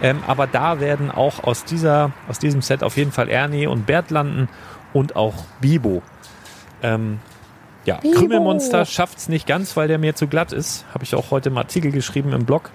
Ähm, 0.00 0.18
aber 0.28 0.46
da 0.46 0.78
werden 0.78 1.10
auch 1.10 1.42
aus, 1.42 1.64
dieser, 1.64 2.12
aus 2.28 2.38
diesem 2.38 2.62
Set 2.62 2.84
auf 2.84 2.96
jeden 2.96 3.10
Fall 3.10 3.28
Ernie 3.28 3.66
und 3.66 3.84
Bert 3.86 4.12
landen 4.12 4.48
und 4.92 5.16
auch 5.16 5.34
Bibo. 5.60 6.02
Ähm, 6.84 7.18
ja, 7.84 7.96
Bibo. 7.96 8.20
Krümelmonster 8.20 8.84
schafft's 8.84 9.28
nicht 9.28 9.44
ganz, 9.46 9.76
weil 9.76 9.88
der 9.88 9.98
mir 9.98 10.14
zu 10.14 10.28
glatt 10.28 10.52
ist. 10.52 10.84
Habe 10.94 11.02
ich 11.02 11.16
auch 11.16 11.32
heute 11.32 11.48
im 11.48 11.58
Artikel 11.58 11.90
geschrieben 11.90 12.32
im 12.32 12.44
Blog. 12.44 12.70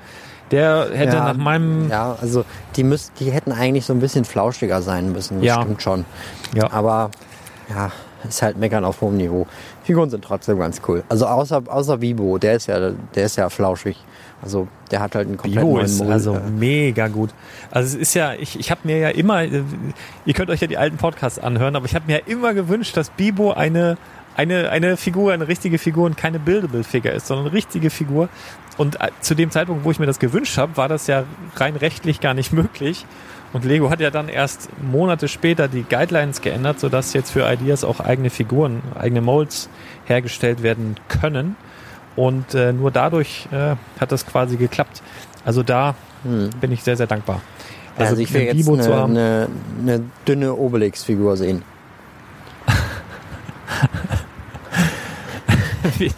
Der 0.51 0.89
hätte 0.93 1.15
Ja, 1.15 1.23
nach 1.33 1.37
meinem. 1.37 1.89
Ja, 1.89 2.17
also 2.19 2.43
die, 2.75 2.83
müsst, 2.83 3.13
die 3.21 3.31
hätten 3.31 3.53
eigentlich 3.53 3.85
so 3.85 3.93
ein 3.93 3.99
bisschen 4.01 4.25
flauschiger 4.25 4.81
sein 4.81 5.13
müssen. 5.13 5.37
Das 5.37 5.45
Ja. 5.45 5.61
stimmt 5.61 5.81
schon. 5.81 6.03
Ja. 6.53 6.71
Aber 6.73 7.09
ja, 7.73 7.91
ist 8.27 8.41
halt 8.41 8.57
meckern 8.57 8.85
auf 8.85 9.01
hohem 9.01 9.17
Niveau. 9.17 9.47
Figuren 9.83 10.09
sind 10.09 10.23
trotzdem 10.23 10.59
ganz 10.59 10.81
cool. 10.87 11.03
Also 11.09 11.25
außer, 11.25 11.63
außer 11.67 11.97
Bibo, 11.97 12.37
der 12.37 12.55
ist 12.55 12.67
ja, 12.67 12.91
der 13.15 13.25
ist 13.25 13.35
ja 13.35 13.49
flauschig. 13.49 13.97
Also 14.41 14.67
der 14.91 14.99
hat 14.99 15.15
halt 15.15 15.27
einen 15.27 15.37
komplett 15.37 15.61
Bibo 15.61 15.75
neuen 15.75 15.85
ist 15.85 16.01
also 16.01 16.35
äh, 16.35 16.49
mega 16.57 17.07
gut. 17.07 17.29
Also 17.71 17.95
es 17.95 18.01
ist 18.01 18.13
ja, 18.13 18.33
ich, 18.33 18.59
ich 18.59 18.71
habe 18.71 18.81
mir 18.83 18.97
ja 18.97 19.09
immer, 19.09 19.43
äh, 19.43 19.63
ihr 20.25 20.33
könnt 20.33 20.49
euch 20.49 20.61
ja 20.61 20.67
die 20.67 20.77
alten 20.77 20.97
Podcasts 20.97 21.39
anhören, 21.39 21.75
aber 21.75 21.85
ich 21.85 21.95
habe 21.95 22.05
mir 22.07 22.19
ja 22.19 22.25
immer 22.25 22.53
gewünscht, 22.53 22.97
dass 22.97 23.09
Bibo 23.09 23.51
eine, 23.51 23.97
eine, 24.35 24.69
eine 24.69 24.97
Figur, 24.97 25.31
eine 25.31 25.47
richtige 25.47 25.77
Figur 25.77 26.05
und 26.05 26.17
keine 26.17 26.39
Buildable-Figure 26.39 27.13
ist, 27.13 27.27
sondern 27.27 27.47
eine 27.47 27.55
richtige 27.55 27.89
Figur. 27.89 28.27
Und 28.77 28.99
äh, 28.99 29.09
zu 29.21 29.35
dem 29.35 29.49
Zeitpunkt, 29.49 29.85
wo 29.85 29.91
ich 29.91 29.99
mir 29.99 30.07
das 30.07 30.19
gewünscht 30.19 30.57
habe, 30.57 30.75
war 30.75 30.89
das 30.89 31.07
ja 31.07 31.23
rein 31.55 31.75
rechtlich 31.75 32.19
gar 32.19 32.33
nicht 32.33 32.51
möglich. 32.53 33.05
Und 33.53 33.65
Lego 33.65 33.89
hat 33.91 33.99
ja 34.01 34.09
dann 34.09 34.29
erst 34.29 34.69
Monate 34.81 35.27
später 35.27 35.67
die 35.67 35.83
Guidelines 35.83 36.41
geändert, 36.41 36.79
sodass 36.79 37.13
jetzt 37.13 37.31
für 37.31 37.47
Ideas 37.51 37.83
auch 37.83 37.99
eigene 37.99 38.31
Figuren, 38.31 38.81
eigene 38.99 39.21
Molds 39.21 39.69
hergestellt 40.05 40.63
werden 40.63 40.95
können. 41.07 41.55
Und 42.15 42.55
äh, 42.55 42.73
nur 42.73 42.89
dadurch 42.91 43.47
äh, 43.51 43.75
hat 43.99 44.11
das 44.11 44.25
quasi 44.25 44.57
geklappt. 44.57 45.01
Also 45.45 45.63
da 45.63 45.95
bin 46.61 46.71
ich 46.71 46.83
sehr, 46.83 46.95
sehr 46.95 47.07
dankbar. 47.07 47.41
also, 47.97 48.11
Also, 48.11 48.21
ich 48.21 48.33
will 48.33 48.43
jetzt 48.43 48.55
Bibo 48.55 48.75
eine, 48.75 49.03
eine, 49.03 49.49
eine 49.81 50.03
dünne 50.27 50.55
Obelix-Figur 50.55 51.35
sehen. 51.37 51.63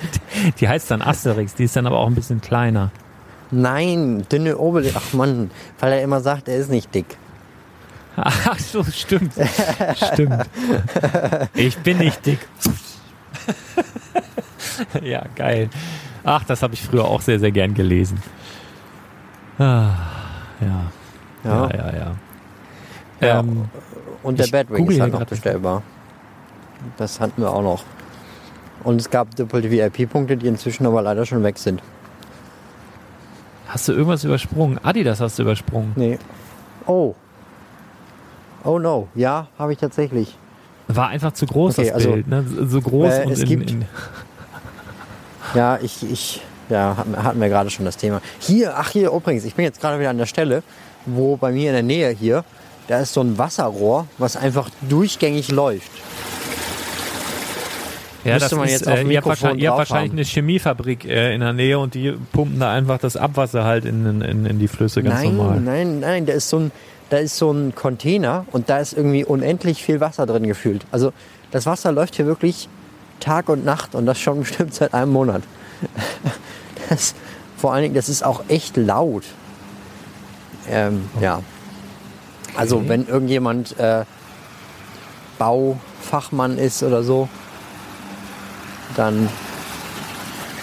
die 0.59 0.67
heißt 0.67 0.91
dann 0.91 1.01
Asterix, 1.01 1.55
die 1.55 1.63
ist 1.63 1.75
dann 1.75 1.87
aber 1.87 1.97
auch 1.97 2.07
ein 2.07 2.15
bisschen 2.15 2.39
kleiner. 2.39 2.91
Nein, 3.51 4.25
dünne 4.31 4.57
Obelix. 4.57 4.95
Ach 4.95 5.13
Mann, 5.13 5.49
weil 5.79 5.93
er 5.93 6.01
immer 6.03 6.21
sagt, 6.21 6.47
er 6.47 6.57
ist 6.57 6.69
nicht 6.69 6.93
dick. 6.93 7.17
Ach 8.23 8.59
so, 8.59 8.83
stimmt. 8.83 9.33
stimmt. 10.13 10.45
Ich 11.53 11.77
bin 11.79 11.97
nicht 11.97 12.25
dick. 12.25 12.39
ja, 15.01 15.23
geil. 15.35 15.69
Ach, 16.23 16.43
das 16.43 16.63
habe 16.63 16.73
ich 16.73 16.81
früher 16.81 17.05
auch 17.05 17.21
sehr, 17.21 17.39
sehr 17.39 17.51
gern 17.51 17.73
gelesen. 17.73 18.21
Ah, 19.59 19.89
ja. 20.61 20.91
Ja, 21.43 21.69
Ja. 21.69 21.69
ja, 21.75 21.93
ja. 21.95 22.15
Ja. 23.21 23.39
Ähm, 23.39 23.65
Und 24.23 24.39
der 24.39 24.45
Ich 24.47 24.51
Batwing 24.51 24.89
ist 24.89 24.99
halt 24.99 25.13
noch 25.13 25.19
das. 25.19 25.29
bestellbar. 25.29 25.83
Das 26.97 27.19
hatten 27.19 27.41
wir 27.41 27.51
auch 27.51 27.61
noch. 27.61 27.83
Und 28.83 28.99
es 29.01 29.09
gab 29.09 29.35
doppelte 29.35 29.71
VIP-Punkte, 29.71 30.37
die 30.37 30.47
inzwischen 30.47 30.85
aber 30.85 31.01
leider 31.01 31.25
schon 31.25 31.43
weg 31.43 31.57
sind. 31.57 31.81
hast 33.67 33.87
du 33.87 33.93
irgendwas 33.93 34.23
übersprungen? 34.23 34.79
Adidas 34.83 35.19
hast 35.21 35.37
du 35.39 35.43
übersprungen. 35.43 35.93
Nee. 35.95 36.17
Oh. 36.87 37.15
Oh 38.65 38.79
no. 38.79 39.07
Ja, 39.15 39.47
habe 39.57 39.73
ich 39.73 39.79
tatsächlich. 39.79 40.35
War 40.87 41.07
einfach 41.09 41.33
zu 41.33 41.45
groß, 41.45 41.79
Okay, 41.79 41.87
das 41.87 41.95
also, 41.95 42.11
Bild. 42.11 42.27
Ne? 42.27 42.45
So 42.67 42.81
groß 42.81 43.13
äh, 43.13 43.23
und 43.25 43.31
es 43.31 43.39
in, 43.41 43.47
gibt- 43.47 43.71
in, 43.71 43.85
Ja, 45.55 45.79
ich, 45.81 46.03
ich, 46.11 46.41
ja, 46.69 46.97
hatten, 47.17 47.39
wir 47.39 47.49
gerade 47.49 47.69
schon 47.69 47.85
das 47.85 47.97
Thema. 47.97 48.21
Hier, 48.39 48.77
ach 48.77 48.89
hier 48.89 49.11
übrigens, 49.11 49.45
ich 49.45 49.55
bin 49.55 49.63
jetzt 49.63 49.79
gerade 49.79 49.99
wieder 49.99 50.09
an 50.09 50.17
der 50.17 50.25
Stelle, 50.25 50.63
wo 51.05 51.37
bei 51.37 51.51
mir 51.51 51.69
in 51.69 51.73
der 51.73 51.83
Nähe 51.83 52.09
hier, 52.09 52.43
da 52.87 52.99
ist 52.99 53.13
so 53.13 53.21
ein 53.21 53.37
Wasserrohr, 53.37 54.07
was 54.17 54.35
einfach 54.35 54.69
durchgängig 54.81 55.49
läuft. 55.51 55.89
Ja, 58.23 58.33
Müsste 58.33 58.49
das 58.49 58.57
man 58.57 58.65
ist, 58.67 58.71
jetzt 58.71 58.87
auf 58.87 58.95
äh, 58.95 58.97
dem 59.03 59.11
ihr 59.11 59.17
habt 59.17 59.27
wahrscheinlich, 59.27 59.63
ihr 59.63 59.69
habt 59.69 59.77
wahrscheinlich 59.77 60.11
eine 60.13 60.23
Chemiefabrik 60.23 61.05
äh, 61.05 61.35
in 61.35 61.41
der 61.41 61.53
Nähe 61.53 61.77
und 61.77 61.93
die 61.93 62.11
pumpen 62.33 62.59
da 62.59 62.73
einfach 62.73 62.97
das 62.97 63.15
Abwasser 63.17 63.63
halt 63.65 63.85
in, 63.85 64.21
in, 64.23 64.45
in 64.47 64.59
die 64.59 64.67
Flüsse 64.67 65.03
ganz 65.03 65.21
nein, 65.21 65.37
normal. 65.37 65.59
nein, 65.61 65.99
nein, 65.99 66.25
da 66.25 66.33
ist 66.33 66.49
so 66.49 66.57
ein, 66.57 66.71
da 67.09 67.17
ist 67.17 67.37
so 67.37 67.51
ein 67.51 67.75
Container 67.75 68.45
und 68.51 68.69
da 68.69 68.79
ist 68.79 68.93
irgendwie 68.93 69.23
unendlich 69.23 69.83
viel 69.83 69.99
Wasser 69.99 70.25
drin 70.25 70.43
gefühlt. 70.47 70.85
Also 70.91 71.13
das 71.51 71.65
Wasser 71.65 71.91
läuft 71.91 72.15
hier 72.15 72.25
wirklich 72.25 72.67
Tag 73.19 73.49
und 73.49 73.63
Nacht 73.63 73.95
und 73.95 74.05
das 74.05 74.19
schon 74.19 74.39
bestimmt 74.41 74.73
seit 74.73 74.93
einem 74.93 75.11
Monat. 75.11 75.43
Das, 76.87 77.15
vor 77.57 77.73
allen 77.73 77.81
Dingen, 77.81 77.95
das 77.95 78.09
ist 78.09 78.23
auch 78.23 78.43
echt 78.47 78.77
laut. 78.77 79.23
Ähm, 80.69 81.09
ja. 81.19 81.41
Also 82.55 82.87
wenn 82.87 83.07
irgendjemand 83.07 83.79
äh, 83.79 84.05
Baufachmann 85.39 86.59
ist 86.59 86.83
oder 86.83 87.01
so, 87.01 87.27
dann 88.95 89.29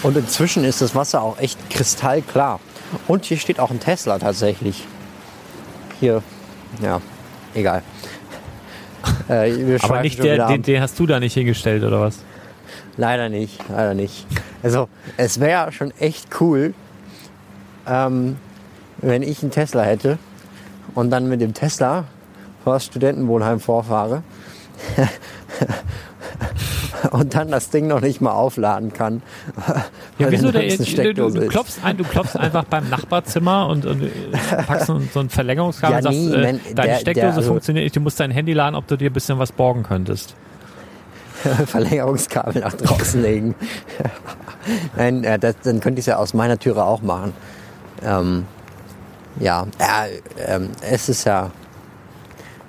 und 0.03 0.17
inzwischen 0.17 0.65
ist 0.65 0.81
das 0.81 0.95
Wasser 0.95 1.23
auch 1.23 1.39
echt 1.39 1.71
kristallklar. 1.71 2.61
Und 3.09 3.25
hier 3.25 3.37
steht 3.37 3.61
auch 3.61 3.71
ein 3.71 3.81
Tesla 3.81 4.19
tatsächlich. 4.19 4.87
Hier, 6.03 6.21
ja, 6.83 7.01
egal. 7.55 7.81
Äh, 9.29 9.53
wir 9.55 9.85
Aber 9.85 10.03
nicht 10.03 10.21
der, 10.21 10.49
den, 10.49 10.63
den 10.63 10.83
hast 10.83 10.99
du 10.99 11.07
da 11.07 11.21
nicht 11.21 11.35
hingestellt, 11.35 11.85
oder 11.85 12.01
was? 12.01 12.19
Leider 12.97 13.29
nicht, 13.29 13.61
leider 13.69 13.95
nicht. 13.95 14.27
Also 14.65 14.89
es 15.17 15.39
wäre 15.39 15.71
schon 15.71 15.93
echt 16.01 16.41
cool, 16.41 16.75
ähm, 17.87 18.37
wenn 18.99 19.23
ich 19.23 19.43
einen 19.43 19.53
Tesla 19.53 19.85
hätte 19.85 20.19
und 20.97 21.11
dann 21.11 21.29
mit 21.29 21.41
dem 21.41 21.55
Tesla 21.55 22.07
vor 22.65 22.73
das 22.73 22.87
Studentenwohnheim 22.87 23.61
vorfahre 23.61 24.25
und 27.11 27.35
dann 27.35 27.51
das 27.51 27.71
Ding 27.71 27.87
noch 27.87 28.01
nicht 28.01 28.21
mal 28.21 28.33
aufladen 28.33 28.93
kann. 28.93 29.23
Ja, 30.19 30.31
wieso 30.31 30.53
der, 30.53 30.63
eine 30.63 31.15
du, 31.15 31.31
du, 31.31 31.47
klopfst 31.49 31.79
ein, 31.83 31.97
du 31.97 32.05
klopfst 32.05 32.37
einfach 32.37 32.65
beim 32.65 32.89
Nachbarzimmer 32.91 33.67
und, 33.67 33.87
und 33.87 34.03
äh, 34.03 34.09
packst 34.67 34.87
so, 34.87 35.01
so 35.13 35.21
ein 35.21 35.31
Verlängerungskabel 35.31 35.93
Ja, 35.95 35.97
und 35.99 36.03
sagst, 36.05 36.19
nee, 36.19 36.35
äh, 36.35 36.43
wenn- 36.43 36.61
deine 36.77 36.89
der- 36.91 36.99
Steckdose 36.99 37.15
der- 37.27 37.35
also- 37.37 37.49
funktioniert 37.49 37.85
nicht, 37.85 37.97
du 37.97 38.01
musst 38.01 38.21
dein 38.21 38.31
Handy 38.31 38.53
laden, 38.53 38.77
ob 38.77 38.87
du 38.87 38.97
dir 38.97 39.11
ein 39.11 39.13
bisschen 39.13 39.39
was 39.39 39.51
borgen 39.53 39.83
könntest. 39.83 40.35
Verlängerungskabel 41.67 42.61
nach 42.63 42.75
draußen 42.75 43.21
legen. 43.23 43.55
Nein, 44.97 45.25
äh, 45.25 45.39
das, 45.39 45.57
dann 45.65 45.81
könnte 45.81 45.99
ich 45.99 46.05
es 46.05 46.07
ja 46.07 46.17
aus 46.19 46.35
meiner 46.35 46.59
Türe 46.59 46.85
auch 46.85 47.03
machen. 47.03 47.33
Ähm, 48.05 48.45
ja, 49.41 49.67
äh, 49.79 50.55
ähm, 50.55 50.69
es 50.89 51.09
ist 51.09 51.25
ja 51.25 51.51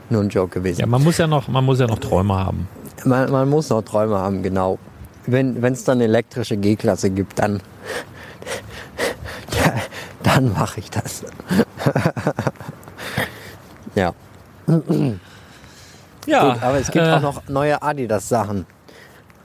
nur 0.09 0.21
ein 0.23 0.29
Joke 0.29 0.59
gewesen. 0.59 0.79
Ja, 0.81 0.87
man 0.87 1.03
muss 1.03 1.17
ja 1.17 1.27
noch, 1.27 1.47
man 1.47 1.63
muss 1.65 1.79
ja 1.79 1.87
noch 1.87 1.99
Träume 1.99 2.33
haben. 2.35 2.67
Man, 3.05 3.31
man 3.31 3.49
muss 3.49 3.69
noch 3.69 3.81
Träume 3.81 4.17
haben, 4.17 4.43
genau. 4.43 4.79
Wenn 5.25 5.61
es 5.63 5.83
dann 5.83 5.97
eine 5.97 6.05
elektrische 6.05 6.57
G-Klasse 6.57 7.09
gibt, 7.09 7.39
dann, 7.39 7.61
dann 10.23 10.51
mache 10.53 10.79
ich 10.81 10.89
das. 10.89 11.23
ja, 13.95 14.13
Ja, 16.25 16.53
gut, 16.53 16.63
aber 16.63 16.79
es 16.79 16.91
gibt 16.91 17.05
äh, 17.05 17.11
auch 17.11 17.21
noch 17.21 17.47
neue 17.47 17.81
Adidas-Sachen. 17.81 18.65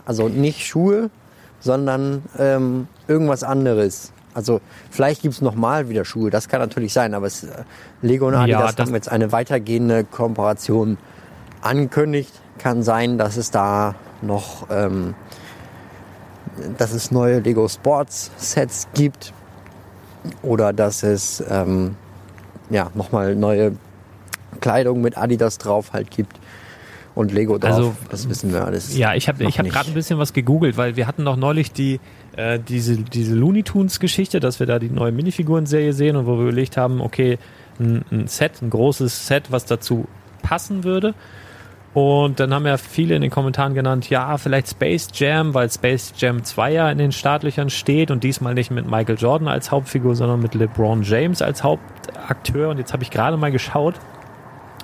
Also 0.06 0.28
nicht 0.28 0.66
Schuhe, 0.66 1.10
sondern 1.60 2.22
ähm, 2.38 2.88
irgendwas 3.08 3.42
anderes. 3.44 4.12
Also 4.34 4.60
vielleicht 4.90 5.22
gibt 5.22 5.34
es 5.34 5.40
nochmal 5.40 5.88
wieder 5.88 6.04
Schuhe, 6.04 6.30
das 6.30 6.48
kann 6.48 6.60
natürlich 6.60 6.92
sein, 6.92 7.14
aber 7.14 7.26
es, 7.26 7.44
äh, 7.44 7.64
Lego 8.02 8.28
und 8.28 8.34
Ja, 8.34 8.40
Adidas 8.40 8.74
das- 8.76 8.86
haben 8.86 8.94
jetzt 8.94 9.10
eine 9.10 9.32
weitergehende 9.32 10.04
Kooperation 10.04 10.96
angekündigt. 11.60 12.32
Kann 12.58 12.82
sein, 12.82 13.18
dass 13.18 13.36
es 13.36 13.50
da 13.50 13.94
noch, 14.20 14.66
ähm, 14.70 15.14
dass 16.76 16.92
es 16.92 17.10
neue 17.10 17.40
Lego 17.40 17.68
Sports 17.68 18.30
Sets 18.36 18.88
gibt 18.94 19.32
oder 20.42 20.72
dass 20.72 21.02
es 21.02 21.42
ähm, 21.48 21.96
ja 22.70 22.90
nochmal 22.94 23.36
neue 23.36 23.72
Kleidung 24.60 25.00
mit 25.00 25.16
Adidas 25.16 25.58
drauf 25.58 25.92
halt 25.92 26.10
gibt 26.10 26.38
und 27.14 27.32
Lego 27.32 27.58
drauf. 27.58 27.72
Also, 27.72 27.96
das 28.10 28.28
wissen 28.28 28.52
wir 28.52 28.64
alles. 28.64 28.96
Ja, 28.96 29.14
ich 29.14 29.28
habe 29.28 29.44
ich 29.44 29.58
hab 29.58 29.66
gerade 29.66 29.90
ein 29.90 29.94
bisschen 29.94 30.18
was 30.18 30.32
gegoogelt, 30.32 30.76
weil 30.76 30.96
wir 30.96 31.06
hatten 31.06 31.24
noch 31.24 31.36
neulich 31.36 31.72
die 31.72 32.00
äh, 32.36 32.58
diese 32.60 32.96
diese 32.96 33.34
Looney 33.34 33.62
Tunes 33.64 34.00
Geschichte, 34.00 34.40
dass 34.40 34.60
wir 34.60 34.66
da 34.66 34.78
die 34.78 34.90
neue 34.90 35.12
Minifiguren-Serie 35.12 35.92
sehen 35.92 36.16
und 36.16 36.26
wo 36.26 36.36
wir 36.36 36.42
überlegt 36.42 36.76
haben, 36.76 37.00
okay, 37.00 37.38
ein, 37.80 38.04
ein 38.10 38.28
Set, 38.28 38.62
ein 38.62 38.70
großes 38.70 39.26
Set, 39.26 39.50
was 39.50 39.64
dazu 39.64 40.06
passen 40.42 40.84
würde. 40.84 41.14
Und 41.94 42.38
dann 42.38 42.52
haben 42.54 42.66
ja 42.66 42.76
viele 42.76 43.16
in 43.16 43.22
den 43.22 43.30
Kommentaren 43.30 43.74
genannt, 43.74 44.10
ja, 44.10 44.36
vielleicht 44.36 44.68
Space 44.68 45.08
Jam, 45.14 45.54
weil 45.54 45.70
Space 45.70 46.12
Jam 46.16 46.44
2 46.44 46.72
ja 46.72 46.90
in 46.90 46.98
den 46.98 47.12
Startlöchern 47.12 47.70
steht 47.70 48.10
und 48.10 48.22
diesmal 48.24 48.54
nicht 48.54 48.70
mit 48.70 48.88
Michael 48.88 49.16
Jordan 49.18 49.48
als 49.48 49.70
Hauptfigur, 49.70 50.14
sondern 50.14 50.40
mit 50.40 50.54
LeBron 50.54 51.02
James 51.02 51.42
als 51.42 51.64
Hauptakteur. 51.64 52.68
Und 52.70 52.78
jetzt 52.78 52.92
habe 52.92 53.02
ich 53.02 53.10
gerade 53.10 53.36
mal 53.36 53.50
geschaut, 53.50 53.94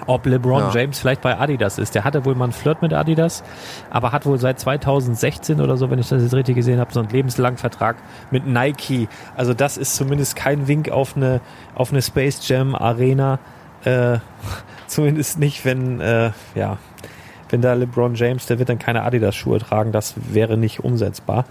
ob 0.06 0.26
LeBron 0.26 0.60
Ja. 0.60 0.70
James 0.74 0.98
vielleicht 0.98 1.20
bei 1.20 1.38
Adidas 1.38 1.78
ist. 1.78 1.94
Der 1.94 2.04
hatte 2.04 2.24
wohl 2.24 2.34
mal 2.34 2.44
einen 2.44 2.52
Flirt 2.52 2.82
mit 2.82 2.92
Adidas, 2.92 3.44
aber 3.90 4.10
hat 4.10 4.26
wohl 4.26 4.38
seit 4.38 4.58
2016 4.58 5.60
oder 5.60 5.76
so, 5.76 5.90
wenn 5.90 5.98
ich 5.98 6.08
das 6.08 6.22
jetzt 6.22 6.34
richtig 6.34 6.56
gesehen 6.56 6.80
habe, 6.80 6.92
so 6.92 7.00
einen 7.00 7.10
lebenslangen 7.10 7.58
Vertrag 7.58 7.96
mit 8.30 8.46
Nike. 8.46 9.08
Also 9.36 9.54
das 9.54 9.76
ist 9.76 9.94
zumindest 9.94 10.36
kein 10.36 10.66
Wink 10.68 10.90
auf 10.90 11.16
eine, 11.16 11.40
auf 11.74 11.92
eine 11.92 12.02
Space 12.02 12.48
Jam 12.48 12.74
Arena. 12.74 13.38
Äh, 13.84 14.18
zumindest 14.86 15.38
nicht, 15.38 15.64
wenn, 15.64 16.00
äh, 16.00 16.30
ja, 16.54 16.78
wenn 17.50 17.60
da 17.60 17.74
LeBron 17.74 18.14
James, 18.14 18.46
der 18.46 18.58
wird 18.58 18.68
dann 18.68 18.78
keine 18.78 19.02
Adidas-Schuhe 19.02 19.58
tragen. 19.58 19.92
Das 19.92 20.14
wäre 20.32 20.56
nicht 20.56 20.82
umsetzbar. 20.82 21.44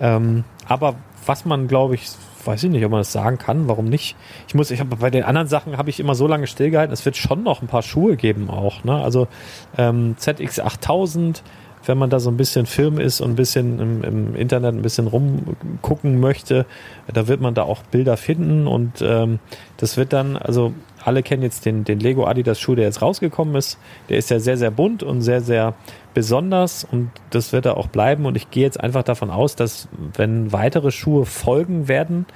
Ähm, 0.00 0.44
aber 0.66 0.94
was 1.26 1.44
man, 1.44 1.68
glaube 1.68 1.94
ich, 1.94 2.08
weiß 2.44 2.64
ich 2.64 2.70
nicht, 2.70 2.84
ob 2.84 2.90
man 2.90 3.00
das 3.00 3.12
sagen 3.12 3.38
kann, 3.38 3.68
warum 3.68 3.86
nicht? 3.86 4.16
Ich 4.48 4.54
muss, 4.54 4.70
ich 4.70 4.80
habe 4.80 4.96
bei 4.96 5.10
den 5.10 5.24
anderen 5.24 5.48
Sachen 5.48 5.76
habe 5.76 5.90
ich 5.90 6.00
immer 6.00 6.14
so 6.14 6.26
lange 6.26 6.46
stillgehalten, 6.46 6.92
es 6.92 7.04
wird 7.04 7.16
schon 7.16 7.42
noch 7.42 7.62
ein 7.62 7.68
paar 7.68 7.82
Schuhe 7.82 8.16
geben 8.16 8.48
auch, 8.50 8.84
ne? 8.84 9.02
Also 9.02 9.28
ähm, 9.76 10.16
ZX8000, 10.18 11.42
wenn 11.86 11.98
man 11.98 12.10
da 12.10 12.20
so 12.20 12.30
ein 12.30 12.36
bisschen 12.36 12.66
Film 12.66 12.98
ist 12.98 13.20
und 13.20 13.30
ein 13.30 13.36
bisschen 13.36 13.78
im, 13.78 14.04
im 14.04 14.34
Internet 14.36 14.74
ein 14.74 14.82
bisschen 14.82 15.06
rumgucken 15.06 16.20
möchte, 16.20 16.66
da 17.12 17.26
wird 17.28 17.40
man 17.40 17.54
da 17.54 17.62
auch 17.62 17.82
Bilder 17.82 18.16
finden 18.16 18.66
und 18.66 19.02
ähm, 19.02 19.38
das 19.76 19.96
wird 19.96 20.12
dann, 20.12 20.36
also 20.36 20.72
alle 21.04 21.22
kennen 21.22 21.42
jetzt 21.42 21.66
den, 21.66 21.84
den 21.84 22.00
Lego 22.00 22.26
Adidas 22.26 22.60
Schuh, 22.60 22.74
der 22.74 22.84
jetzt 22.84 23.02
rausgekommen 23.02 23.54
ist. 23.54 23.78
Der 24.08 24.18
ist 24.18 24.30
ja 24.30 24.38
sehr, 24.38 24.56
sehr 24.56 24.70
bunt 24.70 25.02
und 25.02 25.22
sehr, 25.22 25.40
sehr 25.40 25.74
besonders 26.14 26.84
und 26.84 27.10
das 27.30 27.52
wird 27.52 27.66
er 27.66 27.76
auch 27.76 27.88
bleiben. 27.88 28.26
Und 28.26 28.36
ich 28.36 28.50
gehe 28.50 28.64
jetzt 28.64 28.80
einfach 28.80 29.02
davon 29.02 29.30
aus, 29.30 29.56
dass 29.56 29.88
wenn 30.16 30.52
weitere 30.52 30.90
Schuhe 30.90 31.24
folgen 31.24 31.88
werden, 31.88 32.26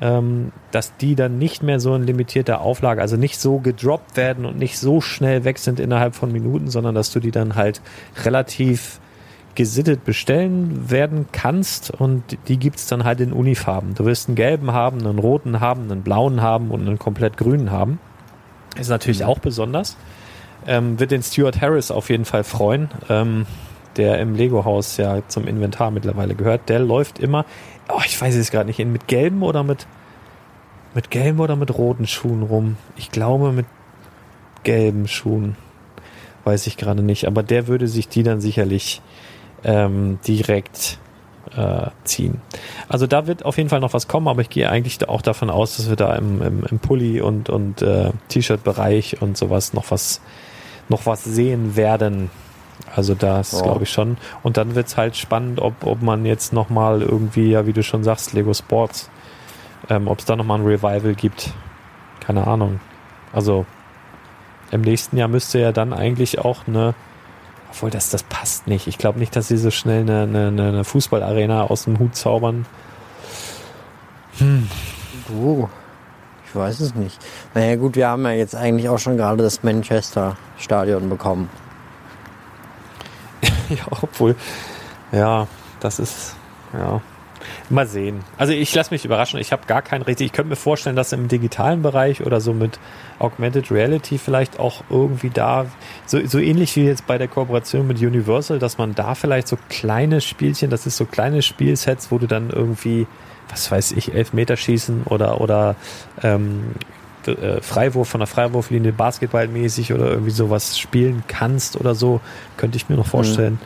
ähm, 0.00 0.52
dass 0.72 0.96
die 0.96 1.14
dann 1.14 1.38
nicht 1.38 1.62
mehr 1.62 1.80
so 1.80 1.94
in 1.94 2.02
limitierter 2.02 2.60
Auflage, 2.60 3.00
also 3.00 3.16
nicht 3.16 3.38
so 3.38 3.58
gedroppt 3.58 4.16
werden 4.16 4.44
und 4.44 4.58
nicht 4.58 4.78
so 4.78 5.00
schnell 5.00 5.44
weg 5.44 5.58
sind 5.58 5.80
innerhalb 5.80 6.14
von 6.14 6.30
Minuten, 6.30 6.68
sondern 6.68 6.94
dass 6.94 7.10
du 7.12 7.20
die 7.20 7.30
dann 7.30 7.54
halt 7.54 7.80
relativ 8.24 9.00
gesittet 9.56 10.04
bestellen 10.04 10.90
werden 10.90 11.26
kannst 11.32 11.90
und 11.90 12.38
die 12.46 12.58
gibt's 12.58 12.86
dann 12.86 13.04
halt 13.04 13.20
in 13.20 13.32
Unifarben. 13.32 13.94
Du 13.94 14.04
wirst 14.04 14.28
einen 14.28 14.36
gelben 14.36 14.72
haben, 14.72 15.00
einen 15.00 15.18
roten 15.18 15.58
haben, 15.60 15.90
einen 15.90 16.02
blauen 16.02 16.40
haben 16.42 16.70
und 16.70 16.82
einen 16.82 16.98
komplett 16.98 17.36
grünen 17.36 17.72
haben. 17.72 17.98
Ist 18.78 18.90
natürlich 18.90 19.24
auch 19.24 19.38
besonders. 19.38 19.96
Ähm, 20.66 21.00
wird 21.00 21.10
den 21.10 21.22
Stuart 21.22 21.60
Harris 21.60 21.90
auf 21.90 22.10
jeden 22.10 22.24
Fall 22.24 22.44
freuen, 22.44 22.88
ähm, 23.08 23.46
der 23.96 24.18
im 24.20 24.34
Lego-Haus 24.34 24.98
ja 24.98 25.26
zum 25.26 25.46
Inventar 25.46 25.90
mittlerweile 25.90 26.34
gehört. 26.34 26.68
Der 26.68 26.78
läuft 26.78 27.18
immer, 27.18 27.46
oh, 27.88 28.00
ich 28.04 28.20
weiß 28.20 28.34
es 28.36 28.50
gerade 28.50 28.66
nicht, 28.66 28.78
mit 28.84 29.08
gelben 29.08 29.42
oder 29.42 29.62
mit, 29.62 29.86
mit 30.94 31.10
gelben 31.10 31.40
oder 31.40 31.56
mit 31.56 31.76
roten 31.76 32.06
Schuhen 32.06 32.42
rum. 32.42 32.76
Ich 32.96 33.10
glaube 33.10 33.52
mit 33.52 33.66
gelben 34.64 35.08
Schuhen. 35.08 35.56
Weiß 36.44 36.66
ich 36.66 36.76
gerade 36.76 37.02
nicht. 37.02 37.26
Aber 37.26 37.42
der 37.42 37.68
würde 37.68 37.88
sich 37.88 38.08
die 38.08 38.22
dann 38.22 38.40
sicherlich 38.40 39.00
ähm, 39.66 40.18
direkt 40.26 40.98
äh, 41.54 41.88
ziehen. 42.04 42.40
Also 42.88 43.06
da 43.06 43.26
wird 43.26 43.44
auf 43.44 43.56
jeden 43.58 43.68
Fall 43.68 43.80
noch 43.80 43.92
was 43.92 44.08
kommen, 44.08 44.28
aber 44.28 44.40
ich 44.40 44.48
gehe 44.48 44.70
eigentlich 44.70 45.06
auch 45.08 45.20
davon 45.22 45.50
aus, 45.50 45.76
dass 45.76 45.88
wir 45.88 45.96
da 45.96 46.14
im, 46.14 46.40
im, 46.40 46.64
im 46.70 46.78
Pulli 46.78 47.20
und, 47.20 47.50
und 47.50 47.82
äh, 47.82 48.10
T-Shirt-Bereich 48.28 49.20
und 49.20 49.36
sowas 49.36 49.74
noch 49.74 49.90
was 49.90 50.20
noch 50.88 51.04
was 51.04 51.24
sehen 51.24 51.74
werden. 51.76 52.30
Also 52.94 53.14
das 53.14 53.52
Ja. 53.52 53.62
glaube 53.62 53.82
ich 53.84 53.90
schon. 53.90 54.16
Und 54.44 54.56
dann 54.56 54.74
wird's 54.76 54.96
halt 54.96 55.16
spannend, 55.16 55.60
ob, 55.60 55.84
ob 55.84 56.00
man 56.00 56.24
jetzt 56.24 56.52
nochmal 56.52 57.02
irgendwie, 57.02 57.50
ja 57.50 57.66
wie 57.66 57.72
du 57.72 57.82
schon 57.82 58.04
sagst, 58.04 58.32
Lego 58.34 58.54
Sports, 58.54 59.10
ähm, 59.90 60.06
ob 60.06 60.20
es 60.20 60.24
da 60.26 60.36
nochmal 60.36 60.60
ein 60.60 60.66
Revival 60.66 61.14
gibt. 61.14 61.52
Keine 62.20 62.46
Ahnung. 62.46 62.78
Also 63.32 63.66
im 64.70 64.82
nächsten 64.82 65.16
Jahr 65.16 65.28
müsste 65.28 65.58
ja 65.58 65.72
dann 65.72 65.92
eigentlich 65.92 66.38
auch 66.38 66.66
eine 66.68 66.94
obwohl, 67.76 67.90
das, 67.90 68.08
das 68.08 68.22
passt 68.22 68.66
nicht. 68.66 68.86
Ich 68.86 68.96
glaube 68.96 69.18
nicht, 69.18 69.36
dass 69.36 69.48
sie 69.48 69.58
so 69.58 69.70
schnell 69.70 70.00
eine, 70.00 70.22
eine, 70.22 70.48
eine 70.48 70.84
Fußballarena 70.84 71.64
aus 71.64 71.84
dem 71.84 71.98
Hut 71.98 72.16
zaubern. 72.16 72.64
Du, 75.28 75.68
ich 76.46 76.56
weiß 76.56 76.80
es 76.80 76.94
nicht. 76.94 77.18
Naja 77.52 77.76
gut, 77.76 77.94
wir 77.94 78.08
haben 78.08 78.24
ja 78.24 78.30
jetzt 78.30 78.56
eigentlich 78.56 78.88
auch 78.88 78.98
schon 78.98 79.18
gerade 79.18 79.42
das 79.42 79.62
Manchester-Stadion 79.62 81.10
bekommen. 81.10 81.50
ja, 83.68 83.84
obwohl, 83.90 84.36
ja, 85.12 85.46
das 85.80 85.98
ist, 85.98 86.34
ja, 86.72 87.02
mal 87.70 87.86
sehen. 87.86 88.20
Also 88.36 88.52
ich 88.52 88.74
lasse 88.74 88.92
mich 88.92 89.04
überraschen. 89.04 89.40
Ich 89.40 89.52
habe 89.52 89.66
gar 89.66 89.82
keinen 89.82 90.02
richtig. 90.02 90.26
Ich 90.26 90.32
könnte 90.32 90.50
mir 90.50 90.56
vorstellen, 90.56 90.96
dass 90.96 91.12
im 91.12 91.28
digitalen 91.28 91.82
Bereich 91.82 92.24
oder 92.24 92.40
so 92.40 92.52
mit 92.52 92.78
Augmented 93.18 93.70
Reality 93.70 94.18
vielleicht 94.18 94.58
auch 94.58 94.84
irgendwie 94.90 95.30
da, 95.30 95.66
so, 96.06 96.24
so 96.26 96.38
ähnlich 96.38 96.74
wie 96.76 96.84
jetzt 96.84 97.06
bei 97.06 97.18
der 97.18 97.28
Kooperation 97.28 97.86
mit 97.86 98.00
Universal, 98.00 98.58
dass 98.58 98.78
man 98.78 98.94
da 98.94 99.14
vielleicht 99.14 99.48
so 99.48 99.56
kleine 99.68 100.20
Spielchen, 100.20 100.70
das 100.70 100.86
ist 100.86 100.96
so 100.96 101.04
kleine 101.04 101.42
Spielsets, 101.42 102.10
wo 102.10 102.18
du 102.18 102.26
dann 102.26 102.50
irgendwie, 102.50 103.06
was 103.48 103.70
weiß 103.70 103.92
ich, 103.92 104.14
Elfmeter 104.14 104.56
schießen 104.56 105.04
oder, 105.04 105.40
oder 105.40 105.76
ähm, 106.22 106.74
äh, 107.26 107.60
Freiwurf 107.60 108.08
von 108.08 108.20
der 108.20 108.26
Freiwurflinie 108.26 108.92
basketballmäßig 108.92 109.92
oder 109.92 110.06
irgendwie 110.10 110.30
sowas 110.30 110.78
spielen 110.78 111.24
kannst 111.26 111.78
oder 111.78 111.94
so, 111.94 112.20
könnte 112.56 112.76
ich 112.76 112.88
mir 112.88 112.96
noch 112.96 113.06
vorstellen. 113.06 113.58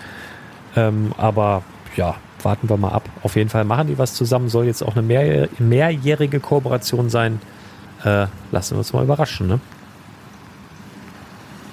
Ähm, 0.76 1.12
aber 1.16 1.62
ja, 1.96 2.16
warten 2.44 2.68
wir 2.68 2.76
mal 2.76 2.90
ab. 2.90 3.08
Auf 3.22 3.36
jeden 3.36 3.50
Fall 3.50 3.64
machen 3.64 3.88
die 3.88 3.98
was 3.98 4.14
zusammen. 4.14 4.48
Soll 4.48 4.66
jetzt 4.66 4.82
auch 4.82 4.96
eine 4.96 5.02
mehr, 5.02 5.48
mehrjährige 5.58 6.40
Kooperation 6.40 7.10
sein. 7.10 7.40
Äh, 8.04 8.26
lassen 8.50 8.74
wir 8.74 8.78
uns 8.78 8.92
mal 8.92 9.04
überraschen, 9.04 9.46
ne? 9.46 9.60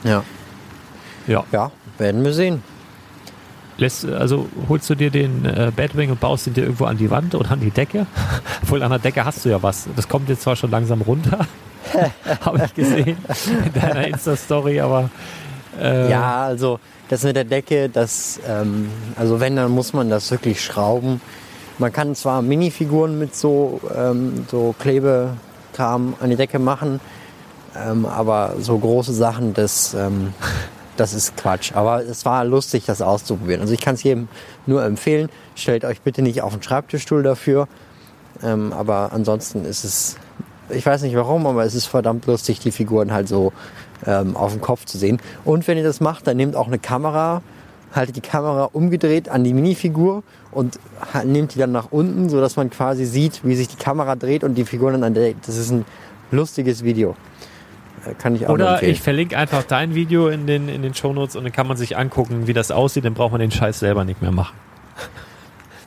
Ja. 0.04 0.24
Ja. 1.28 1.44
Ja, 1.52 1.72
werden 1.98 2.24
wir 2.24 2.34
sehen. 2.34 2.64
Lässt, 3.78 4.06
also 4.06 4.50
holst 4.70 4.90
du 4.90 4.96
dir 4.96 5.12
den 5.12 5.46
äh, 5.46 5.72
Batwing 5.76 6.10
und 6.10 6.20
baust 6.20 6.48
ihn 6.48 6.54
dir 6.54 6.64
irgendwo 6.64 6.86
an 6.86 6.98
die 6.98 7.12
Wand 7.12 7.36
oder 7.36 7.52
an 7.52 7.60
die 7.60 7.70
Decke? 7.70 8.08
Obwohl 8.64 8.82
an 8.82 8.90
der 8.90 9.00
Decke 9.00 9.24
hast 9.24 9.46
du 9.46 9.50
ja 9.50 9.62
was. 9.62 9.88
Das 9.96 10.08
kommt 10.08 10.30
jetzt 10.30 10.42
zwar 10.42 10.56
schon 10.56 10.72
langsam 10.72 11.02
runter. 11.02 11.46
Habe 12.42 12.64
ich 12.66 12.74
gesehen 12.74 13.18
in 13.66 13.74
deiner 13.80 14.08
Insta-Story, 14.08 14.82
aber 14.82 15.10
äh, 15.80 16.10
Ja, 16.10 16.46
also 16.46 16.80
das 17.10 17.24
mit 17.24 17.36
der 17.36 17.46
Decke, 17.46 17.90
das, 17.90 18.40
ähm, 18.48 18.90
also 19.16 19.40
wenn, 19.40 19.56
dann 19.56 19.72
muss 19.72 19.94
man 19.94 20.10
das 20.10 20.30
wirklich 20.32 20.64
schrauben. 20.64 21.22
Man 21.80 21.94
kann 21.94 22.16
zwar 22.16 22.42
Minifiguren 22.42 23.20
mit 23.20 23.36
so, 23.36 23.80
ähm, 23.96 24.46
so 24.50 24.74
Klebekram 24.80 26.16
an 26.20 26.30
die 26.30 26.36
Decke 26.36 26.60
machen, 26.60 27.00
ähm, 27.76 28.06
aber 28.06 28.56
so 28.60 28.78
große 28.78 29.14
Sachen, 29.14 29.54
das, 29.54 29.94
ähm, 29.94 30.34
das 30.98 31.14
ist 31.14 31.38
Quatsch. 31.38 31.74
Aber 31.74 32.04
es 32.04 32.26
war 32.26 32.44
lustig, 32.44 32.86
das 32.86 33.02
auszuprobieren. 33.02 33.62
Also 33.62 33.74
ich 33.74 33.82
kann 33.82 33.96
es 33.96 34.04
jedem 34.04 34.28
nur 34.66 34.84
empfehlen. 34.84 35.30
Stellt 35.56 35.86
euch 35.86 36.02
bitte 36.02 36.22
nicht 36.22 36.42
auf 36.42 36.54
den 36.54 36.64
Schreibtischstuhl 36.64 37.24
dafür. 37.24 37.68
Ähm, 38.44 38.74
aber 38.74 39.12
ansonsten 39.14 39.64
ist 39.64 39.84
es, 39.84 40.18
ich 40.70 40.86
weiß 40.86 41.04
nicht 41.04 41.16
warum, 41.16 41.48
aber 41.48 41.64
es 41.64 41.76
ist 41.76 41.86
verdammt 41.86 42.26
lustig, 42.26 42.60
die 42.60 42.72
Figuren 42.72 43.12
halt 43.12 43.28
so 43.28 43.54
ähm, 44.06 44.36
auf 44.36 44.52
dem 44.54 44.62
Kopf 44.62 44.86
zu 44.86 44.98
sehen. 44.98 45.20
Und 45.46 45.68
wenn 45.68 45.78
ihr 45.78 45.84
das 45.84 46.00
macht, 46.00 46.28
dann 46.28 46.38
nehmt 46.38 46.56
auch 46.56 46.68
eine 46.68 46.80
Kamera, 46.80 47.42
haltet 47.94 48.16
die 48.16 48.22
Kamera 48.22 48.70
umgedreht 48.74 49.30
an 49.30 49.44
die 49.44 49.54
Minifigur 49.54 50.24
und 50.52 50.80
nehmt 51.24 51.56
die 51.56 51.60
dann 51.60 51.72
nach 51.72 51.88
unten, 51.92 52.30
sodass 52.30 52.56
man 52.56 52.70
quasi 52.70 53.06
sieht, 53.06 53.42
wie 53.44 53.56
sich 53.56 53.68
die 53.68 53.78
Kamera 53.78 54.16
dreht 54.16 54.44
und 54.44 54.56
die 54.56 54.66
Figuren 54.66 54.94
dann 54.94 55.04
an 55.04 55.14
der, 55.14 55.34
das 55.46 55.58
ist 55.58 55.72
ein 55.72 55.86
lustiges 56.32 56.84
Video. 56.84 57.16
Äh, 58.06 58.14
Kann 58.16 58.36
ich 58.36 58.48
auch 58.48 58.54
Oder 58.54 58.84
ich 58.84 59.02
verlinke 59.02 59.38
einfach 59.38 59.64
dein 59.64 59.96
Video 59.96 60.28
in 60.28 60.48
den, 60.48 60.70
in 60.70 60.82
den 60.82 60.94
Shownotes 60.94 61.36
und 61.36 61.44
dann 61.44 61.52
kann 61.52 61.68
man 61.68 61.78
sich 61.78 61.98
angucken, 61.98 62.48
wie 62.48 62.54
das 62.54 62.72
aussieht. 62.72 63.06
Dann 63.06 63.14
braucht 63.14 63.32
man 63.32 63.42
den 63.42 63.52
Scheiß 63.52 63.80
selber 63.80 64.06
nicht 64.06 64.22
mehr 64.22 64.32
machen. 64.32 64.56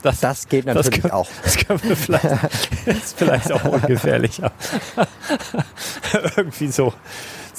Das, 0.03 0.19
das 0.20 0.49
geht 0.49 0.65
natürlich 0.65 1.03
können, 1.03 1.12
auch. 1.12 1.28
Das 1.45 1.59
können 1.59 1.82
wir 1.82 1.95
vielleicht, 1.95 2.24
ist 2.87 3.19
vielleicht 3.19 3.53
auch 3.53 3.62
ungefährlicher. 3.66 4.51
Irgendwie 6.37 6.69
so. 6.69 6.95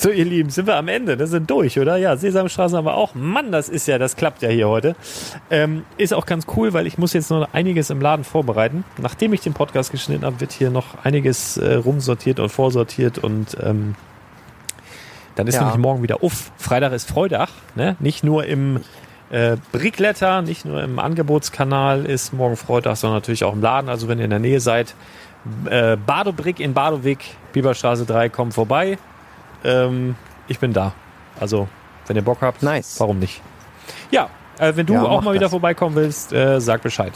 So, 0.02 0.10
ihr 0.10 0.26
Lieben, 0.26 0.50
sind 0.50 0.66
wir 0.66 0.78
am 0.78 0.88
Ende. 0.88 1.16
Das 1.16 1.30
sind 1.30 1.48
durch, 1.52 1.78
oder? 1.78 1.96
Ja, 1.96 2.18
Sesamstraßen 2.18 2.76
aber 2.76 2.96
auch. 2.96 3.14
Mann, 3.14 3.52
das 3.52 3.70
ist 3.70 3.88
ja, 3.88 4.00
das 4.00 4.16
klappt 4.16 4.42
ja 4.42 4.50
hier 4.50 4.68
heute. 4.68 4.96
Ähm, 5.52 5.86
ist 6.00 6.12
auch 6.12 6.26
ganz 6.26 6.48
cool, 6.56 6.74
weil 6.74 6.88
ich 6.88 6.98
muss 6.98 7.14
jetzt 7.14 7.30
noch 7.30 7.48
einiges 7.54 7.92
im 7.92 8.02
Laden 8.02 8.26
vorbereiten. 8.26 8.84
Nachdem 8.98 9.32
ich 9.32 9.42
den 9.42 9.54
Podcast 9.54 9.92
geschnitten 9.92 10.26
habe, 10.26 10.40
wird 10.42 10.54
hier 10.54 10.72
noch 10.72 11.04
einiges 11.04 11.58
äh, 11.58 11.76
rumsortiert 11.76 12.40
und 12.40 12.50
vorsortiert 12.50 13.20
und 13.20 13.56
ähm, 13.62 13.94
dann 15.36 15.46
ist 15.46 15.54
Ja. 15.54 15.62
nämlich 15.62 15.78
morgen 15.78 16.02
wieder 16.02 16.24
uff. 16.24 16.52
Freitag 16.58 16.94
ist 16.94 17.08
Freitag, 17.08 17.50
ne? 17.76 17.96
Nicht 18.00 18.24
nur 18.24 18.46
im 18.46 18.80
äh, 19.30 19.58
Brickletter, 19.72 20.42
nicht 20.42 20.66
nur 20.66 20.82
im 20.82 20.98
Angebotskanal 20.98 22.08
ist 22.08 22.34
morgen 22.34 22.58
Freitag, 22.58 22.98
sondern 22.98 23.18
natürlich 23.18 23.44
auch 23.44 23.54
im 23.54 23.62
Laden. 23.62 23.88
Also 23.88 24.08
wenn 24.08 24.18
ihr 24.18 24.24
in 24.26 24.32
der 24.32 24.40
Nähe 24.40 24.62
seid, 24.62 24.96
äh, 25.70 25.96
Badobrick 25.96 26.60
in 26.60 26.74
Badowig, 26.74 27.20
Bieberstraße 27.54 28.08
3, 28.08 28.30
kommt 28.30 28.56
vorbei. 28.56 28.98
Ähm, 29.64 30.16
ich 30.48 30.60
bin 30.60 30.74
da. 30.74 30.94
Also 31.40 31.68
Wenn 32.08 32.16
ihr 32.16 32.24
Bock 32.24 32.40
habt, 32.42 32.62
Nice. 32.64 32.96
warum 33.00 33.20
nicht? 33.20 33.42
Ja, 34.12 34.30
äh, 34.60 34.74
wenn 34.76 34.86
du 34.86 34.94
Ja, 34.94 35.04
auch 35.04 35.22
mal 35.22 35.34
wieder 35.34 35.46
das. 35.46 35.52
vorbeikommen 35.52 35.96
willst, 35.96 36.34
äh, 36.34 36.60
sag 36.60 36.82
Bescheid. 36.82 37.14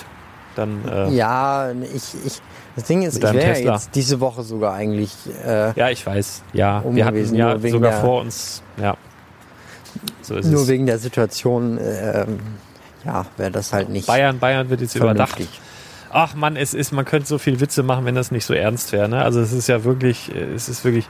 Dann, 0.56 0.88
äh, 0.88 1.10
ja. 1.10 1.70
Ja, 1.70 1.72
ich, 1.94 2.14
ich, 2.26 2.42
das 2.76 2.86
Ding 2.86 3.02
ist, 3.02 3.18
ich 3.18 3.24
wäre 3.34 3.60
jetzt 3.60 3.90
diese 3.94 4.20
Woche 4.22 4.44
sogar 4.44 4.74
eigentlich, 4.74 5.12
äh, 5.46 5.92
ich 5.92 6.06
weiß. 6.06 6.44
Ja, 6.54 6.80
Um 6.80 6.96
wir 6.96 7.06
hatten 7.06 7.36
ja 7.36 7.60
sogar 7.60 7.92
der- 7.92 8.00
vor 8.02 8.22
uns. 8.22 8.62
Ja. 8.82 8.96
So 10.22 10.36
ist 10.36 10.48
nur 10.48 10.62
es. 10.62 10.68
wegen 10.68 10.86
der 10.86 10.98
Situation, 10.98 11.78
ähm, 11.82 12.40
ja, 13.06 13.26
wäre 13.38 13.52
das 13.52 13.74
halt 13.74 13.90
nicht 13.90 14.08
Bayern, 14.08 14.40
Bayern 14.40 14.70
wird 14.70 14.82
jetzt 14.82 14.96
überdacht. 14.96 15.32
vernünftig. 15.32 15.62
Ach 16.12 16.36
man, 16.36 16.56
es 16.56 16.74
ist, 16.74 16.92
man 16.94 17.04
könnte 17.06 17.28
so 17.28 17.38
viel 17.38 17.60
Witze 17.60 17.84
machen, 17.84 18.06
wenn 18.06 18.16
das 18.16 18.32
nicht 18.32 18.46
so 18.46 18.54
ernst 18.54 18.92
wäre. 18.94 19.10
Ne? 19.10 19.22
Also 19.22 19.42
es 19.42 19.52
ist 19.52 19.68
ja 19.68 19.84
wirklich, 19.84 20.34
äh, 20.34 20.54
es 20.54 20.70
ist 20.70 20.84
wirklich. 20.86 21.08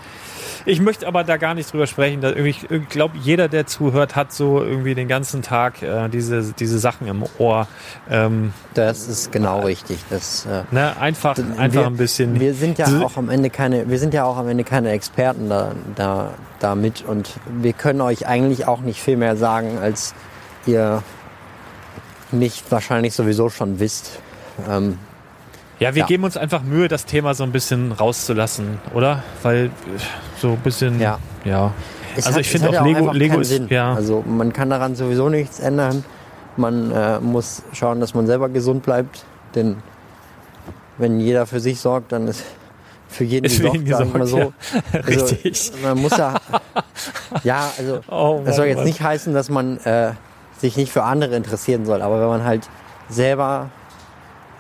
Ich 0.68 0.82
möchte 0.82 1.08
aber 1.08 1.24
da 1.24 1.38
gar 1.38 1.54
nicht 1.54 1.72
drüber 1.72 1.86
sprechen. 1.86 2.24
Ich 2.46 2.66
glaube, 2.90 3.18
jeder, 3.22 3.48
der 3.48 3.68
zuhört, 3.68 4.16
hat 4.16 4.34
so 4.34 4.62
irgendwie 4.62 4.96
den 4.96 5.08
ganzen 5.08 5.44
Tag 5.44 5.84
äh, 5.84 6.10
diese, 6.10 6.54
diese 6.54 6.80
Sachen 6.80 7.08
im 7.08 7.24
Ohr. 7.38 7.68
Ähm, 8.10 8.52
Das 8.74 9.08
ist 9.08 9.32
genau 9.32 9.62
richtig. 9.62 10.00
Das, 10.10 10.46
äh, 10.46 10.64
ne? 10.72 10.98
Einfach, 11.00 11.38
einfach 11.58 11.82
wir, 11.82 11.86
ein 11.86 11.98
bisschen. 11.98 12.40
Wir 12.40 12.56
sind 12.56 12.80
ja 12.80 12.88
auch 13.02 13.16
am 13.16 13.30
Ende 13.30 13.50
keine, 13.52 13.90
wir 13.90 14.00
sind 14.00 14.14
ja 14.14 14.24
auch 14.26 14.38
am 14.38 14.48
Ende 14.48 14.64
keine 14.64 14.90
Experten 14.90 15.50
da, 15.50 15.74
da, 15.96 16.34
damit 16.60 17.04
und 17.06 17.36
wir 17.48 17.74
können 17.74 18.02
euch 18.02 18.28
eigentlich 18.28 18.68
auch 18.68 18.80
nicht 18.80 19.02
viel 19.02 19.18
mehr 19.18 19.38
sagen, 19.38 19.78
als 19.78 20.16
ihr 20.66 21.04
nicht 22.32 22.72
wahrscheinlich 22.72 23.14
sowieso 23.14 23.50
schon 23.50 23.80
wisst. 23.80 24.20
Ähm, 24.68 24.98
Ja, 25.80 25.94
wir 25.94 26.02
Ja. 26.02 26.06
geben 26.06 26.24
uns 26.24 26.38
einfach 26.38 26.64
Mühe, 26.64 26.88
das 26.88 27.06
Thema 27.06 27.34
so 27.34 27.44
ein 27.44 27.52
bisschen 27.52 27.92
rauszulassen, 27.92 28.80
oder? 28.94 29.24
Weil 29.44 29.66
äh, 29.66 29.70
so 30.40 30.52
ein 30.52 30.58
bisschen. 30.58 31.00
Ja. 31.02 31.18
ja. 31.44 31.72
es 32.16 32.26
Also 32.26 32.36
hat- 32.38 32.42
ich 32.46 32.50
finde 32.50 32.70
auch 32.70 32.74
ja 32.74 32.84
Lego- 32.84 32.98
einfach 33.00 33.14
Lego 33.14 33.40
ist- 33.40 33.50
Sinn. 33.50 33.68
ja. 33.70 33.94
Also 33.94 34.24
man 34.26 34.54
kann 34.54 34.70
daran 34.70 34.96
sowieso 34.96 35.28
nichts 35.30 35.60
ändern. 35.60 36.06
Man 36.58 36.92
äh, 36.92 37.20
muss 37.20 37.64
schauen, 37.74 38.00
dass 38.00 38.14
man 38.14 38.26
selber 38.28 38.48
gesund 38.48 38.84
bleibt, 38.84 39.26
denn 39.56 39.76
wenn 40.98 41.20
jeder 41.20 41.46
für 41.46 41.60
sich 41.60 41.82
sorgt, 41.82 42.14
dann 42.14 42.30
ist 42.30 42.46
für 43.10 43.26
jeden 43.26 43.46
Ist 43.46 43.58
für 43.58 43.70
gesorgt, 43.72 44.14
mal 44.18 44.26
so. 44.26 44.38
gesorgt, 44.38 44.56
Also, 44.94 45.08
Richtig. 45.36 45.72
Man 45.84 45.98
muss 46.02 46.16
ja, 46.16 46.36
ja, 47.44 47.70
also 47.78 48.00
Oh, 48.10 48.42
das 48.46 48.56
soll 48.56 48.68
jetzt 48.68 48.78
Mann. 48.78 48.86
nicht 48.86 49.02
heißen, 49.02 49.34
dass 49.34 49.50
man 49.50 49.78
äh, 49.80 50.14
sich 50.58 50.78
nicht 50.78 50.94
für 50.94 51.04
andere 51.04 51.36
interessieren 51.36 51.86
soll, 51.86 52.02
aber 52.02 52.22
wenn 52.22 52.28
man 52.30 52.44
halt 52.46 52.70
selber 53.10 53.70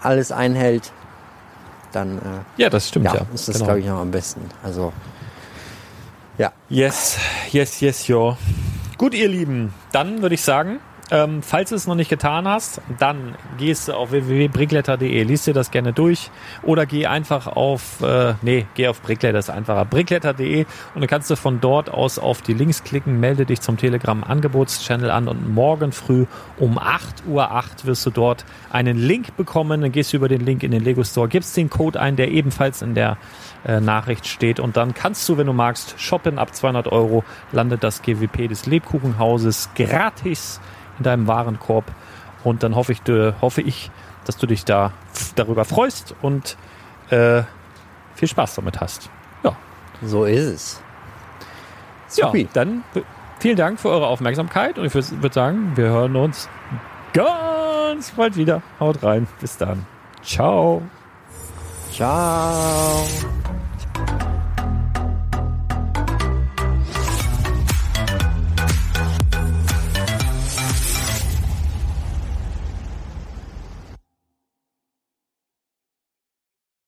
alles 0.01 0.33
einhält, 0.33 0.91
dann 1.95 2.17
äh, 2.19 2.21
Ja, 2.61 2.69
das 2.69 2.89
stimmt 2.89 3.05
ja, 3.05 3.15
ja. 3.15 3.25
ist 3.33 3.47
das, 3.47 3.55
Genau. 3.55 3.65
glaube 3.65 3.79
ich, 3.79 3.85
noch 3.85 3.99
am 3.99 4.11
besten. 4.11 4.41
Also, 4.63 4.91
ja. 6.37 6.51
Yes, 6.69 7.17
yes, 7.51 7.79
yes, 7.81 8.07
yo. 8.07 8.37
Gut, 8.97 9.13
ihr 9.13 9.27
Lieben, 9.29 9.73
dann 9.91 10.21
würde 10.21 10.35
ich 10.35 10.41
sagen, 10.41 10.79
ähm, 11.11 11.43
falls 11.43 11.69
du 11.69 11.75
es 11.75 11.85
noch 11.85 11.95
nicht 11.95 12.09
getan 12.09 12.47
hast, 12.47 12.81
dann 12.97 13.35
gehst 13.57 13.87
du 13.87 13.93
auf 13.93 14.11
www.brickletter.de, 14.11 15.23
liest 15.23 15.45
dir 15.45 15.53
das 15.53 15.69
gerne 15.69 15.93
durch 15.93 16.31
oder 16.63 16.85
geh 16.85 17.05
einfach 17.05 17.47
auf, 17.47 18.01
äh, 18.01 18.33
nee, 18.41 18.65
geh 18.73 18.87
auf 18.87 19.01
Brickletter, 19.01 19.37
ist 19.37 19.51
einfacher, 19.51 19.85
brickletter.de 19.85 20.65
und 20.95 21.01
dann 21.01 21.07
kannst 21.07 21.29
du 21.29 21.35
von 21.35 21.61
dort 21.61 21.89
aus 21.91 22.17
auf 22.17 22.41
die 22.41 22.53
Links 22.53 22.83
klicken, 22.83 23.19
melde 23.19 23.45
dich 23.45 23.61
zum 23.61 23.77
Telegram 23.77 24.23
Angebotschannel 24.23 25.11
an 25.11 25.27
und 25.27 25.53
morgen 25.53 25.91
früh 25.91 26.25
um 26.57 26.79
8.08 26.79 27.27
Uhr 27.27 27.63
wirst 27.83 28.05
du 28.05 28.09
dort 28.09 28.45
einen 28.71 28.97
Link 28.97 29.37
bekommen, 29.37 29.81
dann 29.81 29.91
gehst 29.91 30.11
du 30.11 30.17
über 30.17 30.27
den 30.27 30.41
Link 30.41 30.63
in 30.63 30.71
den 30.71 30.83
Lego 30.83 31.03
Store, 31.03 31.27
gibst 31.27 31.55
den 31.55 31.69
Code 31.69 31.99
ein, 31.99 32.15
der 32.15 32.31
ebenfalls 32.31 32.81
in 32.81 32.95
der 32.95 33.17
äh, 33.65 33.79
Nachricht 33.79 34.27
steht 34.27 34.59
und 34.59 34.75
dann 34.77 34.93
kannst 34.93 35.27
du, 35.29 35.37
wenn 35.37 35.47
du 35.47 35.53
magst, 35.53 35.99
shoppen. 35.99 36.39
Ab 36.39 36.55
200 36.55 36.87
Euro, 36.87 37.23
landet 37.51 37.83
das 37.83 38.01
GWP 38.01 38.47
des 38.47 38.65
Lebkuchenhauses 38.65 39.69
gratis 39.75 40.59
in 40.97 41.03
deinem 41.03 41.27
Warenkorb 41.27 41.85
und 42.43 42.63
dann 42.63 42.75
hoffe 42.75 42.91
ich, 42.91 43.01
hoffe 43.41 43.61
ich 43.61 43.91
dass 44.25 44.37
du 44.37 44.47
dich 44.47 44.65
da 44.65 44.91
darüber 45.35 45.65
freust 45.65 46.15
und 46.21 46.57
äh, 47.09 47.43
viel 48.15 48.27
Spaß 48.27 48.55
damit 48.55 48.81
hast. 48.81 49.09
Ja, 49.43 49.55
So 50.01 50.25
ist 50.25 50.45
es. 50.45 50.81
ja 52.15 52.27
Supi. 52.27 52.49
dann 52.53 52.83
äh, 52.95 53.01
vielen 53.39 53.55
Dank 53.57 53.79
für 53.79 53.89
eure 53.89 54.07
Aufmerksamkeit 54.07 54.79
und 54.79 54.85
ich 54.85 54.93
würde 54.93 55.21
würd 55.21 55.33
sagen, 55.33 55.73
wir 55.75 55.85
hören 55.85 56.15
uns 56.15 56.49
ganz 57.13 58.11
bald 58.11 58.35
wieder. 58.35 58.61
Haut 58.79 59.03
rein. 59.03 59.27
Bis 59.39 59.57
dann. 59.57 59.85
Ciao. 60.23 60.81
Ciao. 61.91 63.05